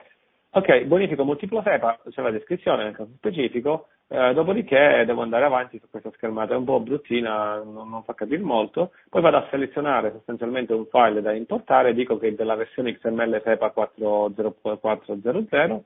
Ok, 0.50 0.84
bonifico 0.84 1.24
multiplo 1.24 1.62
SEPA, 1.62 2.02
c'è 2.10 2.20
la 2.20 2.30
descrizione 2.30 2.84
nel 2.84 2.94
caso 2.94 3.12
specifico, 3.16 3.88
eh, 4.08 4.34
dopodiché 4.34 5.02
devo 5.04 5.22
andare 5.22 5.44
avanti 5.44 5.80
su 5.80 5.90
questa 5.90 6.12
schermata, 6.14 6.54
è 6.54 6.56
un 6.56 6.64
po' 6.64 6.78
bruttina, 6.80 7.56
non, 7.56 7.88
non, 7.88 8.04
fa 8.04 8.14
capire 8.14 8.42
molto, 8.42 8.92
poi 9.08 9.20
vado 9.20 9.38
a 9.38 9.48
selezionare 9.50 10.12
sostanzialmente 10.12 10.72
un 10.72 10.86
file 10.86 11.20
da 11.22 11.32
importare, 11.32 11.92
dico 11.92 12.16
che 12.16 12.28
è 12.28 12.32
della 12.32 12.54
versione 12.54 12.96
XML 12.96 13.42
SEPA 13.44 13.70
40400, 13.70 15.84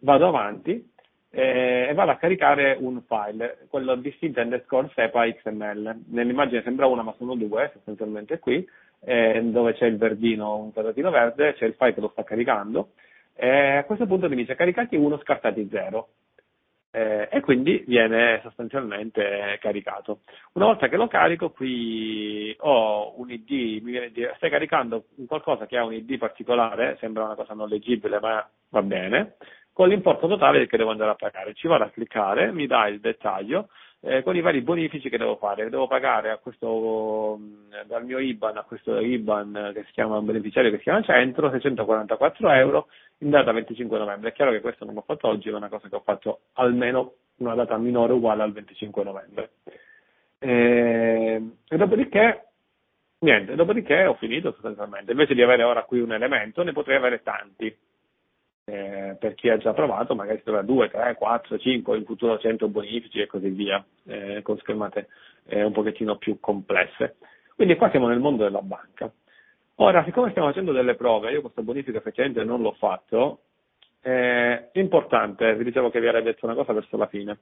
vado 0.00 0.28
avanti 0.28 0.92
eh, 1.30 1.88
e 1.90 1.94
vado 1.94 2.12
a 2.12 2.16
caricare 2.16 2.76
un 2.78 3.02
file, 3.02 3.66
quello 3.68 3.96
distinto 3.96 4.40
underscore 4.40 4.90
SEPA 4.94 5.26
XML, 5.32 6.04
nell'immagine 6.10 6.62
sembra 6.62 6.86
una 6.86 7.02
ma 7.02 7.14
sono 7.18 7.34
due 7.34 7.70
sostanzialmente 7.72 8.38
qui, 8.38 8.64
eh, 9.00 9.40
dove 9.42 9.74
c'è 9.74 9.86
il 9.86 9.96
verdino, 9.96 10.56
un 10.56 10.72
quadratino 10.72 11.10
verde, 11.10 11.54
c'è 11.54 11.66
il 11.66 11.74
file 11.74 11.94
che 11.94 12.00
lo 12.00 12.10
sta 12.10 12.22
caricando, 12.22 12.90
eh, 13.34 13.76
a 13.76 13.84
questo 13.84 14.06
punto 14.06 14.28
mi 14.28 14.36
dice 14.36 14.54
caricati 14.54 14.94
1, 14.96 15.18
scartati 15.18 15.68
0. 15.70 16.08
Eh, 16.96 17.28
e 17.30 17.40
quindi 17.42 17.84
viene 17.86 18.40
sostanzialmente 18.42 19.58
caricato. 19.60 20.20
Una 20.54 20.64
volta 20.64 20.88
che 20.88 20.96
lo 20.96 21.08
carico, 21.08 21.50
qui 21.50 22.56
ho 22.60 23.20
un 23.20 23.30
ID, 23.30 23.82
mi 23.82 23.90
viene 23.90 24.10
dire, 24.10 24.32
stai 24.36 24.48
caricando 24.48 25.04
qualcosa 25.26 25.66
che 25.66 25.76
ha 25.76 25.84
un 25.84 25.92
ID 25.92 26.16
particolare, 26.16 26.96
sembra 26.98 27.24
una 27.24 27.34
cosa 27.34 27.52
non 27.52 27.68
leggibile, 27.68 28.18
ma 28.18 28.48
va 28.70 28.82
bene, 28.82 29.36
con 29.74 29.88
l'importo 29.90 30.26
totale 30.26 30.66
che 30.66 30.78
devo 30.78 30.88
andare 30.88 31.10
a 31.10 31.16
pagare. 31.16 31.52
Ci 31.52 31.68
vado 31.68 31.84
a 31.84 31.90
cliccare, 31.90 32.50
mi 32.50 32.66
dà 32.66 32.88
il 32.88 32.98
dettaglio 32.98 33.68
eh, 34.06 34.22
con 34.22 34.36
i 34.36 34.40
vari 34.40 34.60
bonifici 34.60 35.08
che 35.08 35.18
devo 35.18 35.36
fare. 35.36 35.68
Devo 35.68 35.88
pagare 35.88 36.38
questo, 36.40 37.40
dal 37.86 38.04
mio 38.04 38.18
IBAN 38.18 38.56
a 38.56 38.62
questo 38.62 39.00
IBAN 39.00 39.72
che 39.74 39.82
si 39.84 39.92
chiama 39.92 40.20
beneficiario 40.20 40.70
che 40.70 40.76
si 40.76 40.84
chiama 40.84 41.02
Centro 41.02 41.50
644 41.50 42.50
euro 42.50 42.86
in 43.18 43.30
data 43.30 43.50
25 43.50 43.98
novembre. 43.98 44.30
È 44.30 44.32
chiaro 44.32 44.52
che 44.52 44.60
questo 44.60 44.84
non 44.84 44.94
l'ho 44.94 45.02
fatto 45.04 45.26
oggi, 45.26 45.48
è 45.48 45.52
una 45.52 45.68
cosa 45.68 45.88
che 45.88 45.96
ho 45.96 46.02
fatto 46.04 46.40
almeno 46.52 47.14
una 47.38 47.54
data 47.54 47.76
minore 47.78 48.12
uguale 48.12 48.44
al 48.44 48.52
25 48.52 49.02
novembre. 49.02 49.50
E, 50.38 51.42
e 51.68 51.76
dopodiché 51.76 52.42
Niente, 53.18 53.54
dopodiché 53.54 54.04
ho 54.04 54.14
finito 54.14 54.52
sostanzialmente. 54.52 55.12
Invece 55.12 55.34
di 55.34 55.42
avere 55.42 55.62
ora 55.62 55.84
qui 55.84 56.00
un 56.00 56.12
elemento, 56.12 56.62
ne 56.62 56.72
potrei 56.72 56.96
avere 56.96 57.22
tanti 57.22 57.74
eh, 58.68 59.16
per 59.18 59.34
chi 59.34 59.48
ha 59.48 59.58
già 59.58 59.72
provato, 59.72 60.16
magari 60.16 60.38
si 60.38 60.44
trova 60.44 60.62
2, 60.62 60.90
3, 60.90 61.14
4, 61.14 61.58
5, 61.58 61.96
in 61.96 62.04
futuro 62.04 62.36
100 62.36 62.68
bonifici 62.68 63.20
e 63.20 63.26
così 63.26 63.48
via, 63.50 63.84
eh, 64.06 64.42
con 64.42 64.58
schermate 64.58 65.06
eh, 65.44 65.62
un 65.62 65.72
pochettino 65.72 66.16
più 66.16 66.40
complesse. 66.40 67.16
Quindi 67.54 67.76
qua 67.76 67.90
siamo 67.90 68.08
nel 68.08 68.18
mondo 68.18 68.42
della 68.42 68.62
banca. 68.62 69.10
Ora, 69.76 70.02
siccome 70.04 70.30
stiamo 70.30 70.48
facendo 70.48 70.72
delle 70.72 70.96
prove, 70.96 71.30
io 71.30 71.42
questo 71.42 71.62
bonifico 71.62 71.98
effettivamente 71.98 72.42
non 72.42 72.60
l'ho 72.60 72.72
fatto, 72.72 73.42
è 74.00 74.70
importante, 74.72 75.54
vi 75.54 75.64
dicevo 75.64 75.90
che 75.90 76.00
vi 76.00 76.08
avrei 76.08 76.22
detto 76.22 76.44
una 76.46 76.54
cosa 76.54 76.72
verso 76.72 76.96
la 76.96 77.06
fine. 77.06 77.38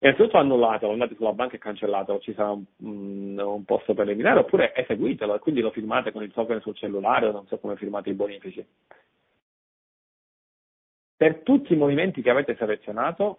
Innanzitutto 0.00 0.38
annullatelo, 0.38 0.92
andate 0.92 1.14
sulla 1.14 1.32
banca 1.32 1.54
e 1.54 1.58
cancellatelo, 1.58 2.18
ci 2.18 2.34
sarà 2.34 2.50
un, 2.50 2.66
un 3.38 3.64
posto 3.64 3.94
per 3.94 4.06
eliminare, 4.06 4.40
oppure 4.40 4.74
eseguitelo 4.74 5.36
e 5.36 5.38
quindi 5.38 5.60
lo 5.60 5.70
firmate 5.70 6.10
con 6.10 6.22
il 6.22 6.32
software 6.32 6.60
sul 6.60 6.76
cellulare 6.76 7.30
non 7.30 7.46
so 7.46 7.58
come 7.58 7.76
firmate 7.76 8.10
i 8.10 8.14
bonifici. 8.14 8.66
Per 11.18 11.40
tutti 11.42 11.72
i 11.72 11.76
movimenti 11.76 12.22
che 12.22 12.30
avete 12.30 12.54
selezionato, 12.54 13.38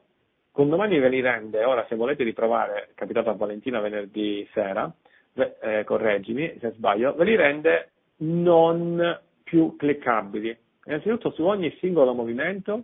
con 0.52 0.68
domani 0.68 1.00
ve 1.00 1.08
li 1.08 1.22
rende, 1.22 1.64
ora 1.64 1.86
se 1.88 1.96
volete 1.96 2.26
riprovare, 2.26 2.90
è 2.90 2.94
capitato 2.94 3.30
a 3.30 3.36
Valentina 3.36 3.80
venerdì 3.80 4.46
sera, 4.52 4.92
eh, 5.34 5.86
correggimi 5.86 6.58
se 6.60 6.72
sbaglio, 6.72 7.14
ve 7.14 7.24
li 7.24 7.38
rende 7.38 7.92
non 8.18 9.18
più 9.46 9.78
cliccabili. 9.78 10.58
Innanzitutto 10.88 11.32
su 11.32 11.44
ogni 11.44 11.74
singolo 11.80 12.14
movimento 12.14 12.84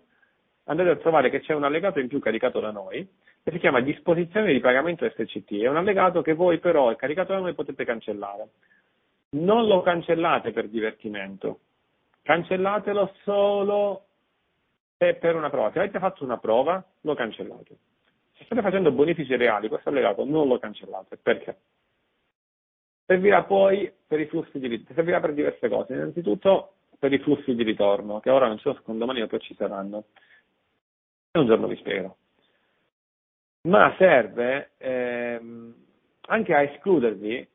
andate 0.63 0.91
a 0.91 0.95
trovare 0.95 1.29
che 1.29 1.41
c'è 1.41 1.53
un 1.53 1.65
allegato 1.65 1.99
in 1.99 2.07
più 2.07 2.19
caricato 2.19 2.61
da 2.61 2.71
noi, 2.71 3.05
che 3.43 3.51
si 3.51 3.59
chiama 3.59 3.81
disposizione 3.81 4.53
di 4.53 4.61
pagamento 4.61 5.05
SCT. 5.09 5.59
È 5.59 5.67
un 5.67 5.75
allegato 5.75 6.21
che 6.21 6.33
voi 6.33 6.59
però, 6.59 6.89
è 6.89 6.95
caricato 6.95 7.33
da 7.33 7.39
noi, 7.39 7.53
potete 7.53 7.83
cancellare. 7.83 8.47
Non 9.31 9.67
lo 9.67 9.81
cancellate 9.81 10.53
per 10.53 10.69
divertimento, 10.69 11.59
cancellatelo 12.21 13.13
solo 13.23 14.04
per 14.97 15.35
una 15.35 15.49
prova. 15.49 15.71
Se 15.71 15.79
avete 15.79 15.99
fatto 15.99 16.23
una 16.23 16.37
prova, 16.37 16.83
lo 17.01 17.13
cancellate. 17.15 17.77
Se 18.33 18.45
state 18.45 18.61
facendo 18.61 18.91
bonifici 18.91 19.35
reali, 19.35 19.67
questo 19.67 19.89
allegato 19.89 20.25
non 20.25 20.47
lo 20.47 20.59
cancellate. 20.59 21.17
Perché? 21.17 21.57
Servirà 23.05 23.43
poi 23.43 23.91
per 24.07 24.19
i 24.19 24.25
flussi 24.25 24.57
di 24.59 24.67
ritorno, 24.67 24.95
servirà 24.95 25.19
per 25.19 25.33
diverse 25.33 25.69
cose. 25.69 25.93
Innanzitutto 25.93 26.73
per 26.97 27.13
i 27.13 27.19
flussi 27.19 27.53
di 27.53 27.63
ritorno, 27.63 28.19
che 28.19 28.29
ora 28.29 28.47
non 28.47 28.57
ci 28.57 28.63
sono 28.63 28.75
secondo 28.75 29.05
ma 29.05 29.27
poi 29.27 29.39
ci 29.39 29.55
saranno. 29.55 30.05
E 31.31 31.39
un 31.39 31.45
giorno 31.45 31.67
vi 31.67 31.75
spiegherò. 31.75 32.15
Ma 33.63 33.93
serve 33.97 34.71
ehm, 34.77 35.75
anche 36.27 36.53
a 36.53 36.61
escludervi 36.61 37.47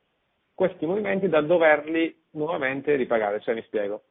questi 0.53 0.85
movimenti 0.85 1.27
da 1.27 1.41
doverli 1.41 2.15
nuovamente 2.31 2.95
ripagare. 2.95 3.39
Cioè, 3.39 3.55
mi 3.55 3.63
spiego. 3.63 4.03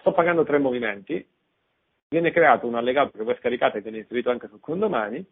Sto 0.00 0.12
pagando 0.12 0.44
tre 0.44 0.58
movimenti, 0.58 1.26
viene 2.08 2.30
creato 2.30 2.66
un 2.66 2.74
allegato 2.74 3.16
che 3.16 3.24
voi 3.24 3.36
scaricate 3.36 3.78
e 3.78 3.80
viene 3.80 3.98
inserito 3.98 4.30
anche 4.30 4.48
sul 4.48 4.60
condomani 4.60 5.24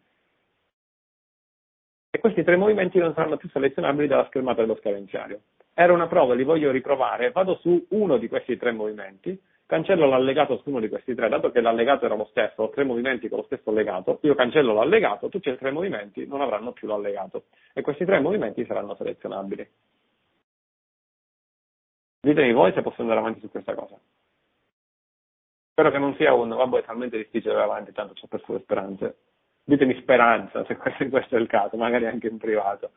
e 2.15 2.19
questi 2.19 2.44
tre 2.44 2.57
movimenti 2.57 2.99
non 2.99 3.15
saranno 3.15 3.36
più 3.39 3.49
selezionabili 3.49 4.07
dalla 4.07 4.27
schermata 4.27 4.61
dello 4.61 4.77
scadenziario. 4.77 5.40
Era 5.74 5.94
una 5.94 6.07
prova, 6.07 6.35
li 6.35 6.44
voglio 6.44 6.70
riprovare, 6.70 7.31
vado 7.31 7.57
su 7.57 7.86
uno 7.90 8.19
di 8.19 8.28
questi 8.28 8.59
tre 8.59 8.73
movimenti, 8.73 9.40
cancello 9.65 10.07
l'allegato 10.07 10.59
su 10.59 10.69
uno 10.69 10.81
di 10.81 10.90
questi 10.90 11.15
tre, 11.15 11.31
dato 11.31 11.51
che 11.51 11.62
l'allegato 11.62 12.05
era 12.05 12.15
lo 12.15 12.27
stesso, 12.27 12.65
ho 12.65 12.69
tre 12.69 12.85
movimenti 12.85 13.31
con 13.31 13.39
lo 13.39 13.44
stesso 13.44 13.70
allegato, 13.70 14.19
io 14.23 14.35
cancello 14.35 14.74
l'allegato, 14.74 15.31
tutti 15.31 15.49
e 15.49 15.57
tre 15.57 15.70
movimenti 15.70 16.27
non 16.27 16.43
avranno 16.43 16.73
più 16.73 16.86
l'allegato 16.86 17.44
e 17.73 17.81
questi 17.81 18.05
tre 18.05 18.20
movimenti 18.20 18.66
saranno 18.66 18.94
selezionabili. 18.94 19.66
Ditemi 22.20 22.53
voi 22.53 22.73
se 22.74 22.82
posso 22.82 23.01
andare 23.01 23.20
avanti 23.20 23.40
su 23.40 23.49
questa 23.49 23.74
cosa. 23.74 23.99
Spero 25.73 25.90
che 25.90 25.99
non 25.99 26.15
sia 26.16 26.35
un, 26.35 26.51
vabbè, 26.51 26.81
è 26.81 26.85
talmente 26.85 27.16
difficile 27.16 27.55
andare 27.55 27.70
avanti, 27.70 27.93
tanto 27.93 28.12
ho 28.20 28.27
perso 28.27 28.53
le 28.53 28.61
speranze. 28.61 29.16
Ditemi 29.65 29.99
speranza, 30.03 30.66
se 30.66 30.77
questo, 30.77 31.09
questo, 31.09 31.36
è 31.36 31.40
il 31.40 31.47
caso, 31.47 31.78
magari 31.78 32.07
anche 32.07 32.28
in 32.28 32.36
privato, 32.36 32.90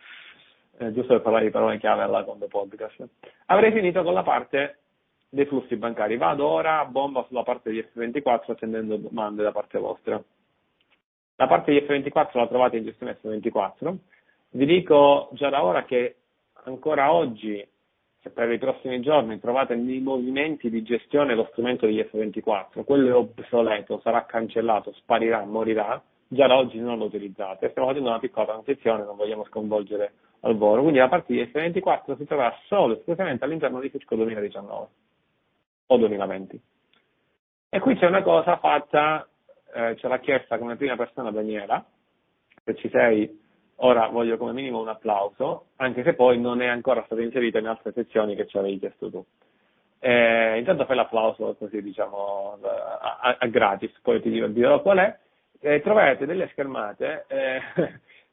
eh, 0.80 0.92
giusto 0.92 1.14
per 1.14 1.22
parlare 1.22 1.46
di 1.46 1.52
parole 1.52 1.80
chiave 1.80 2.02
alla 2.04 2.26
Condo 2.26 2.48
Podcast. 2.48 3.08
Avrei 3.46 3.72
finito 3.72 4.04
con 4.04 4.14
la 4.14 4.24
parte 4.24 4.80
dei 5.30 5.46
flussi 5.46 5.78
bancari. 5.78 6.18
Vado 6.18 6.46
ora 6.46 6.80
a 6.80 6.86
bomba 6.86 7.24
sulla 7.30 7.44
parte 7.44 7.72
di 7.72 7.80
F24 7.80 8.52
attendendo 8.52 8.98
domande 8.98 9.42
da 9.42 9.54
parte 9.54 9.80
vostra. 9.80 10.22
La 11.38 11.48
parte 11.48 11.72
di 11.72 11.80
F24 11.80 12.38
la 12.38 12.48
trovate 12.48 12.76
in 12.76 12.84
gestione 12.84 13.18
F24. 13.24 13.96
Vi 14.50 14.66
dico 14.66 15.30
già 15.32 15.50
da 15.50 15.64
ora 15.64 15.86
che 15.86 16.16
ancora 16.64 17.14
oggi, 17.14 17.66
se 18.26 18.32
per 18.32 18.52
i 18.52 18.58
prossimi 18.58 19.02
giorni 19.02 19.40
trovate 19.40 19.76
nei 19.76 20.00
movimenti 20.00 20.72
di 20.72 20.82
gestione 20.82 21.36
lo 21.36 21.48
strumento 21.52 21.86
degli 21.86 22.00
F24, 22.00 22.84
quello 22.84 23.10
è 23.10 23.14
obsoleto, 23.14 24.00
sarà 24.00 24.26
cancellato, 24.26 24.92
sparirà, 24.94 25.46
morirà, 25.46 26.02
già 26.28 26.48
da 26.48 26.58
oggi 26.58 26.80
non 26.80 26.98
lo 26.98 27.06
utilizzate. 27.06 27.70
Stiamo 27.70 27.90
facendo 27.90 28.10
una 28.10 28.18
piccola 28.18 28.48
transizione, 28.48 29.04
non 29.04 29.16
vogliamo 29.16 29.46
sconvolgere 29.46 30.14
al 30.40 30.58
volo, 30.58 30.82
quindi 30.82 30.98
la 30.98 31.08
parte 31.08 31.34
di 31.34 31.42
F24 31.44 32.18
si 32.18 32.26
troverà 32.26 32.58
solo 32.66 32.96
e 32.96 32.98
esclusivamente 32.98 33.44
all'interno 33.44 33.80
di 33.80 33.90
Fisco 33.90 34.16
2019 34.16 34.88
o 35.86 35.98
2020. 35.98 36.62
E 37.70 37.80
qui 37.80 37.96
c'è 37.96 38.08
una 38.08 38.24
cosa 38.24 38.58
fatta, 38.58 39.28
eh, 39.72 39.96
ce 39.98 40.08
l'ha 40.08 40.18
chiesta 40.18 40.58
come 40.58 40.78
prima 40.78 40.96
persona 40.96 41.30
Daniela, 41.30 41.86
se 42.64 42.74
ci 42.74 42.90
sei 42.90 43.44
ora 43.78 44.08
voglio 44.08 44.38
come 44.38 44.54
minimo 44.54 44.80
un 44.80 44.88
applauso, 44.88 45.68
anche 45.78 46.04
se 46.04 46.14
poi 46.14 46.40
non 46.40 46.62
è 46.62 46.68
ancora 46.68 47.04
stata 47.06 47.22
inserita 47.22 47.60
in 47.60 47.68
altre 47.68 47.92
sezioni 47.94 48.36
che 48.36 48.48
ci 48.48 48.58
avevi 48.58 48.80
chiesto 48.80 49.10
tu. 49.10 49.26
Eh, 50.00 50.58
intanto 50.60 50.86
fai 50.86 50.96
l'applauso 50.96 51.56
così 51.58 51.82
diciamo 51.82 52.60
a, 52.62 53.38
a 53.40 53.48
gratis, 53.48 53.92
poi 54.02 54.22
ti 54.22 54.30
dirò 54.30 54.82
qual 54.82 55.00
è. 55.00 55.18
Eh, 55.60 55.82
troverete 55.82 56.28
delle 56.28 56.48
schermate 56.52 57.26
eh, 57.28 57.60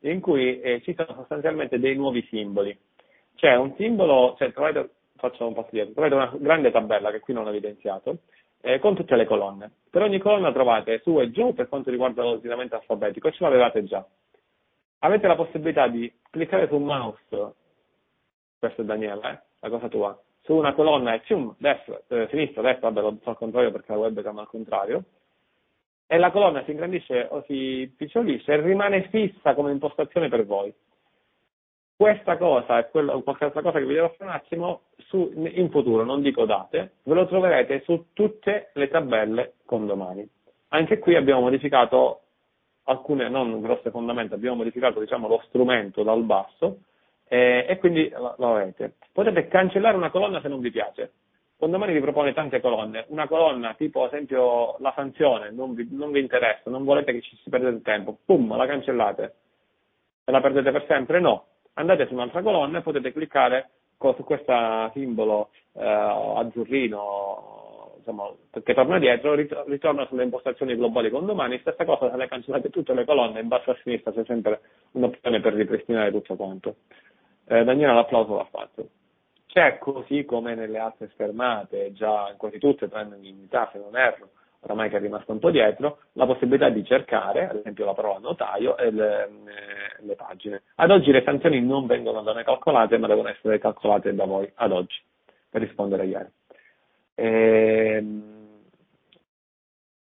in 0.10 0.20
cui 0.20 0.60
eh, 0.60 0.82
ci 0.82 0.94
sono 0.94 1.14
sostanzialmente 1.14 1.78
dei 1.78 1.96
nuovi 1.96 2.22
simboli. 2.28 2.76
C'è 3.36 3.56
un 3.56 3.74
simbolo, 3.76 4.34
cioè 4.36 4.52
trovate, 4.52 4.90
faccio 5.16 5.46
un 5.46 5.54
passo 5.54 5.70
dietro, 5.70 5.92
trovate 5.94 6.14
una 6.14 6.32
grande 6.38 6.70
tabella 6.70 7.10
che 7.10 7.20
qui 7.20 7.32
non 7.32 7.46
ho 7.46 7.48
evidenziato, 7.48 8.18
eh, 8.60 8.78
con 8.78 8.94
tutte 8.94 9.16
le 9.16 9.24
colonne. 9.24 9.70
Per 9.90 10.02
ogni 10.02 10.18
colonna 10.18 10.52
trovate 10.52 11.00
su 11.02 11.20
e 11.20 11.30
giù 11.30 11.54
per 11.54 11.68
quanto 11.68 11.90
riguarda 11.90 12.22
l'ordinamento 12.22 12.76
alfabetico 12.76 13.28
e 13.28 13.32
ce 13.32 13.42
l'avevate 13.42 13.84
già. 13.84 14.06
Avete 15.04 15.26
la 15.26 15.34
possibilità 15.34 15.88
di 15.88 16.12
cliccare 16.30 16.68
sul 16.68 16.80
mouse, 16.80 17.54
questo 18.58 18.82
è 18.82 18.84
Daniele, 18.84 19.28
eh, 19.28 19.38
la 19.58 19.68
cosa 19.68 19.88
tua, 19.88 20.16
su 20.42 20.54
una 20.54 20.74
colonna 20.74 21.14
e 21.14 21.22
cium, 21.24 21.54
destra, 21.58 22.00
eh, 22.06 22.28
sinistra, 22.30 22.62
destra, 22.62 22.88
vabbè 22.88 23.00
lo 23.00 23.18
so 23.20 23.30
al 23.30 23.36
contrario 23.36 23.72
perché 23.72 23.90
la 23.90 23.98
webcam 23.98 24.36
è 24.36 24.40
al 24.40 24.46
contrario, 24.46 25.04
e 26.06 26.18
la 26.18 26.30
colonna 26.30 26.62
si 26.62 26.70
ingrandisce 26.70 27.26
o 27.30 27.42
si 27.48 27.92
picciolisce 27.96 28.52
e 28.52 28.60
rimane 28.60 29.08
fissa 29.08 29.54
come 29.54 29.72
impostazione 29.72 30.28
per 30.28 30.46
voi. 30.46 30.72
Questa 31.96 32.36
cosa 32.36 32.78
e 32.78 32.88
qualche 32.90 33.44
altra 33.44 33.62
cosa 33.62 33.78
che 33.78 33.86
vi 33.86 33.94
dirò 33.94 34.08
fra 34.10 34.26
un 34.26 34.30
attimo 34.30 34.82
su, 34.98 35.32
in 35.34 35.68
futuro, 35.70 36.04
non 36.04 36.22
dico 36.22 36.44
date, 36.44 36.92
ve 37.02 37.14
lo 37.14 37.26
troverete 37.26 37.82
su 37.82 38.06
tutte 38.12 38.70
le 38.74 38.88
tabelle 38.88 39.54
con 39.64 39.84
domani. 39.84 40.28
Anche 40.68 41.00
qui 41.00 41.16
abbiamo 41.16 41.40
modificato 41.40 42.21
alcune 42.84 43.28
non 43.28 43.60
grosse 43.60 43.90
fondamenta, 43.90 44.34
abbiamo 44.34 44.56
modificato 44.56 45.00
diciamo, 45.00 45.28
lo 45.28 45.42
strumento 45.46 46.02
dal 46.02 46.22
basso 46.24 46.78
eh, 47.28 47.64
e 47.68 47.78
quindi 47.78 48.08
lo 48.10 48.54
avete. 48.54 48.94
Potete 49.12 49.48
cancellare 49.48 49.96
una 49.96 50.10
colonna 50.10 50.40
se 50.40 50.48
non 50.48 50.60
vi 50.60 50.70
piace. 50.70 51.12
Condomani 51.56 51.92
vi 51.92 52.00
propone 52.00 52.32
tante 52.32 52.60
colonne, 52.60 53.04
una 53.08 53.28
colonna 53.28 53.74
tipo 53.74 54.02
ad 54.02 54.12
esempio 54.12 54.76
la 54.80 54.92
sanzione, 54.96 55.52
non 55.52 55.74
vi, 55.74 55.86
non 55.92 56.10
vi 56.10 56.18
interessa, 56.18 56.70
non 56.70 56.82
volete 56.82 57.12
che 57.12 57.20
ci 57.22 57.36
si 57.36 57.48
perde 57.50 57.68
il 57.68 57.82
tempo, 57.82 58.18
pum, 58.24 58.56
la 58.56 58.66
cancellate. 58.66 59.34
E 60.24 60.32
la 60.32 60.40
perdete 60.40 60.72
per 60.72 60.84
sempre? 60.88 61.20
No. 61.20 61.46
Andate 61.74 62.06
su 62.06 62.14
un'altra 62.14 62.42
colonna 62.42 62.78
e 62.78 62.82
potete 62.82 63.12
cliccare 63.12 63.70
su 64.16 64.24
questo 64.24 64.52
simbolo 64.92 65.50
eh, 65.74 65.84
azzurrino, 65.84 67.61
insomma, 68.02 68.28
che 68.62 68.74
torna 68.74 68.98
dietro, 68.98 69.34
ritorna 69.34 70.06
sulle 70.06 70.24
impostazioni 70.24 70.76
globali 70.76 71.10
condomani, 71.10 71.58
stessa 71.60 71.84
cosa 71.84 72.10
se 72.10 72.16
le 72.16 72.28
cancellate 72.28 72.70
tutte 72.70 72.92
le 72.92 73.04
colonne, 73.04 73.40
in 73.40 73.48
basso 73.48 73.70
a 73.70 73.78
sinistra 73.82 74.12
c'è 74.12 74.24
sempre 74.24 74.60
un'opzione 74.92 75.40
per 75.40 75.54
ripristinare 75.54 76.10
tutto 76.10 76.34
quanto. 76.34 76.76
Eh, 77.46 77.64
Daniela 77.64 77.94
l'applauso 77.94 78.36
l'ha 78.36 78.48
fatto. 78.50 78.88
C'è 79.46 79.78
così 79.78 80.24
come 80.24 80.54
nelle 80.54 80.78
altre 80.78 81.10
schermate, 81.12 81.92
già 81.92 82.28
in 82.30 82.36
quasi 82.36 82.58
tutte, 82.58 82.88
tranne 82.88 83.16
in 83.20 83.36
unità 83.36 83.68
se 83.72 83.78
non 83.78 83.96
erro, 83.96 84.30
oramai 84.60 84.88
che 84.88 84.96
è 84.96 85.00
rimasto 85.00 85.32
un 85.32 85.38
po' 85.38 85.50
dietro, 85.50 85.98
la 86.12 86.26
possibilità 86.26 86.68
di 86.70 86.84
cercare, 86.84 87.48
ad 87.48 87.56
esempio 87.56 87.84
la 87.84 87.94
parola 87.94 88.18
notaio 88.18 88.76
e 88.78 88.90
le, 88.90 89.24
eh, 89.24 90.04
le 90.04 90.14
pagine. 90.14 90.62
Ad 90.76 90.90
oggi 90.90 91.10
le 91.10 91.22
sanzioni 91.22 91.60
non 91.60 91.86
vengono 91.86 92.22
da 92.22 92.32
noi 92.32 92.44
calcolate, 92.44 92.96
ma 92.98 93.06
devono 93.06 93.28
essere 93.28 93.58
calcolate 93.58 94.14
da 94.14 94.24
voi, 94.24 94.50
ad 94.54 94.72
oggi, 94.72 94.98
per 95.50 95.60
rispondere 95.60 96.02
a 96.02 96.06
ieri. 96.06 96.28
Ehm, 97.14 98.60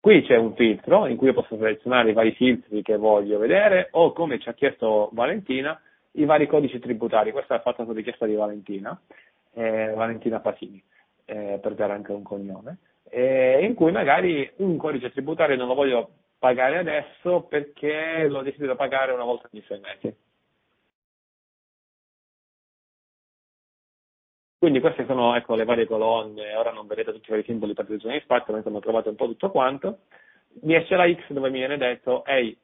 qui 0.00 0.22
c'è 0.22 0.36
un 0.36 0.54
filtro 0.54 1.06
in 1.06 1.16
cui 1.16 1.28
io 1.28 1.34
posso 1.34 1.56
selezionare 1.56 2.10
i 2.10 2.14
vari 2.14 2.32
filtri 2.32 2.82
che 2.82 2.96
voglio 2.96 3.38
vedere 3.38 3.88
o, 3.92 4.12
come 4.12 4.38
ci 4.38 4.48
ha 4.48 4.54
chiesto 4.54 5.10
Valentina, 5.12 5.80
i 6.12 6.24
vari 6.24 6.46
codici 6.46 6.78
tributari. 6.78 7.32
Questa 7.32 7.56
è 7.56 7.60
fatta 7.60 7.84
su 7.84 7.92
richiesta 7.92 8.26
di 8.26 8.34
Valentina 8.34 8.98
eh, 9.58 9.92
Valentina 9.94 10.40
Pasini, 10.40 10.82
eh, 11.24 11.58
per 11.60 11.74
dare 11.74 11.92
anche 11.92 12.12
un 12.12 12.22
cognome, 12.22 12.78
eh, 13.10 13.64
in 13.64 13.74
cui 13.74 13.90
magari 13.90 14.48
un 14.56 14.76
codice 14.76 15.10
tributario 15.10 15.56
non 15.56 15.66
lo 15.66 15.74
voglio 15.74 16.10
pagare 16.38 16.78
adesso 16.78 17.42
perché 17.42 18.28
lo 18.28 18.42
desidero 18.42 18.76
pagare 18.76 19.12
una 19.12 19.24
volta 19.24 19.48
ogni 19.52 19.64
sei 19.66 19.80
mesi. 19.80 20.14
Quindi 24.68 24.84
queste 24.84 25.06
sono 25.06 25.34
ecco, 25.34 25.54
le 25.54 25.64
varie 25.64 25.86
colonne, 25.86 26.54
ora 26.54 26.72
non 26.72 26.86
vedete 26.86 27.10
tutti 27.10 27.28
i 27.28 27.30
vari 27.30 27.44
simboli 27.44 27.72
per 27.72 27.88
regione 27.88 28.18
di 28.18 28.20
spazio, 28.20 28.52
ma 28.52 28.58
insomma 28.58 28.80
trovate 28.80 29.08
un 29.08 29.14
po' 29.14 29.24
tutto 29.24 29.50
quanto. 29.50 30.00
Mi 30.60 30.74
esce 30.74 30.94
la 30.94 31.10
X 31.10 31.32
dove 31.32 31.48
mi 31.48 31.56
viene 31.56 31.78
detto, 31.78 32.22
ehi, 32.26 32.54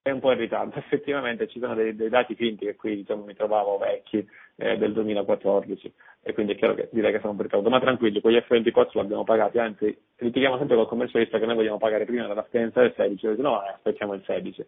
è 0.00 0.10
un 0.10 0.20
po' 0.20 0.30
in 0.30 0.38
ritardo, 0.38 0.78
effettivamente 0.78 1.48
ci 1.48 1.58
sono 1.58 1.74
dei, 1.74 1.96
dei 1.96 2.08
dati 2.08 2.36
finti 2.36 2.66
che 2.66 2.76
qui 2.76 2.94
diciamo, 2.94 3.24
mi 3.24 3.34
trovavo 3.34 3.78
vecchi 3.78 4.24
eh, 4.54 4.78
del 4.78 4.92
2014 4.92 5.92
e 6.22 6.32
quindi 6.34 6.52
è 6.52 6.56
chiaro 6.56 6.74
che 6.74 6.88
direi 6.92 7.10
che 7.10 7.18
sono 7.18 7.32
un 7.32 7.36
po' 7.36 7.42
in 7.42 7.48
ritardo, 7.48 7.68
ma 7.68 7.80
tranquilli, 7.80 8.20
quegli 8.20 8.36
F24 8.36 8.90
li 8.92 9.00
abbiamo 9.00 9.24
pagati, 9.24 9.58
anzi 9.58 9.98
litighiamo 10.18 10.56
sempre 10.58 10.76
col 10.76 10.86
commercialista 10.86 11.40
che 11.40 11.46
noi 11.46 11.56
vogliamo 11.56 11.78
pagare 11.78 12.04
prima 12.04 12.28
della 12.28 12.46
scadenza 12.48 12.80
del 12.80 12.94
16, 12.94 13.28
dice 13.28 13.42
no, 13.42 13.60
eh, 13.64 13.70
aspettiamo 13.70 14.14
il 14.14 14.22
16, 14.24 14.66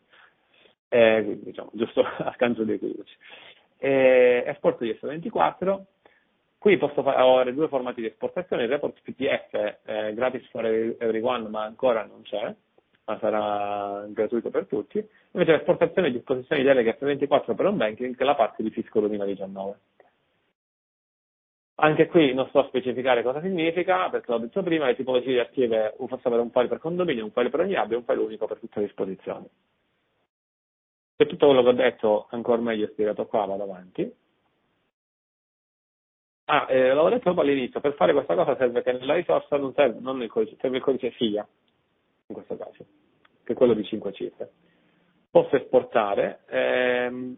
eh, 0.89 1.23
quindi 1.25 1.45
diciamo, 1.45 1.71
giusto 1.75 2.01
a 2.19 2.33
scanso 2.35 2.65
di 2.65 2.73
equivoci. 2.73 3.15
Eh, 3.79 4.43
esporto 4.49 4.83
di 4.83 4.99
F24, 5.01 5.95
qui 6.67 6.79
posso 6.79 7.05
fare 7.05 7.55
due 7.55 7.69
formati 7.69 8.01
di 8.01 8.09
esportazione, 8.09 8.65
il 8.65 8.69
report 8.69 9.01
PDF 9.01 9.79
eh, 9.85 10.13
gratis 10.15 10.45
for 10.49 10.67
everyone 10.67 11.49
ma 11.49 11.63
ancora 11.63 12.05
non 12.05 12.23
c'è, 12.23 12.53
ma 13.05 13.19
sarà 13.21 14.05
gratuito 14.09 14.51
per 14.51 14.67
tutti, 14.67 14.99
invece 15.31 15.53
l'esportazione 15.53 16.09
a 16.09 16.11
disposizione 16.11 16.63
di 16.63 16.67
deleghe 16.67 16.99
F24 16.99 17.55
per 17.55 17.67
un 17.67 17.77
banking 17.77 18.17
è 18.17 18.25
la 18.25 18.35
parte 18.35 18.65
di 18.65 18.71
fisco 18.71 18.99
2019. 18.99 19.79
Anche 21.77 22.09
qui 22.09 22.35
non 22.35 22.49
sto 22.49 22.59
a 22.59 22.67
specificare 22.67 23.23
cosa 23.23 23.41
significa, 23.41 24.11
perché 24.11 24.33
l'ho 24.33 24.39
detto 24.39 24.65
prima, 24.65 24.87
le 24.87 24.97
tipologie 24.97 25.35
di 25.35 25.39
archive 25.39 25.95
posso 25.97 26.27
avere 26.27 26.43
un 26.43 26.51
file 26.51 26.67
per 26.67 26.79
condominio, 26.81 27.23
un 27.23 27.31
file 27.31 27.49
per 27.49 27.61
ogni 27.61 27.77
abbia 27.77 27.95
e 27.95 27.99
un 27.99 28.05
file 28.05 28.23
unico 28.23 28.49
per 28.49 28.59
tutte 28.59 28.81
le 28.81 28.87
disposizioni. 28.87 29.49
Se 31.17 31.27
tutto 31.27 31.47
quello 31.47 31.63
che 31.63 31.69
ho 31.69 31.75
detto 31.75 32.27
ancora 32.31 32.61
meglio 32.61 32.89
spiegato 32.89 33.25
qua, 33.27 33.45
vado 33.45 33.63
avanti. 33.63 34.25
Ah, 36.49 36.67
eh, 36.69 36.89
l'avevo 36.89 37.09
detto 37.09 37.33
proprio 37.33 37.45
all'inizio, 37.45 37.81
per 37.81 37.95
fare 37.95 38.13
questa 38.13 38.37
cosa 38.37 38.57
serve 38.57 38.83
che 38.83 38.93
nella 38.93 39.15
risorsa 39.15 39.57
non 39.57 39.73
serve, 39.75 39.99
non 40.01 40.23
il 40.23 40.31
codice, 40.31 40.57
serve 40.61 40.77
il 40.77 40.83
codice 40.83 41.11
FIA, 41.11 41.47
in 42.29 42.35
questo 42.35 42.57
caso, 42.57 42.85
che 43.43 43.53
è 43.53 43.57
quello 43.57 43.75
di 43.75 43.85
5 43.85 44.13
cifre. 44.13 44.51
Posso 45.29 45.57
esportare. 45.57 46.41
Ehm, 46.49 47.37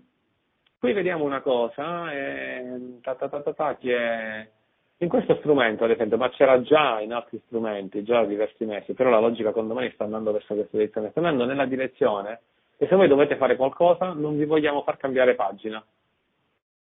qui 0.79 0.93
vediamo 0.93 1.25
una 1.25 1.41
cosa, 1.41 2.13
ehm, 2.13 3.01
ta, 3.01 3.15
ta, 3.15 3.29
ta, 3.29 3.77
che 3.79 4.51
in 4.99 5.09
questo 5.09 5.37
strumento, 5.37 5.85
ad 5.85 5.91
esempio, 5.91 6.19
ma 6.19 6.29
c'era 6.29 6.61
già 6.61 7.01
in 7.01 7.15
altri 7.15 7.41
strumenti, 7.47 8.03
già 8.03 8.25
diversi 8.25 8.67
mesi, 8.67 8.93
però 8.93 9.09
la 9.09 9.21
logica 9.21 9.53
con 9.53 9.69
domani 9.69 9.91
sta 9.93 10.05
andando 10.05 10.33
verso 10.33 10.55
questa 10.55 10.77
direzione, 10.77 11.11
sta 11.11 11.21
andando 11.21 11.47
nella 11.47 11.67
direzione 11.67 12.41
che 12.77 12.87
se 12.87 12.95
voi 12.95 13.09
dovete 13.09 13.37
fare 13.37 13.57
qualcosa 13.57 14.13
non 14.13 14.37
vi 14.37 14.45
vogliamo 14.45 14.83
far 14.83 14.99
cambiare 14.99 15.35
pagina. 15.35 15.83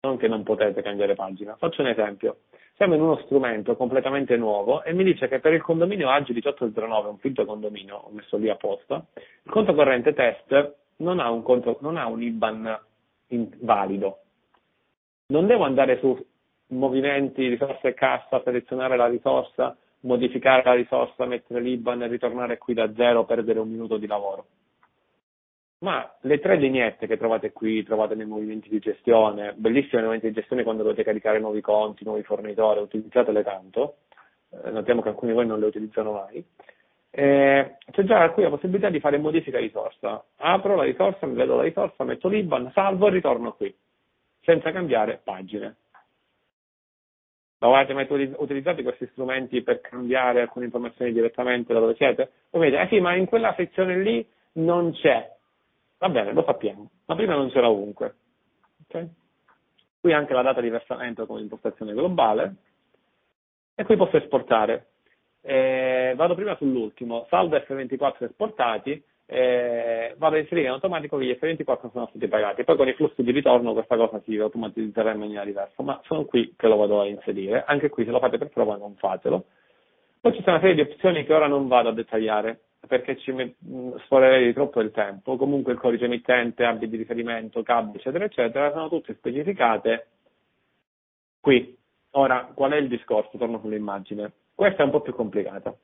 Non 0.00 0.16
che 0.16 0.28
non 0.28 0.44
potete 0.44 0.82
cambiare 0.82 1.14
pagina. 1.14 1.56
Faccio 1.56 1.82
un 1.82 1.88
esempio 1.88 2.38
siamo 2.78 2.94
in 2.94 3.00
uno 3.00 3.18
strumento 3.24 3.74
completamente 3.74 4.36
nuovo 4.36 4.84
e 4.84 4.92
mi 4.92 5.02
dice 5.02 5.26
che 5.26 5.40
per 5.40 5.52
il 5.52 5.62
condominio 5.62 6.10
AGI 6.10 6.32
1809, 6.34 7.08
un 7.08 7.18
finto 7.18 7.44
condominio, 7.44 7.96
ho 7.96 8.10
messo 8.12 8.36
lì 8.36 8.48
apposta, 8.48 9.04
il 9.14 9.50
conto 9.50 9.74
corrente 9.74 10.14
test 10.14 10.76
non 10.98 11.18
ha 11.18 11.28
un, 11.28 11.42
conto, 11.42 11.78
non 11.80 11.96
ha 11.96 12.06
un 12.06 12.22
IBAN 12.22 12.80
in, 13.28 13.48
valido. 13.62 14.18
Non 15.26 15.48
devo 15.48 15.64
andare 15.64 15.98
su 15.98 16.24
movimenti, 16.68 17.48
risorse 17.48 17.88
e 17.88 17.94
cassa, 17.94 18.40
selezionare 18.44 18.96
la 18.96 19.08
risorsa, 19.08 19.76
modificare 20.02 20.62
la 20.62 20.74
risorsa, 20.74 21.26
mettere 21.26 21.60
l'IBAN 21.60 22.08
ritornare 22.08 22.58
qui 22.58 22.74
da 22.74 22.92
zero, 22.94 23.24
perdere 23.24 23.58
un 23.58 23.70
minuto 23.70 23.96
di 23.96 24.06
lavoro 24.06 24.46
ma 25.80 26.12
le 26.22 26.38
tre 26.40 26.56
lineette 26.56 27.06
che 27.06 27.16
trovate 27.16 27.52
qui, 27.52 27.82
trovate 27.84 28.14
nei 28.14 28.26
movimenti 28.26 28.68
di 28.68 28.78
gestione, 28.78 29.54
bellissimi 29.56 30.02
movimenti 30.02 30.28
di 30.28 30.34
gestione 30.34 30.64
quando 30.64 30.82
dovete 30.82 31.04
caricare 31.04 31.38
nuovi 31.38 31.60
conti, 31.60 32.04
nuovi 32.04 32.22
fornitori, 32.22 32.80
utilizzatele 32.80 33.44
tanto, 33.44 33.98
eh, 34.50 34.70
notiamo 34.70 35.02
che 35.02 35.08
alcuni 35.10 35.30
di 35.30 35.36
voi 35.36 35.46
non 35.46 35.60
le 35.60 35.66
utilizzano 35.66 36.12
mai, 36.12 36.44
eh, 37.10 37.76
c'è 37.90 38.02
già 38.04 38.30
qui 38.30 38.42
la 38.42 38.50
possibilità 38.50 38.90
di 38.90 39.00
fare 39.00 39.18
modifica 39.18 39.58
risorsa. 39.58 40.22
Apro 40.36 40.76
la 40.76 40.84
risorsa, 40.84 41.26
mi 41.26 41.34
vedo 41.34 41.56
la 41.56 41.62
risorsa, 41.62 42.04
metto 42.04 42.28
l'IBAN, 42.28 42.70
salvo 42.72 43.08
e 43.08 43.10
ritorno 43.10 43.52
qui, 43.52 43.74
senza 44.42 44.72
cambiare 44.72 45.20
pagine. 45.22 45.76
Avete 47.60 47.92
mai 47.92 48.06
utilizzato 48.36 48.82
questi 48.82 49.08
strumenti 49.10 49.62
per 49.62 49.80
cambiare 49.80 50.42
alcune 50.42 50.66
informazioni 50.66 51.12
direttamente 51.12 51.72
da 51.72 51.80
dove 51.80 51.96
siete? 51.96 52.30
Poi 52.50 52.60
vedete, 52.60 52.82
eh 52.82 52.88
sì, 52.88 53.00
ma 53.00 53.16
in 53.16 53.26
quella 53.26 53.52
sezione 53.56 53.98
lì 53.98 54.24
non 54.52 54.92
c'è. 54.92 55.37
Va 55.98 56.08
bene, 56.08 56.32
lo 56.32 56.44
sappiamo, 56.44 56.90
ma 57.06 57.16
prima 57.16 57.34
non 57.34 57.50
c'era 57.50 57.68
ovunque. 57.68 58.14
Okay? 58.86 59.08
Qui 60.00 60.12
anche 60.12 60.32
la 60.32 60.42
data 60.42 60.60
di 60.60 60.68
versamento 60.68 61.26
con 61.26 61.40
impostazione 61.40 61.92
globale 61.92 62.54
e 63.74 63.84
qui 63.84 63.96
posso 63.96 64.16
esportare. 64.16 64.86
Eh, 65.40 66.14
vado 66.16 66.34
prima 66.34 66.56
sull'ultimo, 66.56 67.26
saldo 67.28 67.56
F24 67.56 68.24
esportati, 68.24 69.02
eh, 69.26 70.14
vado 70.18 70.36
a 70.36 70.38
inserire 70.38 70.68
in 70.68 70.72
automatico 70.72 71.18
che 71.18 71.24
gli 71.24 71.38
F24 71.38 71.90
sono 71.90 72.06
stati 72.10 72.28
pagati. 72.28 72.62
Poi 72.62 72.76
con 72.76 72.88
i 72.88 72.94
flussi 72.94 73.22
di 73.24 73.32
ritorno 73.32 73.72
questa 73.72 73.96
cosa 73.96 74.20
si 74.24 74.36
automatizzerà 74.36 75.10
in 75.10 75.18
maniera 75.18 75.44
diversa, 75.44 75.82
ma 75.82 76.00
sono 76.04 76.24
qui 76.26 76.54
che 76.56 76.68
lo 76.68 76.76
vado 76.76 77.00
a 77.00 77.06
inserire. 77.06 77.64
Anche 77.66 77.88
qui 77.88 78.04
se 78.04 78.10
lo 78.10 78.20
fate 78.20 78.38
per 78.38 78.50
prova 78.50 78.76
non 78.76 78.94
fatelo. 78.94 79.46
Poi 80.20 80.32
ci 80.32 80.42
sono 80.42 80.56
una 80.56 80.60
serie 80.60 80.76
di 80.76 80.90
opzioni 80.90 81.24
che 81.24 81.34
ora 81.34 81.48
non 81.48 81.66
vado 81.66 81.88
a 81.88 81.92
dettagliare 81.92 82.60
perché 82.86 83.16
ci 83.18 83.32
sforerei 84.04 84.46
di 84.46 84.52
troppo 84.52 84.80
il 84.80 84.90
tempo. 84.90 85.36
Comunque 85.36 85.72
il 85.72 85.78
codice 85.78 86.04
emittente, 86.04 86.64
abiti 86.64 86.88
di 86.88 86.96
riferimento, 86.96 87.62
CAB, 87.62 87.96
eccetera, 87.96 88.24
eccetera, 88.24 88.70
sono 88.72 88.88
tutte 88.88 89.14
specificate 89.14 90.06
qui. 91.40 91.76
Ora, 92.12 92.50
qual 92.54 92.72
è 92.72 92.76
il 92.76 92.88
discorso? 92.88 93.36
Torno 93.36 93.60
sull'immagine. 93.60 94.32
Questa 94.54 94.82
è 94.82 94.84
un 94.84 94.90
po' 94.90 95.00
più 95.00 95.14
complicata. 95.14 95.74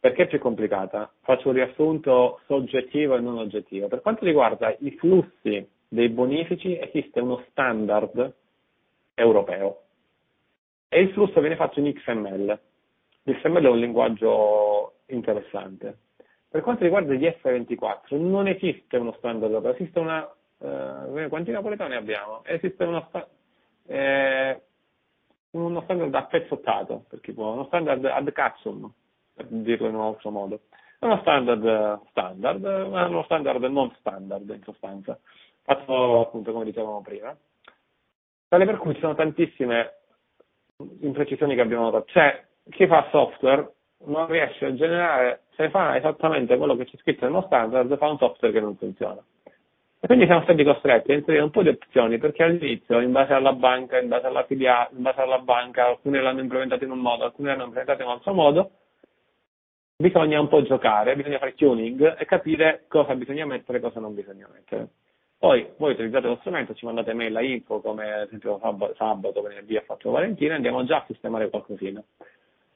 Perché 0.00 0.24
è 0.24 0.26
più 0.28 0.38
complicata? 0.38 1.12
Faccio 1.22 1.48
un 1.48 1.54
riassunto 1.54 2.40
soggettivo 2.46 3.16
e 3.16 3.20
non 3.20 3.38
oggettivo. 3.38 3.88
Per 3.88 4.00
quanto 4.00 4.24
riguarda 4.24 4.74
i 4.80 4.92
flussi 4.92 5.66
dei 5.88 6.08
bonifici 6.08 6.78
esiste 6.78 7.20
uno 7.20 7.44
standard 7.50 8.34
europeo 9.14 9.82
e 10.88 11.00
il 11.00 11.10
flusso 11.10 11.40
viene 11.40 11.56
fatto 11.56 11.80
in 11.80 11.92
XML. 11.92 12.60
L'XML 13.24 13.64
è 13.64 13.68
un 13.68 13.78
linguaggio 13.78 15.00
interessante. 15.06 15.96
Per 16.50 16.62
quanto 16.62 16.82
riguarda 16.84 17.12
gli 17.12 17.26
F24 17.26 18.18
non 18.18 18.48
esiste 18.48 18.96
uno 18.96 19.12
standard 19.18 19.52
europeo, 19.52 19.74
esiste 19.74 19.98
una... 19.98 20.26
Eh, 20.60 21.28
quanti 21.28 21.50
napoletani 21.50 21.94
abbiamo? 21.94 22.42
Esiste 22.44 22.84
uno, 22.84 23.08
eh, 23.86 24.62
uno 25.50 25.82
standard 25.82 26.14
a 26.14 26.24
pezzottato, 26.24 27.04
per 27.08 27.20
chi 27.20 27.32
può, 27.32 27.52
uno 27.52 27.66
standard 27.66 28.04
ad 28.04 28.32
cazzo 28.32 28.92
per 29.34 29.46
dirlo 29.46 29.88
in 29.88 29.94
un 29.94 30.00
altro 30.00 30.30
modo. 30.30 30.60
È 30.98 31.04
uno 31.04 31.18
standard 31.20 32.00
standard, 32.10 32.62
ma 32.62 33.06
uno 33.06 33.22
standard 33.24 33.62
non 33.64 33.94
standard 33.98 34.48
in 34.48 34.62
sostanza, 34.64 35.18
fatto 35.62 36.20
appunto 36.22 36.52
come 36.52 36.64
dicevamo 36.64 37.02
prima. 37.02 37.36
Tale 38.48 38.64
per 38.64 38.78
cui 38.78 38.94
ci 38.94 39.00
sono 39.00 39.14
tantissime 39.14 39.92
imprecisioni 41.00 41.54
che 41.54 41.60
abbiamo 41.60 41.84
notato. 41.84 42.06
Cioè, 42.08 42.44
chi 42.70 42.86
fa 42.86 43.06
software 43.10 43.74
non 44.06 44.26
riesce 44.26 44.64
a 44.64 44.74
generare, 44.74 45.42
se 45.58 45.70
fa 45.70 45.96
esattamente 45.96 46.56
quello 46.56 46.76
che 46.76 46.84
c'è 46.84 46.96
scritto 46.98 47.24
nello 47.26 47.42
standard, 47.46 47.98
fa 47.98 48.08
un 48.08 48.16
software 48.18 48.54
che 48.54 48.60
non 48.60 48.76
funziona. 48.76 49.20
E 50.00 50.06
quindi 50.06 50.26
siamo 50.26 50.42
stati 50.42 50.62
costretti 50.62 51.10
a 51.10 51.16
inserire 51.16 51.42
un 51.42 51.50
po' 51.50 51.62
di 51.62 51.70
opzioni 51.70 52.16
perché 52.18 52.44
all'inizio, 52.44 53.00
in 53.00 53.10
base 53.10 53.32
alla 53.32 53.52
banca, 53.52 53.98
in 53.98 54.06
base 54.06 54.26
alla 54.26 54.44
filiale, 54.44 54.90
in 54.92 55.02
base 55.02 55.20
alla 55.20 55.40
banca, 55.40 55.86
alcune 55.86 56.22
l'hanno 56.22 56.42
implementato 56.42 56.84
in 56.84 56.92
un 56.92 57.00
modo, 57.00 57.24
alcune 57.24 57.48
l'hanno 57.48 57.64
implementato 57.64 58.02
in 58.02 58.06
un 58.06 58.14
altro 58.14 58.34
modo, 58.34 58.70
bisogna 59.96 60.38
un 60.38 60.46
po' 60.46 60.62
giocare, 60.62 61.16
bisogna 61.16 61.38
fare 61.38 61.56
tuning 61.56 62.16
e 62.16 62.24
capire 62.24 62.84
cosa 62.86 63.16
bisogna 63.16 63.44
mettere 63.44 63.78
e 63.78 63.80
cosa 63.80 63.98
non 63.98 64.14
bisogna 64.14 64.48
mettere. 64.52 64.90
Poi 65.36 65.70
voi 65.76 65.94
utilizzate 65.94 66.28
lo 66.28 66.36
strumento, 66.36 66.72
ci 66.74 66.84
mandate 66.84 67.14
mail 67.14 67.34
a 67.34 67.42
info, 67.42 67.80
come 67.80 68.12
ad 68.12 68.26
esempio 68.28 68.60
sabato, 68.96 69.42
venerdì 69.42 69.76
ha 69.76 69.82
fatto 69.82 70.12
Valentina, 70.12 70.52
e 70.52 70.56
andiamo 70.56 70.84
già 70.84 70.98
a 70.98 71.04
sistemare 71.08 71.50
qualcosina. 71.50 72.00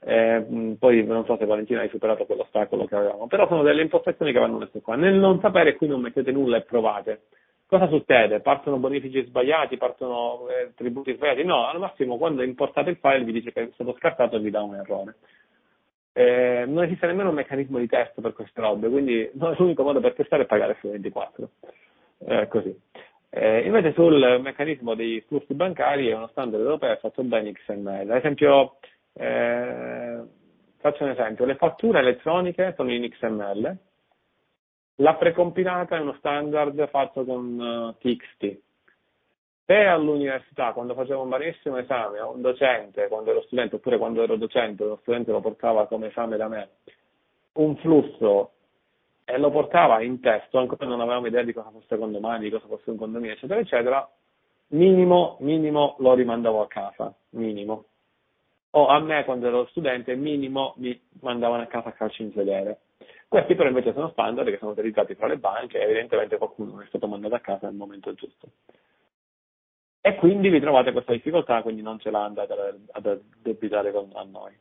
Eh, 0.05 0.77
poi 0.79 1.05
non 1.05 1.25
so 1.25 1.37
se 1.37 1.47
Valentina 1.47 1.81
hai 1.81 1.89
superato 1.89 2.27
quell'ostacolo 2.27 2.87
che 2.87 2.97
avevamo, 2.97 3.29
però 3.29 3.47
sono 3.47 3.63
delle 3.63 3.83
impostazioni 3.83 4.33
che 4.33 4.39
vanno 4.39 4.59
messe 4.59 4.81
qua. 4.81 4.97
Nel 4.97 5.15
non 5.15 5.39
sapere 5.41 5.77
qui 5.77 5.87
non 5.87 6.01
mettete 6.01 6.33
nulla 6.33 6.57
e 6.57 6.63
provate. 6.63 7.23
Cosa 7.67 7.89
succede? 7.89 8.41
Partono 8.41 8.79
bonifici 8.79 9.25
sbagliati, 9.25 9.77
partono 9.77 10.49
eh, 10.49 10.73
tributi 10.75 11.15
sbagliati? 11.15 11.45
No, 11.45 11.67
al 11.67 11.79
massimo 11.79 12.19
quando 12.19 12.43
importate 12.43 12.91
il 12.91 12.99
file 13.01 13.25
vi 13.25 13.33
dice 13.33 13.53
che 13.53 13.63
è 13.63 13.71
stato 13.75 13.95
scartato 13.97 14.37
e 14.37 14.41
vi 14.41 14.51
dà 14.51 14.63
un 14.63 14.75
errore. 14.75 15.15
Eh, 16.13 16.65
non 16.67 16.85
esiste 16.85 17.07
nemmeno 17.07 17.31
un 17.31 17.37
meccanismo 17.37 17.79
di 17.79 17.87
test 17.87 18.21
per 18.21 18.35
queste 18.35 18.61
robe, 18.61 18.89
quindi 18.89 19.31
l'unico 19.35 19.83
modo 19.85 20.01
per 20.01 20.15
testare 20.15 20.43
è 20.43 20.47
pagare 20.47 20.77
F24. 20.83 21.45
Eh, 22.27 22.49
così. 22.49 22.79
Eh, 23.31 23.61
invece 23.61 23.95
sul 23.95 24.41
meccanismo 24.43 24.95
dei 24.95 25.23
flussi 25.27 25.55
bancari 25.55 26.09
è 26.09 26.15
uno 26.15 26.29
standard 26.29 26.63
europeo 26.63 26.97
fatto 26.97 27.23
bene 27.23 27.53
XML. 27.53 28.11
Ad 28.11 28.17
esempio, 28.17 28.77
eh, 29.15 30.21
faccio 30.79 31.05
un 31.05 31.11
esempio, 31.11 31.45
le 31.45 31.57
fatture 31.57 32.01
elettroniche 32.01 32.75
sono 32.77 32.93
in 32.93 33.09
XML, 33.09 33.77
la 34.97 35.15
precompilata 35.15 35.97
è 35.97 36.01
uno 36.01 36.15
standard 36.15 36.89
fatto 36.89 37.25
con 37.25 37.95
TXT, 37.99 38.61
se 39.65 39.87
all'università, 39.87 40.73
quando 40.73 40.95
facevo 40.95 41.23
un 41.23 41.29
barissimo 41.29 41.79
esame, 41.79 42.21
un 42.21 42.41
docente, 42.41 43.09
quando 43.09 43.31
ero 43.31 43.43
studente, 43.43 43.77
oppure 43.77 43.97
quando 43.97 44.23
ero 44.23 44.37
docente, 44.37 44.85
lo 44.85 44.99
studente 45.01 45.31
lo 45.31 45.41
portava 45.41 45.87
come 45.87 46.09
esame 46.09 46.37
da 46.37 46.49
me, 46.49 46.69
un 47.55 47.77
flusso 47.77 48.51
e 49.25 49.39
lo 49.39 49.51
portava 49.51 50.03
in 50.03 50.21
testo, 50.21 50.59
ancora 50.59 50.85
non 50.85 51.01
avevamo 51.01 51.27
idea 51.27 51.43
di 51.43 51.53
cosa 51.53 51.71
fosse 51.71 51.97
condomani, 51.97 52.45
di 52.45 52.51
cosa 52.51 52.67
fosse 52.67 52.91
un 52.91 52.97
condominio, 52.97 53.35
eccetera, 53.35 53.61
eccetera, 53.61 54.11
minimo, 54.69 55.37
minimo 55.41 55.97
lo 56.01 56.15
rimandavo 56.15 56.61
a 56.61 56.67
casa, 56.67 57.15
minimo. 57.31 57.85
O 58.75 58.89
a 58.89 59.01
me, 59.01 59.25
quando 59.25 59.47
ero 59.47 59.67
studente, 59.67 60.15
minimo 60.15 60.75
mi 60.79 60.99
mandavano 61.21 61.63
a 61.63 61.67
casa 61.67 61.91
a 61.91 61.93
calcio 61.93 62.23
in 62.23 62.33
sedere. 62.33 62.81
Questi 63.29 63.55
però 63.55 63.69
invece 63.69 63.93
sono 63.93 64.11
standard 64.11 64.49
che 64.51 64.59
sono 64.59 64.73
utilizzati 64.73 65.15
fra 65.15 65.27
le 65.27 65.39
banche 65.39 65.79
e 65.79 65.85
evidentemente 65.85 66.37
qualcuno 66.37 66.81
è 66.81 66.87
stato 66.87 67.07
mandato 67.07 67.35
a 67.35 67.41
casa 67.41 67.67
nel 67.67 67.77
momento 67.77 68.13
giusto 68.15 68.49
e 70.05 70.17
quindi 70.17 70.49
vi 70.49 70.59
trovate 70.59 70.91
questa 70.91 71.13
difficoltà, 71.13 71.63
quindi 71.63 71.81
non 71.81 72.01
ce 72.01 72.11
la 72.11 72.25
andate 72.25 72.53
ad 72.91 73.07
addebitare 73.07 73.91
a 73.91 74.25
noi. 74.25 74.53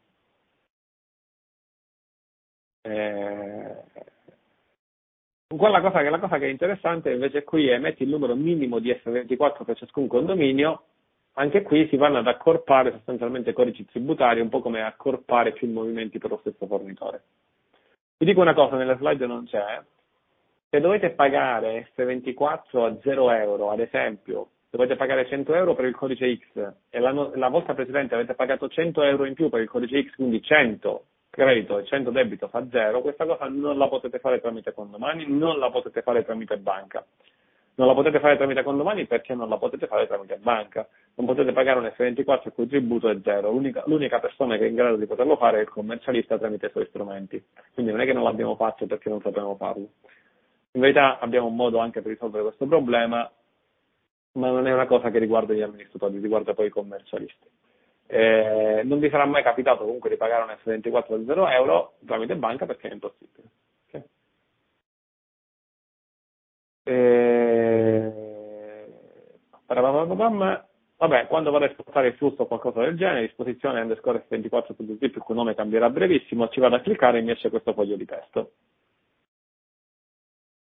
Eh, 2.84 3.84
quella 5.48 5.82
cosa 5.82 6.02
la 6.10 6.20
cosa 6.20 6.38
che 6.38 6.46
è 6.46 6.50
interessante 6.50 7.12
invece 7.12 7.44
qui 7.44 7.68
è 7.70 7.78
metti 7.80 8.04
il 8.04 8.10
numero 8.10 8.36
minimo 8.36 8.78
di 8.80 8.92
F24 8.92 9.66
per 9.66 9.78
ciascun 9.78 10.08
condominio, 10.08 10.84
anche 11.34 11.62
qui 11.62 11.88
si 11.88 11.98
vanno 11.98 12.18
ad 12.18 12.28
accorpare 12.28 12.92
sostanzialmente 12.92 13.54
codici 13.54 13.86
tributari, 13.86 14.42
un 14.42 14.50
po' 14.50 14.60
come 14.60 14.84
accorpare 14.84 15.54
più 15.54 15.70
movimenti 15.72 16.18
per 16.18 16.32
lo 16.32 16.38
stesso 16.38 16.66
fornitore. 16.68 17.24
Vi 18.18 18.26
dico 18.26 18.42
una 18.42 18.54
cosa, 18.54 18.76
nelle 18.76 18.98
slide 18.98 19.26
non 19.26 19.46
c'è, 19.46 19.82
se 20.70 20.80
dovete 20.80 21.10
pagare 21.12 21.92
F24 21.96 22.86
a 22.86 22.98
0 23.02 23.32
euro, 23.32 23.72
ad 23.72 23.80
esempio, 23.80 24.50
dovete 24.70 24.96
pagare 24.96 25.28
100 25.28 25.54
euro 25.54 25.76
per 25.76 25.86
il 25.86 25.96
codice 25.96 26.38
X 26.38 26.74
e 26.90 27.00
la, 27.00 27.12
la, 27.12 27.50
volta 27.50 27.74
precedente 27.74 28.16
avete 28.16 28.36
pagato 28.36 28.70
100 28.70 29.04
euro 29.04 29.26
in 29.26 29.34
più 29.34 29.50
per 29.50 29.60
il 29.60 29.70
codice 29.70 30.04
X, 30.04 30.16
quindi 30.16 30.42
100 30.42 31.04
credito 31.30 31.78
e 31.78 31.86
100 31.86 32.12
debito 32.12 32.48
fa 32.48 32.66
0, 32.70 33.02
questa 33.02 33.26
cosa 33.26 33.48
non 33.48 33.78
la 33.78 33.88
potete 33.88 34.20
fare 34.20 34.40
tramite 34.40 34.74
condomani, 34.74 35.26
non 35.28 35.60
la 35.60 35.70
potete 35.70 36.02
fare 36.02 36.24
tramite 36.24 36.58
banca. 36.58 37.06
Non 37.76 37.88
la 37.88 37.94
potete 37.94 38.20
fare 38.20 38.38
tramite 38.38 38.64
condomani 38.64 39.06
perché 39.06 39.34
non 39.34 39.50
la 39.50 39.58
potete 39.58 39.88
fare 39.88 40.08
tramite 40.08 40.38
banca. 40.38 40.88
Non 41.16 41.26
potete 41.26 41.52
pagare 41.52 41.80
un 41.80 41.92
F24 41.96 42.42
il 42.46 42.54
cui 42.54 42.68
tributo 42.68 43.10
è 43.10 43.18
zero. 43.24 43.52
L'unica, 43.52 43.84
l'unica, 43.86 44.20
persona 44.20 44.58
che 44.58 44.66
è 44.66 44.68
in 44.68 44.76
grado 44.76 44.98
di 44.98 45.06
poterlo 45.06 45.38
fare 45.38 45.60
è 45.60 45.62
il 45.62 45.70
commercialista 45.70 46.38
tramite 46.38 46.68
i 46.68 46.72
suoi 46.72 46.86
strumenti. 46.88 47.44
Quindi 47.74 47.92
non 47.92 48.02
è 48.02 48.06
che 48.06 48.14
non 48.14 48.24
l'abbiamo 48.24 48.56
fatto 48.56 48.86
perché 48.86 49.10
non 49.10 49.22
sappiamo 49.22 49.56
farlo. 49.56 49.88
In 50.74 50.82
verità 50.82 51.20
abbiamo 51.20 51.48
un 51.48 51.56
modo 51.56 51.80
anche 51.80 52.02
per 52.02 52.12
risolvere 52.12 52.44
questo 52.44 52.66
problema 52.66 53.30
ma 54.34 54.50
non 54.50 54.68
è 54.68 54.74
una 54.74 54.86
cosa 54.86 55.10
che 55.10 55.20
riguarda 55.20 55.54
gli 55.54 55.62
amministratori, 55.62 56.20
riguarda 56.20 56.54
poi 56.54 56.68
i 56.68 56.70
commercialisti. 56.70 57.50
Eh, 58.08 58.82
non 58.84 59.00
vi 59.00 59.10
sarà 59.10 59.26
mai 59.26 59.44
capitato 59.44 59.84
comunque 59.84 60.10
di 60.10 60.18
pagare 60.18 60.44
un 60.44 60.58
F24 60.64 61.14
a 61.14 61.26
0 61.26 61.48
euro 61.50 61.94
tramite 62.06 62.36
banca 62.36 62.66
perché 62.66 62.90
è 62.90 62.94
impossibile. 62.94 63.48
Eh, 66.92 68.12
vabbè, 70.98 71.28
quando 71.28 71.56
a 71.56 71.66
esportare 71.66 72.08
il 72.08 72.14
flusso 72.16 72.44
o 72.44 72.48
qualcosa 72.48 72.82
del 72.82 72.98
genere, 72.98 73.22
disposizione 73.22 73.82
underscore 73.82 74.26
F24.zip, 74.30 75.16
il 75.16 75.22
cui 75.22 75.36
nome 75.36 75.56
cambierà 75.56 75.90
brevissimo, 75.90 76.50
ci 76.50 76.60
vado 76.60 76.76
a 76.76 76.82
cliccare 76.82 77.20
e 77.20 77.22
mi 77.22 77.32
esce 77.32 77.50
questo 77.50 77.74
foglio 77.74 77.96
di 77.96 78.06
testo. 78.06 78.52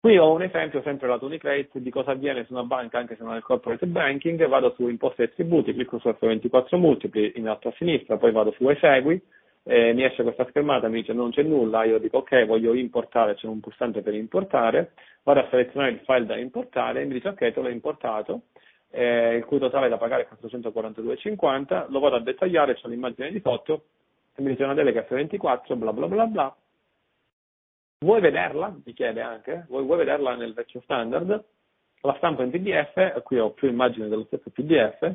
Qui 0.00 0.18
ho 0.18 0.32
un 0.32 0.42
esempio 0.42 0.82
sempre 0.82 1.06
lato 1.06 1.26
Unicredit 1.26 1.78
di 1.78 1.90
cosa 1.90 2.10
avviene 2.10 2.44
su 2.44 2.52
una 2.52 2.64
banca 2.64 2.98
anche 2.98 3.14
se 3.14 3.22
non 3.22 3.34
è 3.34 3.36
il 3.36 3.44
corporate 3.44 3.86
banking, 3.86 4.48
vado 4.48 4.74
su 4.74 4.88
imposte 4.88 5.22
e 5.22 5.32
tributi, 5.32 5.72
clicco 5.72 6.00
su 6.00 6.08
F24 6.08 6.76
multipli 6.76 7.34
in 7.36 7.46
alto 7.46 7.68
a 7.68 7.74
sinistra, 7.76 8.16
poi 8.16 8.32
vado 8.32 8.50
su 8.50 8.68
esegui, 8.68 9.22
eh, 9.64 9.92
mi 9.92 10.04
esce 10.04 10.22
questa 10.22 10.46
schermata, 10.48 10.88
mi 10.88 11.00
dice 11.00 11.12
non 11.12 11.30
c'è 11.30 11.42
nulla, 11.42 11.84
io 11.84 11.98
dico 11.98 12.18
ok, 12.18 12.46
voglio 12.46 12.74
importare, 12.74 13.34
c'è 13.34 13.46
un 13.46 13.60
pulsante 13.60 14.02
per 14.02 14.14
importare, 14.14 14.92
vado 15.22 15.40
a 15.40 15.48
selezionare 15.50 15.92
il 15.92 16.00
file 16.04 16.26
da 16.26 16.36
importare 16.36 17.02
e 17.02 17.04
mi 17.04 17.14
dice 17.14 17.28
ok, 17.28 17.38
te 17.38 17.60
l'ho 17.60 17.68
importato, 17.68 18.42
eh, 18.90 19.36
il 19.36 19.44
cui 19.44 19.58
totale 19.58 19.88
da 19.88 19.98
pagare 19.98 20.22
è 20.22 20.28
442,50, 20.28 21.86
lo 21.90 22.00
vado 22.00 22.16
a 22.16 22.20
dettagliare, 22.20 22.74
c'è 22.74 22.88
l'immagine 22.88 23.30
di 23.30 23.40
sotto, 23.40 23.84
e 24.34 24.42
mi 24.42 24.50
dice 24.50 24.64
una 24.64 24.74
delega 24.74 25.06
F24, 25.08 25.76
bla 25.76 25.92
bla 25.92 26.08
bla 26.08 26.26
bla. 26.26 26.56
Vuoi 28.00 28.20
vederla? 28.20 28.74
Mi 28.84 28.92
chiede 28.94 29.20
anche, 29.20 29.66
vuoi, 29.68 29.84
vuoi 29.84 29.98
vederla 29.98 30.34
nel 30.34 30.54
vecchio 30.54 30.80
standard? 30.80 31.44
La 32.00 32.14
stampo 32.16 32.42
in 32.42 32.50
PDF, 32.50 33.22
qui 33.22 33.38
ho 33.38 33.50
più 33.50 33.68
immagini 33.68 34.08
dello 34.08 34.24
stesso 34.24 34.50
PDF, 34.50 35.14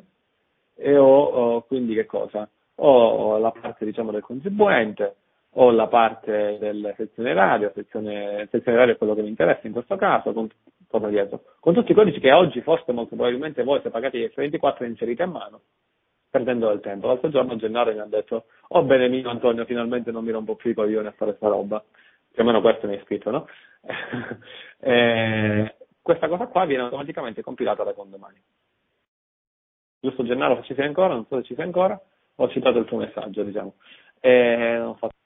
e 0.76 0.98
ho, 0.98 1.24
ho 1.24 1.61
quindi 1.64 1.94
che 1.95 2.06
cosa? 2.06 2.49
Ho 2.80 3.38
la 3.38 3.52
parte 3.52 3.86
diciamo 3.86 4.12
del 4.12 4.22
contribuente, 4.22 5.16
ho 5.52 5.72
la 5.72 5.88
parte 5.88 6.58
del 6.60 6.94
sezione 6.95 7.34
radio, 7.34 7.72
sezione, 7.74 8.48
sezione 8.52 8.78
radio 8.78 8.94
è 8.94 8.98
quello 8.98 9.16
che 9.16 9.22
mi 9.22 9.30
interessa 9.30 9.66
in 9.66 9.74
questo 9.74 9.95
caso, 9.95 10.32
con, 10.34 10.48
dietro, 11.10 11.41
con 11.60 11.74
tutti 11.74 11.91
i 11.91 11.95
codici 11.95 12.20
che 12.20 12.32
oggi 12.32 12.62
forse 12.62 12.91
molto 12.91 13.16
probabilmente 13.16 13.64
voi 13.64 13.82
se 13.82 13.90
pagate 13.90 14.32
F24 14.32 14.86
inserite 14.86 15.24
a 15.24 15.28
mano, 15.28 15.62
perdendo 16.30 16.68
del 16.68 16.80
tempo. 16.82 17.08
L'altro 17.08 17.30
giorno 17.30 17.56
Gennaro 17.56 17.91
mi 17.91 17.99
ha 17.99 18.06
detto, 18.06 18.45
oh 18.70 18.84
bene 18.84 19.08
mio 19.08 19.30
Antonio, 19.30 19.66
finalmente 19.66 20.12
non 20.12 20.24
mi 20.24 20.32
rompo 20.32 20.56
più 20.56 20.72
i 20.72 20.76
coglioni 20.76 21.08
a 21.08 21.14
fare 21.18 21.34
sta 21.36 21.48
roba. 21.48 21.84
Più 22.32 22.44
o 22.44 22.45
meno 22.45 22.62
questo 22.62 22.86
mi 22.86 22.94
hai 22.94 23.02
scritto, 23.04 23.32
no? 23.32 23.48
eh, 24.82 25.76
questa 25.99 26.28
cosa 26.28 26.45
qua 26.45 26.66
viene 26.66 26.84
automaticamente 26.84 27.41
compilata 27.41 27.84
da 27.84 27.94
condomani. 27.94 28.40
Giusto 29.99 30.24
Gennaro, 30.24 30.62
ci 30.62 30.76
sei 30.76 30.86
ancora, 30.86 31.16
non 31.16 31.26
so 31.26 31.38
se 31.38 31.44
ci 31.44 31.56
sei 31.56 31.66
ancora, 31.66 31.99
ho 32.38 32.49
citato 32.49 32.80
il 32.80 32.85
tuo 32.85 32.97
messaggio, 32.97 33.43
diciamo. 33.43 33.76
Eh, 34.19 34.80
ho 34.80 34.95
fatto 34.95 35.16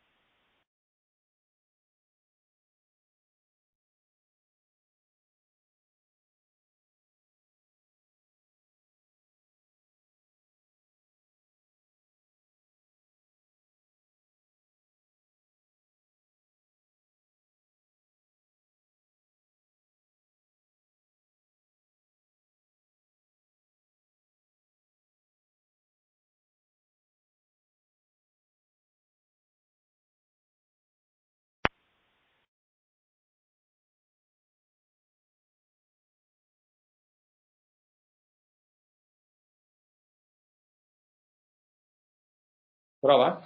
Prova? 43.01 43.41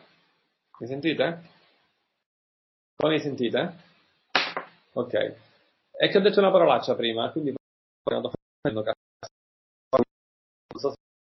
Mi 0.80 0.88
sentite? 0.88 1.42
Come 2.98 3.14
mi 3.14 3.20
sentite? 3.22 3.74
Ok. 4.92 5.14
È 5.92 6.10
che 6.10 6.18
ho 6.18 6.20
detto 6.20 6.40
una 6.40 6.52
parolaccia 6.52 6.94
prima, 6.94 7.32
quindi 7.32 7.54
non 8.04 8.22
so 10.76 10.90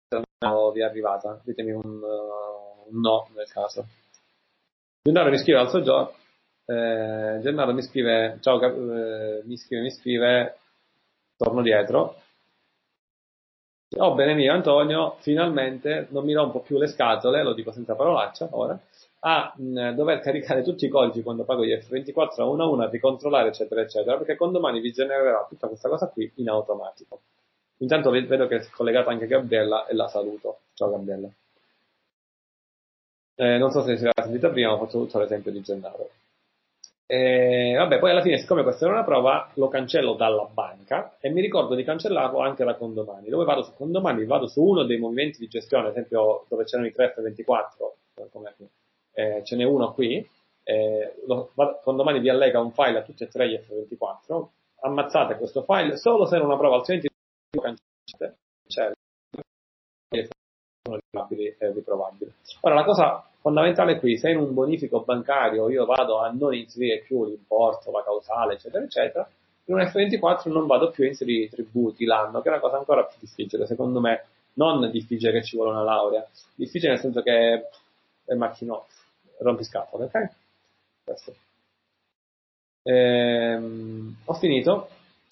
se 0.09 0.25
vi 0.73 0.81
è 0.81 0.85
arrivata. 0.85 1.39
Ditemi 1.45 1.73
un, 1.73 1.85
uh, 1.85 2.89
un 2.89 2.99
no 2.99 3.29
nel 3.35 3.51
caso. 3.51 3.87
Gennaro 5.03 5.29
mi 5.29 5.37
scrive 5.37 5.59
al 5.59 5.69
suo 5.69 5.83
gioco. 5.83 6.17
Eh, 6.65 7.41
Gennaro 7.43 7.75
mi 7.75 7.83
scrive, 7.83 8.39
ciao, 8.41 8.59
eh, 8.59 9.43
mi 9.45 9.59
scrive, 9.59 9.83
mi 9.83 9.91
scrive, 9.91 10.59
torno 11.37 11.61
dietro, 11.61 12.23
Oh, 13.97 14.15
bene 14.15 14.35
mio 14.35 14.53
Antonio, 14.53 15.16
finalmente 15.21 16.07
non 16.11 16.25
mi 16.25 16.33
rompo 16.33 16.61
più 16.61 16.79
le 16.79 16.89
scatole, 16.89 17.43
lo 17.43 17.53
dico 17.55 17.71
senza 17.71 17.95
parolaccia 17.95 18.49
ora, 18.51 18.79
a 19.21 19.53
mh, 19.57 19.91
dover 19.95 20.21
caricare 20.21 20.62
tutti 20.62 20.87
i 20.87 20.89
codici 20.89 21.23
quando 21.23 21.45
pago 21.45 21.65
gli 21.65 21.73
F24 21.73 22.41
a 22.41 22.45
uno 22.45 22.65
a 22.65 22.69
uno, 22.69 22.83
a 22.83 22.89
ricontrollare 22.89 23.49
eccetera 23.49 23.81
eccetera, 23.83 24.16
perché 24.16 24.37
con 24.37 24.53
domani 24.53 24.81
vi 24.81 24.91
genererà 24.93 25.47
tutta 25.49 25.69
questa 25.69 25.89
cosa 25.89 26.09
qui 26.09 26.31
in 26.37 26.49
automatico. 26.49 27.21
Intanto 27.79 28.11
vedo 28.11 28.47
che 28.47 28.57
è 28.57 28.69
collegata 28.71 29.11
anche 29.11 29.27
Gabriella 29.27 29.87
e 29.87 29.95
la 29.95 30.09
saluto. 30.09 30.59
Ciao 30.75 30.91
Gabriella. 30.91 31.29
Eh, 33.37 33.59
non 33.59 33.71
so 33.71 33.83
se 33.83 33.97
si 33.97 34.05
era 34.05 34.23
sentita 34.23 34.49
prima, 34.49 34.73
ho 34.73 34.79
fatto 34.79 34.99
tutto 34.99 35.19
l'esempio 35.19 35.51
di 35.53 35.61
Gennaro. 35.61 36.11
E, 37.07 37.75
vabbè, 37.77 37.99
poi 37.99 38.11
alla 38.11 38.23
fine, 38.23 38.39
siccome 38.39 38.63
questa 38.63 38.87
era 38.87 38.95
una 38.95 39.05
prova, 39.05 39.51
lo 39.55 39.69
cancello 39.69 40.15
dalla 40.15 40.45
banca 40.45 41.17
e 41.21 41.31
mi 41.31 41.43
ricordo 41.43 41.75
di 41.75 41.85
cancellarlo 41.85 42.39
anche 42.39 42.65
da 42.65 42.77
condomani. 42.77 43.29
Dove 43.29 43.45
vado 43.45 43.63
su 43.63 43.75
condomani? 43.75 44.25
Vado 44.25 44.47
su 44.47 44.63
uno 44.63 44.85
dei 44.85 44.99
movimenti 44.99 45.39
di 45.39 45.49
gestione, 45.49 45.87
ad 45.87 45.93
esempio 45.93 46.47
dove 46.49 46.65
c'erano 46.65 46.89
i 46.89 46.93
3 46.93 47.15
F24, 47.17 47.95
eh, 49.13 49.43
ce 49.45 49.57
n'è 49.57 49.65
uno 49.65 49.93
qui, 49.93 50.27
eh, 50.65 51.15
lo, 51.27 51.53
condomani 51.83 52.21
vi 52.21 52.31
allega 52.31 52.61
un 52.61 52.73
file 52.73 52.99
a 52.99 53.03
tutti 53.03 53.23
e 53.23 53.29
tre 53.29 53.49
gli 53.49 53.55
F24, 53.55 54.47
ammazzate 54.81 55.37
questo 55.37 55.63
file 55.63 55.97
solo 55.97 56.25
se 56.25 56.39
è 56.39 56.41
una 56.41 56.57
prova, 56.57 56.77
altrimenti 56.77 57.09
lo 57.51 57.61
cancellate, 57.61 58.39
cioè, 58.67 58.93
sono 60.09 60.97
riprovabili 60.97 61.55
e 61.59 61.73
riprovabili. 61.73 62.33
Ora, 62.63 62.75
la 62.75 62.85
cosa 62.85 63.29
fondamentale 63.45 63.99
qui, 63.99 64.16
se 64.16 64.31
in 64.31 64.39
un 64.39 64.55
bonifico 64.55 65.03
bancario 65.03 65.69
io 65.69 65.85
vado 65.85 66.19
a 66.19 66.31
non 66.31 66.55
inserire 66.55 67.01
più 67.01 67.27
l'importo, 67.27 67.91
la 67.91 68.03
causale, 68.03 68.55
eccetera, 68.55 68.83
eccetera, 68.83 69.29
in 69.66 69.75
un 69.75 69.81
F24 69.83 70.51
non 70.51 70.66
vado 70.66 70.91
più 70.91 71.05
a 71.05 71.09
inserire 71.09 71.45
i 71.45 71.51
tributi, 71.51 72.07
l'anno, 72.07 72.41
che 72.41 72.49
è 72.49 72.53
una 72.53 72.61
cosa 72.61 72.79
ancora 72.79 73.05
più 73.05 73.19
difficile, 73.21 73.66
secondo 73.66 74.01
me, 74.01 74.25
non 74.55 74.91
difficile 74.91 75.31
che 75.31 75.43
ci 75.43 75.57
vuole 75.57 75.73
una 75.73 75.83
laurea, 75.83 76.27
difficile 76.55 76.93
nel 76.93 77.01
senso 77.01 77.21
che 77.21 77.66
è 78.25 78.33
macchinoso, 78.33 78.87
rompiscatole, 79.41 80.05
ok? 80.05 80.31
Questo. 81.05 81.35
Ehm, 82.85 84.16
ho 84.25 84.35
finito. 84.35 84.89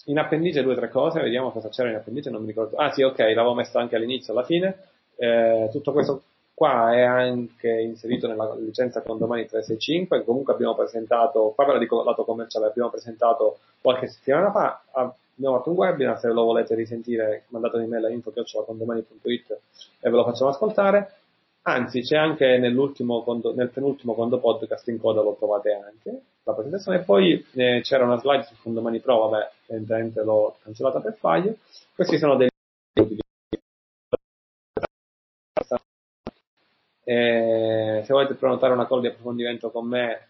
In 0.07 0.19
appendice 0.19 0.61
due 0.61 0.73
o 0.73 0.75
tre 0.75 0.89
cose, 0.89 1.19
vediamo 1.21 1.51
cosa 1.51 1.69
c'era 1.69 1.89
in 1.89 1.95
appendice, 1.95 2.29
non 2.29 2.41
mi 2.41 2.47
ricordo. 2.47 2.75
Ah 2.75 2.91
sì, 2.91 3.01
ok, 3.01 3.17
l'avevo 3.17 3.55
messo 3.55 3.79
anche 3.79 3.95
all'inizio, 3.95 4.33
alla 4.33 4.43
fine. 4.43 4.77
Eh, 5.15 5.69
tutto 5.71 5.93
questo 5.93 6.23
Qua 6.53 6.93
è 6.93 7.01
anche 7.01 7.69
inserito 7.69 8.27
nella 8.27 8.53
licenza 8.55 9.01
condomani 9.01 9.47
365, 9.47 10.19
che 10.19 10.25
comunque 10.25 10.53
abbiamo 10.53 10.75
presentato, 10.75 11.51
qua 11.55 11.65
ve 11.65 11.73
la 11.73 11.79
dico 11.79 12.03
lato 12.03 12.23
commerciale, 12.23 12.67
abbiamo 12.67 12.89
presentato 12.89 13.57
qualche 13.81 14.07
settimana 14.07 14.51
fa, 14.51 14.83
abbiamo 14.91 15.57
fatto 15.57 15.71
un 15.71 15.75
webinar, 15.75 16.19
se 16.19 16.27
lo 16.27 16.43
volete 16.43 16.75
risentire 16.75 17.45
mandate 17.47 17.77
un'email 17.77 18.05
a 18.05 18.09
info.condomani.it 18.09 19.59
e 19.99 20.09
ve 20.09 20.15
lo 20.15 20.23
facciamo 20.23 20.51
ascoltare. 20.51 21.15
Anzi, 21.65 22.01
c'è 22.01 22.17
anche 22.17 22.57
nell'ultimo, 22.57 23.23
nel 23.55 23.69
penultimo 23.69 24.13
condo 24.13 24.37
podcast 24.37 24.87
in 24.89 24.99
coda 24.99 25.21
lo 25.21 25.35
trovate 25.35 25.71
anche, 25.71 26.21
la 26.43 26.53
presentazione. 26.53 26.99
E 26.99 27.03
poi 27.03 27.45
eh, 27.53 27.79
c'era 27.83 28.03
una 28.03 28.19
slide 28.19 28.43
su 28.43 28.55
Condomani 28.61 28.99
Pro, 28.99 29.29
vabbè, 29.29 29.49
evidentemente 29.67 30.21
l'ho 30.23 30.57
cancellata 30.61 30.99
per 30.99 31.15
file. 31.17 31.57
Questi 31.95 32.17
sono 32.17 32.35
dei 32.35 32.49
Eh, 37.03 38.01
se 38.05 38.13
volete 38.13 38.35
prenotare 38.35 38.73
una 38.73 38.87
call 38.87 39.01
di 39.01 39.07
approfondimento 39.07 39.69
con 39.69 39.87
me, 39.87 40.27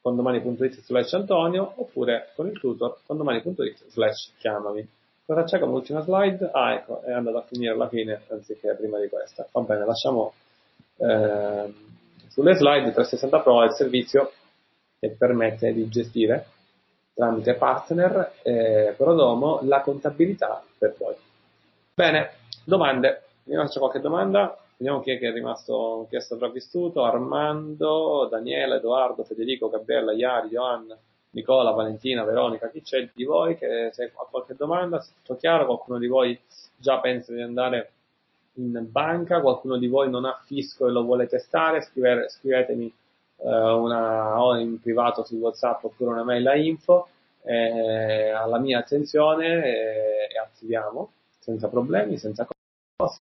condomani.it 0.00 0.80
slash 0.80 1.14
Antonio, 1.14 1.72
oppure 1.76 2.30
con 2.34 2.46
il 2.48 2.58
tutor, 2.58 2.98
condomani.it 3.06 3.86
slash 3.88 4.32
chiamami. 4.38 4.86
Cosa 5.24 5.44
c'è 5.44 5.58
come 5.58 5.72
ultima 5.74 6.00
slide? 6.00 6.50
Ah, 6.52 6.74
ecco, 6.74 7.02
è 7.02 7.12
andato 7.12 7.38
a 7.38 7.42
finire 7.42 7.72
alla 7.72 7.88
fine, 7.88 8.22
anziché 8.28 8.74
prima 8.74 8.98
di 9.00 9.08
questa. 9.08 9.46
Va 9.50 9.60
bene, 9.62 9.84
lasciamo 9.84 10.32
eh, 10.98 11.74
sulle 12.28 12.54
slide 12.54 12.92
360 12.92 13.40
Pro 13.40 13.64
il 13.64 13.72
servizio 13.72 14.32
che 14.98 15.10
permette 15.10 15.72
di 15.72 15.88
gestire 15.88 16.46
tramite 17.16 17.54
partner 17.54 18.34
eh, 18.42 18.94
Prodomo 18.96 19.60
la 19.62 19.80
contabilità 19.80 20.62
per 20.78 20.94
voi. 20.98 21.14
Bene, 21.94 22.32
domande. 22.64 23.22
Se 23.42 23.52
c'è 23.52 23.78
qualche 23.78 24.00
domanda. 24.00 24.58
Vediamo 24.78 25.00
chi 25.00 25.12
è 25.12 25.18
che 25.18 25.28
è 25.28 25.32
rimasto, 25.32 26.06
chi 26.10 26.16
è 26.16 26.20
sopravvissuto. 26.20 27.02
Armando, 27.02 28.28
Daniele, 28.30 28.76
Edoardo, 28.76 29.24
Federico, 29.24 29.70
Gabriella, 29.70 30.12
Iari, 30.12 30.48
Joanna, 30.48 30.96
Nicola, 31.30 31.70
Valentina, 31.70 32.24
Veronica. 32.24 32.68
Chi 32.68 32.82
c'è 32.82 33.08
di 33.14 33.24
voi 33.24 33.56
che 33.56 33.90
se 33.92 34.12
ha 34.14 34.26
qualche 34.30 34.54
domanda, 34.54 35.00
se 35.00 35.12
è 35.12 35.14
tutto 35.22 35.38
chiaro, 35.38 35.64
qualcuno 35.64 35.98
di 35.98 36.06
voi 36.06 36.38
già 36.76 37.00
pensa 37.00 37.32
di 37.32 37.40
andare 37.40 37.90
in 38.54 38.86
banca, 38.90 39.40
qualcuno 39.40 39.78
di 39.78 39.86
voi 39.86 40.10
non 40.10 40.26
ha 40.26 40.38
fisco 40.44 40.86
e 40.86 40.90
lo 40.90 41.04
vuole 41.04 41.26
testare, 41.26 41.80
scrivere, 41.80 42.28
scrivetemi 42.28 42.86
eh, 42.86 43.48
una, 43.48 44.42
o 44.42 44.56
in 44.56 44.80
privato 44.80 45.24
su 45.24 45.36
WhatsApp 45.36 45.84
oppure 45.84 46.10
una 46.10 46.24
mail 46.24 46.46
a 46.46 46.56
info 46.56 47.08
eh, 47.42 48.30
alla 48.30 48.58
mia 48.58 48.78
attenzione 48.78 49.64
eh, 49.64 50.28
e 50.34 50.38
attiviamo 50.38 51.12
senza 51.38 51.68
problemi, 51.68 52.18
senza 52.18 52.46
costi 52.96 53.24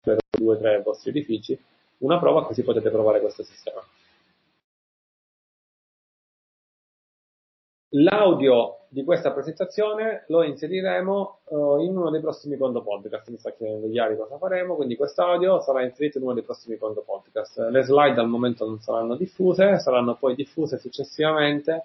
per 0.00 0.18
due 0.38 0.54
o 0.54 0.58
tre 0.58 0.82
vostri 0.82 1.10
edifici 1.10 1.58
una 1.98 2.18
prova 2.18 2.44
così 2.44 2.62
potete 2.62 2.90
provare 2.90 3.20
questo 3.20 3.42
sistema. 3.42 3.82
L'audio 7.96 8.86
di 8.88 9.04
questa 9.04 9.32
presentazione 9.32 10.24
lo 10.26 10.42
inseriremo 10.42 11.38
uh, 11.44 11.78
in 11.78 11.96
uno 11.96 12.10
dei 12.10 12.20
prossimi 12.20 12.56
Condo 12.56 12.82
Podcast. 12.82 13.30
Mi 13.30 13.38
sta 13.38 13.52
chiedendo 13.52 13.86
Iari 13.86 14.16
cosa 14.16 14.36
faremo, 14.36 14.74
quindi 14.74 14.96
quest'audio 14.96 15.60
sarà 15.60 15.84
inserito 15.84 16.18
in 16.18 16.24
uno 16.24 16.34
dei 16.34 16.42
prossimi 16.42 16.76
Condo 16.76 17.02
Podcast. 17.02 17.58
Le 17.70 17.82
slide 17.82 18.18
al 18.18 18.28
momento 18.28 18.66
non 18.66 18.80
saranno 18.80 19.14
diffuse, 19.14 19.78
saranno 19.78 20.16
poi 20.16 20.34
diffuse 20.34 20.78
successivamente 20.78 21.84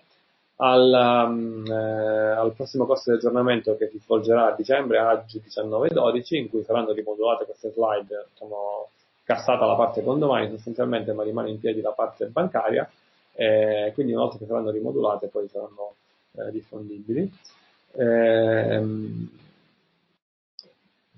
al, 0.61 1.25
um, 1.27 1.65
eh, 1.65 2.31
al 2.31 2.53
prossimo 2.53 2.85
corso 2.85 3.11
di 3.11 3.17
aggiornamento 3.17 3.75
che 3.77 3.89
si 3.89 3.99
svolgerà 3.99 4.47
a 4.47 4.55
dicembre, 4.55 4.99
oggi 4.99 5.41
19-12, 5.45 6.35
in 6.35 6.49
cui 6.49 6.63
saranno 6.63 6.91
rimodulate 6.91 7.45
queste 7.45 7.71
slide, 7.71 8.27
sono 8.33 8.89
cassata 9.23 9.65
la 9.65 9.75
parte 9.75 10.03
condomani 10.03 10.49
sostanzialmente, 10.49 11.13
ma 11.13 11.23
rimane 11.23 11.49
in 11.49 11.59
piedi 11.59 11.81
la 11.81 11.91
parte 11.91 12.25
bancaria 12.25 12.89
eh, 13.39 13.91
quindi 13.93 14.11
una 14.11 14.23
volta 14.23 14.37
che 14.37 14.45
saranno 14.45 14.69
rimodulate 14.69 15.27
poi 15.27 15.47
saranno 15.47 15.95
eh, 16.33 16.51
diffondibili. 16.51 17.31
Eh, 17.93 18.83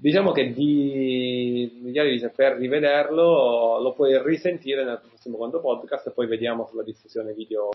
diciamo 0.02 0.32
che 0.32 0.52
di 0.52 1.80
Migliari 1.84 2.10
dice 2.10 2.30
per 2.30 2.58
rivederlo 2.58 3.80
lo 3.80 3.94
puoi 3.94 4.20
risentire 4.24 4.84
nel 4.84 5.00
prossimo 5.08 5.38
quando 5.38 5.62
podcast 5.62 6.08
e 6.08 6.12
poi 6.12 6.26
vediamo 6.26 6.66
sulla 6.66 6.82
diffusione 6.82 7.34
video 7.34 7.70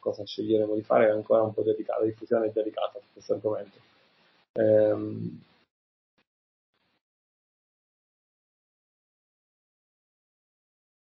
cosa 0.00 0.24
sceglieremo 0.24 0.74
di 0.74 0.82
fare, 0.82 1.06
è 1.06 1.10
ancora 1.10 1.42
un 1.42 1.54
po' 1.54 1.62
dedicata, 1.62 2.00
la 2.00 2.06
diffusione 2.06 2.46
è 2.46 2.50
dedicata 2.52 2.98
su 2.98 3.06
questo 3.12 3.34
argomento. 3.34 3.78
Eh, 4.52 5.49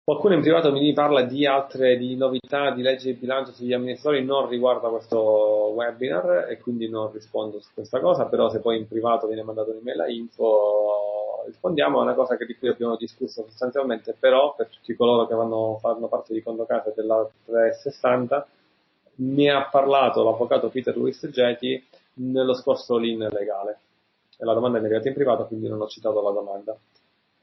Qualcuno 0.06 0.34
in 0.34 0.42
privato 0.42 0.70
mi 0.70 0.92
parla 0.92 1.22
di 1.22 1.46
altre 1.46 1.96
di 1.96 2.14
novità 2.14 2.72
di 2.72 2.82
legge 2.82 3.14
di 3.14 3.18
bilancio 3.18 3.52
sugli 3.52 3.72
amministratori, 3.72 4.22
non 4.22 4.46
riguarda 4.46 4.90
questo 4.90 5.72
webinar 5.74 6.50
e 6.50 6.58
quindi 6.60 6.90
non 6.90 7.10
rispondo 7.10 7.58
su 7.58 7.70
questa 7.72 8.00
cosa, 8.00 8.26
però 8.26 8.50
se 8.50 8.60
poi 8.60 8.76
in 8.76 8.86
privato 8.86 9.26
viene 9.26 9.42
mandato 9.42 9.70
un'email 9.70 10.00
a 10.00 10.08
info 10.10 11.44
rispondiamo, 11.46 12.00
è 12.00 12.02
una 12.02 12.12
cosa 12.12 12.36
di 12.36 12.54
cui 12.54 12.68
abbiamo 12.68 12.96
discusso 12.96 13.44
sostanzialmente, 13.48 14.14
però 14.18 14.54
per 14.54 14.68
tutti 14.68 14.94
coloro 14.94 15.26
che 15.26 15.34
vanno, 15.34 15.78
fanno 15.80 16.06
parte 16.08 16.34
di 16.34 16.42
conto 16.42 16.66
casa 16.66 16.92
della 16.94 17.26
360 17.46 18.46
ne 19.16 19.50
ha 19.50 19.68
parlato 19.70 20.22
l'avvocato 20.22 20.68
Peter 20.68 20.94
Luis 20.98 21.26
Geti 21.28 21.82
nello 22.16 22.52
scorso 22.52 22.98
link 22.98 23.32
legale. 23.32 23.78
E 24.36 24.44
la 24.44 24.52
domanda 24.52 24.76
è 24.76 24.82
arrivata 24.82 25.08
in 25.08 25.14
privato, 25.14 25.46
quindi 25.46 25.66
non 25.66 25.80
ho 25.80 25.86
citato 25.86 26.20
la 26.20 26.30
domanda. 26.30 26.76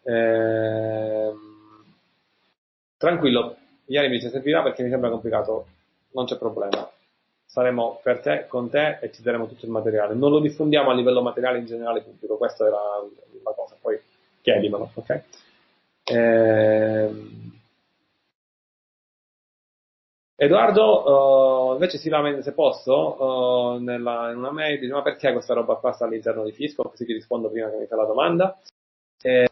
Ehm 0.04 1.51
tranquillo, 3.02 3.56
ieri 3.86 4.10
mi 4.10 4.22
ci 4.22 4.30
servirà 4.30 4.62
perché 4.62 4.84
mi 4.84 4.90
sembra 4.90 5.10
complicato, 5.10 5.66
non 6.12 6.26
c'è 6.26 6.38
problema. 6.38 6.90
Saremo 7.46 8.00
per 8.02 8.22
te, 8.22 8.46
con 8.48 8.70
te 8.70 9.00
e 9.02 9.12
ci 9.12 9.24
daremo 9.24 9.48
tutto 9.48 9.66
il 9.66 9.72
materiale. 9.72 10.14
Non 10.14 10.32
lo 10.32 10.40
diffondiamo 10.40 10.92
a 10.92 10.94
livello 10.94 11.22
materiale 11.22 11.58
in 11.58 11.66
generale 11.66 12.02
pubblico, 12.02 12.38
questa 12.38 12.66
era 12.66 12.78
la 13.44 13.54
cosa, 13.54 13.76
poi 13.82 14.00
chiedimelo, 14.42 14.92
ok? 14.94 15.24
Ehm... 16.04 17.60
Edoardo 20.36 21.70
uh, 21.70 21.74
invece 21.74 22.00
si 22.00 22.10
lamenta 22.10 22.42
se 22.42 22.54
posso 22.54 23.76
uh, 23.76 23.78
nella, 23.78 24.32
in 24.32 24.38
una 24.38 24.50
mail 24.50 24.80
dice 24.80 24.92
ma 24.92 25.04
perché 25.04 25.32
questa 25.34 25.54
roba 25.54 25.76
qua 25.76 25.92
sta 25.92 26.06
all'interno 26.06 26.44
di 26.44 26.52
Fisco 26.52 26.82
così 26.82 27.06
ti 27.06 27.14
rispondo 27.14 27.52
prima 27.52 27.70
che 27.70 27.78
mi 27.78 27.86
fai 27.86 27.98
la 28.00 28.06
domanda 28.06 28.60
e, 29.22 29.48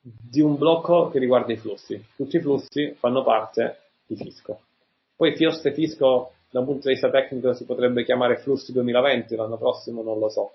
di 0.00 0.40
un 0.40 0.56
blocco 0.56 1.10
che 1.10 1.18
riguarda 1.18 1.52
i 1.52 1.56
flussi. 1.56 2.02
Tutti 2.16 2.36
i 2.36 2.40
flussi 2.40 2.94
fanno 2.98 3.22
parte 3.22 3.78
di 4.06 4.16
Fisco. 4.16 4.60
Poi 5.16 5.34
FIOS 5.36 5.64
e 5.66 5.72
Fisco 5.72 6.32
da 6.50 6.60
un 6.60 6.64
punto 6.64 6.88
di 6.88 6.94
vista 6.94 7.10
tecnico 7.10 7.52
si 7.52 7.64
potrebbe 7.64 8.04
chiamare 8.04 8.38
flussi 8.38 8.72
2020, 8.72 9.36
l'anno 9.36 9.58
prossimo 9.58 10.02
non 10.02 10.18
lo 10.18 10.28
so. 10.28 10.52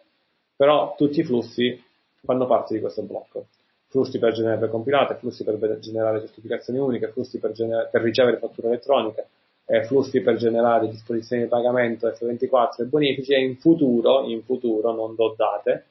Però 0.56 0.96
tutti 0.98 1.20
i 1.20 1.24
flussi 1.24 1.82
fanno 2.24 2.48
parte 2.48 2.74
di 2.74 2.80
questo 2.80 3.04
blocco. 3.04 3.48
Flussi 3.88 4.18
per 4.18 4.34
generare 4.34 4.70
compilate, 4.70 5.16
flussi 5.16 5.44
per 5.44 5.78
generare 5.80 6.20
certificazioni 6.22 6.80
uniche, 6.80 7.10
flussi 7.10 7.38
per, 7.38 7.52
gener- 7.52 7.90
per 7.92 8.02
ricevere 8.02 8.38
fatture 8.38 8.70
elettroniche, 8.70 9.28
eh, 9.66 9.84
flussi 9.84 10.22
per 10.22 10.36
generare 10.36 10.90
disposizioni 10.90 11.44
di 11.44 11.50
pagamento 11.50 12.08
F24 12.08 12.82
e 12.82 12.86
bonifici 12.86 13.34
e 13.34 13.44
in 13.44 13.58
futuro, 13.58 14.28
in 14.28 14.42
futuro, 14.44 14.94
non 14.94 15.14
do 15.14 15.36
date, 15.38 15.86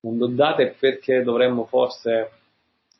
non 0.00 0.16
do 0.16 0.28
date 0.28 0.76
perché 0.78 1.22
dovremmo 1.22 1.64
forse 1.64 2.37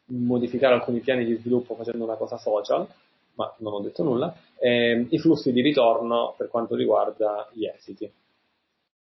modificare 0.09 0.75
alcuni 0.75 1.01
piani 1.01 1.25
di 1.25 1.35
sviluppo 1.35 1.75
facendo 1.75 2.05
una 2.05 2.17
cosa 2.17 2.37
social, 2.37 2.87
ma 3.35 3.55
non 3.59 3.75
ho 3.75 3.81
detto 3.81 4.03
nulla, 4.03 4.35
eh, 4.59 5.07
i 5.09 5.19
flussi 5.19 5.53
di 5.53 5.61
ritorno 5.61 6.35
per 6.37 6.49
quanto 6.49 6.75
riguarda 6.75 7.49
gli 7.53 7.67
esiti. 7.67 8.11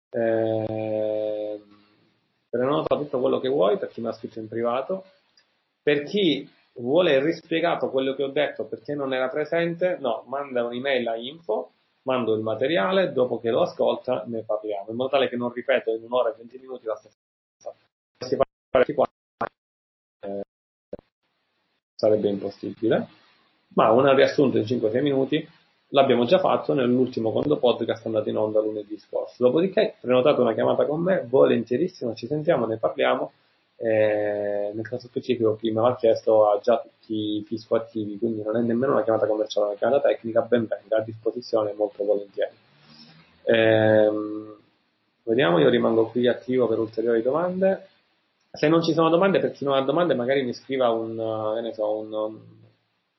Eh, 0.09 1.61
prenota 2.49 2.95
tutto 2.95 3.19
quello 3.19 3.39
che 3.39 3.49
vuoi 3.49 3.77
per 3.77 3.89
chi 3.89 4.01
mi 4.01 4.07
ha 4.07 4.11
scritto 4.11 4.39
in 4.39 4.47
privato. 4.47 5.05
Per 5.81 6.03
chi 6.03 6.49
vuole 6.73 7.23
rispiegato 7.23 7.89
quello 7.89 8.13
che 8.13 8.23
ho 8.23 8.29
detto 8.29 8.65
perché 8.65 8.93
non 8.93 9.13
era 9.13 9.29
presente, 9.29 9.97
no, 9.99 10.23
manda 10.27 10.65
un'email 10.65 11.07
a 11.07 11.15
info, 11.15 11.71
mando 12.03 12.33
il 12.33 12.41
materiale, 12.41 13.11
dopo 13.11 13.39
che 13.39 13.49
lo 13.49 13.61
ascolta 13.61 14.23
ne 14.27 14.43
parliamo, 14.43 14.89
in 14.89 14.95
modo 14.95 15.09
tale 15.09 15.29
che 15.29 15.35
non 15.35 15.51
ripeto 15.51 15.93
in 15.93 16.03
un'ora 16.03 16.29
e 16.29 16.35
venti 16.37 16.57
minuti 16.57 16.85
la 16.85 16.95
stessa 16.95 17.17
cosa. 17.57 17.75
Sarebbe 21.97 22.29
impossibile, 22.29 23.07
ma 23.69 23.89
un 23.89 24.13
riassunto 24.13 24.59
in 24.59 24.65
5-6 24.65 25.01
minuti 25.01 25.49
l'abbiamo 25.89 26.25
già 26.25 26.37
fatto 26.37 26.75
nell'ultimo 26.75 27.31
Condo 27.31 27.57
Podcast 27.57 28.05
andato 28.05 28.29
in 28.29 28.37
onda 28.37 28.59
lunedì 28.61 28.99
scorso. 28.99 29.33
Dopodiché 29.39 29.95
prenotate 29.99 30.39
una 30.41 30.53
chiamata 30.53 30.85
con 30.85 31.01
me, 31.01 31.25
volentierissimo, 31.27 32.13
ci 32.13 32.27
sentiamo, 32.27 32.67
ne 32.67 32.77
parliamo. 32.77 33.31
Eh, 33.79 34.71
nel 34.75 34.87
caso 34.87 35.07
specifico 35.07 35.55
chi 35.55 35.71
me 35.71 35.81
l'ha 35.81 35.95
chiesto 35.95 36.51
ha 36.51 36.59
già 36.59 36.79
tutti 36.79 37.15
i 37.15 37.43
fisco 37.47 37.73
attivi, 37.73 38.19
quindi 38.19 38.43
non 38.43 38.57
è 38.57 38.61
nemmeno 38.61 38.93
una 38.93 39.03
chiamata 39.03 39.25
commerciale, 39.25 39.65
è 39.65 39.69
una 39.69 39.77
chiamata 39.79 40.07
tecnica, 40.07 40.41
ben 40.41 40.67
venga, 40.67 40.97
a 40.97 41.01
disposizione 41.01 41.73
molto 41.73 42.03
volentieri. 42.03 42.51
Eh, 43.41 44.11
vediamo, 45.23 45.57
io 45.57 45.69
rimango 45.69 46.09
qui 46.09 46.27
attivo 46.27 46.67
per 46.67 46.77
ulteriori 46.77 47.23
domande 47.23 47.87
se 48.57 48.67
non 48.67 48.83
ci 48.83 48.93
sono 48.93 49.09
domande, 49.09 49.39
per 49.39 49.51
chi 49.51 49.63
non 49.63 49.75
ha 49.75 49.81
domande, 49.81 50.15
magari 50.15 50.43
mi 50.43 50.53
scriva 50.53 50.89
un, 50.89 51.17
uh, 51.17 51.73
so, 51.73 51.97
un, 51.97 52.39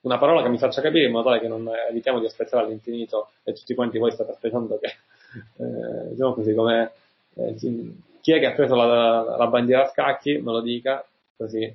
una 0.01 0.19
parola 0.19 0.43
che 0.43 0.49
mi 0.49 0.59
faccia 0.59 0.81
capire 0.81 1.07
in 1.07 1.13
modo 1.13 1.29
tale 1.29 1.41
che 1.41 1.49
non 1.49 1.69
evitiamo 1.89 2.19
di 2.19 2.27
aspettare 2.27 2.65
all'infinito 2.65 3.31
e 3.45 3.53
tutti 3.53 3.75
quanti 3.75 3.99
voi 3.99 4.11
state 4.11 4.33
aspettando 4.33 4.79
che, 4.79 4.87
eh, 5.63 6.09
diciamo 6.11 6.35
così, 6.35 6.55
come 6.55 6.93
eh, 7.35 7.55
chi 7.55 8.33
è 8.33 8.39
che 8.41 8.47
ha 8.47 8.55
preso 8.55 8.75
la, 8.75 9.37
la, 9.37 9.47
bandiera 9.47 9.85
a 9.85 9.89
scacchi, 9.89 10.39
me 10.39 10.53
lo 10.53 10.61
dica, 10.61 11.07
così. 11.37 11.73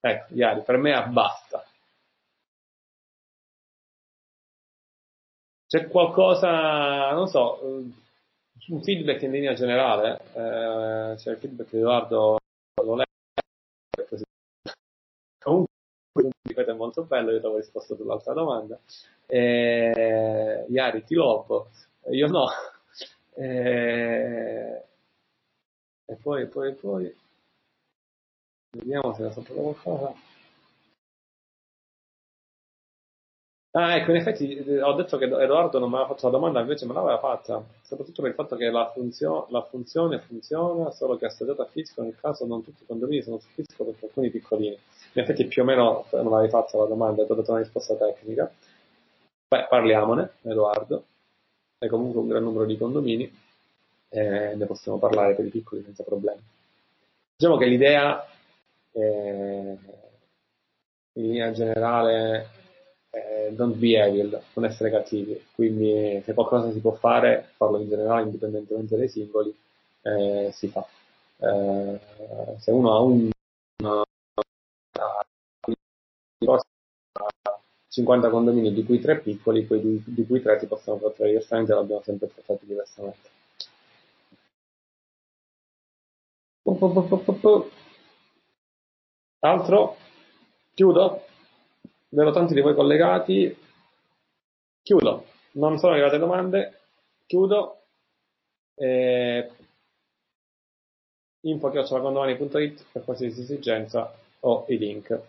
Ecco, 0.00 0.34
Iari, 0.34 0.60
per 0.62 0.76
me 0.76 1.06
basta. 1.08 1.64
C'è 5.66 5.88
qualcosa, 5.88 7.10
non 7.12 7.26
so, 7.26 7.58
un 8.68 8.82
feedback 8.82 9.22
in 9.22 9.30
linea 9.32 9.54
generale, 9.54 10.20
eh, 10.34 11.14
c'è 11.16 11.30
il 11.30 11.36
feedback 11.38 11.70
di 11.70 11.78
Edoardo 11.78 12.38
lo 12.82 12.94
leggo 12.94 14.08
così. 14.08 14.24
Comunque, 15.38 15.70
ripeto, 16.42 16.70
è 16.70 16.74
molto 16.74 17.04
bello, 17.04 17.30
io 17.30 17.38
ti 17.38 17.44
avevo 17.44 17.60
risposto 17.60 17.94
sull'altra 17.94 18.32
domanda. 18.32 18.78
Eh, 19.26 20.66
Iari, 20.68 21.04
ti 21.04 21.14
lobo, 21.14 21.70
io 22.10 22.26
no. 22.28 22.48
Eh, 23.36 24.84
e 26.06 26.14
poi, 26.16 26.46
poi, 26.46 26.74
poi, 26.74 27.16
vediamo 28.70 29.14
se 29.14 29.22
ne 29.22 29.32
saputo 29.32 29.60
qualcosa. 29.60 30.14
Ah, 33.76 33.96
ecco, 33.96 34.10
in 34.12 34.18
effetti 34.18 34.54
eh, 34.56 34.80
ho 34.82 34.92
detto 34.92 35.16
che 35.18 35.24
Edoardo 35.24 35.80
non 35.80 35.88
mi 35.88 35.96
aveva 35.96 36.10
fatto 36.10 36.26
la 36.26 36.32
domanda, 36.32 36.60
invece 36.60 36.86
me 36.86 36.92
l'aveva 36.92 37.18
fatta, 37.18 37.60
soprattutto 37.82 38.22
per 38.22 38.30
il 38.30 38.36
fatto 38.36 38.54
che 38.54 38.70
la, 38.70 38.88
funzio- 38.94 39.46
la 39.50 39.62
funzione 39.62 40.20
funziona, 40.20 40.92
solo 40.92 41.16
che 41.16 41.26
associata 41.26 41.62
a 41.62 41.66
fisco, 41.66 42.02
nel 42.02 42.16
caso 42.20 42.46
non 42.46 42.62
tutti 42.62 42.84
i 42.84 42.86
condomini 42.86 43.22
sono 43.22 43.38
su 43.40 43.48
fisco 43.52 43.84
perché 43.84 44.06
alcuni 44.06 44.30
piccolini. 44.30 44.78
In 45.14 45.22
effetti 45.22 45.46
più 45.46 45.62
o 45.62 45.64
meno 45.64 46.04
non 46.12 46.30
l'avevi 46.30 46.50
fatta 46.50 46.78
la 46.78 46.84
domanda, 46.84 47.22
ho 47.22 47.34
dato 47.34 47.50
una 47.50 47.60
risposta 47.60 47.96
tecnica. 47.96 48.48
Beh, 49.48 49.66
parliamone, 49.68 50.34
Edoardo, 50.42 51.04
è 51.78 51.88
comunque 51.88 52.20
un 52.20 52.28
gran 52.28 52.44
numero 52.44 52.66
di 52.66 52.78
condomini 52.78 53.38
e 54.08 54.54
ne 54.54 54.66
possiamo 54.66 54.98
parlare 54.98 55.34
per 55.34 55.46
i 55.46 55.50
piccoli 55.50 55.82
senza 55.82 56.04
problemi. 56.04 56.40
Diciamo 57.36 57.56
che 57.56 57.66
l'idea, 57.66 58.24
eh, 58.92 59.78
in 61.14 61.22
linea 61.26 61.50
generale, 61.50 62.62
eh, 63.14 63.52
don't 63.54 63.76
be 63.76 63.96
evil, 63.96 64.40
non 64.54 64.64
essere 64.64 64.90
cattivi. 64.90 65.40
Quindi 65.54 66.20
se 66.24 66.34
qualcosa 66.34 66.72
si 66.72 66.80
può 66.80 66.92
fare, 66.92 67.50
farlo 67.56 67.78
in 67.80 67.88
generale, 67.88 68.24
indipendentemente 68.24 68.96
dai 68.96 69.08
singoli, 69.08 69.54
eh, 70.02 70.50
si 70.52 70.68
fa. 70.68 70.86
Eh, 71.38 72.00
se 72.58 72.70
uno 72.70 72.94
ha 72.94 73.00
un, 73.00 73.30
una, 73.82 74.02
una 76.40 76.60
50 77.88 78.28
condomini, 78.28 78.72
di 78.72 78.84
cui 78.84 79.00
3 79.00 79.20
piccoli, 79.20 79.66
quei 79.66 79.80
di, 79.80 80.02
di 80.04 80.26
cui 80.26 80.42
3 80.42 80.58
si 80.58 80.66
possono 80.66 80.98
trattare 80.98 81.28
diversamente, 81.30 81.74
l'abbiamo 81.74 82.02
sempre 82.02 82.28
trattato 82.32 82.64
diversamente. 82.64 83.30
Altro? 89.40 89.96
Chiudo? 90.74 91.22
Vedo 92.14 92.30
tanti 92.30 92.54
di 92.54 92.60
voi 92.60 92.76
collegati. 92.76 93.56
Chiudo. 94.82 95.24
Non 95.52 95.78
sono 95.78 95.94
arrivate 95.94 96.18
domande. 96.18 96.78
Chiudo. 97.26 97.80
Eh, 98.76 99.50
info 101.40 101.70
chiocciolacondomani.it 101.70 102.84
per 102.92 103.02
qualsiasi 103.02 103.40
esigenza 103.40 104.14
o 104.40 104.64
i 104.68 104.78
link. 104.78 105.20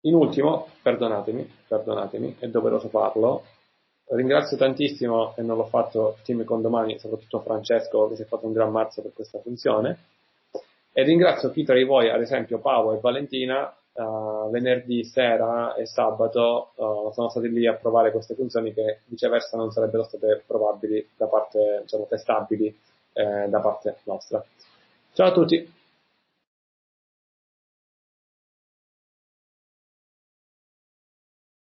In 0.00 0.14
ultimo, 0.14 0.68
perdonatemi, 0.80 1.56
perdonatemi, 1.68 2.36
è 2.38 2.48
doveroso 2.48 2.88
farlo. 2.88 3.44
Ringrazio 4.06 4.56
tantissimo, 4.56 5.34
e 5.36 5.42
non 5.42 5.58
l'ho 5.58 5.66
fatto, 5.66 6.16
Team 6.24 6.44
Condomani, 6.44 6.98
soprattutto 6.98 7.40
Francesco 7.40 8.08
che 8.08 8.16
si 8.16 8.22
è 8.22 8.26
fatto 8.26 8.46
un 8.46 8.52
gran 8.54 8.70
marzo 8.70 9.02
per 9.02 9.12
questa 9.12 9.40
funzione. 9.40 9.98
E 10.90 11.02
ringrazio 11.02 11.50
chi 11.50 11.64
tra 11.64 11.74
di 11.74 11.84
voi, 11.84 12.08
ad 12.08 12.22
esempio 12.22 12.60
Paolo 12.60 12.94
e 12.94 13.00
Valentina, 13.00 13.74
uh, 13.94 14.50
venerdì 14.50 15.04
sera 15.04 15.74
e 15.74 15.86
sabato 15.86 16.72
uh, 16.76 17.12
sono 17.12 17.28
stati 17.28 17.50
lì 17.50 17.66
a 17.66 17.74
provare 17.74 18.10
queste 18.10 18.34
funzioni 18.34 18.72
che 18.72 19.00
viceversa 19.06 19.56
non 19.56 19.70
sarebbero 19.70 20.04
state 20.04 20.42
probabili 20.46 21.10
da 21.16 21.26
parte, 21.26 21.80
diciamo, 21.82 22.06
testabili 22.08 22.76
eh, 23.12 23.48
da 23.48 23.60
parte 23.60 23.96
nostra. 24.04 24.44
Ciao 25.12 25.28
a 25.28 25.32
tutti! 25.32 25.83